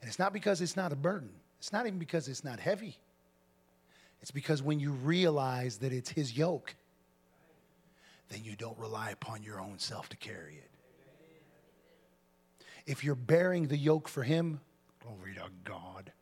And 0.00 0.08
it's 0.08 0.18
not 0.18 0.32
because 0.32 0.60
it's 0.60 0.76
not 0.76 0.92
a 0.92 0.96
burden, 0.96 1.30
it's 1.60 1.72
not 1.72 1.86
even 1.86 2.00
because 2.00 2.26
it's 2.26 2.42
not 2.42 2.58
heavy. 2.58 2.98
It's 4.22 4.32
because 4.32 4.60
when 4.60 4.80
you 4.80 4.90
realize 4.90 5.76
that 5.76 5.92
it's 5.92 6.10
His 6.10 6.36
yoke, 6.36 6.74
then 8.28 8.40
you 8.42 8.56
don't 8.56 8.76
rely 8.76 9.10
upon 9.10 9.44
your 9.44 9.60
own 9.60 9.78
self 9.78 10.08
to 10.08 10.16
carry 10.16 10.56
it. 10.56 10.73
If 12.86 13.02
you're 13.02 13.14
bearing 13.14 13.68
the 13.68 13.76
yoke 13.76 14.08
for 14.08 14.22
Him, 14.22 14.60
glory 15.02 15.34
to 15.34 15.48
God. 15.64 16.12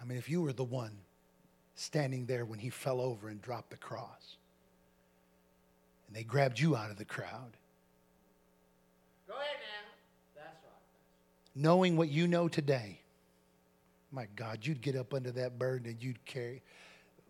I 0.00 0.04
mean, 0.04 0.18
if 0.18 0.28
you 0.28 0.42
were 0.42 0.52
the 0.52 0.64
one 0.64 0.92
standing 1.74 2.26
there 2.26 2.44
when 2.44 2.58
He 2.58 2.70
fell 2.70 3.00
over 3.00 3.28
and 3.28 3.42
dropped 3.42 3.70
the 3.70 3.76
cross, 3.76 4.36
and 6.06 6.14
they 6.16 6.22
grabbed 6.22 6.60
you 6.60 6.76
out 6.76 6.90
of 6.90 6.96
the 6.98 7.04
crowd, 7.04 7.56
Go 9.26 9.34
ahead 9.34 9.56
now. 9.56 10.40
That's 10.42 10.62
right. 10.62 11.60
knowing 11.60 11.96
what 11.96 12.08
you 12.08 12.28
know 12.28 12.46
today, 12.46 13.00
my 14.12 14.28
God, 14.36 14.64
you'd 14.64 14.80
get 14.80 14.94
up 14.94 15.12
under 15.12 15.32
that 15.32 15.58
burden 15.58 15.90
and 15.90 16.00
you'd 16.02 16.24
carry. 16.24 16.62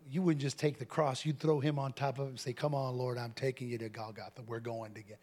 You 0.09 0.21
wouldn't 0.21 0.41
just 0.41 0.59
take 0.59 0.77
the 0.77 0.85
cross, 0.85 1.25
you'd 1.25 1.39
throw 1.39 1.59
him 1.59 1.79
on 1.79 1.91
top 1.91 2.19
of 2.19 2.27
it 2.27 2.29
and 2.29 2.39
say, 2.39 2.53
Come 2.53 2.75
on, 2.75 2.95
Lord, 2.97 3.17
I'm 3.17 3.33
taking 3.33 3.67
you 3.67 3.79
to 3.79 3.89
Golgotha. 3.89 4.43
We're 4.45 4.59
going 4.59 4.93
together. 4.93 5.17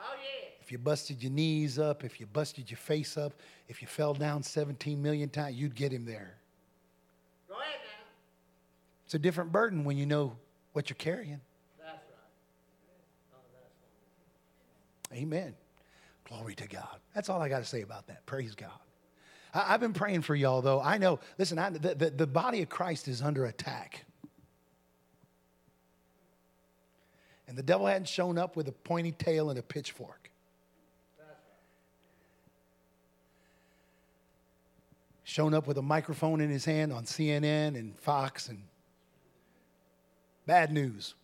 Oh, 0.00 0.14
yeah. 0.16 0.48
If 0.60 0.72
you 0.72 0.78
busted 0.78 1.22
your 1.22 1.32
knees 1.32 1.78
up, 1.78 2.04
if 2.04 2.20
you 2.20 2.26
busted 2.26 2.70
your 2.70 2.78
face 2.78 3.16
up, 3.16 3.32
if 3.68 3.82
you 3.82 3.88
fell 3.88 4.14
down 4.14 4.42
17 4.42 5.00
million 5.00 5.28
times, 5.28 5.56
you'd 5.56 5.74
get 5.74 5.92
him 5.92 6.04
there. 6.04 6.36
Go 7.48 7.54
ahead 7.54 7.80
now. 7.84 8.04
It's 9.04 9.14
a 9.14 9.18
different 9.18 9.52
burden 9.52 9.84
when 9.84 9.98
you 9.98 10.06
know 10.06 10.36
what 10.72 10.88
you're 10.88 10.96
carrying. 10.96 11.40
That's 11.78 12.04
right. 12.08 13.34
Oh, 13.34 13.38
that's 15.10 15.20
Amen. 15.20 15.54
Glory 16.24 16.54
to 16.54 16.68
God. 16.68 17.00
That's 17.14 17.28
all 17.28 17.42
I 17.42 17.48
got 17.48 17.58
to 17.58 17.64
say 17.64 17.82
about 17.82 18.06
that. 18.06 18.24
Praise 18.26 18.54
God. 18.54 18.70
I, 19.52 19.72
have 19.72 19.80
been 19.80 19.92
praying 19.92 20.22
for 20.22 20.34
y'all, 20.36 20.62
though. 20.62 20.80
I 20.80 20.98
know, 20.98 21.18
listen, 21.38 21.58
I, 21.58 21.70
the, 21.70 21.94
the, 21.94 22.10
the 22.10 22.26
body 22.26 22.62
of 22.62 22.68
Christ 22.68 23.08
is 23.08 23.20
under 23.20 23.46
attack. 23.46 24.04
And 27.50 27.58
the 27.58 27.64
devil 27.64 27.88
hadn't 27.88 28.06
shown 28.06 28.38
up 28.38 28.54
with 28.54 28.68
a 28.68 28.72
pointy 28.72 29.10
tail 29.10 29.50
and 29.50 29.58
a 29.58 29.62
pitchfork. 29.62 30.30
Shown 35.24 35.52
up 35.52 35.66
with 35.66 35.76
a 35.76 35.82
microphone 35.82 36.40
in 36.40 36.48
his 36.48 36.64
hand 36.64 36.92
on 36.92 37.06
CNN 37.06 37.76
and 37.76 37.98
Fox 37.98 38.48
and 38.48 38.62
bad 40.46 40.72
news. 40.72 41.16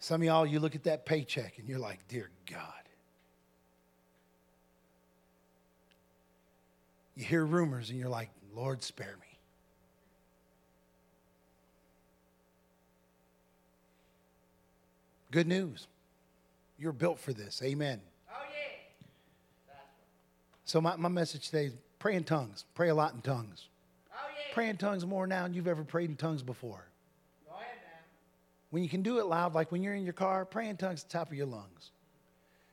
Some 0.00 0.22
of 0.22 0.26
y'all, 0.26 0.44
you 0.44 0.58
look 0.58 0.74
at 0.74 0.82
that 0.84 1.06
paycheck 1.06 1.58
and 1.58 1.68
you're 1.68 1.78
like, 1.78 2.00
Dear 2.08 2.30
God. 2.50 2.64
You 7.14 7.24
hear 7.24 7.46
rumors 7.46 7.90
and 7.90 7.98
you're 8.00 8.08
like, 8.08 8.30
Lord, 8.56 8.82
spare 8.82 9.16
me. 9.20 9.29
Good 15.30 15.46
news. 15.46 15.86
You're 16.78 16.92
built 16.92 17.18
for 17.18 17.32
this. 17.32 17.62
Amen. 17.62 18.00
Oh, 18.30 18.34
yeah. 18.50 19.74
So, 20.64 20.80
my, 20.80 20.96
my 20.96 21.08
message 21.08 21.46
today 21.50 21.66
is 21.66 21.72
pray 21.98 22.16
in 22.16 22.24
tongues. 22.24 22.64
Pray 22.74 22.88
a 22.88 22.94
lot 22.94 23.14
in 23.14 23.20
tongues. 23.20 23.68
Oh, 24.12 24.16
yeah. 24.28 24.54
Pray 24.54 24.68
in 24.68 24.76
tongues 24.76 25.06
more 25.06 25.26
now 25.26 25.44
than 25.44 25.54
you've 25.54 25.68
ever 25.68 25.84
prayed 25.84 26.10
in 26.10 26.16
tongues 26.16 26.42
before. 26.42 26.84
Go 27.48 27.54
ahead 27.54 27.66
now. 27.82 27.98
When 28.70 28.82
you 28.82 28.88
can 28.88 29.02
do 29.02 29.18
it 29.18 29.26
loud, 29.26 29.54
like 29.54 29.70
when 29.70 29.82
you're 29.82 29.94
in 29.94 30.04
your 30.04 30.14
car, 30.14 30.44
pray 30.44 30.68
in 30.68 30.76
tongues 30.76 31.04
at 31.04 31.10
the 31.10 31.18
top 31.18 31.28
of 31.28 31.34
your 31.34 31.46
lungs. 31.46 31.90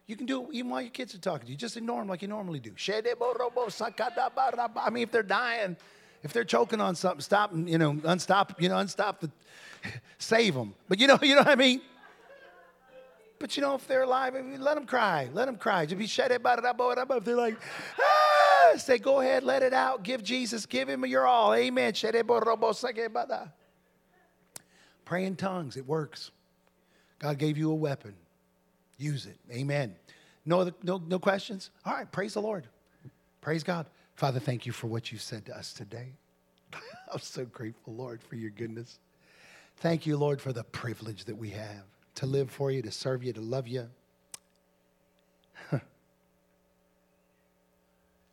You 0.07 0.15
can 0.15 0.25
do 0.25 0.43
it 0.43 0.47
even 0.53 0.71
while 0.71 0.81
your 0.81 0.89
kids 0.89 1.13
are 1.13 1.19
talking 1.19 1.45
to 1.47 1.51
you. 1.51 1.57
Just 1.57 1.75
ignore 1.75 1.99
them 1.99 2.07
like 2.07 2.21
you 2.21 2.29
normally 2.29 2.59
do. 2.59 2.71
I 4.77 4.89
mean, 4.89 5.03
if 5.03 5.11
they're 5.11 5.21
dying, 5.21 5.75
if 6.23 6.31
they're 6.31 6.45
choking 6.45 6.79
on 6.79 6.95
something, 6.95 7.19
stop 7.19 7.51
and 7.51 7.69
you 7.69 7.77
know, 7.77 7.91
unstop, 8.05 8.59
you 8.61 8.69
know, 8.69 8.77
unstop 8.77 9.19
the, 9.19 9.29
save 10.17 10.53
them. 10.53 10.73
But 10.87 10.99
you 10.99 11.07
know, 11.07 11.19
you 11.21 11.35
know 11.35 11.41
what 11.41 11.49
I 11.49 11.55
mean. 11.55 11.81
But 13.39 13.55
you 13.55 13.61
know, 13.61 13.75
if 13.75 13.87
they're 13.87 14.03
alive, 14.03 14.35
let 14.59 14.75
them 14.75 14.85
cry. 14.85 15.29
Let 15.31 15.45
them 15.45 15.57
cry. 15.57 15.85
Just 15.85 15.99
be 15.99 16.07
shut 16.07 16.31
If 16.31 16.43
they're 16.43 17.35
like, 17.35 17.57
ah, 17.99 18.73
say, 18.77 18.97
go 18.97 19.19
ahead, 19.19 19.43
let 19.43 19.61
it 19.61 19.73
out. 19.73 20.03
Give 20.03 20.23
Jesus, 20.23 20.65
give 20.65 20.89
him 20.89 21.05
your 21.05 21.27
all. 21.27 21.53
Amen. 21.53 21.93
Pray 25.05 25.25
in 25.25 25.35
tongues. 25.35 25.77
It 25.77 25.85
works. 25.85 26.31
God 27.19 27.37
gave 27.37 27.57
you 27.57 27.71
a 27.71 27.75
weapon. 27.75 28.13
Use 28.97 29.25
it. 29.27 29.37
Amen. 29.51 29.95
No, 30.45 30.61
other, 30.61 30.73
no, 30.81 31.01
no 31.07 31.19
questions? 31.19 31.69
All 31.85 31.93
right. 31.93 32.11
Praise 32.11 32.33
the 32.33 32.41
Lord. 32.41 32.67
Praise 33.41 33.63
God. 33.63 33.85
Father, 34.15 34.39
thank 34.39 34.65
you 34.65 34.71
for 34.71 34.87
what 34.87 35.11
you 35.11 35.19
said 35.19 35.45
to 35.45 35.55
us 35.55 35.73
today. 35.73 36.13
I'm 37.13 37.19
so 37.19 37.45
grateful, 37.45 37.93
Lord, 37.93 38.21
for 38.23 38.35
your 38.35 38.49
goodness. 38.49 38.99
Thank 39.77 40.07
you, 40.07 40.17
Lord, 40.17 40.41
for 40.41 40.51
the 40.51 40.63
privilege 40.63 41.25
that 41.25 41.37
we 41.37 41.51
have 41.51 41.83
to 42.17 42.25
live 42.25 42.49
for 42.49 42.71
you, 42.71 42.81
to 42.81 42.91
serve 42.91 43.23
you, 43.23 43.31
to 43.33 43.41
love 43.41 43.67
you. 43.67 43.87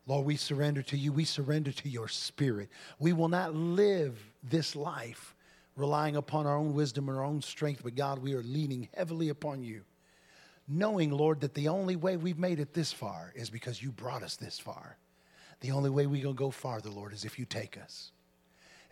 Lord, 0.06 0.26
we 0.26 0.36
surrender 0.36 0.82
to 0.82 0.96
you. 0.96 1.12
We 1.12 1.24
surrender 1.24 1.70
to 1.72 1.88
your 1.88 2.08
spirit. 2.08 2.70
We 2.98 3.12
will 3.12 3.28
not 3.28 3.54
live 3.54 4.18
this 4.42 4.74
life 4.74 5.34
relying 5.76 6.16
upon 6.16 6.46
our 6.46 6.56
own 6.56 6.72
wisdom 6.72 7.08
and 7.08 7.18
our 7.18 7.24
own 7.24 7.42
strength, 7.42 7.82
but 7.82 7.94
God, 7.94 8.20
we 8.20 8.34
are 8.34 8.42
leaning 8.42 8.88
heavily 8.94 9.28
upon 9.28 9.62
you, 9.62 9.82
knowing, 10.68 11.10
Lord, 11.10 11.40
that 11.40 11.54
the 11.54 11.68
only 11.68 11.96
way 11.96 12.16
we've 12.16 12.38
made 12.38 12.60
it 12.60 12.72
this 12.72 12.92
far 12.92 13.32
is 13.34 13.50
because 13.50 13.82
you 13.82 13.90
brought 13.90 14.22
us 14.22 14.36
this 14.36 14.58
far. 14.58 14.96
The 15.60 15.72
only 15.72 15.90
way 15.90 16.06
we're 16.06 16.22
going 16.22 16.36
to 16.36 16.38
go 16.38 16.50
farther, 16.50 16.90
Lord, 16.90 17.12
is 17.12 17.24
if 17.24 17.38
you 17.38 17.44
take 17.44 17.76
us. 17.76 18.12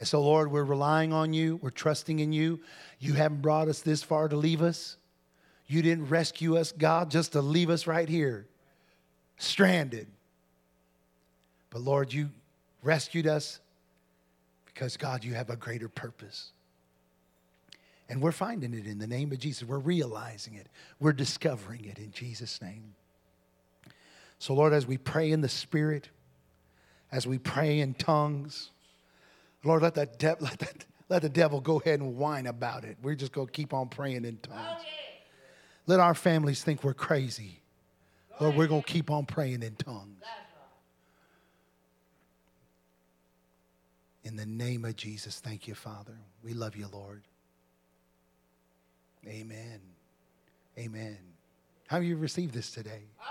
And 0.02 0.08
so, 0.08 0.20
Lord, 0.20 0.50
we're 0.50 0.64
relying 0.64 1.12
on 1.12 1.32
you. 1.32 1.60
We're 1.62 1.70
trusting 1.70 2.18
in 2.18 2.32
you. 2.32 2.58
You 2.98 3.12
haven't 3.12 3.40
brought 3.40 3.68
us 3.68 3.82
this 3.82 4.02
far 4.02 4.26
to 4.26 4.34
leave 4.34 4.60
us. 4.60 4.96
You 5.68 5.80
didn't 5.80 6.08
rescue 6.08 6.56
us, 6.56 6.72
God, 6.72 7.08
just 7.08 7.34
to 7.34 7.40
leave 7.40 7.70
us 7.70 7.86
right 7.86 8.08
here, 8.08 8.48
stranded. 9.36 10.08
But 11.70 11.82
Lord, 11.82 12.12
you 12.12 12.30
rescued 12.82 13.28
us 13.28 13.60
because, 14.66 14.96
God, 14.96 15.22
you 15.22 15.34
have 15.34 15.50
a 15.50 15.56
greater 15.56 15.88
purpose. 15.88 16.50
And 18.08 18.20
we're 18.20 18.32
finding 18.32 18.74
it 18.74 18.88
in 18.88 18.98
the 18.98 19.06
name 19.06 19.30
of 19.30 19.38
Jesus. 19.38 19.62
We're 19.62 19.78
realizing 19.78 20.54
it. 20.54 20.66
We're 20.98 21.12
discovering 21.12 21.84
it 21.84 21.98
in 21.98 22.10
Jesus' 22.10 22.60
name. 22.60 22.94
So, 24.40 24.52
Lord, 24.52 24.72
as 24.72 24.84
we 24.84 24.98
pray 24.98 25.30
in 25.30 25.42
the 25.42 25.48
Spirit, 25.48 26.08
as 27.12 27.24
we 27.24 27.38
pray 27.38 27.78
in 27.78 27.94
tongues, 27.94 28.72
Lord, 29.64 29.82
let, 29.82 29.94
that 29.94 30.18
de- 30.18 30.36
let, 30.40 30.58
that, 30.58 30.84
let 31.08 31.22
the 31.22 31.28
devil 31.28 31.60
go 31.60 31.80
ahead 31.80 32.00
and 32.00 32.16
whine 32.16 32.46
about 32.46 32.84
it. 32.84 32.96
We're 33.02 33.14
just 33.14 33.32
going 33.32 33.46
to 33.46 33.52
keep 33.52 33.72
on 33.72 33.88
praying 33.88 34.24
in 34.24 34.38
tongues. 34.38 34.80
Let 35.86 36.00
our 36.00 36.14
families 36.14 36.62
think 36.62 36.84
we're 36.84 36.94
crazy. 36.94 37.60
Lord, 38.40 38.56
we're 38.56 38.66
going 38.66 38.82
to 38.82 38.92
keep 38.92 39.10
on 39.10 39.26
praying 39.26 39.62
in 39.62 39.74
tongues. 39.76 40.24
In 44.24 44.36
the 44.36 44.46
name 44.46 44.84
of 44.84 44.96
Jesus, 44.96 45.40
thank 45.40 45.66
you, 45.66 45.74
Father. 45.74 46.16
We 46.44 46.54
love 46.54 46.76
you, 46.76 46.86
Lord. 46.92 47.22
Amen. 49.26 49.80
Amen. 50.78 51.18
How 51.88 51.96
have 51.96 52.04
you 52.04 52.16
received 52.16 52.54
this 52.54 52.70
today? 52.70 53.02
Oh, 53.20 53.24